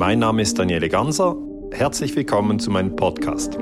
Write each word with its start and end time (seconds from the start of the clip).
Mein 0.00 0.18
Name 0.18 0.40
ist 0.40 0.58
Daniele 0.58 0.88
Ganser. 0.88 1.36
Herzlich 1.72 2.16
willkommen 2.16 2.58
zu 2.58 2.70
meinem 2.70 2.96
Podcast. 2.96 3.58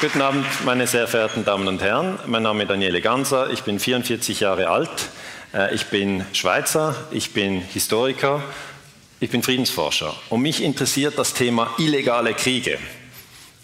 Guten 0.00 0.22
Abend, 0.22 0.46
meine 0.64 0.86
sehr 0.86 1.08
verehrten 1.08 1.44
Damen 1.44 1.66
und 1.66 1.82
Herren. 1.82 2.20
Mein 2.28 2.44
Name 2.44 2.62
ist 2.62 2.70
Daniele 2.70 3.00
Ganser. 3.00 3.50
Ich 3.50 3.64
bin 3.64 3.80
44 3.80 4.38
Jahre 4.38 4.68
alt. 4.68 5.08
Äh, 5.52 5.74
ich 5.74 5.86
bin 5.86 6.24
Schweizer. 6.32 6.94
Ich 7.10 7.32
bin 7.32 7.62
Historiker. 7.62 8.44
Ich 9.18 9.30
bin 9.30 9.42
Friedensforscher. 9.42 10.14
Und 10.30 10.42
mich 10.42 10.62
interessiert 10.62 11.18
das 11.18 11.34
Thema 11.34 11.70
illegale 11.78 12.32
Kriege. 12.32 12.78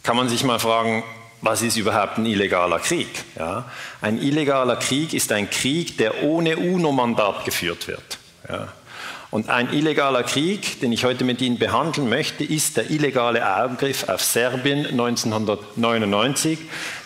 Kann 0.03 0.17
man 0.17 0.29
sich 0.29 0.43
mal 0.43 0.59
fragen, 0.59 1.05
was 1.41 1.63
ist 1.63 1.77
überhaupt 1.77 2.19
ein 2.19 2.27
illegaler 2.27 2.81
Krieg? 2.81 3.07
Ja? 3.39 3.71
Ein 4.01 4.21
illegaler 4.21 4.75
Krieg 4.75 5.15
ist 5.15 5.31
ein 5.31 5.49
Krieg, 5.49 5.99
der 5.99 6.25
ohne 6.25 6.57
UNO-Mandat 6.57 7.45
geführt 7.45 7.87
wird. 7.87 8.19
Ja? 8.49 8.73
Und 9.31 9.49
ein 9.49 9.73
illegaler 9.73 10.25
Krieg, 10.25 10.81
den 10.81 10.91
ich 10.91 11.05
heute 11.05 11.23
mit 11.23 11.41
Ihnen 11.41 11.57
behandeln 11.57 12.09
möchte, 12.09 12.43
ist 12.43 12.77
der 12.77 12.91
illegale 12.91 13.47
Angriff 13.47 14.09
auf 14.09 14.21
Serbien 14.25 14.87
1999. 14.87 16.59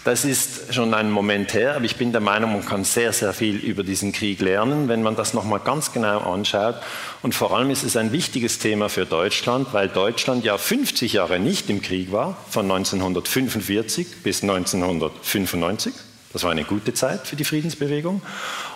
Das 0.05 0.24
ist 0.24 0.73
schon 0.73 0.95
ein 0.95 1.10
Moment 1.10 1.52
her, 1.52 1.77
aber 1.77 1.84
ich 1.84 1.96
bin 1.96 2.12
der 2.12 2.23
Meinung, 2.23 2.55
man 2.55 2.65
kann 2.65 2.84
sehr, 2.84 3.12
sehr 3.12 3.34
viel 3.34 3.56
über 3.56 3.82
diesen 3.82 4.12
Krieg 4.12 4.41
lernen, 4.41 4.88
wenn 4.88 5.02
man 5.02 5.16
das 5.16 5.34
nochmal 5.34 5.60
ganz 5.60 5.92
genau 5.92 6.20
anschaut. 6.20 6.77
Und 7.20 7.34
vor 7.34 7.55
allem 7.55 7.68
ist 7.68 7.82
es 7.84 7.95
ein 7.95 8.10
wichtiges 8.10 8.59
Thema 8.59 8.88
für 8.88 9.04
Deutschland, 9.04 9.68
weil 9.73 9.88
Deutschland 9.88 10.45
ja 10.45 10.56
50 10.56 11.12
Jahre 11.12 11.38
nicht 11.38 11.68
im 11.68 11.82
Krieg 11.82 12.10
war, 12.10 12.38
von 12.48 12.70
1945 12.70 14.23
bis 14.23 14.43
1995. 14.43 15.93
Das 16.34 16.43
war 16.43 16.51
eine 16.51 16.65
gute 16.65 16.93
Zeit 16.93 17.29
für 17.29 17.37
die 17.37 17.45
Friedensbewegung. 17.45 18.20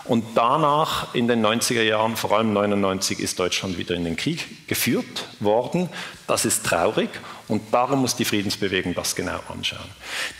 Und 0.08 0.24
danach, 0.34 1.14
in 1.14 1.28
den 1.28 1.44
90er 1.44 1.82
Jahren, 1.82 2.16
vor 2.16 2.32
allem 2.32 2.54
99, 2.54 3.20
ist 3.20 3.38
Deutschland 3.38 3.76
wieder 3.76 3.94
in 3.94 4.04
den 4.04 4.16
Krieg 4.16 4.66
geführt 4.66 5.26
worden. 5.38 5.90
Das 6.26 6.46
ist 6.46 6.64
traurig 6.64 7.10
und 7.46 7.62
darum 7.72 8.00
muss 8.00 8.16
die 8.16 8.24
Friedensbewegung 8.24 8.94
das 8.94 9.14
genau 9.14 9.38
anschauen. 9.50 9.84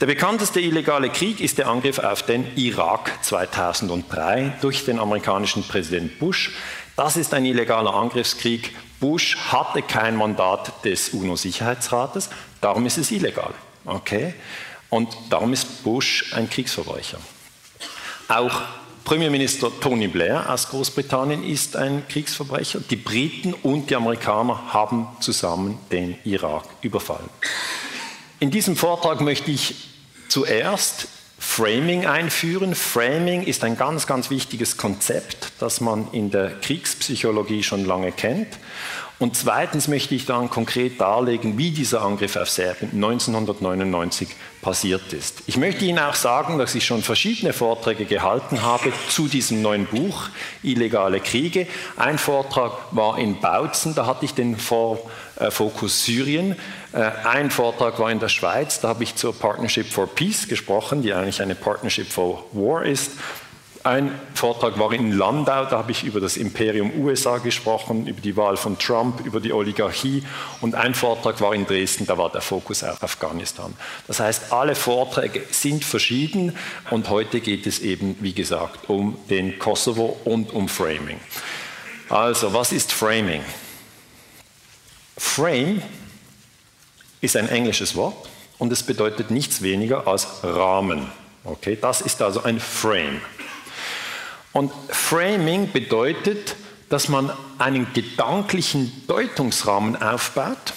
Der 0.00 0.06
bekannteste 0.06 0.58
illegale 0.60 1.10
Krieg 1.10 1.40
ist 1.40 1.58
der 1.58 1.68
Angriff 1.68 1.98
auf 1.98 2.22
den 2.22 2.56
Irak 2.56 3.12
2003 3.22 4.54
durch 4.62 4.86
den 4.86 4.98
amerikanischen 4.98 5.62
Präsident 5.62 6.18
Bush. 6.18 6.52
Das 6.96 7.18
ist 7.18 7.34
ein 7.34 7.44
illegaler 7.44 7.92
Angriffskrieg. 7.92 8.74
Bush 9.00 9.36
hatte 9.52 9.82
kein 9.82 10.16
Mandat 10.16 10.82
des 10.86 11.10
UNO-Sicherheitsrates, 11.10 12.30
darum 12.62 12.86
ist 12.86 12.96
es 12.96 13.10
illegal. 13.10 13.52
Okay? 13.84 14.32
Und 14.88 15.14
darum 15.28 15.52
ist 15.52 15.84
Bush 15.84 16.32
ein 16.32 16.48
Kriegsverbrecher. 16.48 17.18
Auch 18.28 18.62
Premierminister 19.08 19.72
Tony 19.80 20.06
Blair 20.06 20.52
aus 20.52 20.68
Großbritannien 20.68 21.42
ist 21.42 21.76
ein 21.76 22.06
Kriegsverbrecher. 22.08 22.80
Die 22.90 22.96
Briten 22.96 23.54
und 23.54 23.88
die 23.88 23.96
Amerikaner 23.96 24.74
haben 24.74 25.08
zusammen 25.20 25.78
den 25.90 26.18
Irak 26.24 26.64
überfallen. 26.82 27.30
In 28.38 28.50
diesem 28.50 28.76
Vortrag 28.76 29.22
möchte 29.22 29.50
ich 29.50 29.76
zuerst 30.28 31.08
Framing 31.38 32.04
einführen. 32.04 32.74
Framing 32.74 33.44
ist 33.44 33.64
ein 33.64 33.78
ganz, 33.78 34.06
ganz 34.06 34.28
wichtiges 34.28 34.76
Konzept, 34.76 35.52
das 35.58 35.80
man 35.80 36.12
in 36.12 36.30
der 36.30 36.50
Kriegspsychologie 36.60 37.62
schon 37.62 37.86
lange 37.86 38.12
kennt. 38.12 38.58
Und 39.18 39.36
zweitens 39.36 39.88
möchte 39.88 40.14
ich 40.14 40.26
dann 40.26 40.48
konkret 40.48 41.00
darlegen, 41.00 41.58
wie 41.58 41.72
dieser 41.72 42.02
Angriff 42.02 42.36
auf 42.36 42.48
Serbien 42.48 42.92
1999 42.94 44.28
passiert 44.62 45.12
ist. 45.12 45.42
Ich 45.46 45.56
möchte 45.56 45.84
Ihnen 45.84 45.98
auch 45.98 46.14
sagen, 46.14 46.56
dass 46.56 46.76
ich 46.76 46.86
schon 46.86 47.02
verschiedene 47.02 47.52
Vorträge 47.52 48.04
gehalten 48.04 48.62
habe 48.62 48.92
zu 49.08 49.26
diesem 49.26 49.60
neuen 49.60 49.86
Buch 49.86 50.28
Illegale 50.62 51.18
Kriege. 51.18 51.66
Ein 51.96 52.18
Vortrag 52.18 52.72
war 52.92 53.18
in 53.18 53.40
Bautzen, 53.40 53.96
da 53.96 54.06
hatte 54.06 54.24
ich 54.24 54.34
den 54.34 54.54
äh, 54.54 55.50
Fokus 55.50 56.04
Syrien. 56.04 56.54
Äh, 56.92 57.10
ein 57.24 57.50
Vortrag 57.50 57.98
war 57.98 58.12
in 58.12 58.20
der 58.20 58.28
Schweiz, 58.28 58.80
da 58.80 58.88
habe 58.88 59.02
ich 59.02 59.16
zur 59.16 59.34
Partnership 59.34 59.88
for 59.88 60.06
Peace 60.06 60.46
gesprochen, 60.46 61.02
die 61.02 61.12
eigentlich 61.12 61.42
eine 61.42 61.56
Partnership 61.56 62.08
for 62.08 62.44
War 62.52 62.84
ist. 62.84 63.12
Ein 63.88 64.20
Vortrag 64.34 64.78
war 64.78 64.92
in 64.92 65.12
Landau, 65.12 65.64
da 65.64 65.78
habe 65.78 65.92
ich 65.92 66.04
über 66.04 66.20
das 66.20 66.36
Imperium 66.36 66.92
USA 67.00 67.38
gesprochen, 67.38 68.06
über 68.06 68.20
die 68.20 68.36
Wahl 68.36 68.58
von 68.58 68.78
Trump, 68.78 69.24
über 69.24 69.40
die 69.40 69.50
Oligarchie. 69.50 70.24
Und 70.60 70.74
ein 70.74 70.92
Vortrag 70.92 71.40
war 71.40 71.54
in 71.54 71.64
Dresden, 71.64 72.04
da 72.04 72.18
war 72.18 72.30
der 72.30 72.42
Fokus 72.42 72.84
auf 72.84 73.02
Afghanistan. 73.02 73.72
Das 74.06 74.20
heißt, 74.20 74.52
alle 74.52 74.74
Vorträge 74.74 75.42
sind 75.50 75.86
verschieden 75.86 76.54
und 76.90 77.08
heute 77.08 77.40
geht 77.40 77.66
es 77.66 77.78
eben, 77.78 78.14
wie 78.20 78.34
gesagt, 78.34 78.90
um 78.90 79.16
den 79.30 79.58
Kosovo 79.58 80.20
und 80.26 80.52
um 80.52 80.68
Framing. 80.68 81.18
Also, 82.10 82.52
was 82.52 82.72
ist 82.72 82.92
Framing? 82.92 83.40
Frame 85.16 85.80
ist 87.22 87.38
ein 87.38 87.48
englisches 87.48 87.96
Wort 87.96 88.28
und 88.58 88.70
es 88.70 88.82
bedeutet 88.82 89.30
nichts 89.30 89.62
weniger 89.62 90.06
als 90.06 90.26
Rahmen. 90.42 91.10
Okay, 91.44 91.78
das 91.80 92.02
ist 92.02 92.20
also 92.20 92.42
ein 92.42 92.60
Frame. 92.60 93.22
Und 94.52 94.72
Framing 94.88 95.72
bedeutet, 95.72 96.56
dass 96.88 97.08
man 97.08 97.30
einen 97.58 97.92
gedanklichen 97.92 99.06
Deutungsrahmen 99.06 100.00
aufbaut 100.00 100.74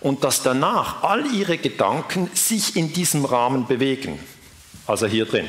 und 0.00 0.24
dass 0.24 0.42
danach 0.42 1.02
all 1.02 1.26
ihre 1.32 1.56
Gedanken 1.56 2.30
sich 2.34 2.76
in 2.76 2.92
diesem 2.92 3.24
Rahmen 3.24 3.66
bewegen. 3.66 4.18
Also 4.86 5.06
hier 5.06 5.24
drin. 5.24 5.48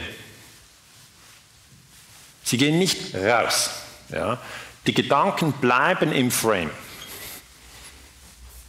Sie 2.43 2.57
gehen 2.57 2.77
nicht 2.77 3.15
raus. 3.15 3.71
Ja. 4.09 4.37
Die 4.85 4.93
Gedanken 4.93 5.51
bleiben 5.53 6.11
im 6.11 6.29
Frame. 6.29 6.69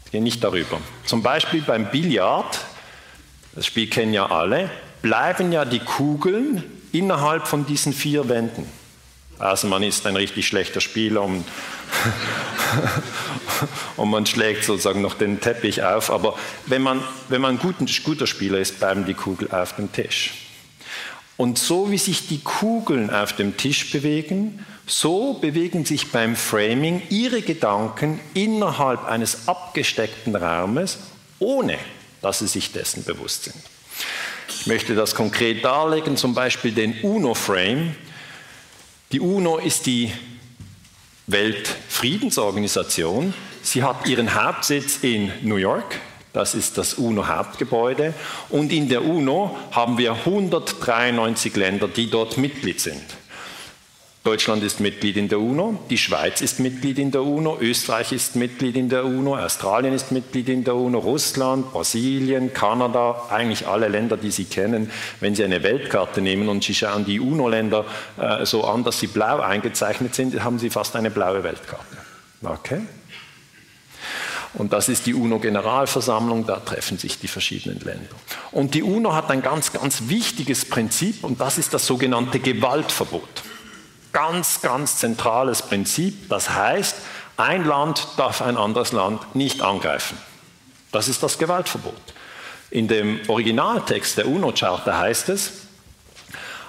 Sie 0.06 0.10
gehen 0.12 0.24
nicht 0.24 0.42
darüber. 0.42 0.80
Zum 1.04 1.22
Beispiel 1.22 1.60
beim 1.60 1.90
Billard, 1.90 2.58
das 3.54 3.66
Spiel 3.66 3.88
kennen 3.88 4.14
ja 4.14 4.26
alle, 4.26 4.70
bleiben 5.02 5.52
ja 5.52 5.64
die 5.66 5.80
Kugeln 5.80 6.64
innerhalb 6.98 7.46
von 7.46 7.66
diesen 7.66 7.92
vier 7.92 8.28
Wänden. 8.28 8.66
Also 9.38 9.66
man 9.68 9.82
ist 9.82 10.06
ein 10.06 10.16
richtig 10.16 10.46
schlechter 10.46 10.80
Spieler 10.80 11.22
und, 11.22 11.44
und 13.96 14.10
man 14.10 14.24
schlägt 14.24 14.64
sozusagen 14.64 15.02
noch 15.02 15.14
den 15.14 15.40
Teppich 15.40 15.82
auf. 15.82 16.10
Aber 16.10 16.38
wenn 16.66 16.82
man, 16.82 17.02
wenn 17.28 17.42
man 17.42 17.56
ein 17.56 17.58
guter, 17.58 17.84
guter 18.02 18.26
Spieler 18.26 18.58
ist, 18.58 18.78
bleiben 18.78 19.04
die 19.04 19.14
Kugeln 19.14 19.52
auf 19.52 19.76
dem 19.76 19.92
Tisch. 19.92 20.32
Und 21.36 21.58
so 21.58 21.90
wie 21.90 21.98
sich 21.98 22.28
die 22.28 22.40
Kugeln 22.40 23.10
auf 23.10 23.34
dem 23.34 23.58
Tisch 23.58 23.90
bewegen, 23.90 24.64
so 24.86 25.34
bewegen 25.34 25.84
sich 25.84 26.10
beim 26.10 26.34
Framing 26.34 27.02
ihre 27.10 27.42
Gedanken 27.42 28.20
innerhalb 28.32 29.04
eines 29.04 29.46
abgesteckten 29.46 30.34
Raumes, 30.34 30.98
ohne 31.38 31.78
dass 32.22 32.38
sie 32.38 32.46
sich 32.46 32.72
dessen 32.72 33.04
bewusst 33.04 33.44
sind. 33.44 33.56
Ich 34.48 34.66
möchte 34.66 34.94
das 34.94 35.14
konkret 35.14 35.64
darlegen, 35.64 36.16
zum 36.16 36.34
Beispiel 36.34 36.72
den 36.72 37.00
UNO-Frame. 37.02 37.94
Die 39.12 39.20
UNO 39.20 39.58
ist 39.58 39.86
die 39.86 40.10
Weltfriedensorganisation. 41.26 43.34
Sie 43.62 43.82
hat 43.82 44.06
ihren 44.06 44.34
Hauptsitz 44.34 44.98
in 45.02 45.32
New 45.42 45.56
York. 45.56 46.00
Das 46.32 46.54
ist 46.54 46.78
das 46.78 46.94
UNO-Hauptgebäude. 46.94 48.14
Und 48.50 48.72
in 48.72 48.88
der 48.88 49.04
UNO 49.04 49.56
haben 49.72 49.98
wir 49.98 50.12
193 50.12 51.56
Länder, 51.56 51.88
die 51.88 52.08
dort 52.10 52.36
Mitglied 52.36 52.80
sind. 52.80 53.02
Deutschland 54.26 54.64
ist 54.64 54.80
Mitglied 54.80 55.16
in 55.18 55.28
der 55.28 55.38
UNO, 55.38 55.78
die 55.88 55.96
Schweiz 55.96 56.40
ist 56.40 56.58
Mitglied 56.58 56.98
in 56.98 57.12
der 57.12 57.22
UNO, 57.22 57.58
Österreich 57.60 58.10
ist 58.10 58.34
Mitglied 58.34 58.76
in 58.76 58.88
der 58.88 59.04
UNO, 59.04 59.36
Australien 59.36 59.94
ist 59.94 60.10
Mitglied 60.10 60.48
in 60.48 60.64
der 60.64 60.74
UNO, 60.74 60.98
Russland, 60.98 61.70
Brasilien, 61.70 62.52
Kanada, 62.52 63.26
eigentlich 63.30 63.68
alle 63.68 63.86
Länder, 63.86 64.16
die 64.16 64.32
Sie 64.32 64.46
kennen. 64.46 64.90
Wenn 65.20 65.36
Sie 65.36 65.44
eine 65.44 65.62
Weltkarte 65.62 66.20
nehmen 66.22 66.48
und 66.48 66.64
Sie 66.64 66.74
schauen 66.74 67.04
die 67.04 67.20
UNO-Länder 67.20 67.84
äh, 68.16 68.44
so 68.44 68.64
an, 68.64 68.82
dass 68.82 68.98
sie 68.98 69.06
blau 69.06 69.38
eingezeichnet 69.38 70.16
sind, 70.16 70.42
haben 70.42 70.58
Sie 70.58 70.70
fast 70.70 70.96
eine 70.96 71.12
blaue 71.12 71.44
Weltkarte. 71.44 71.96
Okay? 72.42 72.80
Und 74.54 74.72
das 74.72 74.88
ist 74.88 75.06
die 75.06 75.14
UNO-Generalversammlung, 75.14 76.46
da 76.46 76.56
treffen 76.56 76.98
sich 76.98 77.20
die 77.20 77.28
verschiedenen 77.28 77.78
Länder. 77.78 78.16
Und 78.50 78.74
die 78.74 78.82
UNO 78.82 79.14
hat 79.14 79.30
ein 79.30 79.42
ganz, 79.42 79.72
ganz 79.72 80.08
wichtiges 80.08 80.64
Prinzip 80.64 81.22
und 81.22 81.40
das 81.40 81.58
ist 81.58 81.72
das 81.72 81.86
sogenannte 81.86 82.40
Gewaltverbot 82.40 83.45
ganz, 84.16 84.62
ganz 84.62 84.96
zentrales 84.96 85.60
Prinzip. 85.60 86.30
Das 86.30 86.48
heißt, 86.48 86.96
ein 87.36 87.66
Land 87.66 88.08
darf 88.16 88.40
ein 88.40 88.56
anderes 88.56 88.92
Land 88.92 89.34
nicht 89.34 89.60
angreifen. 89.60 90.16
Das 90.90 91.06
ist 91.06 91.22
das 91.22 91.36
Gewaltverbot. 91.36 91.92
In 92.70 92.88
dem 92.88 93.20
Originaltext 93.28 94.16
der 94.16 94.26
UNO-Charta 94.26 94.96
heißt 94.96 95.28
es, 95.28 95.65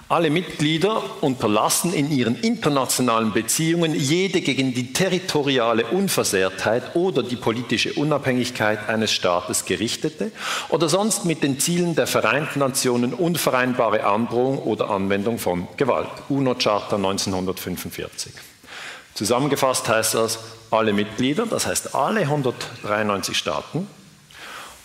alle 0.09 0.29
Mitglieder 0.29 1.03
unterlassen 1.19 1.93
in 1.93 2.09
ihren 2.11 2.39
internationalen 2.39 3.33
Beziehungen 3.33 3.93
jede 3.93 4.39
gegen 4.39 4.73
die 4.73 4.93
territoriale 4.93 5.85
Unversehrtheit 5.87 6.95
oder 6.95 7.23
die 7.23 7.35
politische 7.35 7.93
Unabhängigkeit 7.93 8.87
eines 8.87 9.11
Staates 9.11 9.65
gerichtete 9.65 10.31
oder 10.69 10.87
sonst 10.87 11.25
mit 11.25 11.43
den 11.43 11.59
Zielen 11.59 11.95
der 11.95 12.07
Vereinten 12.07 12.59
Nationen 12.59 13.13
unvereinbare 13.13 14.05
Androhung 14.05 14.59
oder 14.59 14.89
Anwendung 14.89 15.39
von 15.39 15.67
Gewalt. 15.75 16.09
UNO-Charta 16.29 16.95
1945. 16.95 18.31
Zusammengefasst 19.13 19.89
heißt 19.89 20.13
das, 20.13 20.39
alle 20.71 20.93
Mitglieder, 20.93 21.45
das 21.45 21.67
heißt 21.67 21.95
alle 21.95 22.21
193 22.21 23.37
Staaten, 23.37 23.87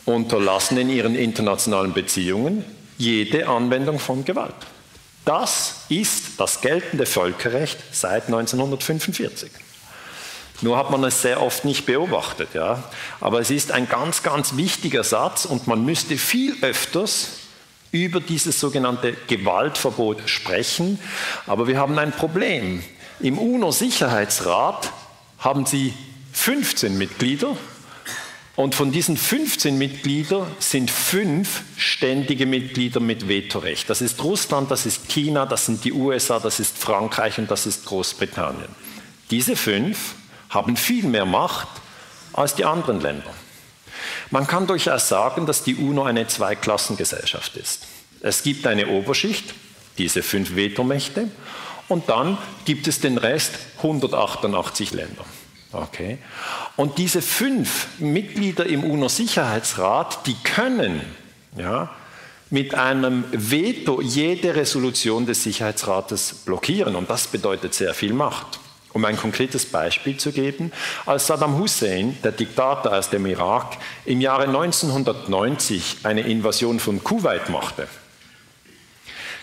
unterlassen 0.05 0.79
in 0.79 0.91
ihren 0.91 1.15
internationalen 1.15 1.93
Beziehungen 1.93 2.65
jede 2.99 3.47
Anwendung 3.49 4.01
von 4.01 4.25
Gewalt. 4.25 4.55
Das 5.25 5.85
ist 5.89 6.39
das 6.39 6.61
geltende 6.61 7.07
Völkerrecht 7.07 7.79
seit 7.93 8.27
1945. 8.27 9.51
Nur 10.63 10.77
hat 10.77 10.91
man 10.91 11.03
es 11.05 11.23
sehr 11.23 11.43
oft 11.43 11.65
nicht 11.65 11.87
beobachtet. 11.87 12.51
Ja? 12.55 12.83
Aber 13.21 13.41
es 13.41 13.51
ist 13.51 13.73
ein 13.73 13.89
ganz, 13.89 14.23
ganz 14.23 14.57
wichtiger 14.57 15.05
Satz 15.05 15.45
und 15.45 15.67
man 15.67 15.85
müsste 15.85 16.17
viel 16.17 16.57
öfters 16.63 17.29
über 17.91 18.21
dieses 18.21 18.59
sogenannte 18.59 19.13
Gewaltverbot 19.27 20.23
sprechen. 20.27 20.99
Aber 21.47 21.67
wir 21.67 21.79
haben 21.79 21.99
ein 21.99 22.13
Problem. 22.13 22.83
Im 23.21 23.39
UNO-Sicherheitsrat 23.39 24.93
haben 25.39 25.67
sie 25.67 25.93
15 26.33 26.97
Mitglieder 26.97 27.57
und 28.55 28.75
von 28.75 28.93
diesen 28.93 29.17
15 29.17 29.79
Mitgliedern 29.79 30.47
sind 30.59 30.91
fünf 30.91 31.63
ständige 31.77 32.45
Mitglieder 32.45 33.01
mit 33.01 33.29
Vetorecht. 33.29 33.89
Das 33.89 34.03
ist 34.03 34.23
Russland, 34.23 34.71
das 34.71 34.85
ist 34.85 35.09
China, 35.09 35.47
das 35.47 35.67
sind 35.67 35.85
die 35.85 35.93
USA, 35.93 36.39
das 36.39 36.61
ist 36.61 36.77
Frankreich 36.77 37.39
und 37.39 37.51
das 37.51 37.65
ist 37.65 37.87
Großbritannien. 37.87 38.69
Diese 39.31 39.57
fünf 39.57 40.15
haben 40.51 40.77
viel 40.77 41.05
mehr 41.05 41.25
Macht 41.25 41.69
als 42.35 42.55
die 42.55 42.67
anderen 42.67 43.01
Länder. 43.01 43.33
Man 44.31 44.47
kann 44.47 44.67
durchaus 44.67 45.09
sagen, 45.09 45.47
dass 45.47 45.65
die 45.65 45.75
UNO 45.75 46.03
eine 46.05 46.27
Zweiklassengesellschaft 46.27 47.57
ist. 47.57 47.87
Es 48.21 48.43
gibt 48.43 48.67
eine 48.67 48.89
Oberschicht, 48.89 49.55
diese 49.97 50.23
fünf 50.23 50.55
Vetomächte, 50.57 51.29
und 51.89 52.09
dann 52.09 52.39
gibt 52.65 52.87
es 52.87 53.01
den 53.01 53.19
Rest 53.19 53.53
188 53.79 54.93
Länder. 54.93 55.25
Okay. 55.73 56.19
Und 56.77 56.99
diese 56.99 57.23
fünf 57.23 57.89
Mitglieder 57.99 58.67
im 58.67 58.85
UNO-Sicherheitsrat, 58.85 60.27
die 60.27 60.37
können 60.43 61.01
ja, 61.57 61.91
mit 62.51 62.75
einem 62.75 63.25
Veto 63.33 64.03
jede 64.03 64.55
Resolution 64.55 65.25
des 65.25 65.43
Sicherheitsrates 65.43 66.43
blockieren. 66.45 66.97
Und 66.97 67.09
das 67.09 67.27
bedeutet 67.27 67.75
sehr 67.75 67.95
viel 67.95 68.13
Macht. 68.13 68.61
Um 68.93 69.07
ein 69.07 69.17
konkretes 69.17 69.65
Beispiel 69.65 70.19
zu 70.19 70.33
geben, 70.33 70.71
als 71.07 71.27
Saddam 71.27 71.59
Hussein, 71.59 72.19
der 72.23 72.33
Diktator 72.33 72.93
aus 72.93 73.09
dem 73.09 73.25
Irak, 73.25 73.79
im 74.05 74.21
Jahre 74.21 74.45
1990 74.45 76.01
eine 76.03 76.21
Invasion 76.21 76.79
von 76.79 77.03
Kuwait 77.03 77.49
machte, 77.49 77.89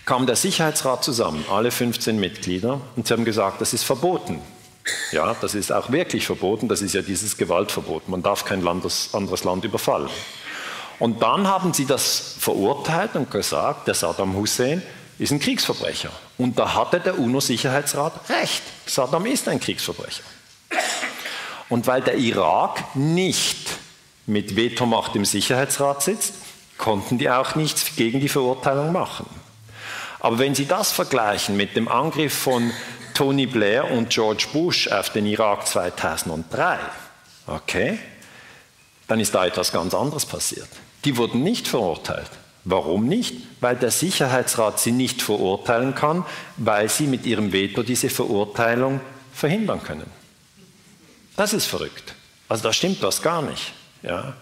kam 0.05 0.27
der 0.27 0.35
Sicherheitsrat 0.35 1.03
zusammen, 1.03 1.43
alle 1.51 1.71
15 1.71 2.19
Mitglieder, 2.19 2.79
und 2.95 3.07
sie 3.07 3.13
haben 3.13 3.25
gesagt, 3.25 3.59
das 3.59 3.73
ist 3.73 3.83
verboten. 3.83 4.39
Ja, 5.11 5.35
das 5.39 5.55
ist 5.55 5.71
auch 5.71 5.91
wirklich 5.91 6.25
verboten, 6.25 6.67
das 6.67 6.81
ist 6.81 6.93
ja 6.93 7.01
dieses 7.01 7.37
Gewaltverbot. 7.37 8.09
Man 8.09 8.23
darf 8.23 8.45
kein 8.45 8.61
Landes, 8.61 9.09
anderes 9.13 9.43
Land 9.43 9.63
überfallen. 9.65 10.09
Und 10.99 11.21
dann 11.21 11.47
haben 11.47 11.73
sie 11.73 11.85
das 11.85 12.35
verurteilt 12.39 13.15
und 13.15 13.31
gesagt, 13.31 13.87
der 13.87 13.93
Saddam 13.93 14.35
Hussein 14.35 14.81
ist 15.17 15.31
ein 15.31 15.39
Kriegsverbrecher. 15.39 16.11
Und 16.37 16.59
da 16.59 16.73
hatte 16.73 16.99
der 16.99 17.17
UNO-Sicherheitsrat 17.17 18.29
recht. 18.29 18.63
Saddam 18.85 19.25
ist 19.25 19.47
ein 19.47 19.59
Kriegsverbrecher. 19.59 20.23
Und 21.69 21.87
weil 21.87 22.01
der 22.01 22.15
Irak 22.15 22.95
nicht 22.95 23.69
mit 24.25 24.55
Vetomacht 24.55 25.15
im 25.15 25.25
Sicherheitsrat 25.25 26.03
sitzt, 26.03 26.33
konnten 26.77 27.17
die 27.17 27.29
auch 27.29 27.55
nichts 27.55 27.95
gegen 27.95 28.19
die 28.19 28.29
Verurteilung 28.29 28.91
machen. 28.91 29.25
Aber 30.19 30.39
wenn 30.39 30.55
Sie 30.55 30.65
das 30.65 30.91
vergleichen 30.91 31.55
mit 31.55 31.75
dem 31.75 31.87
Angriff 31.87 32.33
von 32.33 32.71
Tony 33.19 33.47
Blair 33.47 33.91
und 33.91 34.11
George 34.11 34.45
Bush 34.53 34.87
auf 34.87 35.09
den 35.09 35.25
Irak 35.25 35.67
2003, 35.67 36.79
okay, 37.47 37.99
dann 39.09 39.19
ist 39.19 39.35
da 39.35 39.45
etwas 39.45 39.73
ganz 39.73 39.93
anderes 39.93 40.25
passiert. 40.25 40.69
Die 41.03 41.17
wurden 41.17 41.43
nicht 41.43 41.67
verurteilt. 41.67 42.29
Warum 42.63 43.09
nicht? 43.09 43.35
Weil 43.59 43.75
der 43.75 43.91
Sicherheitsrat 43.91 44.79
sie 44.79 44.93
nicht 44.93 45.21
verurteilen 45.21 45.95
kann, 45.95 46.25
weil 46.55 46.87
sie 46.87 47.07
mit 47.07 47.25
ihrem 47.25 47.51
Veto 47.51 47.83
diese 47.83 48.09
Verurteilung 48.09 49.01
verhindern 49.33 49.83
können. 49.83 50.09
Das 51.35 51.51
ist 51.51 51.65
verrückt. 51.65 52.15
Also 52.47 52.63
da 52.63 52.71
stimmt 52.71 53.01
was 53.01 53.21
gar 53.21 53.41
nicht. 53.41 53.73
Ja. 54.01 54.33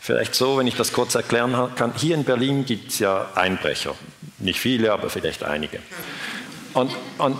Vielleicht 0.00 0.34
so, 0.34 0.56
wenn 0.56 0.66
ich 0.66 0.76
das 0.76 0.94
kurz 0.94 1.14
erklären 1.14 1.70
kann. 1.74 1.92
Hier 1.94 2.14
in 2.14 2.24
Berlin 2.24 2.64
gibt 2.64 2.92
es 2.92 2.98
ja 2.98 3.28
Einbrecher. 3.34 3.94
Nicht 4.38 4.58
viele, 4.58 4.90
aber 4.90 5.10
vielleicht 5.10 5.42
einige. 5.42 5.80
Und, 6.72 6.92
und 7.18 7.36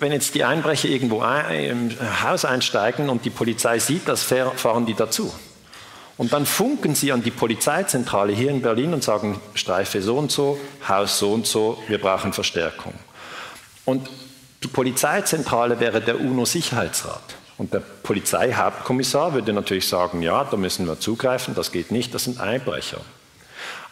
wenn 0.00 0.12
jetzt 0.12 0.34
die 0.34 0.44
Einbrecher 0.44 0.88
irgendwo 0.88 1.20
ein, 1.20 1.90
im 1.90 2.22
Haus 2.22 2.44
einsteigen 2.44 3.08
und 3.08 3.24
die 3.24 3.30
Polizei 3.30 3.78
sieht 3.78 4.08
das, 4.08 4.22
fahren 4.22 4.86
die 4.86 4.94
dazu. 4.94 5.32
Und 6.18 6.32
dann 6.32 6.46
funken 6.46 6.94
sie 6.94 7.12
an 7.12 7.22
die 7.22 7.30
Polizeizentrale 7.30 8.32
hier 8.32 8.50
in 8.50 8.62
Berlin 8.62 8.94
und 8.94 9.04
sagen, 9.04 9.40
Streife 9.54 10.00
so 10.00 10.16
und 10.16 10.32
so, 10.32 10.58
Haus 10.88 11.18
so 11.18 11.32
und 11.32 11.46
so, 11.46 11.82
wir 11.88 11.98
brauchen 11.98 12.32
Verstärkung. 12.32 12.94
Und 13.84 14.08
die 14.62 14.68
Polizeizentrale 14.68 15.78
wäre 15.78 16.00
der 16.00 16.20
UNO-Sicherheitsrat. 16.20 17.36
Und 17.58 17.72
der 17.72 17.80
Polizeihauptkommissar 17.80 19.34
würde 19.34 19.52
natürlich 19.52 19.88
sagen, 19.88 20.22
ja, 20.22 20.44
da 20.44 20.56
müssen 20.56 20.86
wir 20.86 21.00
zugreifen, 21.00 21.54
das 21.54 21.72
geht 21.72 21.90
nicht, 21.90 22.14
das 22.14 22.24
sind 22.24 22.40
Einbrecher. 22.40 23.00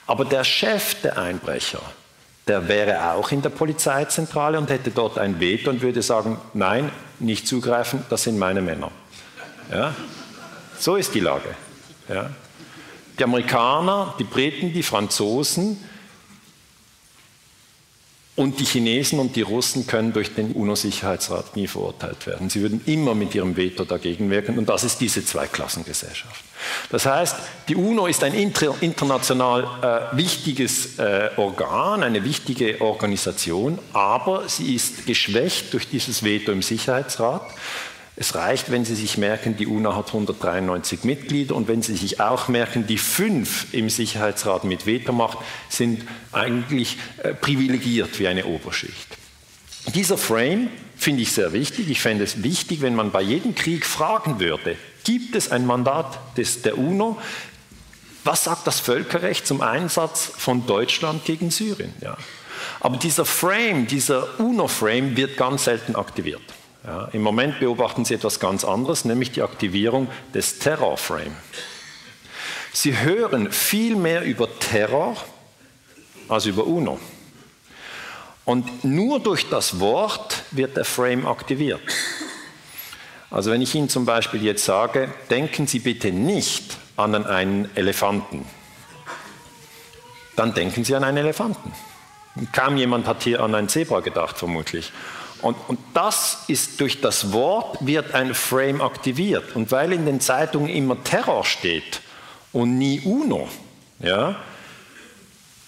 Aber 0.06 0.24
der 0.24 0.44
Chef 0.44 1.00
der 1.02 1.18
Einbrecher, 1.18 1.80
der 2.46 2.68
wäre 2.68 3.12
auch 3.12 3.30
in 3.32 3.42
der 3.42 3.50
Polizeizentrale 3.50 4.58
und 4.58 4.68
hätte 4.70 4.90
dort 4.90 5.18
ein 5.18 5.40
Veto 5.40 5.70
und 5.70 5.80
würde 5.80 6.02
sagen, 6.02 6.38
nein, 6.52 6.90
nicht 7.18 7.48
zugreifen, 7.48 8.04
das 8.10 8.24
sind 8.24 8.38
meine 8.38 8.60
Männer. 8.60 8.90
Ja? 9.70 9.94
So 10.78 10.96
ist 10.96 11.14
die 11.14 11.20
Lage. 11.20 11.48
Ja? 12.08 12.30
Die 13.18 13.24
Amerikaner, 13.24 14.14
die 14.18 14.24
Briten, 14.24 14.72
die 14.72 14.82
Franzosen 14.82 15.78
und 18.36 18.58
die 18.58 18.64
Chinesen 18.64 19.20
und 19.20 19.36
die 19.36 19.42
Russen 19.42 19.86
können 19.86 20.12
durch 20.12 20.34
den 20.34 20.52
UNO-Sicherheitsrat 20.52 21.54
nie 21.54 21.68
verurteilt 21.68 22.26
werden. 22.26 22.50
Sie 22.50 22.62
würden 22.62 22.80
immer 22.86 23.14
mit 23.14 23.34
ihrem 23.34 23.56
Veto 23.56 23.84
dagegen 23.84 24.28
wirken 24.28 24.58
und 24.58 24.68
das 24.68 24.82
ist 24.82 25.00
diese 25.00 25.24
Zweiklassengesellschaft. 25.24 26.44
Das 26.90 27.06
heißt, 27.06 27.36
die 27.68 27.76
UNO 27.76 28.06
ist 28.06 28.24
ein 28.24 28.34
international 28.34 30.10
äh, 30.12 30.16
wichtiges 30.16 30.98
äh, 30.98 31.30
Organ, 31.36 32.02
eine 32.02 32.24
wichtige 32.24 32.80
Organisation, 32.80 33.78
aber 33.92 34.48
sie 34.48 34.74
ist 34.74 35.06
geschwächt 35.06 35.72
durch 35.72 35.88
dieses 35.88 36.24
Veto 36.24 36.50
im 36.50 36.62
Sicherheitsrat. 36.62 37.42
Es 38.16 38.36
reicht, 38.36 38.70
wenn 38.70 38.84
Sie 38.84 38.94
sich 38.94 39.18
merken, 39.18 39.56
die 39.56 39.66
UNO 39.66 39.96
hat 39.96 40.08
193 40.08 41.02
Mitglieder 41.02 41.56
und 41.56 41.66
wenn 41.66 41.82
Sie 41.82 41.96
sich 41.96 42.20
auch 42.20 42.46
merken, 42.46 42.86
die 42.86 42.98
fünf 42.98 43.66
im 43.72 43.90
Sicherheitsrat 43.90 44.64
mit 44.64 44.86
Vetomacht 44.86 45.38
sind 45.68 46.04
eigentlich 46.30 46.96
äh, 47.22 47.34
privilegiert 47.34 48.18
wie 48.20 48.28
eine 48.28 48.44
Oberschicht. 48.46 49.18
Dieser 49.94 50.16
Frame 50.16 50.68
finde 50.96 51.22
ich 51.22 51.32
sehr 51.32 51.52
wichtig. 51.52 51.90
Ich 51.90 52.00
fände 52.00 52.22
es 52.22 52.44
wichtig, 52.44 52.82
wenn 52.82 52.94
man 52.94 53.10
bei 53.10 53.20
jedem 53.20 53.56
Krieg 53.56 53.84
fragen 53.84 54.38
würde, 54.38 54.76
gibt 55.02 55.34
es 55.34 55.50
ein 55.50 55.66
Mandat 55.66 56.18
des, 56.36 56.62
der 56.62 56.78
UNO? 56.78 57.18
Was 58.22 58.44
sagt 58.44 58.66
das 58.66 58.78
Völkerrecht 58.78 59.46
zum 59.46 59.60
Einsatz 59.60 60.30
von 60.36 60.66
Deutschland 60.66 61.24
gegen 61.24 61.50
Syrien? 61.50 61.92
Ja. 62.00 62.16
Aber 62.80 62.96
dieser 62.96 63.24
Frame, 63.24 63.86
dieser 63.86 64.38
UNO-Frame 64.38 65.16
wird 65.16 65.36
ganz 65.36 65.64
selten 65.64 65.96
aktiviert. 65.96 66.42
Ja, 66.84 67.08
Im 67.12 67.22
Moment 67.22 67.60
beobachten 67.60 68.04
Sie 68.04 68.12
etwas 68.12 68.40
ganz 68.40 68.62
anderes, 68.62 69.06
nämlich 69.06 69.32
die 69.32 69.40
Aktivierung 69.40 70.08
des 70.34 70.58
Terror-Frame. 70.58 71.34
Sie 72.74 72.98
hören 72.98 73.50
viel 73.52 73.96
mehr 73.96 74.22
über 74.22 74.48
Terror 74.58 75.16
als 76.28 76.44
über 76.44 76.66
UNO. 76.66 77.00
Und 78.44 78.84
nur 78.84 79.20
durch 79.20 79.48
das 79.48 79.80
Wort 79.80 80.42
wird 80.50 80.76
der 80.76 80.84
Frame 80.84 81.26
aktiviert. 81.26 81.80
Also 83.30 83.50
wenn 83.50 83.62
ich 83.62 83.74
Ihnen 83.74 83.88
zum 83.88 84.04
Beispiel 84.04 84.42
jetzt 84.42 84.66
sage, 84.66 85.08
denken 85.30 85.66
Sie 85.66 85.78
bitte 85.78 86.12
nicht 86.12 86.76
an 86.96 87.14
einen 87.24 87.74
Elefanten, 87.76 88.44
dann 90.36 90.52
denken 90.52 90.84
Sie 90.84 90.94
an 90.94 91.04
einen 91.04 91.16
Elefanten. 91.16 91.72
Kaum 92.52 92.76
jemand 92.76 93.06
hat 93.06 93.22
hier 93.22 93.40
an 93.40 93.54
ein 93.54 93.70
Zebra 93.70 94.00
gedacht, 94.00 94.36
vermutlich. 94.36 94.92
Und, 95.44 95.56
und, 95.68 95.78
das 95.92 96.44
ist 96.48 96.80
durch 96.80 97.02
das 97.02 97.34
Wort 97.34 97.76
wird 97.84 98.14
ein 98.14 98.34
Frame 98.34 98.80
aktiviert. 98.80 99.54
Und 99.54 99.70
weil 99.72 99.92
in 99.92 100.06
den 100.06 100.18
Zeitungen 100.20 100.70
immer 100.70 101.04
Terror 101.04 101.44
steht 101.44 102.00
und 102.54 102.78
nie 102.78 103.02
UNO, 103.04 103.46
ja, 104.00 104.36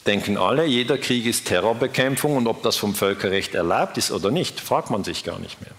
denken 0.06 0.38
alle, 0.38 0.64
jeder 0.64 0.96
Krieg 0.96 1.26
ist 1.26 1.44
Terrorbekämpfung 1.44 2.38
und 2.38 2.46
ob 2.46 2.62
das 2.62 2.76
vom 2.76 2.94
Völkerrecht 2.94 3.54
erlaubt 3.54 3.98
ist 3.98 4.10
oder 4.10 4.30
nicht, 4.30 4.60
fragt 4.60 4.88
man 4.88 5.04
sich 5.04 5.24
gar 5.24 5.38
nicht 5.38 5.60
mehr. 5.60 5.72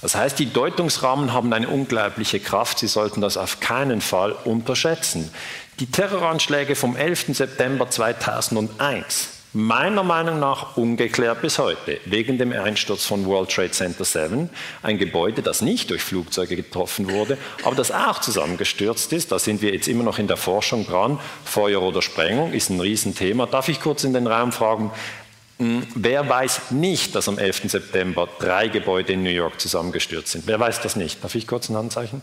Das 0.00 0.14
heißt, 0.14 0.38
die 0.38 0.52
Deutungsrahmen 0.52 1.32
haben 1.32 1.52
eine 1.52 1.66
unglaubliche 1.66 2.38
Kraft, 2.38 2.78
Sie 2.78 2.86
sollten 2.86 3.20
das 3.20 3.36
auf 3.36 3.58
keinen 3.58 4.00
Fall 4.00 4.30
unterschätzen. 4.30 5.32
Die 5.80 5.90
Terroranschläge 5.90 6.76
vom 6.76 6.94
11. 6.94 7.36
September 7.36 7.90
2001 7.90 9.35
meiner 9.56 10.02
Meinung 10.02 10.38
nach 10.38 10.76
ungeklärt 10.76 11.40
bis 11.40 11.58
heute, 11.58 11.98
wegen 12.04 12.36
dem 12.36 12.52
Einsturz 12.52 13.06
von 13.06 13.24
World 13.24 13.50
Trade 13.50 13.70
Center 13.70 14.04
7, 14.04 14.50
ein 14.82 14.98
Gebäude, 14.98 15.40
das 15.40 15.62
nicht 15.62 15.88
durch 15.88 16.02
Flugzeuge 16.02 16.56
getroffen 16.56 17.10
wurde, 17.10 17.38
aber 17.64 17.74
das 17.74 17.90
auch 17.90 18.20
zusammengestürzt 18.20 19.14
ist. 19.14 19.32
Da 19.32 19.38
sind 19.38 19.62
wir 19.62 19.72
jetzt 19.72 19.88
immer 19.88 20.04
noch 20.04 20.18
in 20.18 20.28
der 20.28 20.36
Forschung 20.36 20.86
dran. 20.86 21.18
Feuer 21.42 21.80
oder 21.80 22.02
Sprengung 22.02 22.52
ist 22.52 22.68
ein 22.68 22.80
Riesenthema. 22.80 23.46
Darf 23.46 23.70
ich 23.70 23.80
kurz 23.80 24.04
in 24.04 24.12
den 24.12 24.26
Raum 24.26 24.52
fragen, 24.52 24.90
hm, 25.58 25.86
Wer 25.94 26.28
weiß 26.28 26.72
nicht, 26.72 27.14
dass 27.14 27.26
am 27.26 27.38
11. 27.38 27.70
September 27.70 28.28
drei 28.38 28.68
Gebäude 28.68 29.14
in 29.14 29.22
New 29.22 29.30
York 29.30 29.58
zusammengestürzt 29.58 30.32
sind? 30.32 30.46
Wer 30.46 30.60
weiß 30.60 30.82
das 30.82 30.96
nicht? 30.96 31.24
Darf 31.24 31.34
ich 31.34 31.46
kurz 31.46 31.70
ein 31.70 31.76
Handzeichen? 31.76 32.20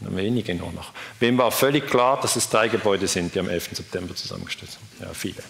Wenige 0.00 0.54
nur 0.56 0.72
noch. 0.72 0.90
Wem 1.20 1.38
war 1.38 1.52
völlig 1.52 1.86
klar, 1.86 2.18
dass 2.20 2.34
es 2.34 2.48
drei 2.48 2.66
Gebäude 2.66 3.06
sind, 3.06 3.36
die 3.36 3.38
am 3.38 3.48
11. 3.48 3.68
September 3.74 4.16
zusammengestürzt 4.16 4.78
sind? 4.78 5.06
Ja, 5.06 5.14
viele. 5.14 5.44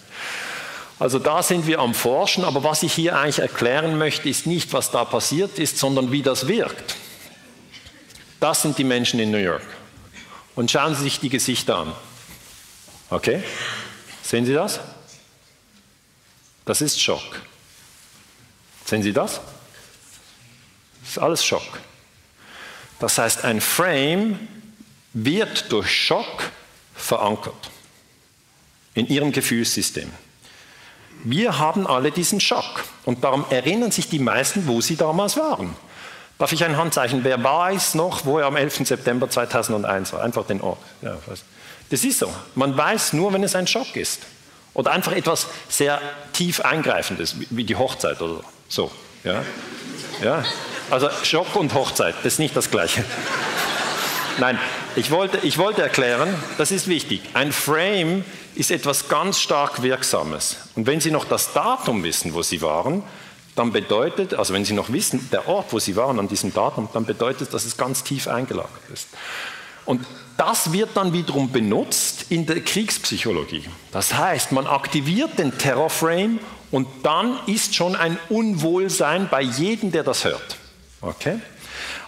Also 1.01 1.19
da 1.19 1.43
sind 1.43 1.67
wir 1.67 1.79
am 1.79 1.95
Forschen, 1.95 2.45
aber 2.45 2.63
was 2.63 2.83
ich 2.83 2.93
hier 2.93 3.17
eigentlich 3.17 3.39
erklären 3.39 3.97
möchte, 3.97 4.29
ist 4.29 4.47
nicht, 4.47 4.75
was 4.75 4.91
da 4.91 5.07
passiert 5.07 5.59
ist, 5.59 5.79
sondern 5.79 6.13
wie 6.13 6.21
das 6.21 6.47
wirkt. 6.47 6.95
Das 8.39 8.61
sind 8.61 8.77
die 8.77 8.85
Menschen 8.85 9.19
in 9.19 9.31
New 9.31 9.39
York. 9.39 9.67
Und 10.57 10.71
schauen 10.71 10.95
Sie 10.95 11.05
sich 11.05 11.19
die 11.19 11.31
Gesichter 11.31 11.79
an. 11.79 11.95
Okay? 13.09 13.43
Sehen 14.23 14.45
Sie 14.45 14.53
das? 14.53 14.79
Das 16.67 16.83
ist 16.83 17.01
Schock. 17.01 17.41
Sehen 18.85 19.03
Sie 19.03 19.15
das? 19.15 19.41
Das 21.01 21.13
ist 21.13 21.19
alles 21.19 21.43
Schock. 21.43 21.81
Das 22.99 23.17
heißt, 23.17 23.45
ein 23.45 23.63
Frame 23.63 24.39
wird 25.15 25.73
durch 25.73 25.91
Schock 25.91 26.51
verankert 26.95 27.71
in 28.93 29.09
Ihrem 29.09 29.33
Gefühlssystem. 29.33 30.13
Wir 31.25 31.59
haben 31.59 31.87
alle 31.87 32.11
diesen 32.11 32.41
Schock 32.41 32.85
und 33.05 33.25
darum 33.25 33.45
erinnern 33.51 33.91
sich 33.91 34.09
die 34.09 34.19
meisten, 34.19 34.67
wo 34.67 34.81
sie 34.81 34.97
damals 34.97 35.37
waren. 35.37 35.77
Darf 36.39 36.53
ich 36.53 36.65
ein 36.65 36.77
Handzeichen? 36.77 37.23
Wer 37.23 37.43
weiß 37.43 37.95
noch, 37.97 38.25
wo 38.25 38.39
er 38.39 38.47
am 38.47 38.57
11. 38.57 38.87
September 38.89 39.29
2001 39.29 40.15
war? 40.15 40.23
Einfach 40.23 40.47
den 40.47 40.63
Ort. 40.63 40.79
Ja, 41.03 41.17
das 41.91 42.05
ist 42.05 42.19
so. 42.19 42.33
Man 42.55 42.77
weiß 42.77 43.13
nur, 43.13 43.33
wenn 43.33 43.43
es 43.43 43.55
ein 43.55 43.67
Schock 43.67 43.95
ist. 43.97 44.21
Oder 44.73 44.93
einfach 44.93 45.13
etwas 45.13 45.49
sehr 45.69 46.01
tief 46.33 46.61
eingreifendes, 46.61 47.37
wie 47.51 47.65
die 47.65 47.77
Hochzeit 47.77 48.23
oder 48.23 48.41
so. 48.69 48.91
Ja? 49.25 49.43
Ja? 50.23 50.45
Also 50.91 51.11
Schock 51.25 51.57
und 51.57 51.75
Hochzeit, 51.75 52.15
das 52.23 52.35
ist 52.35 52.39
nicht 52.39 52.57
das 52.57 52.71
Gleiche. 52.71 53.05
Nein, 54.39 54.59
ich 54.97 55.11
wollte, 55.11 55.39
ich 55.39 55.59
wollte 55.59 55.83
erklären, 55.83 56.35
das 56.57 56.71
ist 56.71 56.89
wichtig. 56.89 57.21
Ein 57.35 57.53
Frame 57.53 58.25
ist 58.61 58.71
etwas 58.71 59.09
ganz 59.09 59.41
stark 59.41 59.81
Wirksames. 59.83 60.57
Und 60.77 60.87
wenn 60.87 61.01
Sie 61.01 61.11
noch 61.11 61.25
das 61.25 61.55
Datum 61.55 62.03
wissen, 62.03 62.35
wo 62.35 62.43
Sie 62.43 62.61
waren, 62.61 63.03
dann 63.57 63.73
bedeutet, 63.73 64.35
also 64.35 64.53
wenn 64.53 64.67
Sie 64.67 64.75
noch 64.75 64.93
wissen, 64.93 65.31
der 65.33 65.49
Ort, 65.49 65.73
wo 65.73 65.79
Sie 65.79 65.97
waren 65.97 66.19
an 66.19 66.29
diesem 66.29 66.53
Datum, 66.53 66.87
dann 66.93 67.07
bedeutet, 67.07 67.55
dass 67.55 67.65
es 67.65 67.79
ganz 67.79 68.05
tief 68.05 68.29
eingelagert 68.29 68.83
ist. 68.93 69.09
Und 69.87 70.05
das 70.37 70.73
wird 70.73 70.91
dann 70.95 71.15
wiederum 71.15 71.51
benutzt 71.51 72.27
in 72.29 72.45
der 72.45 72.61
Kriegspsychologie. 72.61 73.65
Das 73.93 74.13
heißt, 74.13 74.53
man 74.53 74.67
aktiviert 74.67 75.39
den 75.39 75.57
Terrorframe 75.57 76.39
und 76.71 76.87
dann 77.03 77.39
ist 77.47 77.75
schon 77.75 77.97
ein 77.97 78.19
Unwohlsein 78.29 79.29
bei 79.31 79.41
jedem, 79.41 79.91
der 79.91 80.03
das 80.03 80.25
hört. 80.25 80.57
Okay? 81.01 81.39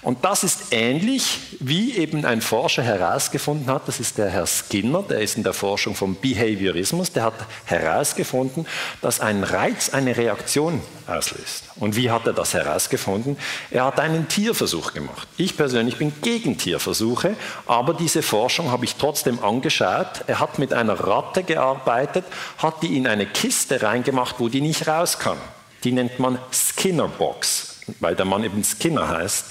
Und 0.03 0.25
das 0.25 0.43
ist 0.43 0.73
ähnlich, 0.73 1.39
wie 1.61 1.97
eben 1.97 2.25
ein 2.25 2.41
Forscher 2.41 2.83
herausgefunden 2.83 3.73
hat, 3.73 3.87
das 3.87 4.01
ist 4.01 4.19
der 4.19 4.29
Herr 4.31 4.49
Skinner, 4.49 5.05
der 5.05 5.21
ist 5.21 5.37
in 5.37 5.45
der 5.45 5.53
Forschung 5.53 5.95
vom 5.95 6.17
Behaviorismus, 6.17 7.13
der 7.13 7.23
hat 7.23 7.35
herausgefunden, 7.67 8.67
dass 9.01 9.21
ein 9.21 9.45
Reiz 9.45 9.91
eine 9.91 10.17
Reaktion 10.17 10.83
auslöst. 11.07 11.67
Und 11.77 11.95
wie 11.95 12.11
hat 12.11 12.27
er 12.27 12.33
das 12.33 12.53
herausgefunden? 12.53 13.37
Er 13.71 13.85
hat 13.85 14.01
einen 14.01 14.27
Tierversuch 14.27 14.93
gemacht. 14.93 15.29
Ich 15.37 15.57
persönlich 15.57 15.99
bin 15.99 16.13
gegen 16.21 16.59
Tierversuche, 16.59 17.37
aber 17.67 17.95
diese 17.95 18.23
Forschung 18.23 18.73
habe 18.73 18.85
ich 18.85 18.97
trotzdem 18.97 19.39
angeschaut. 19.39 20.25
Er 20.27 20.41
hat 20.41 20.59
mit 20.59 20.73
einer 20.73 20.99
Ratte 20.99 21.45
gearbeitet, 21.45 22.25
hat 22.59 22.83
die 22.83 22.97
in 22.97 23.07
eine 23.07 23.27
Kiste 23.27 23.83
reingemacht, 23.83 24.37
wo 24.41 24.49
die 24.49 24.63
nicht 24.63 24.89
raus 24.89 25.21
kann. 25.21 25.39
Die 25.85 25.93
nennt 25.93 26.19
man 26.19 26.41
Skinner-Box 26.51 27.72
weil 28.01 28.15
der 28.15 28.25
Mann 28.25 28.45
eben 28.45 28.63
Skinner 28.65 29.09
heißt. 29.09 29.47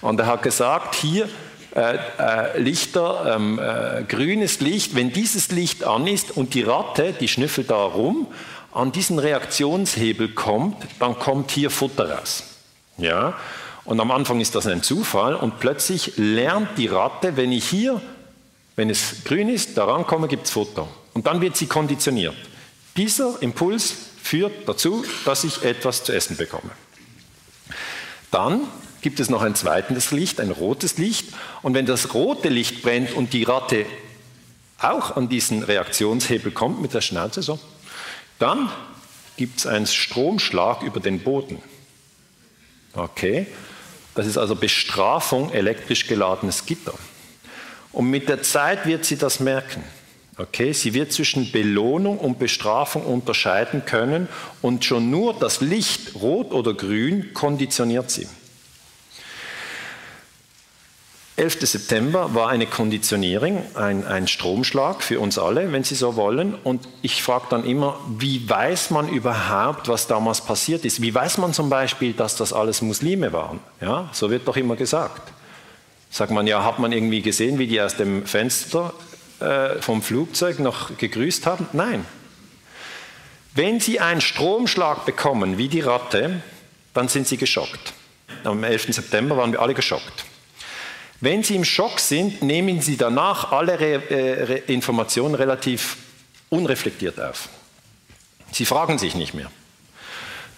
Und 0.00 0.20
er 0.20 0.26
hat 0.26 0.42
gesagt, 0.42 0.94
hier 0.94 1.28
äh, 1.74 1.96
äh, 2.18 2.58
Lichter, 2.58 3.34
ähm, 3.34 3.58
äh, 3.58 4.02
grünes 4.04 4.60
Licht, 4.60 4.94
wenn 4.94 5.10
dieses 5.10 5.50
Licht 5.50 5.84
an 5.84 6.06
ist 6.06 6.36
und 6.36 6.52
die 6.52 6.62
Ratte, 6.62 7.14
die 7.18 7.28
schnüffelt 7.28 7.70
da 7.70 7.82
rum, 7.82 8.26
an 8.72 8.92
diesen 8.92 9.18
Reaktionshebel 9.18 10.28
kommt, 10.28 10.76
dann 10.98 11.18
kommt 11.18 11.50
hier 11.50 11.70
Futter 11.70 12.10
raus. 12.10 12.44
Ja? 12.98 13.34
Und 13.84 14.00
am 14.00 14.10
Anfang 14.10 14.40
ist 14.40 14.54
das 14.54 14.66
ein 14.66 14.82
Zufall 14.82 15.34
und 15.34 15.60
plötzlich 15.60 16.12
lernt 16.16 16.76
die 16.76 16.88
Ratte, 16.88 17.36
wenn 17.36 17.52
ich 17.52 17.68
hier, 17.68 18.00
wenn 18.76 18.90
es 18.90 19.24
grün 19.24 19.48
ist, 19.48 19.76
daran 19.76 20.06
komme, 20.06 20.28
gibt 20.28 20.44
es 20.44 20.50
Futter. 20.50 20.86
Und 21.14 21.26
dann 21.26 21.40
wird 21.40 21.56
sie 21.56 21.66
konditioniert. 21.66 22.34
Dieser 22.96 23.40
Impuls 23.40 23.94
führt 24.22 24.68
dazu, 24.68 25.04
dass 25.24 25.44
ich 25.44 25.62
etwas 25.62 26.04
zu 26.04 26.12
essen 26.12 26.36
bekomme. 26.36 26.70
Dann 28.32 28.66
gibt 29.02 29.20
es 29.20 29.30
noch 29.30 29.42
ein 29.42 29.54
zweites 29.54 30.10
Licht, 30.10 30.40
ein 30.40 30.50
rotes 30.50 30.98
Licht. 30.98 31.28
Und 31.60 31.74
wenn 31.74 31.86
das 31.86 32.14
rote 32.14 32.48
Licht 32.48 32.82
brennt 32.82 33.12
und 33.12 33.32
die 33.32 33.44
Ratte 33.44 33.86
auch 34.78 35.16
an 35.16 35.28
diesen 35.28 35.62
Reaktionshebel 35.62 36.50
kommt 36.50 36.82
mit 36.82 36.94
der 36.94 37.02
Schnauze 37.02 37.42
so, 37.42 37.60
dann 38.40 38.68
gibt 39.36 39.60
es 39.60 39.66
einen 39.66 39.86
Stromschlag 39.86 40.82
über 40.82 40.98
den 40.98 41.20
Boden. 41.20 41.62
Okay, 42.94 43.46
das 44.14 44.26
ist 44.26 44.38
also 44.38 44.56
Bestrafung 44.56 45.52
elektrisch 45.52 46.06
geladenes 46.06 46.66
Gitter. 46.66 46.94
Und 47.92 48.10
mit 48.10 48.28
der 48.28 48.42
Zeit 48.42 48.86
wird 48.86 49.04
sie 49.04 49.16
das 49.16 49.40
merken. 49.40 49.84
Okay, 50.38 50.72
sie 50.72 50.94
wird 50.94 51.12
zwischen 51.12 51.52
Belohnung 51.52 52.18
und 52.18 52.38
Bestrafung 52.38 53.04
unterscheiden 53.04 53.84
können 53.84 54.28
und 54.62 54.84
schon 54.84 55.10
nur 55.10 55.34
das 55.34 55.60
Licht, 55.60 56.14
rot 56.14 56.52
oder 56.52 56.72
grün, 56.72 57.34
konditioniert 57.34 58.10
sie. 58.10 58.26
11. 61.36 61.60
September 61.66 62.34
war 62.34 62.50
eine 62.50 62.66
Konditionierung, 62.66 63.62
ein, 63.74 64.06
ein, 64.06 64.28
Stromschlag 64.28 65.02
für 65.02 65.18
uns 65.18 65.38
alle, 65.38 65.72
wenn 65.72 65.82
Sie 65.82 65.94
so 65.94 66.14
wollen. 66.14 66.54
Und 66.54 66.86
ich 67.00 67.22
frage 67.22 67.46
dann 67.48 67.64
immer, 67.64 67.98
wie 68.18 68.48
weiß 68.48 68.90
man 68.90 69.08
überhaupt, 69.08 69.88
was 69.88 70.06
damals 70.06 70.42
passiert 70.42 70.84
ist? 70.84 71.00
Wie 71.00 71.14
weiß 71.14 71.38
man 71.38 71.54
zum 71.54 71.70
Beispiel, 71.70 72.12
dass 72.12 72.36
das 72.36 72.52
alles 72.52 72.82
Muslime 72.82 73.32
waren? 73.32 73.60
Ja, 73.80 74.10
so 74.12 74.30
wird 74.30 74.46
doch 74.46 74.56
immer 74.56 74.76
gesagt. 74.76 75.32
Sagt 76.10 76.30
man, 76.32 76.46
ja, 76.46 76.64
hat 76.64 76.78
man 76.78 76.92
irgendwie 76.92 77.22
gesehen, 77.22 77.58
wie 77.58 77.66
die 77.66 77.80
aus 77.80 77.96
dem 77.96 78.26
Fenster 78.26 78.92
äh, 79.42 79.82
vom 79.82 80.02
Flugzeug 80.02 80.58
noch 80.58 80.96
gegrüßt 80.96 81.46
haben? 81.46 81.66
Nein. 81.72 82.06
Wenn 83.54 83.80
Sie 83.80 84.00
einen 84.00 84.20
Stromschlag 84.20 85.04
bekommen, 85.04 85.58
wie 85.58 85.68
die 85.68 85.80
Ratte, 85.80 86.42
dann 86.94 87.08
sind 87.08 87.28
Sie 87.28 87.36
geschockt. 87.36 87.92
Am 88.44 88.64
11. 88.64 88.94
September 88.94 89.36
waren 89.36 89.52
wir 89.52 89.60
alle 89.60 89.74
geschockt. 89.74 90.24
Wenn 91.20 91.42
Sie 91.42 91.54
im 91.54 91.64
Schock 91.64 92.00
sind, 92.00 92.42
nehmen 92.42 92.80
Sie 92.80 92.96
danach 92.96 93.52
alle 93.52 93.78
Re 93.78 94.10
äh, 94.10 94.42
Re 94.44 94.54
Informationen 94.66 95.34
relativ 95.34 95.96
unreflektiert 96.48 97.20
auf. 97.20 97.48
Sie 98.50 98.64
fragen 98.64 98.98
sich 98.98 99.14
nicht 99.14 99.34
mehr. 99.34 99.50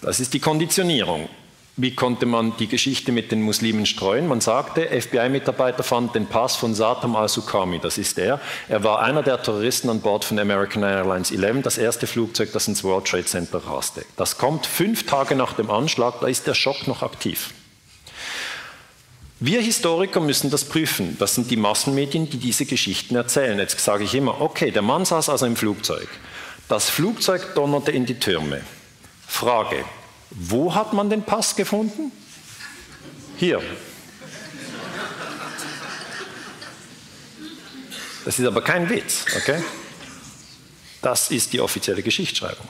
Das 0.01 0.21
ist 0.21 0.35
die 0.35 0.41
Konditionierung. 0.41 1.29
Wie 1.77 1.93
konnte 1.93 2.25
man 2.25 2.57
die 2.57 2.69
Geschichte 2.69 3.11
mit 3.11 3.33
den 3.33 3.43
Muslimen 3.43 3.85
streuen? 3.85 4.29
Man 4.29 4.41
sagte, 4.41 4.89
FBI-Mitarbeiter 4.89 5.83
fanden 5.83 6.13
den 6.13 6.27
Pass 6.27 6.55
von 6.55 6.73
Satam 6.73 7.17
al-Sukami, 7.17 7.81
das 7.81 7.99
ist 7.99 8.17
er. 8.17 8.41
Er 8.69 8.85
war 8.85 9.03
einer 9.03 9.25
der 9.25 9.43
Terroristen 9.43 9.91
an 9.91 10.01
Bord 10.01 10.25
von 10.25 10.39
American 10.39 10.85
Airlines 10.85 11.33
11, 11.33 11.63
das 11.63 11.77
erste 11.77 12.07
Flugzeug, 12.07 12.53
das 12.53 12.69
ins 12.69 12.85
World 12.85 13.07
Trade 13.07 13.25
Center 13.25 13.59
raste. 13.59 14.05
Das 14.17 14.39
kommt 14.39 14.67
fünf 14.67 15.05
Tage 15.07 15.35
nach 15.35 15.55
dem 15.55 15.69
Anschlag, 15.69 16.21
da 16.21 16.29
ist 16.29 16.47
der 16.47 16.55
Schock 16.55 16.87
noch 16.87 17.03
aktiv. 17.03 17.53
Wir 19.41 19.61
Historiker 19.61 20.21
müssen 20.21 20.51
das 20.51 20.65
prüfen. 20.65 21.17
Das 21.19 21.35
sind 21.35 21.51
die 21.51 21.57
Massenmedien, 21.57 22.31
die 22.31 22.39
diese 22.39 22.67
Geschichten 22.67 23.17
erzählen. 23.17 23.59
Jetzt 23.59 23.81
sage 23.81 24.05
ich 24.05 24.15
immer, 24.15 24.41
okay, 24.41 24.71
der 24.71 24.83
Mann 24.83 25.05
saß 25.05 25.29
also 25.29 25.45
im 25.45 25.57
Flugzeug. 25.57 26.09
Das 26.69 26.89
Flugzeug 26.89 27.55
donnerte 27.57 27.91
in 27.91 28.07
die 28.07 28.21
Türme. 28.21 28.63
Frage, 29.27 29.85
wo 30.31 30.75
hat 30.75 30.93
man 30.93 31.11
den 31.11 31.23
Pass 31.23 31.57
gefunden? 31.57 32.13
Hier. 33.37 33.61
Das 38.25 38.39
ist 38.39 38.47
aber 38.47 38.63
kein 38.63 38.89
Witz, 38.89 39.27
okay? 39.37 39.63
Das 41.03 41.31
ist 41.31 41.53
die 41.53 41.61
offizielle 41.61 42.03
Geschichtsschreibung. 42.03 42.67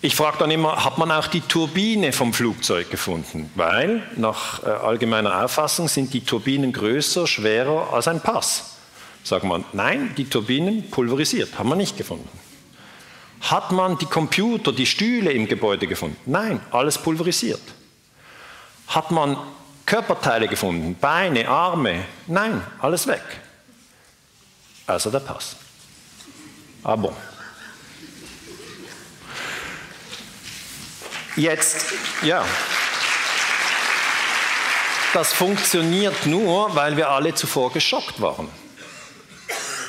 Ich 0.00 0.16
frage 0.16 0.36
dann 0.38 0.50
immer, 0.50 0.84
hat 0.84 0.98
man 0.98 1.10
auch 1.10 1.28
die 1.28 1.40
Turbine 1.40 2.12
vom 2.12 2.34
Flugzeug 2.34 2.90
gefunden? 2.90 3.50
Weil 3.54 4.02
nach 4.16 4.62
äh, 4.62 4.66
allgemeiner 4.66 5.42
Auffassung 5.42 5.88
sind 5.88 6.12
die 6.12 6.22
Turbinen 6.22 6.74
größer, 6.74 7.26
schwerer 7.26 7.90
als 7.92 8.06
ein 8.06 8.20
Pass. 8.20 8.76
Sagen 9.22 9.48
wir, 9.48 9.64
nein, 9.72 10.14
die 10.18 10.26
Turbinen 10.26 10.90
pulverisiert, 10.90 11.58
haben 11.58 11.70
wir 11.70 11.76
nicht 11.76 11.96
gefunden. 11.96 12.28
Hat 13.50 13.72
man 13.72 13.98
die 13.98 14.06
Computer, 14.06 14.72
die 14.72 14.86
Stühle 14.86 15.32
im 15.32 15.46
Gebäude 15.46 15.86
gefunden? 15.86 16.16
Nein, 16.24 16.60
alles 16.70 16.96
pulverisiert. 16.96 17.60
Hat 18.88 19.10
man 19.10 19.36
Körperteile 19.84 20.48
gefunden, 20.48 20.96
Beine, 20.98 21.46
Arme? 21.48 22.04
Nein, 22.26 22.62
alles 22.80 23.06
weg. 23.06 23.22
Also 24.86 25.10
der 25.10 25.20
Pass. 25.20 25.56
Ah 26.82 26.96
bon. 26.96 27.14
Jetzt, 31.36 31.92
ja. 32.22 32.44
Das 35.12 35.32
funktioniert 35.32 36.26
nur, 36.26 36.74
weil 36.74 36.96
wir 36.96 37.10
alle 37.10 37.34
zuvor 37.34 37.72
geschockt 37.72 38.20
waren. 38.20 38.48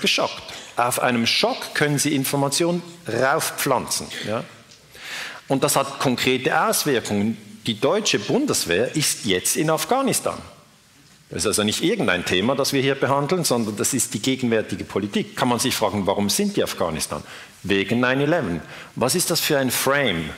Geschockt. 0.01 0.44
Auf 0.77 1.01
einem 1.01 1.25
Schock 1.25 1.73
können 1.73 1.99
Sie 1.99 2.15
Informationen 2.15 2.81
raufpflanzen. 3.07 4.07
Ja? 4.27 4.43
Und 5.47 5.63
das 5.63 5.75
hat 5.75 5.99
konkrete 5.99 6.67
Auswirkungen. 6.67 7.37
Die 7.65 7.79
deutsche 7.79 8.19
Bundeswehr 8.19 8.95
ist 8.95 9.25
jetzt 9.25 9.55
in 9.55 9.69
Afghanistan. 9.69 10.37
Das 11.29 11.39
ist 11.39 11.47
also 11.47 11.63
nicht 11.63 11.83
irgendein 11.83 12.23
Thema, 12.23 12.55
das 12.55 12.71
wir 12.73 12.81
hier 12.81 12.95
behandeln, 12.95 13.43
sondern 13.43 13.75
das 13.75 13.93
ist 13.93 14.13
die 14.13 14.21
gegenwärtige 14.21 14.83
Politik. 14.83 15.35
Kann 15.35 15.47
man 15.47 15.59
sich 15.59 15.75
fragen, 15.75 16.05
warum 16.05 16.29
sind 16.29 16.55
die 16.55 16.63
Afghanistan? 16.63 17.23
Wegen 17.63 18.03
9-11. 18.03 18.59
Was 18.95 19.15
ist 19.15 19.31
das 19.31 19.39
für 19.39 19.57
ein 19.57 19.71
Frame? 19.71 20.29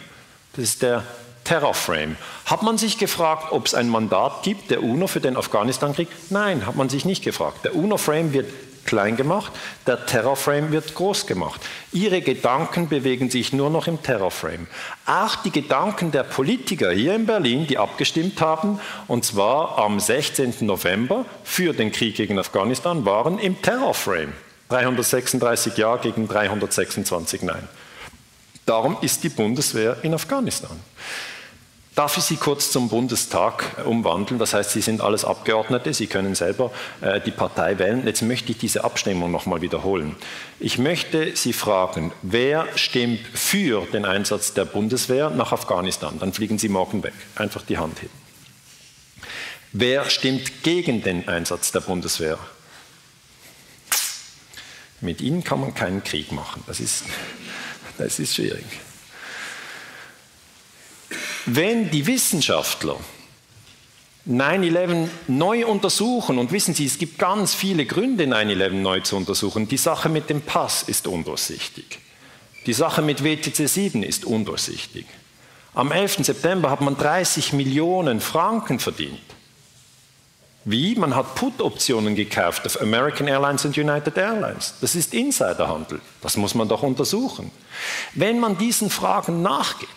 Das 0.54 0.64
ist 0.64 0.82
der 0.82 1.04
Terrorframe. 1.44 2.16
Hat 2.46 2.64
man 2.64 2.78
sich 2.78 2.98
gefragt, 2.98 3.52
ob 3.52 3.66
es 3.66 3.74
ein 3.74 3.90
Mandat 3.90 4.44
gibt, 4.44 4.72
der 4.72 4.82
UNO 4.82 5.08
für 5.08 5.20
den 5.20 5.36
Afghanistan-Krieg? 5.36 6.08
Nein, 6.30 6.66
hat 6.66 6.76
man 6.76 6.90
sich 6.90 7.06
nicht 7.06 7.24
gefragt. 7.24 7.66
Der 7.66 7.76
UNO-Frame 7.76 8.34
wird 8.34 8.52
klein 8.88 9.16
gemacht, 9.16 9.54
der 9.86 10.08
Terrorframe 10.08 10.72
wird 10.72 10.96
groß 10.96 11.28
gemacht. 11.28 11.62
Ihre 11.92 12.22
Gedanken 12.22 12.90
bewegen 12.90 13.30
sich 13.30 13.54
nur 13.54 13.70
noch 13.70 13.86
im 13.86 14.02
Terrorframe. 14.02 14.66
Auch 15.06 15.36
die 15.36 15.52
Gedanken 15.52 16.12
der 16.12 16.24
Politiker 16.24 16.92
hier 16.92 17.14
in 17.14 17.28
Berlin, 17.28 17.68
die 17.68 17.78
abgestimmt 17.78 18.42
haben, 18.42 18.80
und 19.08 19.24
zwar 19.24 19.78
am 19.78 20.00
16. 20.00 20.56
November 20.62 21.26
für 21.44 21.74
den 21.74 21.92
Krieg 21.92 22.16
gegen 22.16 22.40
Afghanistan, 22.40 23.06
waren 23.06 23.38
im 23.38 23.62
Terrorframe. 23.62 24.34
336 24.70 25.78
Ja 25.78 25.98
gegen 25.98 26.28
326 26.28 27.44
Nein. 27.44 27.68
Darum 28.66 28.98
ist 29.02 29.24
die 29.24 29.30
Bundeswehr 29.30 29.98
in 30.02 30.14
Afghanistan. 30.14 30.78
Darf 31.98 32.16
ich 32.16 32.26
Sie 32.26 32.36
kurz 32.36 32.70
zum 32.70 32.90
Bundestag 32.90 33.84
umwandeln? 33.84 34.38
Das 34.38 34.54
heißt, 34.54 34.70
Sie 34.70 34.82
sind 34.82 35.02
alles 35.02 35.26
Abgeordnete, 35.26 35.96
Sie 35.96 36.06
können 36.06 36.36
selber 36.36 36.72
äh, 37.02 37.20
die 37.20 37.32
Partei 37.32 37.80
wählen. 37.80 38.06
Jetzt 38.06 38.22
möchte 38.22 38.52
ich 38.52 38.60
diese 38.60 38.84
Abstimmung 38.84 39.32
nochmal 39.32 39.62
wiederholen. 39.62 40.16
Ich 40.60 40.78
möchte 40.78 41.36
Sie 41.36 41.54
fragen, 41.54 42.12
wer 42.22 42.68
stimmt 42.78 43.22
für 43.34 43.88
den 43.88 44.06
Einsatz 44.06 44.54
der 44.54 44.66
Bundeswehr 44.66 45.32
nach 45.32 45.52
Afghanistan? 45.52 46.20
Dann 46.20 46.34
fliegen 46.34 46.60
Sie 46.60 46.70
morgen 46.70 47.02
weg. 47.02 47.16
Einfach 47.36 47.64
die 47.64 47.80
Hand 47.80 48.00
heben. 48.00 48.14
Wer 49.72 50.08
stimmt 50.12 50.62
gegen 50.62 51.02
den 51.02 51.28
Einsatz 51.28 51.72
der 51.72 51.82
Bundeswehr? 51.82 52.38
Mit 55.02 55.20
Ihnen 55.20 55.44
kann 55.44 55.62
man 55.62 55.74
keinen 55.74 56.04
Krieg 56.04 56.32
machen. 56.32 56.64
Das 56.68 56.80
ist, 56.80 57.06
das 57.98 58.20
ist 58.20 58.36
schwierig. 58.36 58.66
Wenn 61.50 61.90
die 61.90 62.06
Wissenschaftler 62.06 62.98
9-11 64.28 65.08
neu 65.30 65.66
untersuchen, 65.66 66.40
und 66.40 66.52
wissen 66.52 66.74
Sie, 66.74 66.86
es 66.86 66.98
gibt 66.98 67.18
ganz 67.18 67.54
viele 67.54 67.86
Gründe, 67.86 68.26
9-11 68.26 68.70
neu 68.72 69.00
zu 69.00 69.16
untersuchen, 69.16 69.66
die 69.66 69.78
Sache 69.78 70.10
mit 70.10 70.30
dem 70.30 70.42
Pass 70.42 70.84
ist 70.84 71.08
undurchsichtig. 71.08 72.00
Die 72.66 72.74
Sache 72.74 73.02
mit 73.02 73.24
WTC 73.24 73.66
7 73.70 74.04
ist 74.04 74.26
undurchsichtig. 74.26 75.06
Am 75.74 75.94
11. 75.94 76.26
September 76.26 76.70
hat 76.70 76.82
man 76.82 76.98
30 76.98 77.54
Millionen 77.54 78.20
Franken 78.20 78.80
verdient. 78.80 79.22
Wie? 80.66 80.96
Man 80.96 81.16
hat 81.16 81.36
Put-Optionen 81.36 82.16
gekauft 82.16 82.66
auf 82.66 82.82
American 82.82 83.30
Airlines 83.30 83.64
und 83.64 83.78
United 83.78 84.18
Airlines. 84.18 84.74
Das 84.82 84.96
ist 84.96 85.14
Insiderhandel. 85.14 86.02
Das 86.22 86.36
muss 86.36 86.56
man 86.56 86.68
doch 86.68 86.84
untersuchen. 86.84 87.52
Wenn 88.16 88.42
man 88.42 88.58
diesen 88.58 88.90
Fragen 88.90 89.42
nachgeht, 89.42 89.88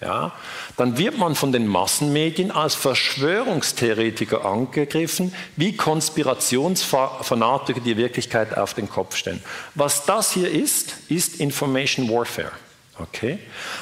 ja, 0.00 0.32
dann 0.76 0.98
wird 0.98 1.16
man 1.16 1.34
von 1.34 1.52
den 1.52 1.66
Massenmedien 1.66 2.50
als 2.50 2.74
Verschwörungstheoretiker 2.74 4.44
angegriffen, 4.44 5.32
wie 5.56 5.74
Konspirationsfanatiker 5.74 7.80
die 7.80 7.96
Wirklichkeit 7.96 8.58
auf 8.58 8.74
den 8.74 8.90
Kopf 8.90 9.16
stellen. 9.16 9.42
Was 9.74 10.04
das 10.04 10.32
hier 10.32 10.50
ist, 10.50 10.96
ist 11.08 11.40
Information 11.40 12.10
Warfare. 12.10 12.52
Okay? 12.98 13.38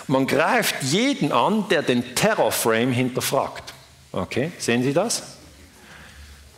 Man 0.07 0.27
greift 0.27 0.83
jeden 0.83 1.33
an, 1.33 1.69
der 1.69 1.83
den 1.83 2.15
Terrorframe 2.15 2.93
hinterfragt. 2.93 3.75
Okay? 4.13 4.53
Sehen 4.59 4.85
Sie 4.85 4.93
das? 4.93 5.39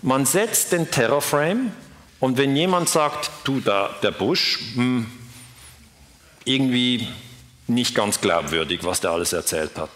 Man 0.02 0.26
setzt 0.26 0.72
den 0.72 0.90
Terrorframe 0.90 1.72
und 2.20 2.36
wenn 2.36 2.54
jemand 2.56 2.90
sagt, 2.90 3.30
du, 3.44 3.60
da, 3.60 3.88
der 4.02 4.10
Bush, 4.10 4.58
hm, 4.74 5.06
irgendwie 6.44 7.08
nicht 7.66 7.94
ganz 7.94 8.20
glaubwürdig, 8.20 8.84
was 8.84 9.00
der 9.00 9.10
alles 9.10 9.32
erzählt 9.32 9.76
hat. 9.76 9.90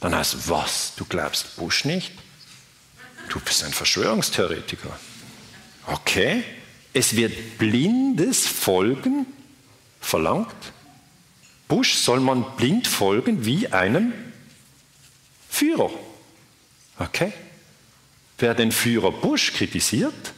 Dann 0.00 0.14
heißt 0.14 0.34
es, 0.34 0.48
was, 0.48 0.92
du 0.96 1.04
glaubst 1.04 1.56
Bush 1.56 1.84
nicht? 1.84 2.12
Du 3.28 3.40
bist 3.40 3.64
ein 3.64 3.72
Verschwörungstheoretiker. 3.72 4.90
Okay, 5.86 6.44
es 6.92 7.16
wird 7.16 7.58
blindes 7.58 8.46
Folgen 8.46 9.26
verlangt. 10.00 10.54
Bush 11.68 11.94
soll 11.94 12.20
man 12.20 12.56
blind 12.56 12.86
folgen 12.86 13.44
wie 13.44 13.68
einem 13.68 14.12
Führer. 15.48 15.90
Okay? 16.98 17.32
Wer 18.38 18.54
den 18.54 18.72
Führer 18.72 19.12
Bush 19.12 19.52
kritisiert, 19.52 20.32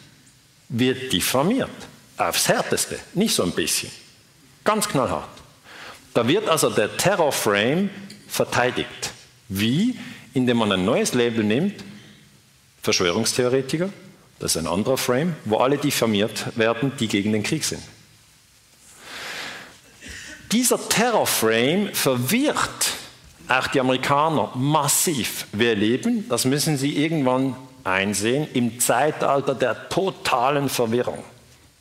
wird 0.68 1.12
diffamiert. 1.12 1.70
Aufs 2.16 2.48
Härteste, 2.48 2.98
nicht 3.14 3.34
so 3.34 3.42
ein 3.42 3.52
bisschen. 3.52 3.90
Ganz 4.64 4.88
knallhart. 4.88 5.35
Da 6.16 6.26
wird 6.26 6.48
also 6.48 6.70
der 6.70 6.96
Terrorframe 6.96 7.90
verteidigt. 8.26 9.12
Wie? 9.50 9.98
Indem 10.32 10.56
man 10.56 10.72
ein 10.72 10.82
neues 10.82 11.12
Label 11.12 11.44
nimmt, 11.44 11.84
Verschwörungstheoretiker, 12.82 13.90
das 14.38 14.56
ist 14.56 14.62
ein 14.62 14.66
anderer 14.66 14.96
Frame, 14.96 15.36
wo 15.44 15.58
alle 15.58 15.76
diffamiert 15.76 16.56
werden, 16.56 16.92
die 16.98 17.06
gegen 17.06 17.32
den 17.32 17.42
Krieg 17.42 17.64
sind. 17.64 17.82
Dieser 20.52 20.88
Terrorframe 20.88 21.90
verwirrt 21.92 22.94
auch 23.48 23.66
die 23.66 23.80
Amerikaner 23.80 24.52
massiv. 24.54 25.46
Wir 25.52 25.74
leben, 25.74 26.26
das 26.30 26.46
müssen 26.46 26.78
Sie 26.78 26.96
irgendwann 26.96 27.56
einsehen, 27.84 28.48
im 28.54 28.80
Zeitalter 28.80 29.54
der 29.54 29.90
totalen 29.90 30.70
Verwirrung. 30.70 31.22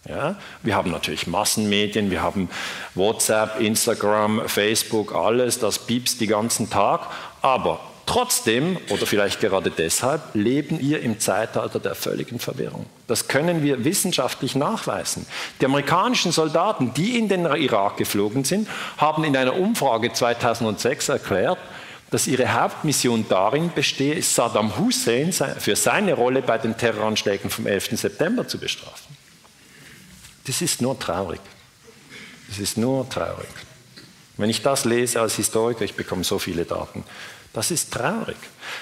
Ja, 0.07 0.35
wir 0.61 0.75
haben 0.75 0.91
natürlich 0.91 1.25
Massenmedien, 1.25 2.11
wir 2.11 2.21
haben 2.21 2.49
WhatsApp, 2.93 3.59
Instagram, 3.59 4.43
Facebook, 4.47 5.15
alles, 5.15 5.59
das 5.59 5.79
piepst 5.79 6.21
den 6.21 6.29
ganzen 6.29 6.69
Tag. 6.69 7.07
Aber 7.41 7.79
trotzdem, 8.05 8.77
oder 8.89 9.07
vielleicht 9.07 9.39
gerade 9.39 9.71
deshalb, 9.71 10.21
leben 10.35 10.79
wir 10.79 11.01
im 11.01 11.19
Zeitalter 11.19 11.79
der 11.79 11.95
völligen 11.95 12.39
Verwirrung. 12.39 12.85
Das 13.07 13.27
können 13.27 13.63
wir 13.63 13.83
wissenschaftlich 13.83 14.55
nachweisen. 14.55 15.25
Die 15.59 15.65
amerikanischen 15.65 16.31
Soldaten, 16.31 16.93
die 16.93 17.17
in 17.17 17.27
den 17.27 17.45
Irak 17.45 17.97
geflogen 17.97 18.43
sind, 18.43 18.67
haben 18.97 19.23
in 19.23 19.35
einer 19.35 19.55
Umfrage 19.55 20.13
2006 20.13 21.09
erklärt, 21.09 21.57
dass 22.11 22.27
ihre 22.27 22.53
Hauptmission 22.53 23.25
darin 23.27 23.71
bestehe, 23.73 24.21
Saddam 24.21 24.77
Hussein 24.77 25.33
für 25.33 25.75
seine 25.75 26.13
Rolle 26.13 26.43
bei 26.43 26.59
den 26.59 26.77
Terroranschlägen 26.77 27.49
vom 27.49 27.65
11. 27.65 27.99
September 27.99 28.47
zu 28.47 28.59
bestrafen. 28.59 29.24
Das 30.45 30.61
ist 30.61 30.81
nur 30.81 30.97
traurig. 30.99 31.41
Das 32.47 32.59
ist 32.59 32.77
nur 32.77 33.07
traurig. 33.09 33.49
Wenn 34.37 34.49
ich 34.49 34.61
das 34.61 34.85
lese 34.85 35.21
als 35.21 35.35
Historiker, 35.35 35.85
ich 35.85 35.95
bekomme 35.95 36.23
so 36.23 36.39
viele 36.39 36.65
Daten, 36.65 37.03
das 37.53 37.71
ist 37.71 37.93
traurig. 37.93 38.35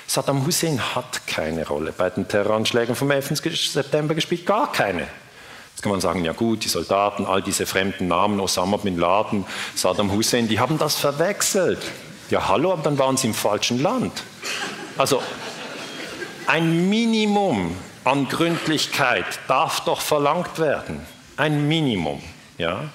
Saddam 0.08 0.46
Hussein 0.46 0.80
hat 0.96 1.28
keine 1.28 1.68
Rolle 1.68 1.94
bei 1.96 2.10
den 2.10 2.28
Terroranschlägen 2.28 2.96
vom 2.96 3.12
11. 3.12 3.40
September 3.72 4.16
gespielt, 4.16 4.46
gar 4.46 4.72
keine. 4.72 5.08
Jetzt 5.72 5.84
kann 5.84 5.92
man 5.92 6.02
sagen, 6.02 6.26
ja 6.26 6.34
gut, 6.34 6.64
die 6.64 6.70
Soldaten, 6.70 7.26
all 7.26 7.42
diese 7.42 7.66
fremden 7.66 8.08
Namen, 8.08 8.40
Osama 8.40 8.78
bin 8.78 8.98
Laden, 8.98 9.46
Saddam 9.76 10.12
Hussein, 10.12 10.48
die 10.48 10.60
haben 10.60 10.80
das 10.80 10.96
verwechselt. 10.96 11.82
Ja 12.30 12.48
hallo, 12.48 12.74
aber 12.74 12.84
dann 12.84 12.98
waren 12.98 13.16
sie 13.16 13.28
im 13.28 13.34
falschen 13.34 13.82
Land. 13.82 14.24
Also 14.98 15.22
ein 16.48 16.90
Minimum 16.90 17.76
an 18.04 18.28
Gründlichkeit 18.28 19.40
darf 19.48 19.82
doch 19.82 20.02
verlangt 20.02 20.58
werden. 20.60 21.13
Ein 21.38 21.68
Minimum. 21.68 22.22
Ja? 22.58 22.90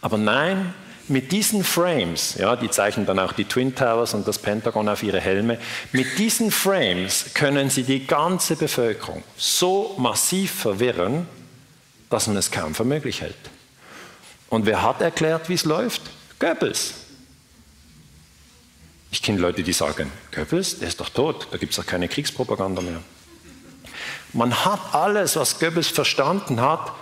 Aber 0.00 0.18
nein, 0.18 0.74
mit 1.08 1.30
diesen 1.30 1.62
Frames, 1.62 2.34
ja, 2.34 2.56
die 2.56 2.70
zeichnen 2.70 3.06
dann 3.06 3.18
auch 3.18 3.32
die 3.32 3.44
Twin 3.44 3.74
Towers 3.74 4.14
und 4.14 4.26
das 4.26 4.38
Pentagon 4.38 4.88
auf 4.88 5.02
ihre 5.02 5.20
Helme, 5.20 5.58
mit 5.92 6.18
diesen 6.18 6.50
Frames 6.50 7.26
können 7.34 7.70
sie 7.70 7.84
die 7.84 8.06
ganze 8.06 8.56
Bevölkerung 8.56 9.22
so 9.36 9.94
massiv 9.98 10.52
verwirren, 10.52 11.28
dass 12.10 12.26
man 12.26 12.36
es 12.36 12.50
kaum 12.50 12.74
für 12.74 12.84
möglich 12.84 13.20
hält. 13.20 13.36
Und 14.48 14.66
wer 14.66 14.82
hat 14.82 15.00
erklärt, 15.00 15.48
wie 15.48 15.54
es 15.54 15.64
läuft? 15.64 16.02
Goebbels. 16.38 16.94
Ich 19.10 19.22
kenne 19.22 19.38
Leute, 19.38 19.62
die 19.62 19.72
sagen, 19.72 20.10
Goebbels, 20.34 20.80
der 20.80 20.88
ist 20.88 21.00
doch 21.00 21.08
tot, 21.08 21.48
da 21.50 21.56
gibt 21.56 21.70
es 21.70 21.76
doch 21.76 21.86
keine 21.86 22.08
Kriegspropaganda 22.08 22.82
mehr. 22.82 23.00
Man 24.32 24.64
hat 24.64 24.80
alles, 24.92 25.36
was 25.36 25.58
Goebbels 25.58 25.88
verstanden 25.88 26.60
hat, 26.60 26.92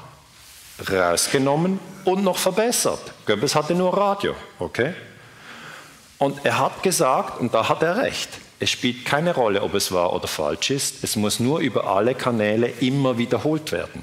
rausgenommen 0.91 1.79
und 2.05 2.25
noch 2.25 2.39
verbessert. 2.39 3.13
Goebbels 3.27 3.55
hatte 3.55 3.75
nur 3.75 3.97
Radio, 3.97 4.35
okay? 4.59 4.95
Und 6.19 6.45
er 6.45 6.59
hat 6.59 6.83
gesagt, 6.83 7.41
und 7.41 7.55
da 7.55 7.69
hat 7.69 7.83
er 7.83 7.97
recht, 7.99 8.29
es 8.61 8.71
spielt 8.71 9.05
keine 9.05 9.35
Rolle, 9.35 9.63
ob 9.63 9.75
es 9.75 9.93
wahr 9.93 10.13
oder 10.13 10.29
falsch 10.29 10.71
ist, 10.71 11.05
es 11.05 11.17
muss 11.17 11.41
nur 11.41 11.59
über 11.59 11.87
alle 11.87 12.15
Kanäle 12.15 12.69
immer 12.81 13.19
wiederholt 13.19 13.73
werden. 13.73 14.03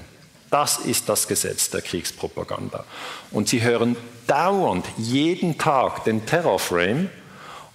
Das 0.49 0.79
ist 0.79 1.07
das 1.07 1.27
Gesetz 1.27 1.69
der 1.69 1.81
Kriegspropaganda. 1.81 2.83
Und 3.31 3.47
sie 3.47 3.61
hören 3.61 3.95
dauernd, 4.27 4.85
jeden 4.97 5.57
Tag 5.57 6.03
den 6.03 6.25
Terrorframe 6.25 7.09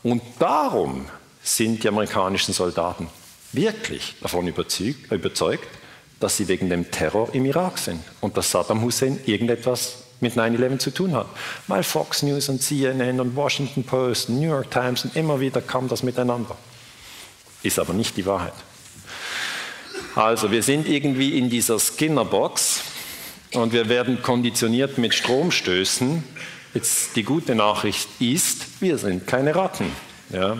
und 0.02 0.22
darum 0.38 1.06
sind 1.42 1.82
die 1.82 1.88
amerikanischen 1.88 2.52
Soldaten 2.52 3.09
wirklich 3.52 4.14
davon 4.20 4.46
überzeugt, 4.46 5.68
dass 6.20 6.37
sie 6.37 6.48
wegen 6.48 6.70
dem 6.70 6.90
Terror 6.90 7.29
im 7.33 7.44
Irak 7.44 7.79
sind 7.79 8.00
und 8.20 8.37
dass 8.37 8.50
Saddam 8.50 8.83
Hussein 8.83 9.18
irgendetwas 9.26 9.98
mit 10.20 10.35
9-11 10.35 10.79
zu 10.79 10.90
tun 10.92 11.14
hat. 11.14 11.26
Weil 11.66 11.83
Fox 11.83 12.22
News 12.22 12.48
und 12.48 12.62
CNN 12.62 13.20
und 13.20 13.37
Washington 13.37 13.85
Post, 13.85 14.31
New 14.31 14.48
York 14.48 14.70
Times 14.70 15.05
und 15.05 15.14
immer 15.14 15.40
wieder 15.40 15.61
kam 15.61 15.88
das 15.88 16.02
miteinander. 16.02 16.57
Ist 17.62 17.79
aber 17.79 17.92
nicht 17.92 18.16
die 18.16 18.24
Wahrheit. 18.24 18.55
Also 20.14 20.50
wir 20.50 20.62
sind 20.62 20.88
irgendwie 20.88 21.37
in 21.37 21.50
dieser 21.50 21.79
Skinner-Box 21.79 22.81
und 23.52 23.72
wir 23.74 23.90
werden 23.90 24.22
konditioniert 24.22 24.96
mit 24.96 25.12
Stromstößen. 25.12 26.24
Jetzt 26.72 27.16
die 27.16 27.22
gute 27.22 27.55
Nachricht 27.55 28.09
ist, 28.18 28.81
wir 28.81 28.96
sind 28.96 29.26
keine 29.26 29.55
Ratten. 29.55 29.92
Ja, 30.31 30.57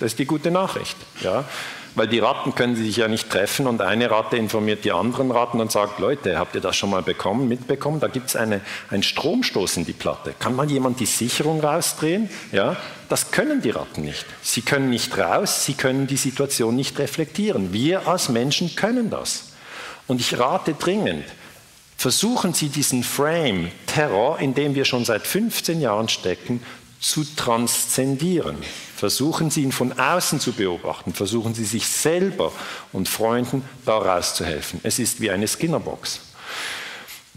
das 0.00 0.12
ist 0.12 0.18
die 0.18 0.24
gute 0.24 0.50
Nachricht. 0.50 0.96
Ja 1.22 1.44
weil 1.94 2.08
die 2.08 2.18
Ratten 2.18 2.54
können 2.54 2.76
sich 2.76 2.96
ja 2.96 3.08
nicht 3.08 3.30
treffen 3.30 3.66
und 3.66 3.80
eine 3.80 4.10
Ratte 4.10 4.36
informiert 4.36 4.84
die 4.84 4.92
anderen 4.92 5.30
Ratten 5.30 5.60
und 5.60 5.70
sagt, 5.70 5.98
Leute, 6.00 6.38
habt 6.38 6.54
ihr 6.54 6.60
das 6.60 6.76
schon 6.76 6.90
mal 6.90 7.02
bekommen, 7.02 7.48
mitbekommen? 7.48 8.00
Da 8.00 8.08
gibt 8.08 8.28
es 8.28 8.36
eine, 8.36 8.60
einen 8.90 9.02
Stromstoß 9.02 9.76
in 9.78 9.84
die 9.84 9.92
Platte. 9.92 10.34
Kann 10.38 10.56
mal 10.56 10.70
jemand 10.70 11.00
die 11.00 11.06
Sicherung 11.06 11.60
rausdrehen? 11.60 12.28
Ja, 12.52 12.76
das 13.08 13.30
können 13.30 13.62
die 13.62 13.70
Ratten 13.70 14.02
nicht. 14.02 14.26
Sie 14.42 14.62
können 14.62 14.90
nicht 14.90 15.16
raus, 15.16 15.64
sie 15.64 15.74
können 15.74 16.06
die 16.06 16.16
Situation 16.16 16.74
nicht 16.74 16.98
reflektieren. 16.98 17.72
Wir 17.72 18.08
als 18.08 18.28
Menschen 18.28 18.74
können 18.74 19.10
das. 19.10 19.52
Und 20.06 20.20
ich 20.20 20.38
rate 20.38 20.74
dringend, 20.74 21.24
versuchen 21.96 22.52
Sie 22.52 22.68
diesen 22.68 23.02
Frame 23.02 23.70
Terror, 23.86 24.38
in 24.40 24.54
dem 24.54 24.74
wir 24.74 24.84
schon 24.84 25.04
seit 25.04 25.26
15 25.26 25.80
Jahren 25.80 26.08
stecken, 26.08 26.60
zu 27.04 27.24
transzendieren. 27.36 28.56
Versuchen 28.96 29.50
Sie 29.50 29.62
ihn 29.62 29.72
von 29.72 29.92
außen 29.98 30.40
zu 30.40 30.52
beobachten, 30.52 31.12
versuchen 31.12 31.52
Sie 31.52 31.66
sich 31.66 31.86
selber 31.86 32.50
und 32.92 33.10
Freunden 33.10 33.62
daraus 33.84 34.34
zu 34.34 34.46
helfen. 34.46 34.80
Es 34.84 34.98
ist 34.98 35.20
wie 35.20 35.30
eine 35.30 35.46
Skinnerbox. 35.46 36.20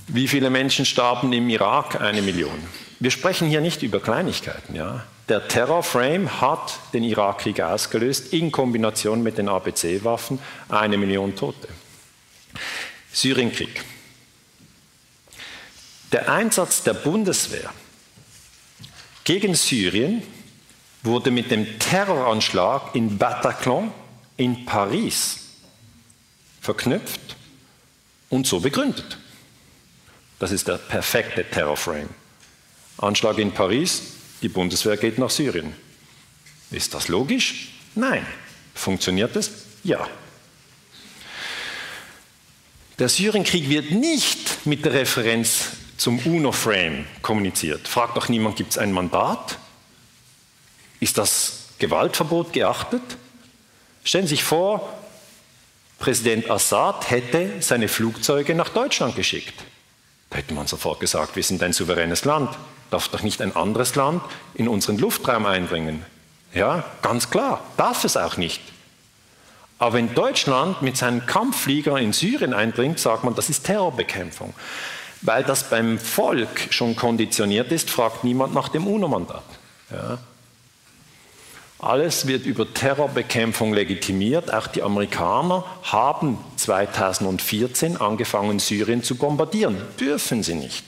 Wie 0.07 0.29
viele 0.29 0.49
Menschen 0.49 0.85
starben 0.85 1.33
im 1.33 1.49
Irak? 1.49 1.99
Eine 1.99 2.21
Million. 2.21 2.57
Wir 3.01 3.11
sprechen 3.11 3.49
hier 3.49 3.59
nicht 3.59 3.83
über 3.83 3.99
Kleinigkeiten. 3.99 4.73
Ja? 4.73 5.03
Der 5.27 5.45
Terrorframe 5.49 6.39
hat 6.39 6.79
den 6.93 7.03
Irakkrieg 7.03 7.59
ausgelöst 7.59 8.31
in 8.31 8.53
Kombination 8.53 9.21
mit 9.21 9.37
den 9.37 9.49
ABC-Waffen. 9.49 10.39
Eine 10.69 10.97
Million 10.97 11.35
Tote. 11.35 11.67
Syrienkrieg. 13.11 13.83
Der 16.13 16.31
Einsatz 16.31 16.83
der 16.83 16.93
Bundeswehr 16.93 17.69
gegen 19.27 19.55
Syrien 19.55 20.23
wurde 21.03 21.31
mit 21.31 21.51
dem 21.51 21.79
Terroranschlag 21.79 22.95
in 22.95 23.17
Bataclan 23.17 23.91
in 24.37 24.63
Paris 24.63 25.39
verknüpft 26.61 27.35
und 28.29 28.47
so 28.47 28.61
begründet. 28.61 29.17
Das 30.39 30.53
ist 30.53 30.69
der 30.69 30.77
perfekte 30.77 31.43
Terrorframe. 31.43 32.07
Anschlag 32.99 33.37
in 33.39 33.51
Paris, 33.51 34.01
die 34.41 34.47
Bundeswehr 34.47 34.95
geht 34.95 35.17
nach 35.17 35.29
Syrien. 35.29 35.75
Ist 36.71 36.93
das 36.93 37.09
logisch? 37.09 37.73
Nein. 37.95 38.25
Funktioniert 38.75 39.35
es? 39.35 39.51
Ja. 39.83 40.07
Der 42.97 43.09
Syrienkrieg 43.09 43.67
wird 43.67 43.91
nicht 43.91 44.65
mit 44.65 44.85
der 44.85 44.93
Referenz 44.93 45.71
zum 45.97 46.19
UNO-Frame 46.19 47.05
kommuniziert. 47.21 47.87
Fragt 47.87 48.15
doch 48.15 48.29
niemand, 48.29 48.55
gibt 48.55 48.71
es 48.71 48.77
ein 48.77 48.91
Mandat? 48.91 49.57
Ist 50.99 51.17
das 51.17 51.69
Gewaltverbot 51.79 52.53
geachtet? 52.53 53.01
Stellen 54.03 54.25
Sie 54.25 54.35
sich 54.35 54.43
vor, 54.43 54.87
Präsident 55.99 56.49
Assad 56.49 57.09
hätte 57.09 57.53
seine 57.59 57.87
Flugzeuge 57.87 58.55
nach 58.55 58.69
Deutschland 58.69 59.15
geschickt. 59.15 59.53
Da 60.29 60.37
hätte 60.37 60.53
man 60.53 60.67
sofort 60.67 60.99
gesagt, 60.99 61.35
wir 61.35 61.43
sind 61.43 61.63
ein 61.63 61.73
souveränes 61.73 62.25
Land. 62.25 62.55
Darf 62.91 63.09
doch 63.09 63.23
nicht 63.23 63.41
ein 63.41 63.55
anderes 63.55 63.95
Land 63.95 64.21
in 64.53 64.67
unseren 64.67 64.97
Luftraum 64.97 65.45
eindringen? 65.45 66.05
Ja, 66.53 66.85
ganz 67.01 67.29
klar, 67.29 67.63
darf 67.75 68.03
es 68.03 68.15
auch 68.15 68.37
nicht. 68.37 68.61
Aber 69.79 69.93
wenn 69.93 70.13
Deutschland 70.13 70.81
mit 70.81 70.97
seinen 70.97 71.25
Kampffliegern 71.25 71.97
in 71.97 72.13
Syrien 72.13 72.53
eindringt, 72.53 72.99
sagt 72.99 73.23
man, 73.23 73.35
das 73.35 73.49
ist 73.49 73.65
Terrorbekämpfung. 73.65 74.53
Weil 75.21 75.43
das 75.43 75.69
beim 75.69 75.97
Volk 75.99 76.67
schon 76.69 76.95
konditioniert 76.95 77.71
ist, 77.71 77.89
fragt 77.89 78.23
niemand 78.23 78.53
nach 78.53 78.69
dem 78.69 78.87
UNO-Mandat. 78.87 79.43
Ja. 79.91 80.19
Alles 81.79 82.25
wird 82.25 82.45
über 82.45 82.73
Terrorbekämpfung 82.73 83.73
legitimiert. 83.73 84.51
Auch 84.51 84.67
die 84.67 84.81
Amerikaner 84.81 85.63
haben 85.83 86.39
2014 86.55 87.97
angefangen, 87.97 88.59
Syrien 88.59 89.03
zu 89.03 89.15
bombardieren. 89.15 89.77
Dürfen 89.99 90.41
sie 90.41 90.55
nicht. 90.55 90.83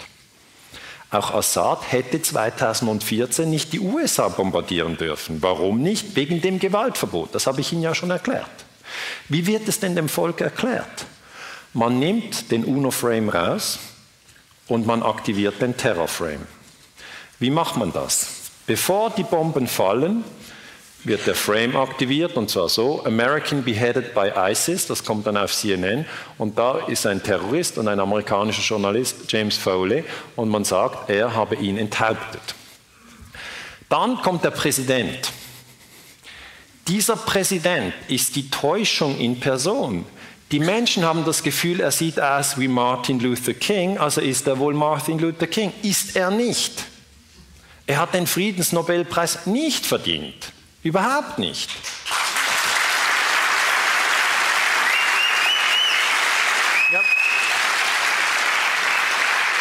Auch 1.11 1.33
Assad 1.33 1.91
hätte 1.91 2.21
2014 2.21 3.49
nicht 3.49 3.73
die 3.73 3.79
USA 3.79 4.29
bombardieren 4.29 4.97
dürfen. 4.97 5.41
Warum 5.41 5.81
nicht? 5.81 6.15
Wegen 6.15 6.41
dem 6.41 6.59
Gewaltverbot. 6.59 7.33
Das 7.33 7.47
habe 7.47 7.61
ich 7.61 7.71
Ihnen 7.71 7.81
ja 7.81 7.95
schon 7.95 8.11
erklärt. 8.11 8.49
Wie 9.27 9.45
wird 9.45 9.67
es 9.67 9.79
denn 9.79 9.95
dem 9.95 10.09
Volk 10.09 10.41
erklärt? 10.41 11.05
Man 11.73 11.99
nimmt 11.99 12.51
den 12.51 12.63
UNO-Frame 12.65 13.29
raus 13.29 13.79
und 14.69 14.87
man 14.87 15.03
aktiviert 15.03 15.61
den 15.61 15.75
Terrorframe. 15.75 16.47
Wie 17.39 17.49
macht 17.49 17.75
man 17.77 17.91
das? 17.91 18.27
Bevor 18.65 19.09
die 19.09 19.23
Bomben 19.23 19.67
fallen, 19.67 20.23
wird 21.03 21.25
der 21.25 21.35
Frame 21.35 21.77
aktiviert 21.77 22.35
und 22.35 22.49
zwar 22.49 22.69
so, 22.69 23.03
American 23.05 23.63
beheaded 23.63 24.13
by 24.13 24.31
ISIS, 24.35 24.87
das 24.87 25.03
kommt 25.03 25.25
dann 25.27 25.37
auf 25.37 25.53
CNN 25.53 26.05
und 26.37 26.57
da 26.57 26.79
ist 26.87 27.05
ein 27.05 27.23
Terrorist 27.23 27.77
und 27.77 27.87
ein 27.87 27.99
amerikanischer 27.99 28.61
Journalist, 28.61 29.31
James 29.31 29.57
Foley, 29.57 30.03
und 30.35 30.49
man 30.49 30.65
sagt, 30.65 31.09
er 31.09 31.33
habe 31.33 31.55
ihn 31.55 31.77
enthauptet. 31.77 32.55
Dann 33.87 34.17
kommt 34.21 34.43
der 34.43 34.51
Präsident. 34.51 35.31
Dieser 36.87 37.15
Präsident 37.15 37.93
ist 38.07 38.35
die 38.35 38.49
Täuschung 38.49 39.17
in 39.17 39.39
Person. 39.39 40.05
Die 40.51 40.59
Menschen 40.59 41.05
haben 41.05 41.25
das 41.25 41.43
Gefühl, 41.43 41.79
er 41.79 41.91
sieht 41.91 42.19
aus 42.19 42.57
wie 42.57 42.67
Martin 42.67 43.19
Luther 43.19 43.53
King, 43.53 43.99
also 43.99 44.19
ist 44.19 44.47
er 44.47 44.57
wohl 44.57 44.73
Martin 44.73 45.19
Luther 45.19 45.45
King. 45.45 45.71
Ist 45.83 46.15
er 46.15 46.31
nicht. 46.31 46.85
Er 47.85 47.99
hat 47.99 48.13
den 48.13 48.25
Friedensnobelpreis 48.25 49.45
nicht 49.45 49.85
verdient. 49.85 50.51
Überhaupt 50.81 51.37
nicht. 51.37 51.69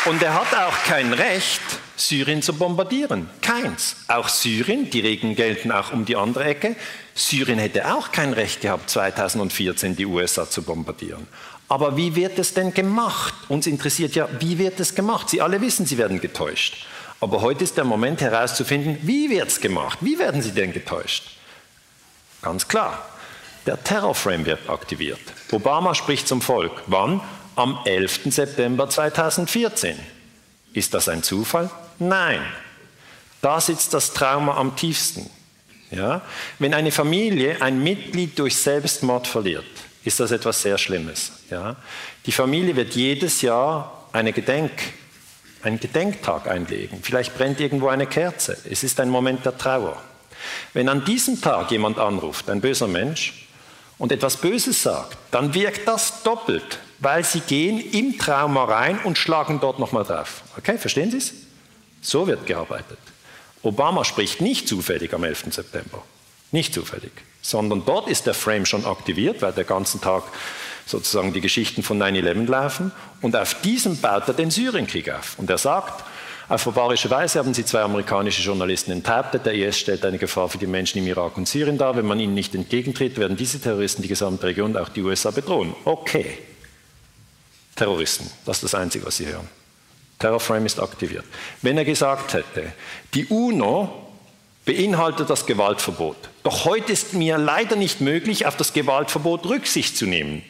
Und 0.09 0.23
er 0.23 0.33
hat 0.33 0.55
auch 0.55 0.85
kein 0.85 1.13
Recht, 1.13 1.61
Syrien 1.97 2.41
zu 2.41 2.55
bombardieren. 2.55 3.29
Keins. 3.43 3.95
Auch 4.09 4.31
Syrien, 4.31 4.89
die 4.89 5.01
Regeln 5.01 5.37
gelten 5.37 5.71
auch 5.71 5.93
um 5.93 6.07
die 6.07 6.17
andere 6.17 6.45
Ecke. 6.45 6.77
Syrien 7.15 7.59
hätte 7.59 7.95
auch 7.95 8.11
kein 8.11 8.33
Recht 8.33 8.63
gehabt, 8.63 8.89
2014 8.89 9.97
die 9.97 10.07
USA 10.07 10.49
zu 10.49 10.63
bombardieren. 10.63 11.27
Aber 11.69 11.99
wie 11.99 12.17
wird 12.17 12.39
es 12.39 12.55
denn 12.55 12.73
gemacht? 12.73 13.35
Uns 13.49 13.67
interessiert 13.67 14.15
ja, 14.15 14.29
wie 14.41 14.57
wird 14.57 14.81
es 14.81 14.95
gemacht? 14.95 15.29
Sie 15.29 15.43
alle 15.43 15.61
wissen, 15.61 15.85
Sie 15.85 15.99
werden 15.99 16.23
getäuscht. 16.23 16.87
Aber 17.21 17.43
heute 17.43 17.65
ist 17.65 17.77
der 17.77 17.85
Moment 17.85 18.23
herauszufinden, 18.23 18.97
wie 19.03 19.29
wird 19.29 19.49
es 19.49 19.61
gemacht? 19.61 19.99
Wie 20.01 20.19
werden 20.19 20.41
Sie 20.41 20.53
denn 20.53 20.73
getäuscht? 20.73 21.25
Ganz 22.41 22.67
klar, 22.67 23.05
der 23.67 23.85
Terrorframe 23.85 24.47
wird 24.47 24.71
aktiviert. 24.71 25.21
Obama 25.51 25.95
spricht 25.95 26.29
zum 26.29 26.41
Volk. 26.41 26.73
Wann? 26.87 27.21
Am 27.59 27.81
11. 27.85 28.33
September 28.33 28.89
2014. 28.89 29.97
Ist 30.75 30.95
das 30.95 31.09
ein 31.09 31.25
Zufall? 31.25 31.69
Nein. 31.99 32.41
Da 33.43 33.61
sitzt 33.61 33.93
das 33.95 34.13
Trauma 34.13 34.57
am 34.57 34.77
tiefsten. 34.77 35.29
Ja? 35.91 36.23
Wenn 36.61 36.73
eine 36.73 36.93
Familie 36.93 37.61
ein 37.61 37.83
Mitglied 37.83 38.39
durch 38.39 38.57
Selbstmord 38.57 39.27
verliert, 39.27 39.67
ist 40.05 40.21
das 40.21 40.31
etwas 40.31 40.63
sehr 40.63 40.79
Schlimmes. 40.79 41.33
Ja? 41.51 41.75
Die 42.27 42.31
Familie 42.31 42.77
wird 42.77 42.95
jedes 42.95 43.43
Jahr 43.43 44.07
eine 44.13 44.33
Gedenk, 44.33 44.71
einen 45.65 45.81
Gedenktag 45.81 46.47
einlegen. 46.47 47.01
Vielleicht 47.03 47.37
brennt 47.37 47.59
irgendwo 47.59 47.89
eine 47.89 48.07
Kerze. 48.07 48.57
Es 48.71 48.85
ist 48.85 49.01
ein 49.01 49.11
Moment 49.11 49.45
der 49.45 49.59
Trauer. 49.59 50.01
Wenn 50.75 50.89
an 50.89 51.05
diesem 51.05 51.41
Tag 51.41 51.73
jemand 51.73 51.99
anruft, 51.99 52.49
ein 52.51 52.61
böser 52.61 52.87
Mensch, 52.87 53.49
und 53.99 54.13
etwas 54.13 54.37
Böses 54.37 54.81
sagt, 54.81 55.19
dann 55.33 55.55
wirkt 55.55 55.89
das 55.89 56.23
doppelt, 56.23 56.79
weil 57.01 57.25
sie 57.25 57.41
gehen 57.41 57.81
im 57.93 58.19
Trauma 58.19 58.65
rein 58.65 58.99
und 59.05 59.19
schlagen 59.19 59.61
dort 59.61 59.79
nochmal 59.79 60.05
drauf. 60.05 60.43
Okay, 60.57 60.79
verstehen 60.79 61.11
Sie 61.11 61.19
es? 61.19 61.33
So 62.01 62.27
wird 62.27 62.47
gearbeitet. 62.47 62.99
Obama 63.63 64.05
spricht 64.05 64.41
nicht 64.41 64.69
zufällig 64.69 65.13
am 65.15 65.25
11. 65.25 65.47
September. 65.51 66.03
Nicht 66.53 66.73
zufällig. 66.75 67.13
Sondern 67.43 67.85
dort 67.85 68.09
ist 68.09 68.27
der 68.27 68.35
Frame 68.35 68.67
schon 68.67 68.85
aktiviert, 68.85 69.43
weil 69.43 69.53
der 69.53 69.65
ganzen 69.65 70.01
Tag 70.01 70.25
sozusagen 70.87 71.33
die 71.33 71.41
Geschichten 71.41 71.83
von 71.83 72.01
9-11 72.03 72.47
laufen. 72.49 72.93
Und 73.21 73.37
auf 73.37 73.61
diesem 73.61 74.01
baut 74.01 74.29
er 74.29 74.35
den 74.35 74.51
Syrienkrieg 74.51 75.11
auf. 75.11 75.39
Und 75.39 75.51
er 75.51 75.59
sagt, 75.59 76.05
auf 76.49 76.65
barbarische 76.65 77.11
Weise 77.11 77.39
haben 77.41 77.53
sie 77.53 77.65
zwei 77.65 77.83
amerikanische 77.83 78.43
Journalisten 78.43 78.91
enthauptet. 78.91 79.45
Der 79.45 79.53
IS 79.53 79.79
stellt 79.79 80.05
eine 80.07 80.17
Gefahr 80.19 80.49
für 80.49 80.57
die 80.57 80.67
Menschen 80.67 80.99
im 80.99 81.07
Irak 81.07 81.37
und 81.37 81.47
Syrien 81.47 81.77
dar. 81.77 81.95
Wenn 81.95 82.07
man 82.07 82.19
ihnen 82.19 82.35
nicht 82.35 82.55
entgegentritt, 82.55 83.19
werden 83.19 83.37
diese 83.37 83.61
Terroristen 83.61 84.03
die 84.03 84.09
gesamte 84.09 84.47
Region 84.47 84.71
und 84.71 84.77
auch 84.79 84.89
die 84.89 85.03
USA 85.03 85.31
bedrohen. 85.31 85.75
Okay. 85.85 86.39
Terroristen, 87.79 88.31
das 88.45 88.59
ist 88.59 88.65
das 88.65 88.75
Einzige, 88.75 89.07
was 89.07 89.17
sie 89.17 89.27
hören. 89.27 89.49
Terrorframe 90.19 90.67
ist 90.67 90.81
aktiviert. 90.81 91.25
Wenn 91.63 91.79
er 91.79 91.85
gesagt 91.85 92.35
hätte, 92.35 92.73
die 93.15 93.27
UNO 93.27 93.89
beinhaltet 94.65 95.31
das 95.31 95.47
Gewaltverbot, 95.47 96.17
doch 96.43 96.65
heute 96.65 96.93
ist 96.93 97.15
mir 97.15 97.39
leider 97.39 97.77
nicht 97.77 98.01
möglich, 98.01 98.47
auf 98.47 98.57
das 98.57 98.73
Gewaltverbot 98.73 99.47
Rücksicht 99.47 99.97
zu 99.97 100.07
nehmen. 100.07 100.43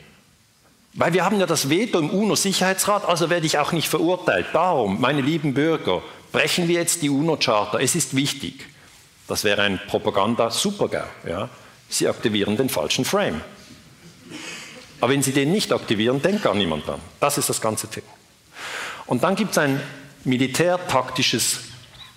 Weil 0.95 1.13
wir 1.13 1.25
haben 1.25 1.39
ja 1.39 1.47
das 1.47 1.69
Veto 1.69 1.99
im 1.99 2.11
UNO-Sicherheitsrat, 2.11 3.05
also 3.05 3.31
werde 3.31 3.47
ich 3.47 3.59
auch 3.59 3.73
nicht 3.73 3.89
verurteilt. 3.89 4.47
Darum, 4.53 5.01
meine 5.01 5.21
lieben 5.21 5.55
Bürger, 5.55 6.03
brechen 6.33 6.67
wir 6.67 6.81
jetzt 6.81 7.03
die 7.03 7.11
UNO-Charta. 7.11 7.79
Es 7.79 7.95
ist 7.95 8.17
wichtig. 8.17 8.67
Das 9.29 9.45
wäre 9.45 9.63
ein 9.63 9.79
Propaganda-Supergau. 9.87 11.05
Ja? 11.29 11.51
Sie 11.89 12.09
aktivieren 12.09 12.57
den 12.57 12.71
falschen 12.71 13.05
Frame. 13.05 13.43
Aber 15.01 15.13
wenn 15.13 15.23
Sie 15.23 15.33
den 15.33 15.53
nicht 15.53 15.73
aktivieren, 15.73 16.21
denkt 16.21 16.43
gar 16.43 16.55
niemand 16.55 16.87
dran. 16.87 17.01
Das 17.21 17.39
ist 17.39 17.49
das 17.49 17.61
ganze 17.61 17.89
Thema. 17.89 18.09
Und 19.07 19.23
dann 19.23 19.37
gibt 19.37 19.53
es 19.53 19.59
ein 19.59 19.81
militärtaktisches 20.25 21.61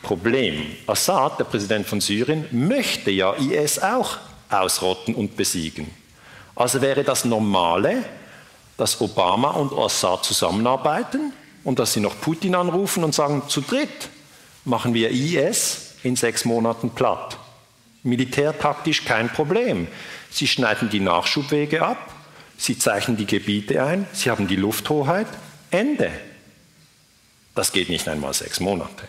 Problem. 0.01 0.65
Assad, 0.87 1.39
der 1.39 1.45
Präsident 1.45 1.87
von 1.87 2.01
Syrien, 2.01 2.45
möchte 2.51 3.11
ja 3.11 3.33
IS 3.33 3.79
auch 3.79 4.17
ausrotten 4.49 5.15
und 5.15 5.37
besiegen. 5.37 5.89
Also 6.55 6.81
wäre 6.81 7.03
das 7.03 7.23
Normale, 7.23 8.03
dass 8.77 8.99
Obama 8.99 9.51
und 9.51 9.73
Assad 9.73 10.25
zusammenarbeiten 10.25 11.33
und 11.63 11.79
dass 11.79 11.93
sie 11.93 11.99
noch 11.99 12.19
Putin 12.19 12.55
anrufen 12.55 13.03
und 13.03 13.13
sagen, 13.13 13.43
zu 13.47 13.61
dritt 13.61 14.09
machen 14.65 14.93
wir 14.93 15.11
IS 15.11 15.95
in 16.03 16.15
sechs 16.15 16.45
Monaten 16.45 16.89
platt. 16.89 17.37
Militärtaktisch 18.03 19.05
kein 19.05 19.29
Problem. 19.29 19.87
Sie 20.31 20.47
schneiden 20.47 20.89
die 20.89 20.99
Nachschubwege 20.99 21.83
ab, 21.85 22.10
sie 22.61 22.77
zeichnen 22.77 23.17
die 23.17 23.25
Gebiete 23.25 23.83
ein, 23.83 24.07
sie 24.13 24.29
haben 24.29 24.47
die 24.47 24.55
Lufthoheit, 24.55 25.27
Ende. 25.71 26.11
Das 27.55 27.71
geht 27.71 27.89
nicht 27.89 28.07
einmal 28.07 28.33
sechs 28.33 28.59
Monate. 28.59 29.07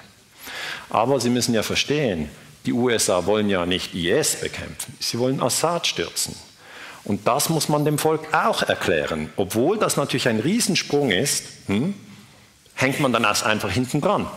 Aber 0.88 1.20
Sie 1.20 1.30
müssen 1.30 1.54
ja 1.54 1.62
verstehen, 1.62 2.28
die 2.64 2.72
USA 2.72 3.26
wollen 3.26 3.48
ja 3.48 3.66
nicht 3.66 3.94
IS 3.94 4.36
bekämpfen, 4.36 4.96
sie 5.00 5.18
wollen 5.18 5.42
Assad 5.42 5.86
stürzen. 5.86 6.34
Und 7.04 7.26
das 7.26 7.48
muss 7.48 7.68
man 7.68 7.84
dem 7.84 7.98
Volk 7.98 8.32
auch 8.32 8.62
erklären. 8.62 9.30
Obwohl 9.36 9.76
das 9.76 9.96
natürlich 9.96 10.28
ein 10.28 10.38
Riesensprung 10.38 11.10
ist, 11.10 11.44
hm, 11.66 11.94
hängt 12.74 13.00
man 13.00 13.12
dann 13.12 13.24
erst 13.24 13.44
einfach 13.44 13.70
hinten 13.70 14.00
dran. 14.00 14.28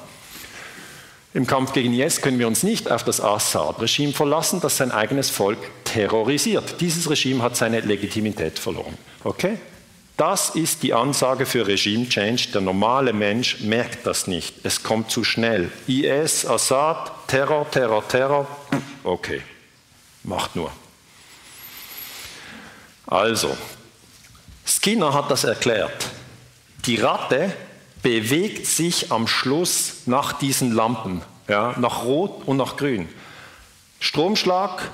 Im 1.35 1.45
Kampf 1.45 1.73
gegen 1.73 1.93
IS 1.93 2.21
können 2.21 2.39
wir 2.39 2.47
uns 2.47 2.63
nicht 2.63 2.89
auf 2.89 3.03
das 3.03 3.19
Assad-Regime 3.19 4.13
verlassen, 4.13 4.61
das 4.61 4.77
sein 4.77 4.93
eigenes 4.93 5.29
Volk 5.29 5.57
terrorisiert. 5.83 6.79
Dieses 6.79 7.09
Regime 7.09 7.43
hat 7.43 7.57
seine 7.57 7.81
Legitimität 7.81 8.57
verloren. 8.57 8.97
Okay? 9.21 9.57
Das 10.15 10.51
ist 10.51 10.81
die 10.81 10.93
Ansage 10.93 11.45
für 11.45 11.67
Regime 11.67 12.07
Change. 12.07 12.47
Der 12.53 12.61
normale 12.61 13.11
Mensch 13.11 13.59
merkt 13.59 14.07
das 14.07 14.27
nicht. 14.27 14.53
Es 14.63 14.81
kommt 14.81 15.11
zu 15.11 15.25
schnell. 15.25 15.73
IS, 15.87 16.45
Assad, 16.45 17.11
Terror, 17.27 17.69
Terror, 17.69 18.07
Terror. 18.07 18.47
Okay, 19.03 19.41
macht 20.23 20.55
nur. 20.55 20.71
Also, 23.07 23.57
Skinner 24.65 25.13
hat 25.13 25.29
das 25.29 25.43
erklärt. 25.43 26.05
Die 26.85 26.95
Ratte 26.95 27.51
bewegt 28.05 28.67
sich 28.67 29.11
am 29.11 29.25
Schluss 29.27 30.03
nach 30.05 30.33
diesen 30.33 30.71
Lampen, 30.71 31.23
ja, 31.47 31.73
nach 31.79 32.03
Rot 32.03 32.43
und 32.47 32.57
nach 32.57 32.77
Grün. 32.77 33.09
Stromschlag, 33.99 34.91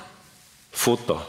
Futter. 0.70 1.26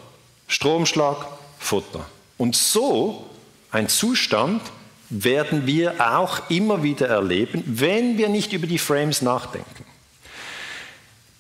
Stromschlag, 0.48 1.28
Futter. 1.60 2.06
Und 2.38 2.56
so 2.56 3.30
ein 3.69 3.89
Zustand 3.89 4.62
werden 5.10 5.67
wir 5.67 5.96
auch 6.00 6.50
immer 6.50 6.84
wieder 6.84 7.10
erleben, 7.10 7.62
wenn 7.65 8.17
wir 8.17 8.30
nicht 8.30 8.54
über 8.54 8.65
die 8.65 8.80
Frames 8.80 9.22
nachdenken. 9.22 9.84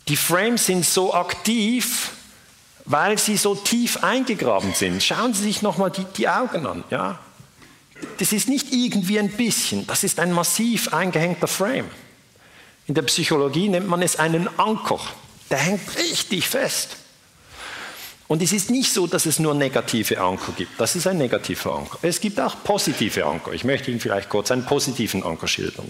Die 0.09 0.17
Frames 0.17 0.65
sind 0.65 0.83
so 0.83 1.13
aktiv, 1.13 2.11
weil 2.83 3.17
sie 3.17 3.37
so 3.37 3.55
tief 3.55 4.03
eingegraben 4.03 4.73
sind. 4.73 5.01
Schauen 5.01 5.33
Sie 5.33 5.43
sich 5.43 5.61
nochmal 5.61 5.89
die, 5.89 6.03
die 6.17 6.27
Augen 6.27 6.65
an. 6.65 6.83
Ja? 6.89 7.19
Das 8.17 8.33
ist 8.33 8.49
nicht 8.49 8.73
irgendwie 8.73 9.19
ein 9.19 9.29
bisschen, 9.29 9.87
das 9.87 10.03
ist 10.03 10.19
ein 10.19 10.31
massiv 10.31 10.93
eingehängter 10.93 11.47
Frame. 11.47 11.89
In 12.87 12.95
der 12.95 13.03
Psychologie 13.03 13.69
nennt 13.69 13.87
man 13.87 14.01
es 14.01 14.17
einen 14.17 14.47
Anker. 14.59 14.99
Der 15.49 15.57
hängt 15.57 15.97
richtig 15.97 16.47
fest. 16.47 16.97
Und 18.27 18.41
es 18.41 18.51
ist 18.51 18.69
nicht 18.71 18.91
so, 18.91 19.05
dass 19.05 19.25
es 19.25 19.39
nur 19.39 19.53
negative 19.53 20.19
Anker 20.19 20.53
gibt. 20.53 20.79
Das 20.79 20.95
ist 20.95 21.07
ein 21.07 21.17
negativer 21.17 21.75
Anker. 21.75 21.99
Es 22.01 22.19
gibt 22.19 22.39
auch 22.39 22.63
positive 22.63 23.25
Anker. 23.25 23.53
Ich 23.53 23.63
möchte 23.63 23.91
Ihnen 23.91 23.99
vielleicht 23.99 24.29
kurz 24.29 24.49
einen 24.51 24.65
positiven 24.65 25.23
Anker 25.23 25.47
schildern. 25.47 25.89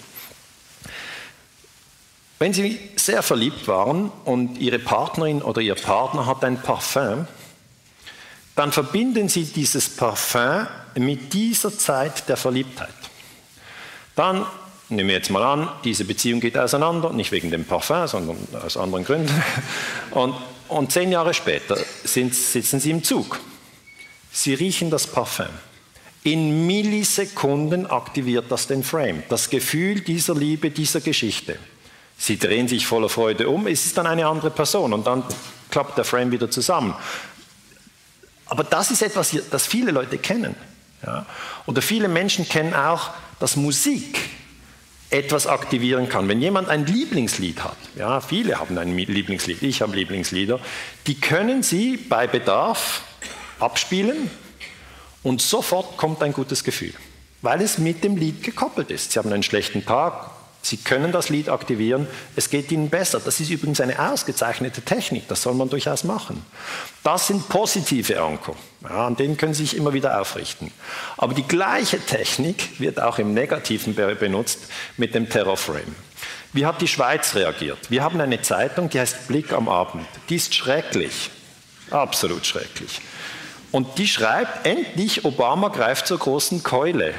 Wenn 2.39 2.53
Sie 2.53 2.77
sehr 2.97 3.23
verliebt 3.23 3.67
waren 3.67 4.11
und 4.25 4.57
Ihre 4.57 4.79
Partnerin 4.79 5.41
oder 5.41 5.61
Ihr 5.61 5.75
Partner 5.75 6.25
hat 6.25 6.43
ein 6.43 6.61
Parfum, 6.61 7.27
dann 8.55 8.71
verbinden 8.71 9.29
Sie 9.29 9.45
dieses 9.45 9.89
Parfum 9.89 10.67
mit 10.95 11.33
dieser 11.33 11.77
Zeit 11.77 12.27
der 12.29 12.37
Verliebtheit. 12.37 12.89
Dann 14.15 14.45
nehmen 14.89 15.09
wir 15.09 15.15
jetzt 15.15 15.29
mal 15.29 15.43
an, 15.43 15.69
diese 15.83 16.05
Beziehung 16.05 16.39
geht 16.39 16.57
auseinander, 16.57 17.11
nicht 17.11 17.31
wegen 17.31 17.51
dem 17.51 17.65
Parfum, 17.65 18.07
sondern 18.07 18.37
aus 18.63 18.77
anderen 18.77 19.05
Gründen. 19.05 19.43
Und, 20.11 20.35
und 20.67 20.91
zehn 20.91 21.11
Jahre 21.11 21.33
später 21.33 21.77
sind, 22.03 22.35
sitzen 22.35 22.79
Sie 22.79 22.91
im 22.91 23.03
Zug. 23.03 23.39
Sie 24.31 24.53
riechen 24.53 24.89
das 24.89 25.07
Parfum. 25.07 25.47
In 26.23 26.65
Millisekunden 26.65 27.85
aktiviert 27.85 28.45
das 28.49 28.67
den 28.67 28.83
Frame, 28.83 29.23
das 29.29 29.49
Gefühl 29.49 30.01
dieser 30.01 30.35
Liebe, 30.35 30.71
dieser 30.71 31.01
Geschichte. 31.01 31.57
Sie 32.17 32.37
drehen 32.37 32.67
sich 32.67 32.87
voller 32.87 33.09
Freude 33.09 33.49
um, 33.49 33.67
es 33.67 33.85
ist 33.85 33.97
dann 33.97 34.07
eine 34.07 34.25
andere 34.25 34.49
Person 34.49 34.93
und 34.93 35.05
dann 35.05 35.23
klappt 35.69 35.97
der 35.97 36.05
Frame 36.05 36.31
wieder 36.31 36.49
zusammen. 36.49 36.95
Aber 38.45 38.63
das 38.63 38.91
ist 38.91 39.01
etwas, 39.01 39.35
das 39.51 39.67
viele 39.67 39.91
Leute 39.91 40.17
kennen. 40.17 40.55
Ja? 41.05 41.25
Oder 41.65 41.81
viele 41.81 42.07
Menschen 42.07 42.47
kennen 42.47 42.73
auch, 42.73 43.11
dass 43.39 43.55
Musik 43.55 44.19
etwas 45.09 45.45
aktivieren 45.45 46.09
kann. 46.09 46.27
Wenn 46.27 46.41
jemand 46.41 46.69
ein 46.69 46.85
Lieblingslied 46.85 47.63
hat, 47.63 47.77
ja, 47.95 48.19
viele 48.19 48.59
haben 48.59 48.77
ein 48.77 48.97
Lieblingslied, 48.97 49.61
ich 49.61 49.81
habe 49.81 49.95
Lieblingslieder, 49.95 50.59
die 51.05 51.19
können 51.19 51.61
sie 51.61 51.97
bei 51.97 52.25
Bedarf 52.25 53.01
abspielen 53.59 54.31
und 55.21 55.41
sofort 55.41 55.97
kommt 55.97 56.23
ein 56.23 56.33
gutes 56.33 56.63
Gefühl, 56.63 56.93
weil 57.43 57.61
es 57.61 57.77
mit 57.77 58.03
dem 58.03 58.17
Lied 58.17 58.43
gekoppelt 58.43 58.89
ist. 58.89 59.11
Sie 59.11 59.19
haben 59.19 59.31
einen 59.31 59.43
schlechten 59.43 59.85
Tag, 59.85 60.31
Sie 60.65 60.77
können 60.77 61.11
das 61.11 61.27
Lied 61.27 61.49
aktivieren, 61.49 62.07
es 62.37 62.49
geht 62.49 62.71
Ihnen 62.71 62.89
besser. 62.89 63.19
Das 63.19 63.41
ist 63.41 63.49
übrigens 63.49 63.81
eine 63.81 63.99
ausgezeichnete 63.99 64.81
Technik, 64.81 65.27
das 65.27 65.41
soll 65.41 65.55
man 65.55 65.69
durchaus 65.69 66.05
machen. 66.05 66.43
Das 67.03 67.27
sind 67.27 67.49
positive 67.49 68.21
Anker, 68.21 68.55
ja, 68.81 69.05
an 69.05 69.17
denen 69.17 69.35
können 69.35 69.53
Sie 69.53 69.65
sich 69.65 69.75
immer 69.75 69.91
wieder 69.91 70.21
aufrichten. 70.21 70.71
Aber 71.17 71.33
die 71.33 71.43
gleiche 71.43 71.99
Technik 71.99 72.79
wird 72.79 73.01
auch 73.01 73.19
im 73.19 73.33
Negativen 73.33 73.93
benutzt 73.93 74.59
mit 74.95 75.13
dem 75.13 75.29
Terrorframe. 75.29 75.95
Wie 76.53 76.65
hat 76.65 76.79
die 76.79 76.87
Schweiz 76.87 77.35
reagiert? 77.35 77.91
Wir 77.91 78.01
haben 78.01 78.21
eine 78.21 78.41
Zeitung, 78.41 78.89
die 78.89 79.01
heißt 79.01 79.27
Blick 79.27 79.51
am 79.51 79.67
Abend. 79.67 80.05
Die 80.29 80.37
ist 80.37 80.55
schrecklich, 80.55 81.29
absolut 81.91 82.45
schrecklich. 82.45 83.01
Und 83.71 83.97
die 83.97 84.07
schreibt, 84.07 84.65
endlich 84.65 85.25
Obama 85.25 85.67
greift 85.67 86.07
zur 86.07 86.19
großen 86.19 86.63
Keule. 86.63 87.13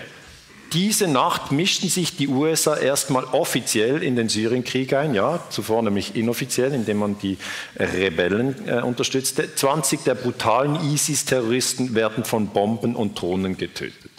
Diese 0.72 1.06
Nacht 1.06 1.52
mischten 1.52 1.88
sich 1.88 2.16
die 2.16 2.28
USA 2.28 2.76
erstmal 2.76 3.24
offiziell 3.24 4.02
in 4.02 4.16
den 4.16 4.28
Syrienkrieg 4.28 4.92
ein, 4.92 5.14
ja, 5.14 5.40
zuvor 5.50 5.82
nämlich 5.82 6.16
inoffiziell, 6.16 6.72
indem 6.72 6.98
man 6.98 7.18
die 7.18 7.38
Rebellen 7.76 8.66
äh, 8.66 8.80
unterstützte. 8.80 9.54
20 9.54 10.02
der 10.02 10.14
brutalen 10.14 10.92
ISIS-Terroristen 10.92 11.94
werden 11.94 12.24
von 12.24 12.48
Bomben 12.48 12.96
und 12.96 13.20
Drohnen 13.20 13.56
getötet. 13.56 14.10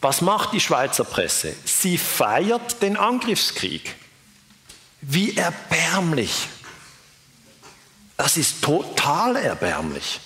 Was 0.00 0.20
macht 0.20 0.52
die 0.52 0.60
Schweizer 0.60 1.04
Presse? 1.04 1.54
Sie 1.64 1.96
feiert 1.96 2.82
den 2.82 2.96
Angriffskrieg. 2.96 3.94
Wie 5.00 5.36
erbärmlich. 5.36 6.48
Das 8.16 8.36
ist 8.36 8.62
total 8.62 9.36
erbärmlich. 9.36 10.20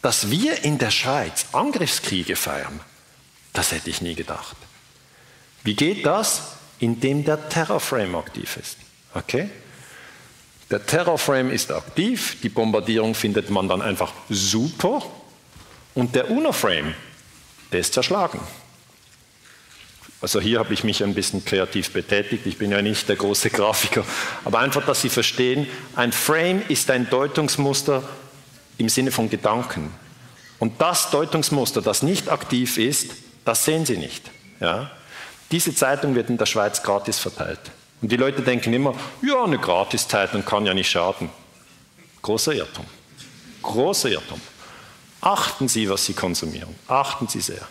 Dass 0.00 0.30
wir 0.30 0.64
in 0.64 0.78
der 0.78 0.90
Schweiz 0.90 1.46
Angriffskriege 1.52 2.36
feiern, 2.36 2.80
das 3.56 3.72
hätte 3.72 3.90
ich 3.90 4.00
nie 4.00 4.14
gedacht. 4.14 4.56
Wie 5.64 5.74
geht 5.74 6.04
das? 6.04 6.42
Indem 6.78 7.24
der 7.24 7.48
Terrorframe 7.48 8.14
aktiv 8.16 8.56
ist. 8.58 8.76
Okay? 9.14 9.48
Der 10.70 10.84
Terrorframe 10.84 11.50
ist 11.50 11.70
aktiv, 11.72 12.38
die 12.42 12.48
Bombardierung 12.48 13.14
findet 13.14 13.50
man 13.50 13.68
dann 13.68 13.80
einfach 13.80 14.12
super 14.28 15.02
und 15.94 16.14
der 16.14 16.30
UNO-Frame, 16.30 16.92
der 17.72 17.80
ist 17.80 17.94
zerschlagen. 17.94 18.40
Also 20.20 20.40
hier 20.40 20.58
habe 20.58 20.74
ich 20.74 20.82
mich 20.82 21.04
ein 21.04 21.14
bisschen 21.14 21.44
kreativ 21.44 21.92
betätigt, 21.92 22.46
ich 22.46 22.58
bin 22.58 22.72
ja 22.72 22.82
nicht 22.82 23.08
der 23.08 23.16
große 23.16 23.50
Grafiker, 23.50 24.04
aber 24.44 24.58
einfach, 24.58 24.84
dass 24.84 25.02
Sie 25.02 25.08
verstehen, 25.08 25.68
ein 25.94 26.10
Frame 26.10 26.62
ist 26.68 26.90
ein 26.90 27.08
Deutungsmuster 27.08 28.02
im 28.76 28.88
Sinne 28.88 29.12
von 29.12 29.30
Gedanken. 29.30 29.94
Und 30.58 30.80
das 30.80 31.10
Deutungsmuster, 31.10 31.80
das 31.80 32.02
nicht 32.02 32.28
aktiv 32.28 32.76
ist, 32.78 33.12
das 33.46 33.64
sehen 33.64 33.86
Sie 33.86 33.96
nicht. 33.96 34.30
Ja? 34.60 34.90
Diese 35.50 35.74
Zeitung 35.74 36.14
wird 36.14 36.28
in 36.28 36.36
der 36.36 36.46
Schweiz 36.46 36.82
gratis 36.82 37.18
verteilt. 37.18 37.60
Und 38.02 38.12
die 38.12 38.16
Leute 38.16 38.42
denken 38.42 38.74
immer, 38.74 38.94
ja, 39.22 39.44
eine 39.44 39.58
Gratiszeitung 39.58 40.44
kann 40.44 40.66
ja 40.66 40.74
nicht 40.74 40.90
schaden. 40.90 41.30
Großer 42.20 42.52
Irrtum. 42.52 42.84
Großer 43.62 44.10
Irrtum. 44.10 44.40
Achten 45.20 45.68
Sie, 45.68 45.88
was 45.88 46.04
Sie 46.04 46.12
konsumieren. 46.12 46.74
Achten 46.88 47.28
Sie 47.28 47.40
sehr. 47.40 47.66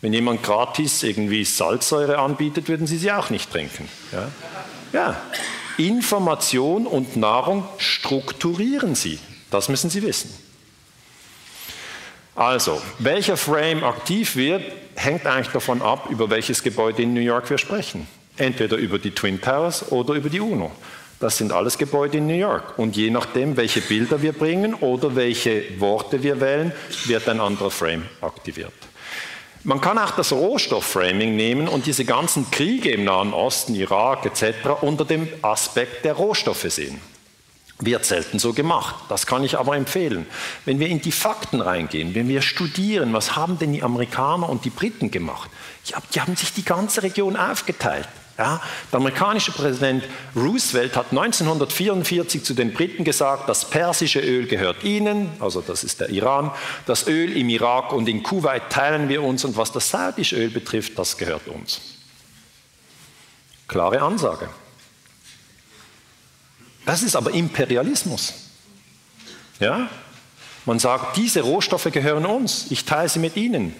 Wenn 0.00 0.12
jemand 0.12 0.42
gratis 0.44 1.02
irgendwie 1.02 1.44
Salzsäure 1.44 2.18
anbietet, 2.18 2.68
würden 2.68 2.86
Sie 2.86 2.96
sie 2.96 3.10
auch 3.10 3.28
nicht 3.28 3.50
trinken. 3.50 3.88
Ja? 4.12 4.28
ja. 4.92 5.16
Information 5.76 6.86
und 6.86 7.16
Nahrung 7.16 7.66
strukturieren 7.78 8.94
Sie. 8.94 9.18
Das 9.50 9.68
müssen 9.68 9.90
Sie 9.90 10.02
wissen. 10.02 10.32
Also, 12.36 12.82
welcher 12.98 13.38
Frame 13.38 13.82
aktiv 13.82 14.36
wird, 14.36 14.62
hängt 14.94 15.26
eigentlich 15.26 15.52
davon 15.52 15.80
ab, 15.80 16.08
über 16.10 16.28
welches 16.28 16.62
Gebäude 16.62 17.02
in 17.02 17.14
New 17.14 17.20
York 17.20 17.48
wir 17.48 17.56
sprechen. 17.56 18.06
Entweder 18.36 18.76
über 18.76 18.98
die 18.98 19.10
Twin 19.10 19.40
Towers 19.40 19.90
oder 19.90 20.14
über 20.14 20.28
die 20.28 20.40
UNO. 20.40 20.70
Das 21.18 21.38
sind 21.38 21.50
alles 21.50 21.78
Gebäude 21.78 22.18
in 22.18 22.26
New 22.26 22.34
York. 22.34 22.78
Und 22.78 22.94
je 22.94 23.08
nachdem, 23.08 23.56
welche 23.56 23.80
Bilder 23.80 24.20
wir 24.20 24.34
bringen 24.34 24.74
oder 24.74 25.16
welche 25.16 25.80
Worte 25.80 26.22
wir 26.22 26.38
wählen, 26.42 26.72
wird 27.06 27.26
ein 27.26 27.40
anderer 27.40 27.70
Frame 27.70 28.04
aktiviert. 28.20 28.74
Man 29.64 29.80
kann 29.80 29.98
auch 29.98 30.10
das 30.10 30.30
Rohstoffframing 30.30 31.34
nehmen 31.34 31.68
und 31.68 31.86
diese 31.86 32.04
ganzen 32.04 32.50
Kriege 32.50 32.90
im 32.90 33.04
Nahen 33.04 33.32
Osten, 33.32 33.74
Irak 33.74 34.26
etc. 34.26 34.82
unter 34.82 35.06
dem 35.06 35.26
Aspekt 35.40 36.04
der 36.04 36.12
Rohstoffe 36.12 36.70
sehen. 36.70 37.00
Wird 37.78 38.06
selten 38.06 38.38
so 38.38 38.54
gemacht. 38.54 38.94
Das 39.10 39.26
kann 39.26 39.44
ich 39.44 39.58
aber 39.58 39.76
empfehlen. 39.76 40.26
Wenn 40.64 40.80
wir 40.80 40.88
in 40.88 41.02
die 41.02 41.12
Fakten 41.12 41.60
reingehen, 41.60 42.14
wenn 42.14 42.26
wir 42.26 42.40
studieren, 42.40 43.12
was 43.12 43.36
haben 43.36 43.58
denn 43.58 43.72
die 43.74 43.82
Amerikaner 43.82 44.48
und 44.48 44.64
die 44.64 44.70
Briten 44.70 45.10
gemacht? 45.10 45.50
Ja, 45.84 45.98
die 46.14 46.20
haben 46.20 46.36
sich 46.36 46.54
die 46.54 46.64
ganze 46.64 47.02
Region 47.02 47.36
aufgeteilt. 47.36 48.08
Ja, 48.38 48.60
der 48.92 48.98
amerikanische 48.98 49.50
Präsident 49.52 50.04
Roosevelt 50.34 50.94
hat 50.94 51.06
1944 51.10 52.44
zu 52.44 52.52
den 52.52 52.74
Briten 52.74 53.02
gesagt, 53.02 53.48
das 53.48 53.64
persische 53.68 54.20
Öl 54.20 54.46
gehört 54.46 54.84
ihnen, 54.84 55.30
also 55.40 55.62
das 55.62 55.84
ist 55.84 56.00
der 56.00 56.10
Iran, 56.10 56.50
das 56.84 57.06
Öl 57.06 57.34
im 57.34 57.48
Irak 57.48 57.94
und 57.94 58.08
in 58.10 58.22
Kuwait 58.22 58.68
teilen 58.68 59.08
wir 59.08 59.22
uns 59.22 59.46
und 59.46 59.56
was 59.56 59.72
das 59.72 59.88
saudische 59.88 60.36
Öl 60.36 60.50
betrifft, 60.50 60.98
das 60.98 61.16
gehört 61.16 61.48
uns. 61.48 61.80
Klare 63.68 64.02
Ansage. 64.02 64.50
Das 66.86 67.02
ist 67.02 67.16
aber 67.16 67.32
Imperialismus. 67.32 68.32
Ja? 69.60 69.90
Man 70.64 70.78
sagt, 70.78 71.16
diese 71.16 71.42
Rohstoffe 71.42 71.88
gehören 71.92 72.24
uns, 72.24 72.66
ich 72.70 72.86
teile 72.86 73.08
sie 73.08 73.18
mit 73.18 73.36
ihnen. 73.36 73.74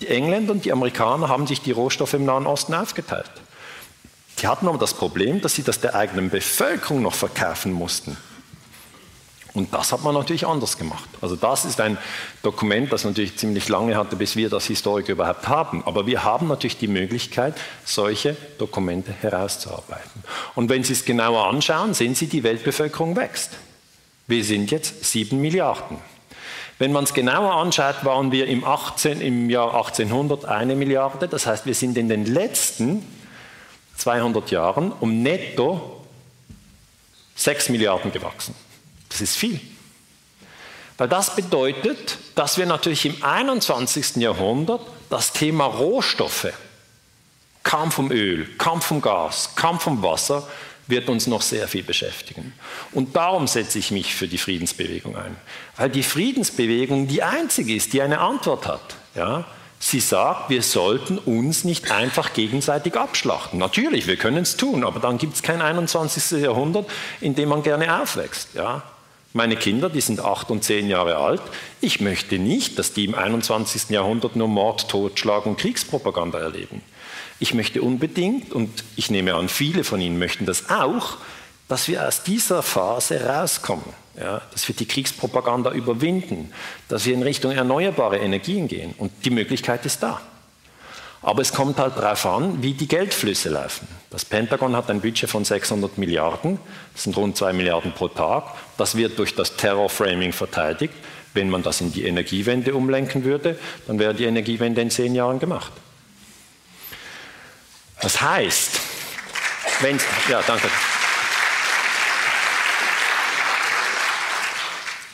Die 0.00 0.08
Engländer 0.08 0.52
und 0.52 0.64
die 0.64 0.72
Amerikaner 0.72 1.28
haben 1.28 1.46
sich 1.46 1.62
die 1.62 1.72
Rohstoffe 1.72 2.14
im 2.14 2.24
Nahen 2.24 2.46
Osten 2.46 2.74
aufgeteilt. 2.74 3.30
Die 4.38 4.46
hatten 4.46 4.66
aber 4.68 4.78
das 4.78 4.94
Problem, 4.94 5.40
dass 5.40 5.54
sie 5.54 5.62
das 5.62 5.80
der 5.80 5.94
eigenen 5.94 6.28
Bevölkerung 6.30 7.02
noch 7.02 7.14
verkaufen 7.14 7.72
mussten. 7.72 8.16
Und 9.52 9.74
das 9.74 9.92
hat 9.92 10.04
man 10.04 10.14
natürlich 10.14 10.46
anders 10.46 10.78
gemacht. 10.78 11.08
Also 11.20 11.34
das 11.34 11.64
ist 11.64 11.80
ein 11.80 11.98
Dokument, 12.42 12.92
das 12.92 13.04
natürlich 13.04 13.36
ziemlich 13.36 13.68
lange 13.68 13.96
hatte, 13.96 14.14
bis 14.14 14.36
wir 14.36 14.48
das 14.48 14.66
Historiker 14.66 15.12
überhaupt 15.12 15.48
haben. 15.48 15.82
Aber 15.86 16.06
wir 16.06 16.22
haben 16.22 16.46
natürlich 16.46 16.78
die 16.78 16.88
Möglichkeit, 16.88 17.54
solche 17.84 18.36
Dokumente 18.58 19.12
herauszuarbeiten. 19.12 20.22
Und 20.54 20.68
wenn 20.68 20.84
Sie 20.84 20.92
es 20.92 21.04
genauer 21.04 21.48
anschauen, 21.48 21.94
sehen 21.94 22.14
Sie, 22.14 22.28
die 22.28 22.44
Weltbevölkerung 22.44 23.16
wächst. 23.16 23.52
Wir 24.28 24.44
sind 24.44 24.70
jetzt 24.70 25.04
sieben 25.04 25.40
Milliarden. 25.40 25.98
Wenn 26.78 26.92
man 26.92 27.04
es 27.04 27.12
genauer 27.12 27.52
anschaut, 27.54 28.04
waren 28.04 28.32
wir 28.32 28.46
im, 28.46 28.64
18, 28.64 29.20
im 29.20 29.50
Jahr 29.50 29.74
1800 29.74 30.44
eine 30.44 30.76
Milliarde. 30.76 31.28
Das 31.28 31.46
heißt, 31.46 31.66
wir 31.66 31.74
sind 31.74 31.98
in 31.98 32.08
den 32.08 32.24
letzten 32.24 33.04
200 33.96 34.50
Jahren 34.50 34.92
um 34.92 35.22
netto 35.22 36.00
sechs 37.34 37.68
Milliarden 37.68 38.12
gewachsen. 38.12 38.54
Das 39.10 39.20
ist 39.20 39.36
viel. 39.36 39.60
Weil 40.96 41.08
das 41.08 41.34
bedeutet, 41.34 42.18
dass 42.34 42.58
wir 42.58 42.66
natürlich 42.66 43.06
im 43.06 43.22
21. 43.22 44.16
Jahrhundert 44.16 44.82
das 45.08 45.32
Thema 45.32 45.64
Rohstoffe, 45.64 46.52
kaum 47.62 47.90
vom 47.90 48.10
Öl, 48.10 48.46
kaum 48.58 48.82
vom 48.82 49.00
Gas, 49.00 49.54
kaum 49.56 49.80
vom 49.80 50.02
Wasser, 50.02 50.46
wird 50.90 51.08
uns 51.08 51.26
noch 51.26 51.40
sehr 51.40 51.68
viel 51.68 51.82
beschäftigen. 51.82 52.52
Und 52.92 53.16
darum 53.16 53.46
setze 53.46 53.78
ich 53.78 53.90
mich 53.90 54.14
für 54.14 54.28
die 54.28 54.38
Friedensbewegung 54.38 55.16
ein. 55.16 55.36
Weil 55.76 55.88
die 55.88 56.02
Friedensbewegung 56.02 57.08
die 57.08 57.22
einzige 57.22 57.74
ist, 57.74 57.92
die 57.92 58.02
eine 58.02 58.18
Antwort 58.20 58.66
hat. 58.66 58.96
Ja? 59.14 59.46
Sie 59.78 60.00
sagt, 60.00 60.50
wir 60.50 60.62
sollten 60.62 61.16
uns 61.16 61.64
nicht 61.64 61.90
einfach 61.90 62.34
gegenseitig 62.34 62.96
abschlachten. 62.96 63.58
Natürlich, 63.58 64.06
wir 64.06 64.16
können 64.16 64.42
es 64.42 64.58
tun, 64.58 64.84
aber 64.84 65.00
dann 65.00 65.16
gibt 65.16 65.36
es 65.36 65.42
kein 65.42 65.62
21. 65.62 66.42
Jahrhundert, 66.42 66.90
in 67.22 67.34
dem 67.34 67.48
man 67.48 67.62
gerne 67.62 68.02
aufwächst. 68.02 68.50
Ja? 68.54 68.82
Meine 69.32 69.56
Kinder, 69.56 69.88
die 69.88 70.00
sind 70.00 70.20
acht 70.20 70.50
und 70.50 70.64
zehn 70.64 70.88
Jahre 70.88 71.16
alt. 71.16 71.42
Ich 71.80 72.00
möchte 72.00 72.38
nicht, 72.38 72.78
dass 72.78 72.92
die 72.92 73.04
im 73.04 73.14
21. 73.14 73.90
Jahrhundert 73.90 74.34
nur 74.34 74.48
Mord, 74.48 74.88
Totschlag 74.88 75.46
und 75.46 75.56
Kriegspropaganda 75.56 76.40
erleben. 76.40 76.82
Ich 77.38 77.54
möchte 77.54 77.80
unbedingt, 77.80 78.52
und 78.52 78.84
ich 78.96 79.10
nehme 79.10 79.34
an, 79.34 79.48
viele 79.48 79.84
von 79.84 80.00
Ihnen 80.00 80.18
möchten 80.18 80.46
das 80.46 80.68
auch, 80.68 81.16
dass 81.68 81.86
wir 81.86 82.06
aus 82.06 82.24
dieser 82.24 82.64
Phase 82.64 83.24
rauskommen, 83.24 83.84
ja, 84.18 84.42
dass 84.50 84.66
wir 84.66 84.74
die 84.74 84.86
Kriegspropaganda 84.86 85.70
überwinden, 85.70 86.52
dass 86.88 87.06
wir 87.06 87.14
in 87.14 87.22
Richtung 87.22 87.52
erneuerbare 87.52 88.18
Energien 88.18 88.66
gehen. 88.66 88.94
Und 88.98 89.12
die 89.24 89.30
Möglichkeit 89.30 89.86
ist 89.86 90.02
da. 90.02 90.20
Aber 91.22 91.42
es 91.42 91.52
kommt 91.52 91.78
halt 91.78 91.96
darauf 91.96 92.24
an, 92.24 92.62
wie 92.62 92.72
die 92.72 92.88
Geldflüsse 92.88 93.50
laufen. 93.50 93.86
Das 94.08 94.24
Pentagon 94.24 94.74
hat 94.74 94.90
ein 94.90 95.02
Budget 95.02 95.28
von 95.28 95.44
600 95.44 95.98
Milliarden, 95.98 96.58
das 96.94 97.04
sind 97.04 97.16
rund 97.16 97.36
2 97.36 97.52
Milliarden 97.52 97.92
pro 97.92 98.08
Tag. 98.08 98.54
Das 98.78 98.96
wird 98.96 99.18
durch 99.18 99.34
das 99.34 99.56
Terrorframing 99.56 100.32
verteidigt. 100.32 100.94
Wenn 101.34 101.50
man 101.50 101.62
das 101.62 101.80
in 101.80 101.92
die 101.92 102.04
Energiewende 102.04 102.74
umlenken 102.74 103.24
würde, 103.24 103.58
dann 103.86 103.98
wäre 103.98 104.14
die 104.14 104.24
Energiewende 104.24 104.80
in 104.80 104.90
zehn 104.90 105.14
Jahren 105.14 105.38
gemacht. 105.38 105.72
Das 108.00 108.20
heißt, 108.20 108.80
wenn, 109.80 109.98
ja, 110.28 110.42
danke. 110.46 110.68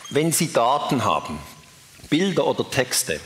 Wenn 0.09 0.33
Sie 0.33 0.53
Daten 0.53 1.05
haben, 1.05 1.39
Bilder 2.09 2.47
oder 2.47 2.71
Texte, 2.71 3.21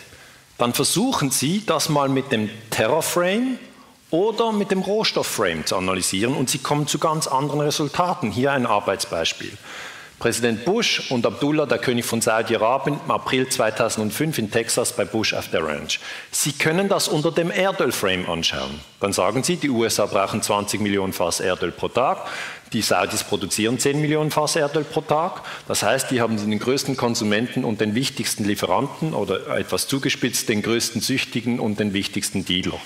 dann 0.61 0.75
versuchen 0.75 1.31
Sie, 1.31 1.65
das 1.65 1.89
mal 1.89 2.09
mit 2.09 2.33
dem 2.33 2.51
Terrorframe 2.71 3.59
oder 4.11 4.53
mit 4.53 4.71
dem 4.71 4.81
Rohstoffframe 4.81 5.65
zu 5.65 5.77
analysieren 5.77 6.35
und 6.35 6.51
Sie 6.51 6.59
kommen 6.59 6.87
zu 6.87 6.99
ganz 6.99 7.27
anderen 7.27 7.61
Resultaten. 7.61 8.31
Hier 8.31 8.53
ein 8.53 8.67
Arbeitsbeispiel. 8.67 9.57
Präsident 10.21 10.67
Bush 10.67 11.11
und 11.11 11.25
Abdullah, 11.25 11.65
der 11.65 11.79
König 11.79 12.05
von 12.05 12.21
Saudi-Arabien, 12.21 13.01
im 13.03 13.11
April 13.11 13.49
2005 13.49 14.37
in 14.37 14.51
Texas 14.51 14.95
bei 14.95 15.07
Bush 15.07 15.33
auf 15.33 15.49
der 15.49 15.65
Ranch. 15.65 15.99
Sie 16.31 16.53
können 16.53 16.91
das 16.91 17.09
unter 17.09 17.33
dem 17.33 17.51
Erdölframe 17.51 18.29
anschauen. 18.29 18.81
Dann 19.01 19.15
sagen 19.15 19.43
Sie, 19.43 19.57
die 19.57 19.71
USA 19.71 20.05
brauchen 20.05 20.43
20 20.43 20.83
Millionen 20.83 21.15
Fass 21.15 21.41
Erdöl 21.41 21.73
pro 21.73 21.89
Tag. 21.89 22.29
Die 22.75 22.83
Saudis 22.83 23.25
produzieren 23.25 23.79
10 23.79 23.99
Millionen 23.99 24.31
Fass 24.31 24.57
Erdöl 24.57 24.85
pro 24.85 25.01
Tag. 25.01 25.41
Das 25.67 25.83
heißt, 25.83 26.11
die 26.11 26.21
haben 26.21 26.37
den 26.37 26.59
größten 26.59 26.99
Konsumenten 26.99 27.65
und 27.65 27.81
den 27.81 27.95
wichtigsten 27.95 28.45
Lieferanten 28.45 29.15
oder 29.15 29.57
etwas 29.57 29.89
zugespitzt, 29.89 30.51
den 30.51 30.61
größten 30.61 31.01
Süchtigen 31.01 31.59
und 31.59 31.81
den 31.81 31.95
wichtigsten 31.95 32.45
Dealer. 32.45 32.79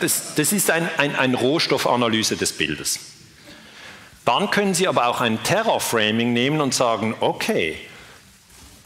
Das, 0.00 0.34
das 0.34 0.54
ist 0.54 0.70
eine 0.70 0.88
ein, 0.96 1.14
ein 1.14 1.34
Rohstoffanalyse 1.34 2.36
des 2.36 2.52
Bildes. 2.52 3.17
Dann 4.28 4.50
können 4.50 4.74
Sie 4.74 4.86
aber 4.86 5.06
auch 5.06 5.22
ein 5.22 5.42
Terrorframing 5.42 6.34
nehmen 6.34 6.60
und 6.60 6.74
sagen, 6.74 7.14
okay, 7.20 7.76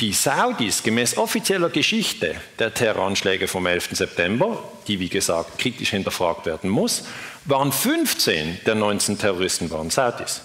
die 0.01 0.13
Saudis 0.13 0.85
gemäß 0.85 1.17
offizieller 1.17 1.69
Geschichte 1.69 2.37
der 2.61 2.73
Terroranschläge 2.73 3.49
vom 3.49 3.67
11. 3.67 3.89
September, 3.91 4.63
die 4.87 5.01
wie 5.01 5.09
gesagt 5.09 5.59
kritisch 5.59 5.91
hinterfragt 5.91 6.47
werden 6.47 6.71
muss, 6.71 7.07
waren 7.45 7.73
15 7.73 8.61
der 8.67 8.77
19 8.77 9.19
Terroristen 9.19 9.69
waren 9.73 9.91
Saudis. 9.91 10.43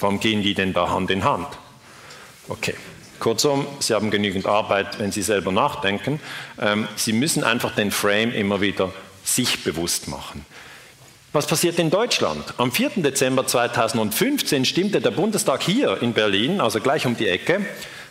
Warum 0.00 0.18
gehen 0.18 0.42
die 0.42 0.54
denn 0.54 0.72
da 0.72 0.88
Hand 0.88 1.12
in 1.12 1.22
Hand? 1.22 1.46
Okay. 2.48 2.74
Kurzum, 3.20 3.64
Sie 3.78 3.94
haben 3.94 4.10
genügend 4.10 4.46
Arbeit, 4.46 4.98
wenn 4.98 5.12
Sie 5.12 5.22
selber 5.22 5.52
nachdenken. 5.52 6.18
Ähm, 6.60 6.88
Sie 6.96 7.12
müssen 7.12 7.44
einfach 7.44 7.76
den 7.76 7.92
Frame 7.92 8.32
immer 8.32 8.60
wieder 8.60 8.92
sich 9.22 9.62
bewusst 9.62 10.08
machen. 10.08 10.44
Was 11.36 11.46
passiert 11.46 11.78
in 11.78 11.90
Deutschland? 11.90 12.54
Am 12.56 12.72
4. 12.72 13.02
Dezember 13.02 13.46
2015 13.46 14.64
stimmte 14.64 15.02
der 15.02 15.10
Bundestag 15.10 15.62
hier 15.62 16.00
in 16.00 16.14
Berlin, 16.14 16.62
also 16.62 16.80
gleich 16.80 17.04
um 17.04 17.14
die 17.14 17.28
Ecke, 17.28 17.60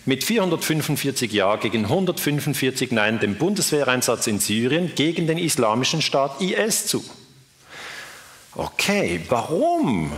mit 0.05 0.23
445 0.23 1.33
Ja 1.33 1.55
gegen 1.55 1.85
145 1.85 2.91
Nein 2.91 3.19
dem 3.19 3.33
Bundeswehreinsatz 3.33 4.27
in 4.27 4.39
Syrien 4.39 4.93
gegen 4.93 5.25
den 5.25 5.39
islamischen 5.39 6.03
Staat 6.03 6.39
IS 6.39 6.85
zu. 6.85 7.03
Okay, 8.53 9.19
warum 9.27 10.13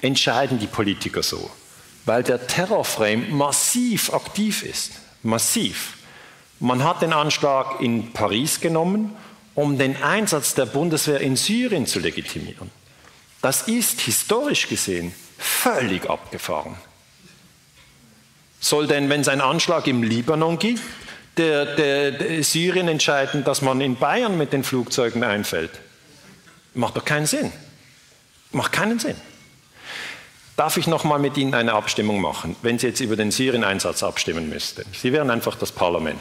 entscheiden 0.00 0.60
die 0.60 0.68
Politiker 0.68 1.24
so? 1.24 1.50
Weil 2.06 2.22
der 2.22 2.46
Terrorframe 2.46 3.32
massiv 3.32 4.14
aktiv 4.14 4.62
ist. 4.62 4.92
Massiv. 5.24 5.94
Man 6.60 6.84
hat 6.84 7.02
den 7.02 7.12
Anschlag 7.12 7.80
in 7.80 8.12
Paris 8.12 8.60
genommen, 8.60 9.16
um 9.54 9.78
den 9.78 10.00
Einsatz 10.02 10.54
der 10.54 10.66
Bundeswehr 10.66 11.20
in 11.20 11.36
Syrien 11.36 11.86
zu 11.86 11.98
legitimieren. 11.98 12.70
Das 13.42 13.62
ist 13.62 14.00
historisch 14.02 14.68
gesehen 14.68 15.14
völlig 15.38 16.08
abgefahren. 16.08 16.76
Soll 18.60 18.86
denn, 18.86 19.08
wenn 19.08 19.22
es 19.22 19.28
einen 19.28 19.40
Anschlag 19.40 19.86
im 19.86 20.02
Libanon 20.02 20.58
gibt, 20.58 20.82
der, 21.38 21.64
der, 21.76 22.10
der 22.12 22.44
Syrien 22.44 22.88
entscheiden, 22.88 23.42
dass 23.44 23.62
man 23.62 23.80
in 23.80 23.96
Bayern 23.96 24.36
mit 24.36 24.52
den 24.52 24.62
Flugzeugen 24.62 25.24
einfällt? 25.24 25.70
Macht 26.74 26.96
doch 26.96 27.04
keinen 27.04 27.26
Sinn. 27.26 27.50
Macht 28.52 28.72
keinen 28.72 28.98
Sinn. 28.98 29.16
Darf 30.56 30.76
ich 30.76 30.86
noch 30.86 31.04
mal 31.04 31.18
mit 31.18 31.38
Ihnen 31.38 31.54
eine 31.54 31.72
Abstimmung 31.72 32.20
machen, 32.20 32.54
wenn 32.60 32.78
Sie 32.78 32.88
jetzt 32.88 33.00
über 33.00 33.16
den 33.16 33.30
Syrien-Einsatz 33.30 34.02
abstimmen 34.02 34.50
müssten? 34.50 34.84
Sie 34.92 35.12
wären 35.12 35.30
einfach 35.30 35.56
das 35.56 35.72
Parlament. 35.72 36.20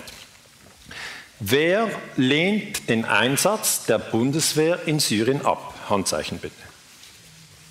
Wer 1.39 1.89
lehnt 2.17 2.89
den 2.89 3.05
Einsatz 3.05 3.85
der 3.85 3.97
Bundeswehr 3.97 4.79
in 4.87 4.99
Syrien 4.99 5.45
ab? 5.45 5.73
Handzeichen 5.89 6.37
bitte. 6.37 6.55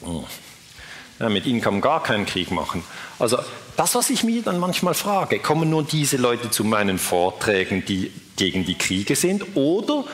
Oh. 0.00 0.24
Ja, 1.18 1.28
mit 1.28 1.46
ihnen 1.46 1.60
kann 1.60 1.74
man 1.74 1.82
gar 1.82 2.02
keinen 2.02 2.26
Krieg 2.26 2.50
machen. 2.50 2.82
Also 3.18 3.38
das, 3.76 3.94
was 3.94 4.08
ich 4.10 4.24
mir 4.24 4.42
dann 4.42 4.58
manchmal 4.58 4.94
frage, 4.94 5.38
kommen 5.38 5.68
nur 5.68 5.82
diese 5.82 6.16
Leute 6.16 6.50
zu 6.50 6.64
meinen 6.64 6.98
Vorträgen, 6.98 7.84
die 7.84 8.12
gegen 8.36 8.64
die 8.64 8.76
Kriege 8.76 9.16
sind, 9.16 9.56
oder 9.56 10.04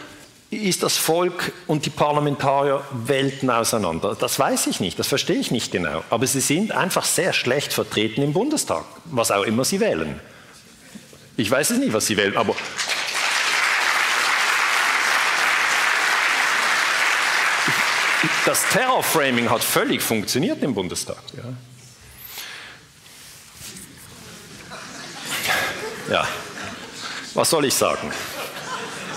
ist 0.51 0.83
das 0.83 0.97
Volk 0.97 1.53
und 1.67 1.87
die 1.87 1.91
Parlamentarier 1.91 2.83
Welten 2.93 3.51
auseinander? 3.51 4.17
Das 4.19 4.39
weiß 4.39 4.67
ich 4.67 4.81
nicht, 4.81 4.99
das 4.99 5.09
verstehe 5.09 5.37
ich 5.37 5.51
nicht 5.51 5.73
genau. 5.73 6.03
Aber 6.11 6.27
sie 6.27 6.41
sind 6.41 6.73
einfach 6.73 7.05
sehr 7.05 7.33
schlecht 7.33 7.73
vertreten 7.73 8.23
im 8.23 8.33
Bundestag, 8.33 8.85
was 9.07 9.31
auch 9.31 9.43
immer 9.43 9.65
sie 9.65 9.81
wählen. 9.81 10.21
Ich 11.37 11.51
weiß 11.51 11.71
es 11.71 11.79
nicht, 11.79 11.93
was 11.93 12.07
sie 12.07 12.17
wählen, 12.17 12.37
aber 12.37 12.55
das 18.45 18.69
Terrorframing 18.71 19.51
hat 19.51 19.63
völlig 19.63 20.03
funktioniert 20.03 20.63
im 20.63 20.75
Bundestag. 20.75 21.23
Ja. 26.09 26.15
ja. 26.15 26.29
Was 27.35 27.51
soll 27.51 27.65
ich 27.65 27.75
sagen? 27.75 28.13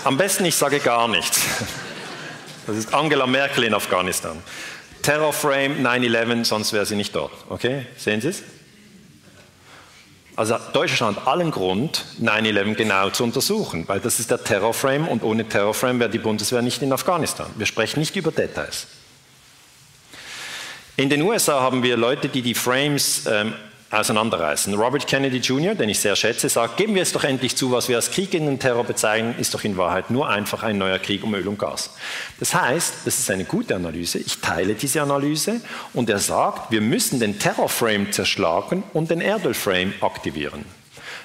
Am 0.04 0.16
besten, 0.16 0.44
ich 0.44 0.56
sage 0.56 0.80
gar 0.80 1.08
nichts. 1.08 1.42
Das 2.66 2.76
ist 2.76 2.92
Angela 2.92 3.26
Merkel 3.26 3.64
in 3.64 3.74
Afghanistan. 3.74 4.42
Terrorframe 5.02 5.80
9-11, 5.82 6.44
sonst 6.44 6.72
wäre 6.72 6.84
sie 6.84 6.96
nicht 6.96 7.14
dort. 7.14 7.32
Okay, 7.48 7.86
sehen 7.96 8.20
Sie 8.20 8.28
es? 8.28 8.42
Also 10.36 10.56
Deutschland 10.72 11.16
hat 11.16 11.26
allen 11.26 11.50
Grund, 11.50 12.04
9-11 12.20 12.74
genau 12.74 13.10
zu 13.10 13.24
untersuchen, 13.24 13.88
weil 13.88 14.00
das 14.00 14.20
ist 14.20 14.30
der 14.30 14.44
Terrorframe 14.44 15.08
und 15.08 15.24
ohne 15.24 15.48
Terrorframe 15.48 15.98
wäre 15.98 16.10
die 16.10 16.18
Bundeswehr 16.18 16.62
nicht 16.62 16.82
in 16.82 16.92
Afghanistan. 16.92 17.46
Wir 17.56 17.66
sprechen 17.66 18.00
nicht 18.00 18.14
über 18.16 18.30
Details. 18.30 18.86
In 20.98 21.08
den 21.08 21.22
USA 21.22 21.60
haben 21.60 21.84
wir 21.84 21.96
Leute, 21.96 22.28
die 22.28 22.42
die 22.42 22.54
Frames 22.54 23.22
ähm, 23.30 23.52
auseinanderreißen. 23.92 24.74
Robert 24.74 25.06
Kennedy 25.06 25.36
Jr., 25.36 25.76
den 25.76 25.88
ich 25.90 26.00
sehr 26.00 26.16
schätze, 26.16 26.48
sagt, 26.48 26.76
geben 26.76 26.96
wir 26.96 27.02
es 27.02 27.12
doch 27.12 27.22
endlich 27.22 27.54
zu, 27.54 27.70
was 27.70 27.88
wir 27.88 27.94
als 27.94 28.10
Krieg 28.10 28.34
in 28.34 28.46
den 28.46 28.58
Terror 28.58 28.82
bezeichnen, 28.82 29.36
ist 29.38 29.54
doch 29.54 29.62
in 29.62 29.76
Wahrheit 29.76 30.10
nur 30.10 30.28
einfach 30.28 30.64
ein 30.64 30.76
neuer 30.76 30.98
Krieg 30.98 31.22
um 31.22 31.36
Öl 31.36 31.46
und 31.46 31.56
Gas. 31.56 31.90
Das 32.40 32.52
heißt, 32.52 32.94
das 33.04 33.16
ist 33.16 33.30
eine 33.30 33.44
gute 33.44 33.76
Analyse, 33.76 34.18
ich 34.18 34.38
teile 34.40 34.74
diese 34.74 35.00
Analyse 35.00 35.60
und 35.94 36.10
er 36.10 36.18
sagt, 36.18 36.72
wir 36.72 36.80
müssen 36.80 37.20
den 37.20 37.38
Terrorframe 37.38 38.10
zerschlagen 38.10 38.82
und 38.92 39.08
den 39.08 39.20
Erdölframe 39.20 39.94
aktivieren. 40.00 40.64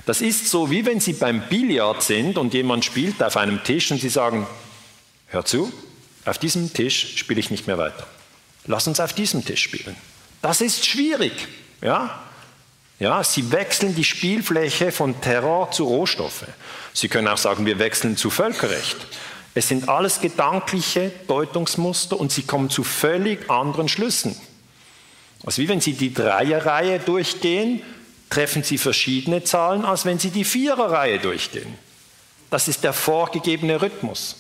Das 0.06 0.22
ist 0.22 0.52
so, 0.52 0.70
wie 0.70 0.86
wenn 0.86 1.00
Sie 1.00 1.14
beim 1.14 1.42
Billard 1.50 2.04
sind 2.04 2.38
und 2.38 2.54
jemand 2.54 2.86
spielt 2.86 3.24
auf 3.24 3.38
einem 3.38 3.64
Tisch 3.64 3.90
und 3.90 4.00
Sie 4.00 4.10
sagen, 4.10 4.46
hör 5.30 5.44
zu, 5.46 5.74
auf 6.26 6.38
diesem 6.38 6.72
Tisch 6.72 7.18
spiele 7.18 7.40
ich 7.40 7.50
nicht 7.50 7.66
mehr 7.66 7.80
weiter. 7.80 8.06
Lass 8.66 8.88
uns 8.88 9.00
auf 9.00 9.14
diesem 9.14 9.44
Tisch 9.44 9.64
spielen. 9.64 9.96
Das 10.42 10.62
ist 10.62 10.86
schwierig. 10.86 11.34
Ja? 11.82 12.20
Ja, 13.00 13.24
sie 13.24 13.52
wechseln 13.52 13.96
die 13.96 14.04
Spielfläche 14.04 14.92
von 14.92 15.20
Terror 15.20 15.72
zu 15.72 15.86
Rohstoffe. 15.86 16.46
Sie 16.94 17.10
können 17.10 17.28
auch 17.28 17.38
sagen, 17.38 17.66
wir 17.66 17.80
wechseln 17.80 18.16
zu 18.16 18.30
Völkerrecht. 18.30 18.98
Es 19.56 19.68
sind 19.68 19.90
alles 19.90 20.22
gedankliche 20.22 21.12
Deutungsmuster 21.28 22.20
und 22.20 22.32
sie 22.32 22.44
kommen 22.44 22.70
zu 22.70 22.84
völlig 22.84 23.50
anderen 23.50 23.90
Schlüssen. 23.90 24.36
Also 25.46 25.62
wie 25.62 25.68
wenn 25.68 25.82
Sie 25.82 25.94
die 25.94 26.14
Dreierreihe 26.14 27.00
durchgehen, 27.00 27.82
treffen 28.30 28.64
Sie 28.64 28.78
verschiedene 28.78 29.44
Zahlen, 29.44 29.86
als 29.86 30.06
wenn 30.06 30.18
Sie 30.18 30.30
die 30.30 30.46
Viererreihe 30.46 31.20
durchgehen. 31.20 31.78
Das 32.50 32.68
ist 32.68 32.84
der 32.84 32.94
vorgegebene 32.94 33.82
Rhythmus. 33.82 34.36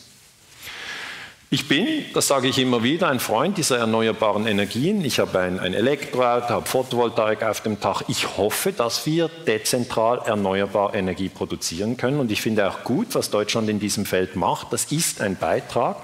Ich 1.54 1.68
bin, 1.68 1.88
das 2.16 2.30
sage 2.30 2.47
ich 2.47 2.58
immer 2.58 2.82
wieder, 2.82 3.10
ein 3.10 3.20
Freund 3.20 3.60
dieser 3.60 3.78
erneuerbaren 3.78 4.47
Energien. 4.47 5.06
Ich 5.06 5.20
habe 5.20 5.38
ein, 5.38 5.60
ein 5.60 5.76
Elektroauto, 5.76 6.49
habe 6.49 6.66
Photovoltaik 6.66 7.43
auf 7.43 7.62
dem 7.62 7.80
Dach. 7.80 8.01
Ich 8.08 8.38
hoffe, 8.38 8.72
dass 8.72 9.06
wir 9.06 9.30
dezentral 9.45 10.24
erneuerbar 10.26 10.95
Energie 10.95 11.30
produzieren 11.30 11.95
können. 11.95 12.20
Und 12.20 12.32
ich 12.32 12.41
finde 12.41 12.68
auch 12.68 12.84
gut, 12.84 13.14
was 13.14 13.30
Deutschland 13.30 13.70
in 13.70 13.80
diesem 13.80 14.08
Feld 14.08 14.36
macht. 14.36 14.74
Das 14.74 14.91
ist 14.91 15.22
ein 15.22 15.36
Beitrag 15.36 15.97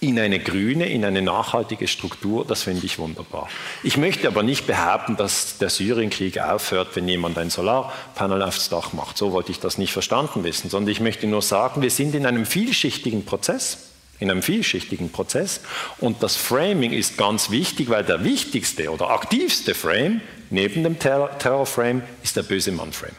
in 0.00 0.18
eine 0.18 0.38
grüne, 0.38 0.86
in 0.86 1.04
eine 1.04 1.20
nachhaltige 1.20 1.86
Struktur, 1.86 2.46
das 2.46 2.62
finde 2.62 2.86
ich 2.86 2.98
wunderbar. 2.98 3.50
Ich 3.82 3.98
möchte 3.98 4.28
aber 4.28 4.42
nicht 4.42 4.66
behaupten, 4.66 5.18
dass 5.18 5.58
der 5.58 5.68
Syrienkrieg 5.68 6.40
aufhört, 6.40 6.96
wenn 6.96 7.06
jemand 7.06 7.36
ein 7.36 7.50
Solarpanel 7.50 8.42
aufs 8.42 8.70
Dach 8.70 8.94
macht. 8.94 9.18
So 9.18 9.32
wollte 9.32 9.50
ich 9.50 9.60
das 9.60 9.76
nicht 9.76 9.92
verstanden 9.92 10.42
wissen, 10.42 10.70
sondern 10.70 10.90
ich 10.90 11.00
möchte 11.00 11.26
nur 11.26 11.42
sagen, 11.42 11.82
wir 11.82 11.90
sind 11.90 12.14
in 12.14 12.24
einem 12.24 12.46
vielschichtigen 12.46 13.26
Prozess 13.26 13.90
in 14.24 14.30
einem 14.30 14.42
vielschichtigen 14.42 15.12
Prozess. 15.12 15.60
Und 15.98 16.22
das 16.22 16.36
Framing 16.36 16.92
ist 16.92 17.16
ganz 17.16 17.50
wichtig, 17.50 17.88
weil 17.90 18.02
der 18.02 18.24
wichtigste 18.24 18.90
oder 18.90 19.10
aktivste 19.10 19.74
Frame 19.74 20.20
neben 20.50 20.82
dem 20.82 20.98
Terror-Frame 20.98 22.02
ist 22.22 22.36
der 22.36 22.42
böse 22.42 22.72
Mann-Frame. 22.72 23.14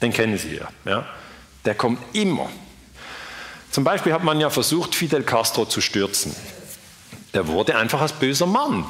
Den 0.00 0.12
kennen 0.12 0.38
Sie 0.38 0.56
ja, 0.56 0.68
ja. 0.84 1.06
Der 1.64 1.74
kommt 1.74 2.00
immer. 2.14 2.48
Zum 3.70 3.84
Beispiel 3.84 4.12
hat 4.12 4.24
man 4.24 4.40
ja 4.40 4.48
versucht, 4.50 4.94
Fidel 4.94 5.22
Castro 5.22 5.66
zu 5.66 5.80
stürzen. 5.80 6.34
Der 7.34 7.46
wurde 7.46 7.76
einfach 7.76 8.00
als 8.00 8.12
böser 8.12 8.46
Mann 8.46 8.88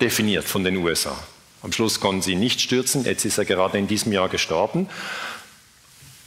definiert 0.00 0.44
von 0.44 0.64
den 0.64 0.76
USA. 0.76 1.16
Am 1.62 1.72
Schluss 1.72 2.00
konnten 2.00 2.22
sie 2.22 2.32
ihn 2.32 2.40
nicht 2.40 2.60
stürzen, 2.60 3.04
jetzt 3.04 3.24
ist 3.24 3.38
er 3.38 3.44
gerade 3.44 3.78
in 3.78 3.86
diesem 3.86 4.12
Jahr 4.12 4.28
gestorben. 4.28 4.88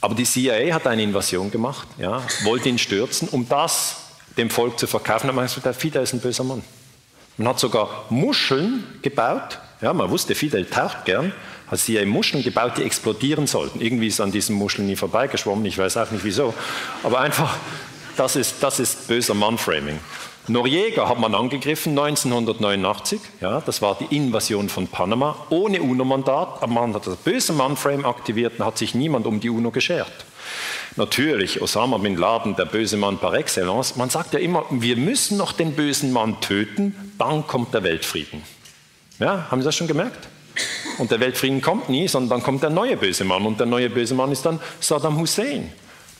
Aber 0.00 0.14
die 0.14 0.24
CIA 0.24 0.74
hat 0.74 0.86
eine 0.86 1.02
Invasion 1.02 1.50
gemacht, 1.50 1.88
ja, 1.98 2.22
wollte 2.42 2.68
ihn 2.68 2.78
stürzen, 2.78 3.28
um 3.28 3.48
das 3.48 4.03
dem 4.36 4.50
Volk 4.50 4.78
zu 4.78 4.86
verkaufen, 4.86 5.28
hat 5.28 5.34
man 5.34 5.44
gesagt, 5.44 5.66
der 5.66 5.74
Fidel 5.74 6.02
ist 6.02 6.12
ein 6.12 6.20
böser 6.20 6.44
Mann. 6.44 6.62
Man 7.36 7.48
hat 7.48 7.58
sogar 7.58 8.04
Muscheln 8.10 8.84
gebaut, 9.02 9.58
ja, 9.80 9.92
man 9.92 10.10
wusste, 10.10 10.34
Fidel 10.34 10.66
taucht 10.66 11.04
gern, 11.04 11.32
hat 11.68 11.78
sie 11.78 11.94
ja 11.94 12.04
Muscheln 12.06 12.42
gebaut, 12.42 12.72
die 12.76 12.84
explodieren 12.84 13.46
sollten. 13.46 13.80
Irgendwie 13.80 14.06
ist 14.06 14.20
an 14.20 14.30
diesen 14.30 14.56
Muscheln 14.56 14.86
nie 14.86 14.96
vorbeigeschwommen, 14.96 15.64
ich 15.66 15.78
weiß 15.78 15.96
auch 15.96 16.10
nicht 16.10 16.24
wieso. 16.24 16.54
Aber 17.02 17.20
einfach, 17.20 17.56
das 18.16 18.36
ist, 18.36 18.62
das 18.62 18.78
ist 18.78 19.08
böser 19.08 19.34
Mann-Framing. 19.34 19.98
Noriega 20.46 21.08
hat 21.08 21.18
man 21.18 21.34
angegriffen 21.34 21.98
1989, 21.98 23.20
ja, 23.40 23.62
das 23.62 23.80
war 23.80 23.96
die 23.98 24.14
Invasion 24.14 24.68
von 24.68 24.88
Panama, 24.88 25.36
ohne 25.48 25.80
UNO-Mandat, 25.80 26.62
aber 26.62 26.66
man 26.72 26.94
hat 26.94 27.06
das 27.06 27.16
böse 27.16 27.54
Mann-Frame 27.54 28.04
aktiviert 28.04 28.58
und 28.58 28.66
hat 28.66 28.76
sich 28.76 28.94
niemand 28.94 29.26
um 29.26 29.40
die 29.40 29.48
UNO 29.48 29.70
geschert. 29.70 30.12
Natürlich, 30.96 31.62
Osama 31.62 31.96
bin 31.96 32.16
Laden, 32.16 32.56
der 32.56 32.66
böse 32.66 32.98
Mann 32.98 33.18
par 33.18 33.32
excellence. 33.34 33.96
Man 33.96 34.10
sagt 34.10 34.34
ja 34.34 34.38
immer, 34.38 34.64
wir 34.70 34.96
müssen 34.96 35.38
noch 35.38 35.52
den 35.52 35.72
bösen 35.72 36.12
Mann 36.12 36.40
töten, 36.40 36.94
dann 37.18 37.46
kommt 37.46 37.72
der 37.72 37.82
Weltfrieden. 37.82 38.42
Ja, 39.18 39.50
haben 39.50 39.62
Sie 39.62 39.64
das 39.64 39.74
schon 39.74 39.88
gemerkt? 39.88 40.28
Und 40.98 41.10
der 41.10 41.20
Weltfrieden 41.20 41.62
kommt 41.62 41.88
nie, 41.88 42.06
sondern 42.06 42.38
dann 42.38 42.42
kommt 42.44 42.62
der 42.62 42.70
neue 42.70 42.96
böse 42.96 43.24
Mann. 43.24 43.46
Und 43.46 43.58
der 43.58 43.66
neue 43.66 43.90
böse 43.90 44.14
Mann 44.14 44.30
ist 44.30 44.46
dann 44.46 44.60
Saddam 44.78 45.18
Hussein. 45.18 45.72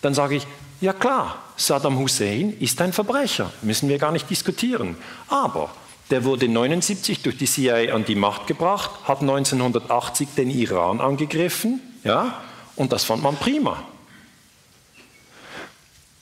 Dann 0.02 0.14
sage 0.14 0.36
ich, 0.36 0.46
ja 0.80 0.92
klar, 0.92 1.42
Saddam 1.56 1.98
Hussein 1.98 2.56
ist 2.58 2.80
ein 2.80 2.92
Verbrecher, 2.92 3.52
müssen 3.62 3.88
wir 3.88 3.98
gar 3.98 4.12
nicht 4.12 4.28
diskutieren. 4.28 4.96
Aber 5.28 5.70
der 6.10 6.24
wurde 6.24 6.48
79 6.48 7.22
durch 7.22 7.38
die 7.38 7.46
CIA 7.46 7.94
an 7.94 8.04
die 8.04 8.14
Macht 8.14 8.46
gebracht, 8.46 8.90
hat 9.04 9.20
1980 9.20 10.28
den 10.36 10.50
Iran 10.50 11.00
angegriffen, 11.00 11.80
ja, 12.02 12.42
und 12.76 12.92
das 12.92 13.04
fand 13.04 13.22
man 13.22 13.36
prima. 13.36 13.82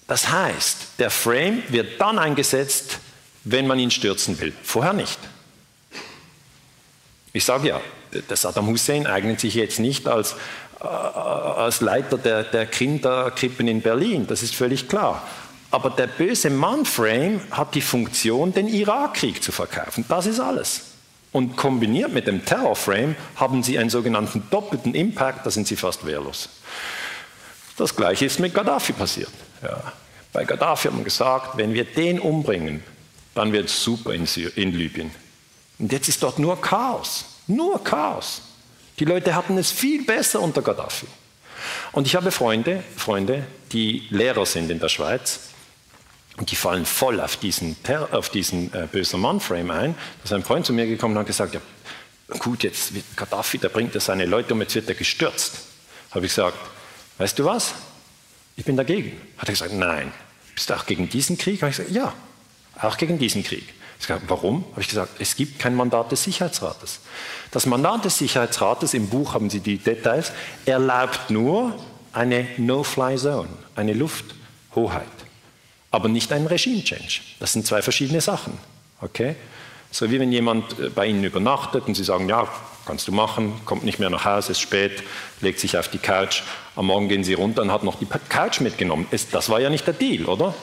Das 0.06 0.30
heißt, 0.30 0.98
der 0.98 1.10
Frame 1.10 1.62
wird 1.68 2.00
dann 2.00 2.18
eingesetzt, 2.18 2.98
wenn 3.44 3.66
man 3.66 3.78
ihn 3.78 3.90
stürzen 3.90 4.38
will, 4.40 4.52
vorher 4.62 4.92
nicht. 4.92 5.18
Ich 7.32 7.44
sage 7.44 7.68
ja, 7.68 7.80
der 8.12 8.36
Saddam 8.36 8.68
Hussein 8.68 9.06
eignet 9.06 9.40
sich 9.40 9.54
jetzt 9.54 9.80
nicht 9.80 10.06
als, 10.06 10.36
als 10.82 11.80
Leiter 11.80 12.18
der, 12.18 12.44
der 12.44 12.66
Kinderkrippen 12.66 13.68
in 13.68 13.82
Berlin, 13.82 14.26
das 14.26 14.42
ist 14.42 14.54
völlig 14.54 14.88
klar. 14.88 15.22
Aber 15.70 15.90
der 15.90 16.06
böse 16.06 16.50
Mann-Frame 16.50 17.40
hat 17.50 17.74
die 17.74 17.80
Funktion, 17.80 18.52
den 18.52 18.68
Irakkrieg 18.68 19.42
zu 19.42 19.52
verkaufen. 19.52 20.04
Das 20.08 20.26
ist 20.26 20.38
alles. 20.38 20.82
Und 21.32 21.56
kombiniert 21.56 22.12
mit 22.12 22.26
dem 22.26 22.44
Terror-Frame 22.44 23.16
haben 23.36 23.62
sie 23.62 23.78
einen 23.78 23.88
sogenannten 23.88 24.42
doppelten 24.50 24.94
Impact, 24.94 25.46
da 25.46 25.50
sind 25.50 25.66
sie 25.66 25.76
fast 25.76 26.04
wehrlos. 26.04 26.50
Das 27.78 27.96
gleiche 27.96 28.26
ist 28.26 28.38
mit 28.38 28.52
Gaddafi 28.52 28.92
passiert. 28.92 29.30
Ja. 29.62 29.92
Bei 30.32 30.44
Gaddafi 30.44 30.88
haben 30.88 30.98
wir 30.98 31.04
gesagt, 31.04 31.56
wenn 31.56 31.72
wir 31.72 31.84
den 31.84 32.20
umbringen, 32.20 32.82
dann 33.34 33.52
wird 33.52 33.66
es 33.66 33.82
super 33.82 34.12
in, 34.12 34.26
in 34.56 34.72
Libyen. 34.72 35.10
Und 35.78 35.90
jetzt 35.90 36.08
ist 36.08 36.22
dort 36.22 36.38
nur 36.38 36.60
Chaos. 36.60 37.24
Nur 37.46 37.82
Chaos. 37.82 38.42
Die 38.98 39.04
Leute 39.04 39.34
hatten 39.34 39.56
es 39.58 39.70
viel 39.70 40.04
besser 40.04 40.40
unter 40.40 40.62
Gaddafi. 40.62 41.06
Und 41.92 42.06
ich 42.06 42.16
habe 42.16 42.30
Freunde, 42.30 42.82
Freunde, 42.96 43.46
die 43.72 44.06
Lehrer 44.10 44.46
sind 44.46 44.70
in 44.70 44.80
der 44.80 44.88
Schweiz 44.88 45.40
und 46.36 46.50
die 46.50 46.56
fallen 46.56 46.86
voll 46.86 47.20
auf 47.20 47.36
diesen, 47.36 47.76
auf 48.10 48.30
diesen 48.30 48.72
äh, 48.74 48.86
bösen 48.90 49.20
Mann-Frame 49.20 49.70
ein. 49.70 49.94
Da 49.94 50.24
ist 50.24 50.32
ein 50.32 50.42
Freund 50.42 50.66
zu 50.66 50.72
mir 50.72 50.86
gekommen 50.86 51.14
und 51.14 51.20
hat 51.20 51.26
gesagt, 51.26 51.54
ja, 51.54 51.60
gut, 52.38 52.62
jetzt 52.62 52.94
wird 52.94 53.04
Gaddafi, 53.16 53.58
der 53.58 53.68
bringt 53.68 53.94
er 53.94 54.00
seine 54.00 54.24
Leute 54.24 54.54
um, 54.54 54.60
jetzt 54.60 54.74
wird 54.74 54.88
er 54.88 54.94
gestürzt. 54.94 55.58
Habe 56.10 56.26
ich 56.26 56.32
gesagt, 56.32 56.56
weißt 57.18 57.38
du 57.38 57.44
was? 57.44 57.74
Ich 58.56 58.64
bin 58.64 58.76
dagegen. 58.76 59.20
Hat 59.38 59.48
er 59.48 59.52
gesagt, 59.52 59.72
nein. 59.72 60.12
Bist 60.54 60.68
du 60.68 60.74
auch 60.74 60.86
gegen 60.86 61.08
diesen 61.08 61.38
Krieg? 61.38 61.62
Habe 61.62 61.70
ich 61.70 61.76
gesagt, 61.76 61.94
ja, 61.94 62.12
auch 62.80 62.96
gegen 62.96 63.18
diesen 63.18 63.42
Krieg. 63.42 63.64
Ich 64.02 64.08
gesagt, 64.08 64.24
warum? 64.28 64.64
Habe 64.72 64.82
ich 64.82 64.88
gesagt, 64.88 65.20
es 65.20 65.34
gibt 65.36 65.58
kein 65.58 65.74
Mandat 65.74 66.12
des 66.12 66.24
Sicherheitsrates. 66.24 67.00
Das 67.50 67.64
Mandat 67.66 68.04
des 68.04 68.18
Sicherheitsrates, 68.18 68.92
im 68.94 69.08
Buch 69.08 69.32
haben 69.32 69.48
Sie 69.48 69.60
die 69.60 69.78
Details, 69.78 70.32
erlaubt 70.66 71.30
nur 71.30 71.74
eine 72.12 72.46
No-Fly-Zone, 72.58 73.48
eine 73.76 73.94
Lufthoheit 73.94 75.06
aber 75.92 76.08
nicht 76.08 76.32
ein 76.32 76.46
Regime-Change. 76.46 77.20
Das 77.38 77.52
sind 77.52 77.64
zwei 77.66 77.82
verschiedene 77.82 78.20
Sachen. 78.20 78.54
Okay? 79.00 79.36
So 79.92 80.10
wie 80.10 80.18
wenn 80.18 80.32
jemand 80.32 80.78
äh, 80.80 80.88
bei 80.88 81.06
Ihnen 81.06 81.22
übernachtet 81.22 81.86
und 81.86 81.94
Sie 81.94 82.02
sagen, 82.02 82.28
ja, 82.28 82.48
kannst 82.86 83.06
du 83.06 83.12
machen, 83.12 83.60
kommt 83.66 83.84
nicht 83.84 84.00
mehr 84.00 84.10
nach 84.10 84.24
Hause, 84.24 84.52
ist 84.52 84.60
spät, 84.60 85.04
legt 85.40 85.60
sich 85.60 85.78
auf 85.78 85.88
die 85.88 85.98
Couch, 85.98 86.42
am 86.74 86.86
Morgen 86.86 87.08
gehen 87.08 87.22
Sie 87.22 87.34
runter 87.34 87.62
und 87.62 87.70
hat 87.70 87.84
noch 87.84 87.98
die 87.98 88.06
Couch 88.06 88.60
mitgenommen. 88.60 89.06
Das 89.30 89.50
war 89.50 89.60
ja 89.60 89.70
nicht 89.70 89.86
der 89.86 89.94
Deal, 89.94 90.24
oder? 90.24 90.54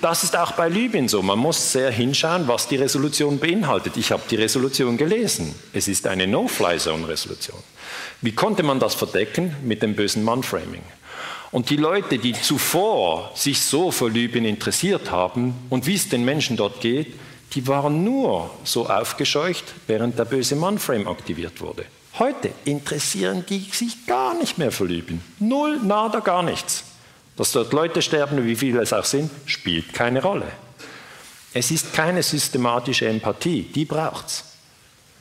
Das 0.00 0.22
ist 0.24 0.36
auch 0.36 0.52
bei 0.52 0.68
Libyen 0.68 1.08
so. 1.08 1.22
Man 1.22 1.38
muss 1.38 1.72
sehr 1.72 1.90
hinschauen, 1.90 2.46
was 2.46 2.68
die 2.68 2.76
Resolution 2.76 3.38
beinhaltet. 3.38 3.96
Ich 3.96 4.12
habe 4.12 4.22
die 4.28 4.36
Resolution 4.36 4.96
gelesen. 4.96 5.54
Es 5.72 5.88
ist 5.88 6.06
eine 6.06 6.26
No-Fly-Zone-Resolution. 6.26 7.58
Wie 8.20 8.32
konnte 8.32 8.62
man 8.62 8.80
das 8.80 8.94
verdecken? 8.94 9.56
Mit 9.62 9.82
dem 9.82 9.94
bösen 9.94 10.22
Mann-Framing. 10.24 10.82
Und 11.50 11.70
die 11.70 11.76
Leute, 11.76 12.18
die 12.18 12.32
zuvor 12.32 13.30
sich 13.34 13.60
so 13.60 13.90
für 13.90 14.08
Libyen 14.08 14.44
interessiert 14.44 15.10
haben 15.10 15.54
und 15.70 15.86
wie 15.86 15.94
es 15.94 16.08
den 16.08 16.24
Menschen 16.24 16.56
dort 16.56 16.80
geht, 16.80 17.14
die 17.52 17.66
waren 17.68 18.02
nur 18.02 18.50
so 18.64 18.88
aufgescheucht, 18.88 19.64
während 19.86 20.18
der 20.18 20.24
böse 20.24 20.56
Mann-Frame 20.56 21.06
aktiviert 21.06 21.60
wurde. 21.60 21.84
Heute 22.18 22.50
interessieren 22.64 23.44
die 23.48 23.60
sich 23.72 24.06
gar 24.06 24.34
nicht 24.34 24.58
mehr 24.58 24.72
für 24.72 24.84
Libyen. 24.84 25.20
Null, 25.38 25.80
nada, 25.82 26.20
gar 26.20 26.42
nichts. 26.42 26.84
Dass 27.36 27.52
dort 27.52 27.72
Leute 27.72 28.00
sterben, 28.00 28.44
wie 28.46 28.56
viele 28.56 28.80
es 28.80 28.92
auch 28.92 29.04
sind, 29.04 29.30
spielt 29.46 29.92
keine 29.92 30.22
Rolle. 30.22 30.50
Es 31.52 31.70
ist 31.70 31.92
keine 31.92 32.22
systematische 32.22 33.08
Empathie, 33.08 33.62
die 33.62 33.84
braucht 33.84 34.26
es, 34.26 34.44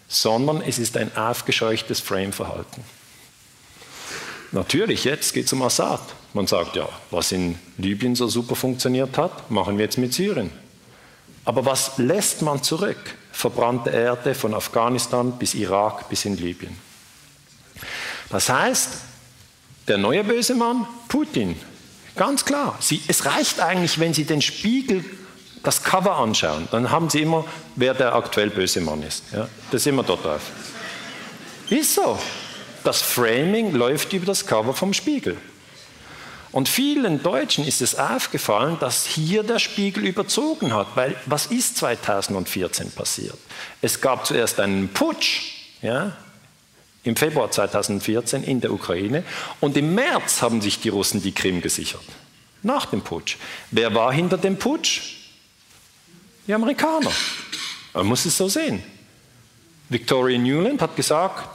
sondern 0.07 0.61
es 0.61 0.79
ist 0.79 0.97
ein 0.97 1.15
aufgescheuchtes 1.15 1.99
Frame-Verhalten. 1.99 2.83
Natürlich, 4.51 5.03
jetzt 5.03 5.33
geht 5.33 5.47
es 5.47 5.53
um 5.53 5.63
Assad. 5.63 6.01
Man 6.33 6.47
sagt 6.47 6.75
ja, 6.75 6.87
was 7.11 7.31
in 7.31 7.57
Libyen 7.77 8.15
so 8.15 8.27
super 8.27 8.55
funktioniert 8.55 9.17
hat, 9.17 9.49
machen 9.49 9.77
wir 9.77 9.85
jetzt 9.85 9.97
mit 9.97 10.13
Syrien. 10.13 10.51
Aber 11.45 11.65
was 11.65 11.97
lässt 11.97 12.41
man 12.41 12.61
zurück? 12.63 12.97
Verbrannte 13.31 13.89
Erde 13.89 14.33
von 14.35 14.53
Afghanistan 14.53 15.37
bis 15.37 15.55
Irak 15.55 16.07
bis 16.09 16.25
in 16.25 16.37
Libyen. 16.37 16.75
Das 18.29 18.49
heißt, 18.49 18.89
der 19.87 19.97
neue 19.97 20.23
böse 20.23 20.55
Mann, 20.55 20.87
Putin, 21.07 21.55
ganz 22.15 22.45
klar. 22.45 22.77
Sie, 22.79 23.01
es 23.07 23.25
reicht 23.25 23.59
eigentlich, 23.59 23.99
wenn 23.99 24.13
Sie 24.13 24.25
den 24.25 24.41
Spiegel, 24.41 25.03
das 25.63 25.83
Cover 25.83 26.17
anschauen, 26.17 26.67
dann 26.71 26.91
haben 26.91 27.09
Sie 27.09 27.21
immer, 27.21 27.45
wer 27.75 27.93
der 27.93 28.15
aktuell 28.15 28.49
böse 28.49 28.81
Mann 28.81 29.01
ist. 29.03 29.23
Ja, 29.31 29.47
das 29.71 29.81
ist 29.81 29.87
immer 29.87 30.03
dort 30.03 30.25
drauf. 30.25 30.41
Ist 31.69 31.95
so. 31.95 32.19
Das 32.83 33.01
Framing 33.01 33.73
läuft 33.73 34.11
über 34.11 34.25
das 34.25 34.45
Cover 34.45 34.73
vom 34.73 34.93
Spiegel. 34.93 35.37
Und 36.51 36.69
vielen 36.69 37.23
Deutschen 37.23 37.65
ist 37.65 37.81
es 37.81 37.95
aufgefallen, 37.97 38.77
dass 38.79 39.05
hier 39.05 39.41
der 39.41 39.57
Spiegel 39.57 40.05
überzogen 40.05 40.73
hat, 40.73 40.87
weil 40.95 41.15
was 41.25 41.47
ist 41.47 41.77
2014 41.77 42.91
passiert? 42.91 43.37
Es 43.81 44.01
gab 44.01 44.25
zuerst 44.25 44.59
einen 44.59 44.89
Putsch 44.89 45.53
ja, 45.81 46.15
im 47.03 47.15
Februar 47.15 47.51
2014 47.51 48.43
in 48.43 48.61
der 48.61 48.71
Ukraine 48.71 49.23
und 49.59 49.75
im 49.77 49.93
März 49.93 50.41
haben 50.41 50.61
sich 50.61 50.79
die 50.79 50.89
Russen 50.89 51.21
die 51.21 51.33
Krim 51.33 51.61
gesichert, 51.61 52.03
nach 52.61 52.85
dem 52.85 53.01
Putsch. 53.01 53.37
Wer 53.71 53.93
war 53.93 54.13
hinter 54.13 54.37
dem 54.37 54.57
Putsch? 54.57 55.01
Die 56.47 56.53
Amerikaner. 56.53 57.11
Man 57.93 58.05
muss 58.07 58.25
es 58.25 58.37
so 58.37 58.47
sehen. 58.47 58.83
Victoria 59.89 60.37
Newland 60.37 60.81
hat 60.81 60.95
gesagt, 60.95 61.47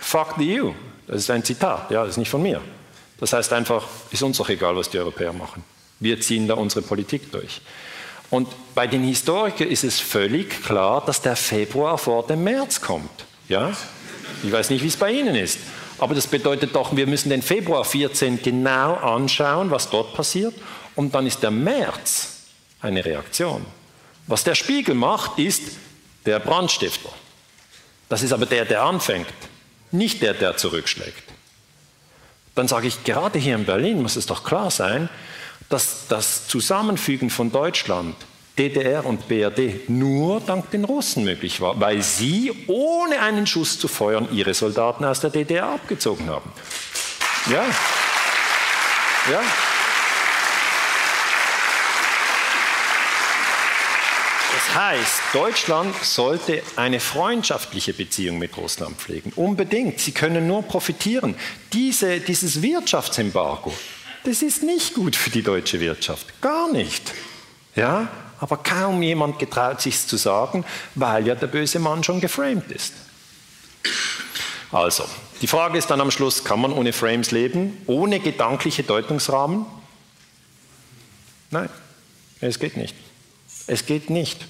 fuck 0.00 0.34
the 0.38 0.60
EU. 0.60 0.70
Das 1.06 1.16
ist 1.18 1.30
ein 1.30 1.44
Zitat, 1.44 1.90
ja, 1.90 2.00
das 2.02 2.12
ist 2.12 2.16
nicht 2.16 2.30
von 2.30 2.42
mir. 2.42 2.60
Das 3.20 3.32
heißt 3.32 3.52
einfach, 3.52 3.86
ist 4.10 4.22
uns 4.22 4.38
doch 4.38 4.48
egal, 4.48 4.74
was 4.76 4.90
die 4.90 4.98
Europäer 4.98 5.32
machen. 5.32 5.62
Wir 6.00 6.20
ziehen 6.20 6.48
da 6.48 6.54
unsere 6.54 6.82
Politik 6.82 7.30
durch. 7.30 7.60
Und 8.30 8.48
bei 8.74 8.86
den 8.86 9.04
Historikern 9.04 9.68
ist 9.68 9.84
es 9.84 10.00
völlig 10.00 10.62
klar, 10.64 11.04
dass 11.04 11.20
der 11.20 11.36
Februar 11.36 11.98
vor 11.98 12.26
dem 12.26 12.42
März 12.42 12.80
kommt. 12.80 13.24
Ja? 13.48 13.72
Ich 14.44 14.52
weiß 14.52 14.70
nicht, 14.70 14.82
wie 14.82 14.88
es 14.88 14.96
bei 14.96 15.10
Ihnen 15.10 15.34
ist. 15.34 15.58
Aber 15.98 16.14
das 16.14 16.26
bedeutet 16.26 16.74
doch, 16.74 16.94
wir 16.94 17.06
müssen 17.06 17.30
den 17.30 17.42
Februar 17.42 17.84
14 17.84 18.42
genau 18.42 18.94
anschauen, 18.94 19.70
was 19.70 19.90
dort 19.90 20.14
passiert. 20.14 20.54
Und 20.94 21.14
dann 21.14 21.26
ist 21.26 21.42
der 21.42 21.50
März 21.50 22.42
eine 22.80 23.04
Reaktion. 23.04 23.64
Was 24.26 24.44
der 24.44 24.54
Spiegel 24.54 24.94
macht, 24.94 25.38
ist 25.38 25.62
der 26.26 26.38
Brandstifter. 26.38 27.10
Das 28.08 28.22
ist 28.22 28.32
aber 28.32 28.46
der, 28.46 28.64
der 28.64 28.82
anfängt, 28.82 29.26
nicht 29.90 30.22
der, 30.22 30.34
der 30.34 30.56
zurückschlägt 30.56 31.34
dann 32.54 32.68
sage 32.68 32.86
ich, 32.86 33.04
gerade 33.04 33.38
hier 33.38 33.56
in 33.56 33.64
Berlin 33.64 34.00
muss 34.00 34.16
es 34.16 34.26
doch 34.26 34.44
klar 34.44 34.70
sein, 34.70 35.08
dass 35.68 36.06
das 36.08 36.46
Zusammenfügen 36.46 37.30
von 37.30 37.50
Deutschland, 37.50 38.14
DDR 38.58 39.04
und 39.04 39.26
BRD 39.26 39.88
nur 39.88 40.40
dank 40.40 40.70
den 40.70 40.84
Russen 40.84 41.24
möglich 41.24 41.60
war, 41.60 41.80
weil 41.80 42.02
sie 42.02 42.52
ohne 42.68 43.20
einen 43.20 43.46
Schuss 43.46 43.78
zu 43.78 43.88
feuern 43.88 44.28
ihre 44.32 44.54
Soldaten 44.54 45.04
aus 45.04 45.20
der 45.20 45.30
DDR 45.30 45.70
abgezogen 45.70 46.28
haben. 46.28 46.52
Ja. 47.50 47.64
Ja. 49.30 49.42
Das 54.54 54.74
heißt, 54.74 55.22
Deutschland 55.32 55.94
sollte 56.04 56.62
eine 56.76 57.00
freundschaftliche 57.00 57.92
Beziehung 57.92 58.38
mit 58.38 58.56
Russland 58.56 58.96
pflegen. 58.96 59.32
Unbedingt. 59.34 59.98
Sie 59.98 60.12
können 60.12 60.46
nur 60.46 60.62
profitieren. 60.62 61.34
Diese, 61.72 62.20
dieses 62.20 62.62
Wirtschaftsembargo, 62.62 63.72
das 64.24 64.42
ist 64.42 64.62
nicht 64.62 64.94
gut 64.94 65.16
für 65.16 65.30
die 65.30 65.42
deutsche 65.42 65.80
Wirtschaft. 65.80 66.40
Gar 66.40 66.72
nicht. 66.72 67.12
Ja? 67.74 68.08
Aber 68.40 68.56
kaum 68.56 69.02
jemand 69.02 69.38
getraut 69.38 69.80
sich 69.80 70.06
zu 70.06 70.16
sagen, 70.16 70.64
weil 70.94 71.26
ja 71.26 71.34
der 71.34 71.46
böse 71.46 71.78
Mann 71.78 72.04
schon 72.04 72.20
geframed 72.20 72.70
ist. 72.70 72.92
Also, 74.72 75.04
die 75.40 75.46
Frage 75.46 75.78
ist 75.78 75.90
dann 75.90 76.00
am 76.00 76.10
Schluss, 76.10 76.42
kann 76.42 76.60
man 76.60 76.72
ohne 76.72 76.92
Frames 76.92 77.30
leben, 77.30 77.78
ohne 77.86 78.18
gedankliche 78.18 78.82
Deutungsrahmen? 78.82 79.66
Nein, 81.50 81.68
es 82.40 82.58
geht 82.58 82.76
nicht. 82.76 82.96
Es 83.66 83.86
geht 83.86 84.10
nicht. 84.10 84.44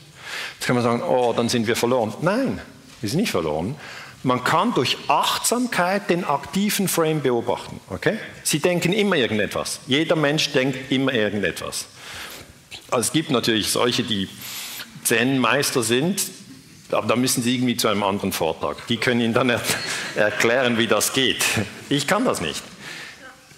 Jetzt 0.54 0.66
kann 0.66 0.76
man 0.76 0.82
sagen, 0.82 1.02
oh, 1.02 1.34
dann 1.36 1.48
sind 1.48 1.66
wir 1.66 1.76
verloren. 1.76 2.14
Nein, 2.22 2.60
wir 3.00 3.10
sind 3.10 3.20
nicht 3.20 3.30
verloren, 3.30 3.76
Man 4.22 4.42
kann 4.42 4.72
durch 4.72 4.96
Achtsamkeit 5.06 6.08
den 6.08 6.24
aktiven 6.24 6.88
Frame 6.88 7.20
beobachten. 7.20 7.78
Okay? 7.90 8.18
Sie 8.42 8.58
denken 8.58 8.94
immer 8.94 9.16
irgendetwas. 9.16 9.80
Jeder 9.86 10.16
Mensch 10.16 10.50
denkt 10.52 10.90
immer 10.90 11.12
irgendetwas. 11.12 11.86
Also 12.90 13.00
es 13.00 13.12
gibt 13.12 13.30
natürlich 13.30 13.70
solche, 13.70 14.02
die 14.02 14.28
Zen-Meister 15.04 15.82
sind, 15.82 16.22
aber 16.90 17.06
da 17.06 17.16
müssen 17.16 17.42
Sie 17.42 17.54
irgendwie 17.54 17.76
zu 17.76 17.88
einem 17.88 18.02
anderen 18.02 18.32
Vortrag. 18.32 18.86
Die 18.86 18.96
können 18.96 19.20
Ihnen 19.20 19.34
dann 19.34 19.50
er 19.50 19.60
erklären, 20.14 20.78
wie 20.78 20.86
das 20.86 21.12
geht. 21.12 21.44
Ich 21.88 22.06
kann 22.06 22.24
das 22.24 22.40
nicht. 22.40 22.62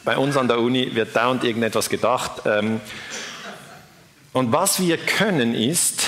Bei 0.04 0.16
uns 0.16 0.36
an 0.36 0.48
der 0.48 0.60
Uni 0.60 0.94
wird 0.94 1.16
dauernd 1.16 1.44
irgendetwas 1.44 1.90
gedacht. 1.90 2.42
Ähm, 2.46 2.80
und 4.32 4.52
was 4.52 4.80
wir 4.80 4.98
können, 4.98 5.54
ist 5.54 6.04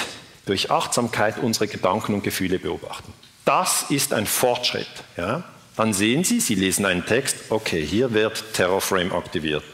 durch 0.47 0.71
Achtsamkeit 0.71 1.39
unsere 1.39 1.67
Gedanken 1.69 2.15
und 2.15 2.23
Gefühle 2.23 2.59
beobachten. 2.59 3.13
Das 3.45 3.87
ist 3.91 4.13
ein 4.13 4.27
Fortschritt. 4.27 4.87
Ja? 5.17 5.43
Dann 5.77 5.93
sehen 5.93 6.25
Sie, 6.25 6.41
Sie 6.41 6.55
lesen 6.55 6.85
einen 6.85 7.07
Text, 7.07 7.37
okay, 7.51 7.85
hier 7.85 8.13
wird 8.13 8.45
Terrorframe 8.55 9.13
aktiviert. 9.13 9.65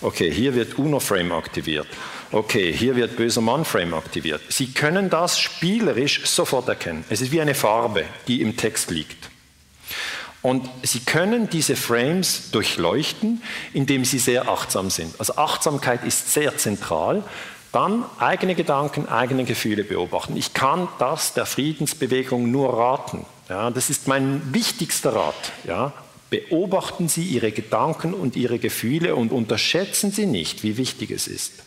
Okay, 0.00 0.32
hier 0.32 0.54
wird 0.54 0.78
UNO-Frame 0.78 1.32
aktiviert. 1.32 1.86
Okay, 2.32 2.72
hier 2.72 2.94
wird 2.94 3.16
böser 3.16 3.40
Mann-Frame 3.40 3.94
aktiviert. 3.94 4.40
Sie 4.48 4.68
können 4.68 5.10
das 5.10 5.40
spielerisch 5.40 6.26
sofort 6.26 6.68
erkennen. 6.68 7.04
Es 7.10 7.20
ist 7.20 7.32
wie 7.32 7.40
eine 7.40 7.56
Farbe, 7.56 8.04
die 8.28 8.40
im 8.40 8.56
Text 8.56 8.90
liegt. 8.92 9.30
Und 10.42 10.70
Sie 10.82 11.00
können 11.00 11.50
diese 11.50 11.74
Frames 11.74 12.50
durchleuchten, 12.52 13.42
indem 13.74 14.04
Sie 14.04 14.18
sehr 14.18 14.48
achtsam 14.48 14.90
sind. 14.90 15.18
Also 15.18 15.36
Achtsamkeit 15.36 16.04
ist 16.04 16.32
sehr 16.32 16.56
zentral. 16.56 17.24
Dann 17.72 18.04
eigene 18.18 18.54
Gedanken, 18.54 19.08
eigene 19.08 19.44
Gefühle 19.44 19.84
beobachten. 19.84 20.36
Ich 20.36 20.54
kann 20.54 20.88
das 20.98 21.34
der 21.34 21.46
Friedensbewegung 21.46 22.50
nur 22.50 22.76
raten. 22.78 23.26
Ja, 23.48 23.70
das 23.70 23.90
ist 23.90 24.08
mein 24.08 24.54
wichtigster 24.54 25.14
Rat. 25.14 25.52
Ja. 25.64 25.92
Beobachten 26.30 27.08
Sie 27.08 27.24
Ihre 27.24 27.50
Gedanken 27.50 28.14
und 28.14 28.36
Ihre 28.36 28.60
Gefühle 28.60 29.16
und 29.16 29.32
unterschätzen 29.32 30.12
Sie 30.12 30.26
nicht, 30.26 30.62
wie 30.62 30.76
wichtig 30.76 31.10
es 31.10 31.26
ist. 31.26 31.64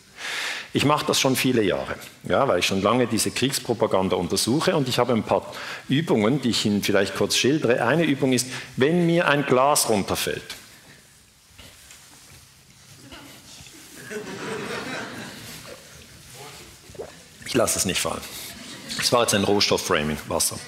Ich 0.72 0.84
mache 0.84 1.06
das 1.06 1.20
schon 1.20 1.36
viele 1.36 1.62
Jahre, 1.62 1.94
ja, 2.24 2.48
weil 2.48 2.58
ich 2.58 2.66
schon 2.66 2.82
lange 2.82 3.06
diese 3.06 3.30
Kriegspropaganda 3.30 4.16
untersuche 4.16 4.74
und 4.74 4.88
ich 4.88 4.98
habe 4.98 5.12
ein 5.12 5.22
paar 5.22 5.52
Übungen, 5.88 6.42
die 6.42 6.50
ich 6.50 6.64
Ihnen 6.66 6.82
vielleicht 6.82 7.14
kurz 7.14 7.36
schildere. 7.36 7.84
Eine 7.84 8.04
Übung 8.04 8.32
ist, 8.32 8.48
wenn 8.76 9.06
mir 9.06 9.28
ein 9.28 9.46
Glas 9.46 9.88
runterfällt. 9.88 10.56
Ich 17.46 17.54
lasse 17.54 17.78
es 17.78 17.84
nicht 17.84 18.00
fallen. 18.00 18.20
Das 18.96 19.12
war 19.12 19.22
jetzt 19.22 19.34
ein 19.34 19.44
Rohstoffframing, 19.44 20.18
Wasser. 20.26 20.58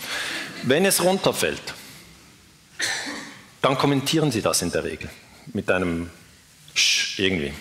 Wenn 0.63 0.85
es 0.85 1.03
runterfällt, 1.03 1.75
dann 3.61 3.77
kommentieren 3.77 4.31
Sie 4.31 4.41
das 4.41 4.63
in 4.63 4.71
der 4.71 4.85
Regel 4.85 5.11
mit 5.53 5.69
einem 5.69 6.11
Sch 6.75 7.19
irgendwie. 7.19 7.53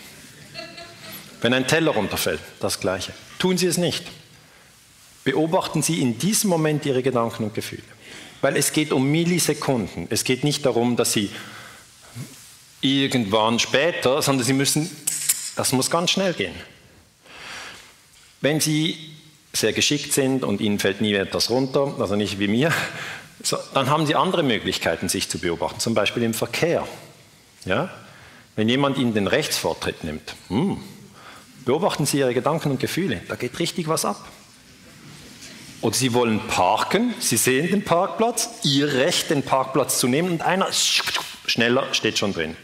Wenn 1.45 1.53
ein 1.53 1.67
Teller 1.67 1.91
runterfällt, 1.91 2.39
das 2.59 2.79
Gleiche. 2.79 3.13
Tun 3.37 3.55
Sie 3.55 3.67
es 3.67 3.77
nicht. 3.77 4.03
Beobachten 5.23 5.83
Sie 5.83 6.01
in 6.01 6.17
diesem 6.17 6.49
Moment 6.49 6.87
Ihre 6.87 7.03
Gedanken 7.03 7.43
und 7.43 7.53
Gefühle. 7.53 7.83
Weil 8.41 8.57
es 8.57 8.73
geht 8.73 8.91
um 8.91 9.11
Millisekunden. 9.11 10.07
Es 10.09 10.23
geht 10.23 10.43
nicht 10.43 10.65
darum, 10.65 10.95
dass 10.95 11.13
Sie 11.13 11.29
irgendwann 12.81 13.59
später, 13.59 14.23
sondern 14.23 14.43
Sie 14.43 14.53
müssen, 14.53 14.89
das 15.55 15.71
muss 15.71 15.91
ganz 15.91 16.09
schnell 16.09 16.33
gehen. 16.33 16.55
Wenn 18.41 18.59
Sie 18.59 18.97
sehr 19.53 19.71
geschickt 19.71 20.13
sind 20.13 20.43
und 20.43 20.61
ihnen 20.61 20.79
fällt 20.79 20.99
nie 20.99 21.13
etwas 21.13 21.51
runter, 21.51 21.93
also 21.99 22.15
nicht 22.15 22.39
wie 22.39 22.47
mir, 22.47 22.73
so, 23.43 23.57
dann 23.75 23.91
haben 23.91 24.07
sie 24.07 24.15
andere 24.15 24.41
Möglichkeiten, 24.41 25.09
sich 25.09 25.29
zu 25.29 25.37
beobachten, 25.37 25.79
zum 25.79 25.93
Beispiel 25.93 26.23
im 26.23 26.33
Verkehr. 26.33 26.87
Ja? 27.65 27.91
Wenn 28.55 28.67
jemand 28.67 28.97
ihnen 28.97 29.13
den 29.13 29.27
Rechtsvortritt 29.27 30.03
nimmt, 30.03 30.33
hm, 30.47 30.81
beobachten 31.65 32.05
Sie 32.05 32.19
Ihre 32.19 32.33
Gedanken 32.33 32.71
und 32.71 32.79
Gefühle, 32.79 33.21
da 33.27 33.35
geht 33.35 33.59
richtig 33.59 33.87
was 33.87 34.05
ab. 34.05 34.23
Oder 35.81 35.95
Sie 35.95 36.13
wollen 36.13 36.39
parken, 36.47 37.13
Sie 37.19 37.37
sehen 37.37 37.69
den 37.69 37.83
Parkplatz, 37.83 38.49
Ihr 38.63 38.93
Recht, 38.93 39.29
den 39.29 39.43
Parkplatz 39.43 39.99
zu 39.99 40.07
nehmen 40.07 40.31
und 40.31 40.41
einer 40.41 40.69
schneller 40.71 41.93
steht 41.93 42.17
schon 42.17 42.33
drin. 42.33 42.55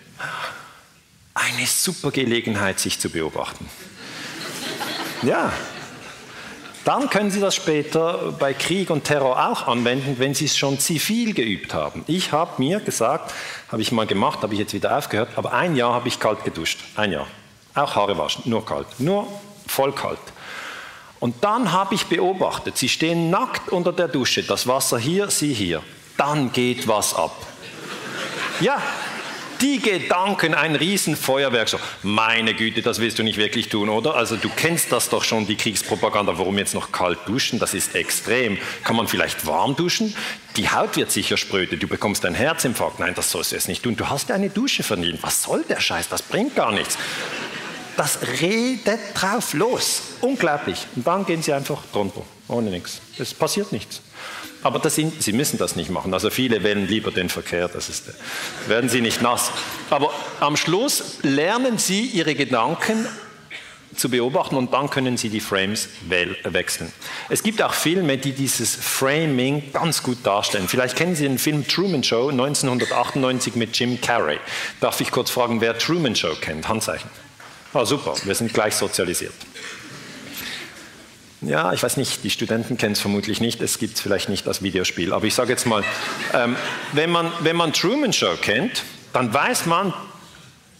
Eine 1.33 1.65
super 1.65 2.11
Gelegenheit, 2.11 2.79
sich 2.79 2.99
zu 2.99 3.09
beobachten. 3.09 3.67
Ja, 5.23 5.51
dann 6.83 7.11
können 7.11 7.29
Sie 7.29 7.39
das 7.39 7.55
später 7.55 8.33
bei 8.39 8.53
Krieg 8.53 8.89
und 8.89 9.03
Terror 9.03 9.51
auch 9.51 9.67
anwenden, 9.67 10.15
wenn 10.17 10.33
Sie 10.33 10.45
es 10.45 10.57
schon 10.57 10.79
zivil 10.79 11.33
geübt 11.33 11.75
haben. 11.75 12.03
Ich 12.07 12.31
habe 12.31 12.59
mir 12.61 12.79
gesagt, 12.79 13.31
habe 13.71 13.83
ich 13.83 13.91
mal 13.91 14.07
gemacht, 14.07 14.41
habe 14.41 14.53
ich 14.53 14.59
jetzt 14.59 14.73
wieder 14.73 14.97
aufgehört, 14.97 15.29
aber 15.35 15.53
ein 15.53 15.75
Jahr 15.75 15.93
habe 15.93 16.07
ich 16.07 16.19
kalt 16.19 16.43
geduscht. 16.43 16.79
Ein 16.95 17.11
Jahr. 17.11 17.27
Auch 17.73 17.95
Haare 17.95 18.17
waschen, 18.17 18.43
nur 18.45 18.65
kalt. 18.65 18.87
Nur 18.99 19.27
voll 19.67 19.93
kalt. 19.93 20.19
Und 21.19 21.43
dann 21.43 21.71
habe 21.71 21.95
ich 21.95 22.07
beobachtet, 22.07 22.77
Sie 22.77 22.89
stehen 22.89 23.29
nackt 23.29 23.69
unter 23.69 23.93
der 23.93 24.07
Dusche, 24.07 24.43
das 24.43 24.67
Wasser 24.67 24.97
hier, 24.97 25.29
Sie 25.29 25.53
hier. 25.53 25.83
Dann 26.17 26.51
geht 26.51 26.87
was 26.87 27.13
ab. 27.13 27.35
Ja, 28.59 28.81
die 29.61 29.79
Gedanken 29.79 30.55
ein 30.55 30.75
Riesenfeuerwerk. 30.75 31.69
So, 31.69 31.77
meine 32.01 32.55
Güte, 32.55 32.81
das 32.81 32.99
willst 32.99 33.19
du 33.19 33.23
nicht 33.23 33.37
wirklich 33.37 33.69
tun, 33.69 33.89
oder? 33.89 34.15
Also 34.15 34.35
du 34.35 34.49
kennst 34.49 34.91
das 34.91 35.09
doch 35.09 35.23
schon, 35.23 35.45
die 35.45 35.55
Kriegspropaganda. 35.55 36.37
Warum 36.37 36.57
jetzt 36.57 36.73
noch 36.73 36.91
kalt 36.91 37.19
duschen? 37.27 37.59
Das 37.59 37.75
ist 37.75 37.93
extrem. 37.95 38.57
Kann 38.83 38.95
man 38.95 39.07
vielleicht 39.07 39.45
warm 39.45 39.75
duschen? 39.75 40.15
Die 40.57 40.69
Haut 40.69 40.97
wird 40.97 41.11
sicher 41.11 41.37
spröde. 41.37 41.77
Du 41.77 41.87
bekommst 41.87 42.25
einen 42.25 42.35
Herzinfarkt. 42.35 42.99
Nein, 42.99 43.13
das 43.15 43.29
sollst 43.29 43.51
du 43.51 43.55
jetzt 43.55 43.67
nicht 43.67 43.83
tun. 43.83 43.95
Du 43.95 44.09
hast 44.09 44.31
eine 44.31 44.49
Dusche 44.49 44.81
verdient. 44.81 45.21
Was 45.21 45.43
soll 45.43 45.63
der 45.63 45.79
Scheiß? 45.79 46.09
Das 46.09 46.23
bringt 46.23 46.55
gar 46.55 46.71
nichts. 46.71 46.97
Das 47.97 48.19
redet 48.41 48.99
drauf 49.13 49.53
los. 49.53 50.01
Unglaublich. 50.21 50.87
Und 50.95 51.05
dann 51.05 51.25
gehen 51.25 51.41
sie 51.41 51.53
einfach 51.53 51.83
drunter. 51.91 52.21
Ohne 52.47 52.69
nichts. 52.69 53.01
Es 53.17 53.33
passiert 53.33 53.71
nichts. 53.71 54.01
Aber 54.63 54.87
sind, 54.89 55.21
Sie 55.23 55.33
müssen 55.33 55.57
das 55.57 55.75
nicht 55.75 55.89
machen. 55.89 56.13
Also 56.13 56.29
viele 56.29 56.63
wählen 56.63 56.87
lieber 56.87 57.11
den 57.11 57.29
Verkehr, 57.29 57.67
das 57.67 57.89
ist, 57.89 58.03
werden 58.67 58.89
Sie 58.89 59.01
nicht 59.01 59.21
nass. 59.21 59.51
Aber 59.89 60.13
am 60.39 60.55
Schluss 60.55 61.17
lernen 61.23 61.77
Sie 61.77 62.05
Ihre 62.05 62.35
Gedanken 62.35 63.07
zu 63.95 64.09
beobachten 64.09 64.55
und 64.55 64.71
dann 64.73 64.89
können 64.89 65.17
Sie 65.17 65.29
die 65.29 65.39
Frames 65.39 65.89
wechseln. 66.43 66.93
Es 67.29 67.43
gibt 67.43 67.61
auch 67.61 67.73
Filme, 67.73 68.17
die 68.17 68.33
dieses 68.33 68.75
Framing 68.75 69.71
ganz 69.73 70.03
gut 70.03 70.19
darstellen. 70.23 70.67
Vielleicht 70.67 70.95
kennen 70.95 71.15
Sie 71.15 71.23
den 71.23 71.39
Film 71.39 71.67
Truman 71.67 72.03
Show 72.03 72.29
1998 72.29 73.55
mit 73.55 73.77
Jim 73.77 73.99
Carrey. 73.99 74.39
Darf 74.79 75.01
ich 75.01 75.11
kurz 75.11 75.31
fragen, 75.31 75.59
wer 75.59 75.77
Truman 75.77 76.15
Show 76.15 76.35
kennt? 76.39 76.67
Handzeichen. 76.69 77.09
Ah, 77.73 77.85
super, 77.85 78.15
wir 78.23 78.35
sind 78.35 78.53
gleich 78.53 78.75
sozialisiert. 78.75 79.33
Ja, 81.41 81.71
ich 81.73 81.81
weiß 81.81 81.97
nicht, 81.97 82.23
die 82.23 82.29
Studenten 82.29 82.77
kennen 82.77 82.93
es 82.93 82.99
vermutlich 82.99 83.39
nicht, 83.41 83.61
es 83.61 83.79
gibt 83.79 83.95
es 83.95 84.01
vielleicht 84.01 84.29
nicht 84.29 84.47
als 84.47 84.61
Videospiel. 84.61 85.13
Aber 85.13 85.25
ich 85.25 85.33
sage 85.33 85.51
jetzt 85.51 85.65
mal, 85.65 85.83
ähm, 86.33 86.55
wenn, 86.91 87.09
man, 87.09 87.31
wenn 87.39 87.55
man 87.55 87.73
Truman 87.73 88.13
Show 88.13 88.35
kennt, 88.39 88.83
dann 89.13 89.33
weiß 89.33 89.65
man, 89.65 89.93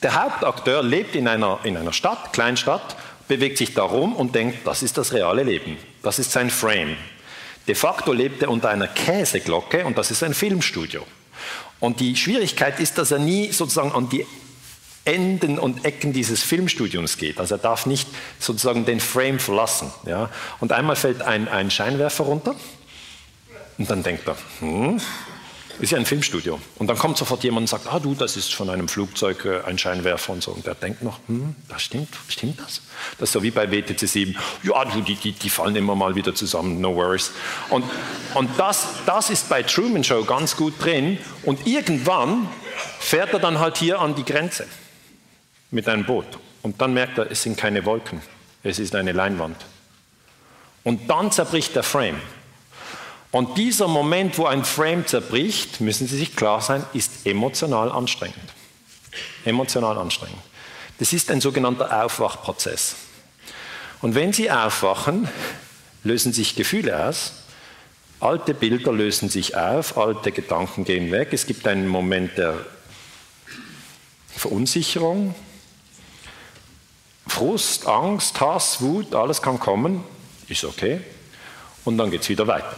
der 0.03 0.21
Hauptakteur 0.21 0.83
lebt 0.83 1.15
in 1.15 1.27
einer, 1.27 1.59
in 1.63 1.77
einer 1.77 1.93
Stadt, 1.93 2.33
Kleinstadt, 2.33 2.95
bewegt 3.27 3.57
sich 3.57 3.73
da 3.73 3.83
rum 3.83 4.15
und 4.15 4.35
denkt, 4.35 4.67
das 4.67 4.83
ist 4.83 4.97
das 4.97 5.13
reale 5.13 5.43
Leben. 5.43 5.77
Das 6.03 6.19
ist 6.19 6.31
sein 6.31 6.49
Frame. 6.49 6.97
De 7.67 7.75
facto 7.75 8.11
lebt 8.11 8.43
er 8.43 8.49
unter 8.49 8.69
einer 8.69 8.87
Käseglocke 8.87 9.85
und 9.85 9.97
das 9.97 10.11
ist 10.11 10.23
ein 10.23 10.33
Filmstudio. 10.33 11.05
Und 11.79 11.99
die 11.99 12.15
Schwierigkeit 12.15 12.79
ist, 12.79 12.97
dass 12.97 13.11
er 13.11 13.19
nie 13.19 13.51
sozusagen 13.51 13.91
an 13.91 14.09
die 14.09 14.25
Enden 15.05 15.57
und 15.57 15.83
Ecken 15.83 16.13
dieses 16.13 16.43
Filmstudiums 16.43 17.17
geht. 17.17 17.39
Also 17.39 17.55
er 17.55 17.59
darf 17.59 17.85
nicht 17.85 18.07
sozusagen 18.39 18.85
den 18.85 18.99
Frame 18.99 19.39
verlassen. 19.39 19.91
Ja? 20.05 20.29
Und 20.59 20.71
einmal 20.71 20.95
fällt 20.95 21.21
ein, 21.21 21.47
ein 21.47 21.71
Scheinwerfer 21.71 22.23
runter 22.23 22.55
und 23.77 23.89
dann 23.89 24.03
denkt 24.03 24.27
er, 24.27 24.37
hm, 24.59 25.01
ist 25.79 25.91
ja 25.91 25.97
ein 25.97 26.05
Filmstudio. 26.05 26.59
Und 26.77 26.85
dann 26.87 26.97
kommt 26.97 27.17
sofort 27.17 27.43
jemand 27.43 27.63
und 27.63 27.67
sagt, 27.67 27.87
ah 27.91 27.99
du, 27.99 28.13
das 28.13 28.37
ist 28.37 28.53
von 28.53 28.69
einem 28.69 28.87
Flugzeug 28.87 29.45
äh, 29.45 29.61
ein 29.65 29.79
Scheinwerfer 29.79 30.33
und 30.33 30.43
so. 30.43 30.51
Und 30.51 30.67
der 30.67 30.75
denkt 30.75 31.01
noch, 31.01 31.17
hm, 31.27 31.55
das 31.67 31.81
stimmt, 31.81 32.09
stimmt 32.27 32.59
das? 32.59 32.81
Das 33.17 33.29
ist 33.29 33.33
so 33.33 33.41
wie 33.41 33.49
bei 33.49 33.71
WTC 33.71 34.07
7, 34.07 34.37
ja, 34.61 34.85
du, 34.85 35.01
die, 35.01 35.15
die, 35.15 35.31
die 35.31 35.49
fallen 35.49 35.75
immer 35.75 35.95
mal 35.95 36.13
wieder 36.13 36.35
zusammen, 36.35 36.79
no 36.79 36.95
worries. 36.95 37.31
Und, 37.69 37.85
und 38.35 38.51
das, 38.59 38.85
das 39.07 39.31
ist 39.31 39.49
bei 39.49 39.63
Truman 39.63 40.03
Show 40.03 40.23
ganz 40.25 40.55
gut 40.55 40.75
drin. 40.79 41.17
Und 41.41 41.65
irgendwann 41.65 42.47
fährt 42.99 43.33
er 43.33 43.39
dann 43.39 43.57
halt 43.57 43.77
hier 43.77 43.99
an 43.99 44.13
die 44.13 44.25
Grenze 44.25 44.67
mit 45.71 45.87
einem 45.87 46.05
Boot. 46.05 46.27
Und 46.61 46.81
dann 46.81 46.93
merkt 46.93 47.17
er, 47.17 47.31
es 47.31 47.43
sind 47.43 47.57
keine 47.57 47.85
Wolken, 47.85 48.21
es 48.63 48.79
ist 48.79 48.95
eine 48.95 49.11
Leinwand. 49.11 49.57
Und 50.83 51.09
dann 51.09 51.31
zerbricht 51.31 51.75
der 51.75 51.83
Frame. 51.83 52.19
Und 53.31 53.57
dieser 53.57 53.87
Moment, 53.87 54.37
wo 54.37 54.45
ein 54.45 54.65
Frame 54.65 55.07
zerbricht, 55.07 55.79
müssen 55.79 56.07
Sie 56.07 56.17
sich 56.17 56.35
klar 56.35 56.61
sein, 56.61 56.83
ist 56.93 57.25
emotional 57.25 57.91
anstrengend. 57.91 58.37
Emotional 59.45 59.97
anstrengend. 59.97 60.41
Das 60.99 61.13
ist 61.13 61.31
ein 61.31 61.41
sogenannter 61.41 62.03
Aufwachprozess. 62.03 62.95
Und 64.01 64.15
wenn 64.15 64.33
Sie 64.33 64.51
aufwachen, 64.51 65.29
lösen 66.03 66.33
sich 66.33 66.55
Gefühle 66.55 67.07
aus, 67.07 67.33
Alte 68.21 68.53
Bilder 68.53 68.93
lösen 68.93 69.29
sich 69.29 69.57
auf, 69.57 69.97
alte 69.97 70.31
Gedanken 70.31 70.85
gehen 70.85 71.09
weg. 71.11 71.29
Es 71.31 71.47
gibt 71.47 71.67
einen 71.67 71.87
Moment 71.87 72.37
der 72.37 72.55
Verunsicherung, 74.37 75.33
Frust, 77.27 77.87
Angst, 77.87 78.39
Hass, 78.41 78.81
Wut, 78.81 79.15
alles 79.15 79.41
kann 79.41 79.59
kommen, 79.59 80.03
ist 80.47 80.63
okay. 80.63 81.01
Und 81.85 81.97
dann 81.97 82.11
geht 82.11 82.21
es 82.21 82.29
wieder 82.29 82.47
weiter. 82.47 82.75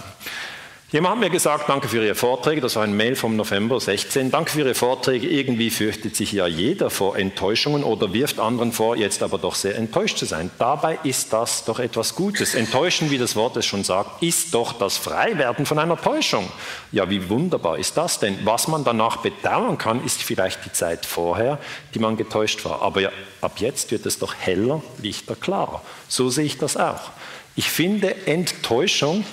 Jemand 0.94 1.16
hat 1.16 1.22
mir 1.22 1.32
gesagt, 1.32 1.70
danke 1.70 1.88
für 1.88 2.06
Ihre 2.06 2.14
Vorträge, 2.14 2.62
das 2.62 2.76
war 2.76 2.84
ein 2.84 2.96
Mail 2.96 3.16
vom 3.16 3.36
November 3.36 3.80
16, 3.80 4.30
danke 4.30 4.52
für 4.52 4.60
Ihre 4.60 4.76
Vorträge, 4.76 5.26
irgendwie 5.26 5.72
fürchtet 5.72 6.16
sich 6.16 6.32
ja 6.32 6.46
jeder 6.46 6.92
vor 6.92 7.18
Enttäuschungen 7.18 7.84
oder 7.84 8.14
wirft 8.14 8.40
anderen 8.40 8.72
vor, 8.72 8.96
jetzt 8.96 9.24
aber 9.24 9.40
doch 9.40 9.56
sehr 9.56 9.76
enttäuscht 9.76 10.20
zu 10.20 10.26
sein. 10.26 10.52
Dabei 10.60 11.00
ist 11.04 11.34
das 11.34 11.66
doch 11.66 11.80
etwas 11.80 12.14
Gutes. 12.14 12.54
Enttäuschen, 12.54 13.10
wie 13.10 13.18
das 13.18 13.36
Wort 13.36 13.58
es 13.58 13.66
schon 13.66 13.84
sagt, 13.84 14.22
ist 14.22 14.54
doch 14.54 14.74
das 14.74 15.00
Freiwerden 15.00 15.66
von 15.66 15.80
einer 15.80 16.00
Täuschung. 16.00 16.48
Ja, 16.92 17.10
wie 17.10 17.28
wunderbar 17.28 17.80
ist 17.80 17.98
das 17.98 18.20
denn? 18.20 18.38
Was 18.44 18.68
man 18.68 18.84
danach 18.84 19.18
bedauern 19.18 19.80
kann, 19.80 20.06
ist 20.06 20.22
vielleicht 20.22 20.64
die 20.64 20.74
Zeit 20.74 21.08
vorher, 21.08 21.58
die 21.96 22.00
man 22.00 22.18
getäuscht 22.18 22.64
war. 22.66 22.84
Aber 22.84 23.02
ja, 23.02 23.10
ab 23.42 23.54
jetzt 23.58 23.90
wird 23.90 24.06
es 24.06 24.20
doch 24.20 24.36
heller, 24.36 24.84
lichter, 25.02 25.36
klarer. 25.36 25.82
So 26.08 26.30
sehe 26.30 26.46
ich 26.46 26.60
das 26.60 26.78
auch. 26.78 27.10
Ich 27.56 27.72
finde 27.72 28.28
Enttäuschung 28.28 29.26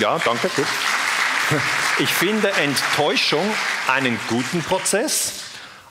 ja, 0.00 0.18
danke. 0.18 0.48
Gut. 0.48 0.66
Ich 1.98 2.08
finde 2.08 2.50
Enttäuschung 2.52 3.44
einen 3.86 4.18
guten 4.28 4.62
Prozess, 4.62 5.44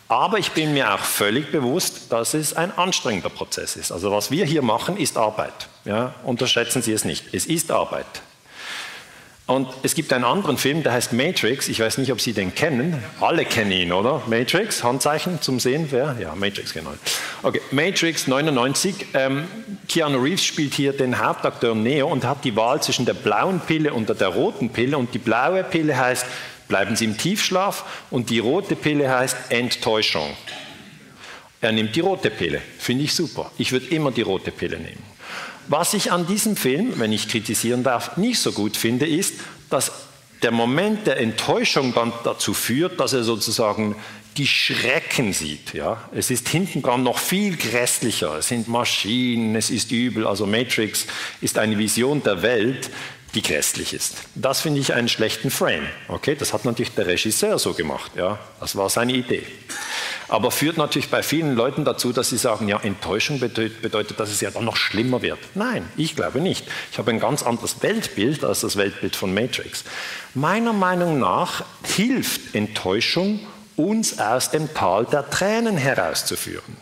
aber 0.08 0.38
ich 0.38 0.51
bin 0.51 0.74
mir 0.74 0.93
auch 0.93 0.99
völlig 0.99 1.51
bewusst, 1.51 2.12
dass 2.12 2.34
es 2.34 2.54
ein 2.54 2.78
anstrengender 2.78 3.30
Prozess 3.30 3.76
ist. 3.76 3.91
Also 3.91 4.12
was 4.12 4.32
wir 4.32 4.45
hier 4.45 4.62
machen, 4.62 4.97
ist 4.97 5.18
Arbeit. 5.18 5.54
Ja, 5.86 6.16
unterschätzen 6.24 6.82
Sie 6.82 6.91
es 6.91 7.06
nicht. 7.06 7.34
Es 7.34 7.45
ist 7.45 7.72
Arbeit. 7.72 8.06
Und 9.46 9.68
es 9.84 9.94
gibt 9.94 10.14
einen 10.14 10.24
anderen 10.24 10.58
Film, 10.58 10.84
der 10.84 10.94
heißt 10.94 11.12
Matrix. 11.12 11.68
Ich 11.68 11.82
weiß 11.82 11.98
nicht, 11.98 12.14
ob 12.14 12.22
Sie 12.22 12.32
den 12.32 12.56
kennen. 12.56 13.04
Alle 13.20 13.44
kennen 13.44 13.74
ihn, 13.74 13.91
oder? 13.91 14.22
Matrix, 14.28 14.86
Handzeichen 14.86 15.41
zum 15.41 15.60
Sehen. 15.60 15.88
Wer? 15.89 16.16
Ja, 16.18 16.34
Matrix, 16.34 16.74
genau. 16.74 16.94
Okay, 17.41 17.60
Matrix 17.72 18.28
99. 18.28 19.08
Ähm, 19.14 19.44
Keanu 19.89 20.20
Reeves 20.20 20.46
spielt 20.46 20.74
hier 20.74 20.94
den 20.94 21.20
Hauptakteur 21.20 21.76
Neo 21.76 22.08
und 22.08 22.24
hat 22.24 22.46
die 22.46 22.56
Wahl 22.56 22.82
zwischen 22.82 23.06
der 23.06 23.16
blauen 23.16 23.60
Pille 23.60 23.94
und 23.94 24.08
der 24.08 24.30
roten 24.30 24.70
Pille. 24.70 24.98
Und 24.98 25.14
die 25.14 25.20
blaue 25.20 25.66
Pille 25.66 25.98
heißt, 25.98 26.26
bleiben 26.70 26.96
Sie 26.96 27.04
im 27.04 27.18
Tiefschlaf. 27.18 27.84
Und 28.12 28.30
die 28.30 28.39
rote 28.39 28.78
Pille 28.78 29.10
heißt 29.10 29.36
Enttäuschung. 29.50 30.30
Er 31.60 31.74
nimmt 31.74 31.94
die 31.98 32.00
rote 32.00 32.30
Pille. 32.30 32.62
Finde 32.80 33.04
ich 33.04 33.14
super. 33.14 33.52
Ich 33.58 33.74
würde 33.74 33.88
immer 33.88 34.12
die 34.12 34.22
rote 34.22 34.52
Pille 34.52 34.78
nehmen. 34.78 35.12
Was 35.68 35.93
ich 35.93 36.11
an 36.11 36.28
diesem 36.28 36.55
Film, 36.55 36.93
wenn 36.97 37.11
ich 37.11 37.30
kritisieren 37.30 37.84
darf, 37.84 38.18
nicht 38.18 38.39
so 38.39 38.51
gut 38.51 38.78
finde, 38.78 39.07
ist, 39.07 39.36
dass 39.70 39.91
der 40.41 40.51
Moment 40.51 41.07
der 41.07 41.20
Enttäuschung 41.20 41.93
dann 41.93 42.11
dazu 42.24 42.53
führt, 42.53 42.99
dass 42.99 43.14
er 43.14 43.24
sozusagen 43.24 43.95
die 44.38 44.47
Schrecken 44.47 45.32
sieht. 45.32 45.74
Ja? 45.74 46.09
Es 46.14 46.32
ist 46.32 46.49
hinten 46.49 46.82
dran 46.82 47.03
noch 47.03 47.18
viel 47.18 47.55
grässlicher. 47.55 48.38
Es 48.38 48.49
sind 48.49 48.68
Maschinen, 48.68 49.55
es 49.55 49.70
ist 49.70 49.91
übel. 49.91 50.28
Also 50.28 50.45
Matrix 50.45 51.05
ist 51.39 51.57
eine 51.57 51.78
Vision 51.78 52.24
der 52.24 52.41
Welt, 52.41 52.89
die 53.36 53.41
grässlich 53.41 53.93
ist. 53.93 54.16
Das 54.36 54.61
finde 54.61 54.82
ich 54.82 54.93
einen 54.93 55.07
schlechten 55.07 55.49
Frame. 55.49 55.88
Okay, 56.07 56.36
das 56.38 56.53
hat 56.53 56.66
natürlich 56.66 56.93
der 56.93 57.07
Regisseur 57.07 57.57
so 57.57 57.74
gemacht. 57.74 58.11
Ja? 58.18 58.39
Das 58.59 58.76
war 58.76 58.89
seine 58.89 59.14
Idee 59.14 59.43
aber 60.34 60.49
führt 60.49 60.77
natürlich 60.77 61.11
bei 61.11 61.21
vielen 61.21 61.53
Leuten 61.53 61.86
dazu, 61.86 62.11
dass 62.11 62.29
sie 62.29 62.39
sagen, 62.39 62.67
ja, 62.67 62.79
Enttäuschung 62.81 63.39
bedeutet, 63.39 64.19
dass 64.19 64.31
es 64.31 64.41
ja 64.41 64.49
dann 64.49 64.65
noch 64.65 64.77
schlimmer 64.77 65.21
wird. 65.21 65.38
Nein, 65.53 65.88
ich 65.95 66.15
glaube 66.15 66.41
nicht. 66.41 66.65
Ich 66.91 66.97
habe 66.97 67.11
ein 67.11 67.19
ganz 67.19 67.43
anderes 67.43 67.84
Weltbild 67.84 68.43
als 68.43 68.61
das 68.61 68.75
Weltbild 68.75 69.15
von 69.15 69.31
Matrix. 69.31 69.84
Meiner 70.34 70.73
Meinung 70.73 71.19
nach 71.19 71.63
hilft 71.84 72.55
Enttäuschung, 72.55 73.41
uns 73.75 74.17
aus 74.17 74.49
dem 74.49 74.73
Tal 74.73 75.05
der 75.05 75.29
Tränen 75.29 75.77
herauszuführen. 75.77 76.77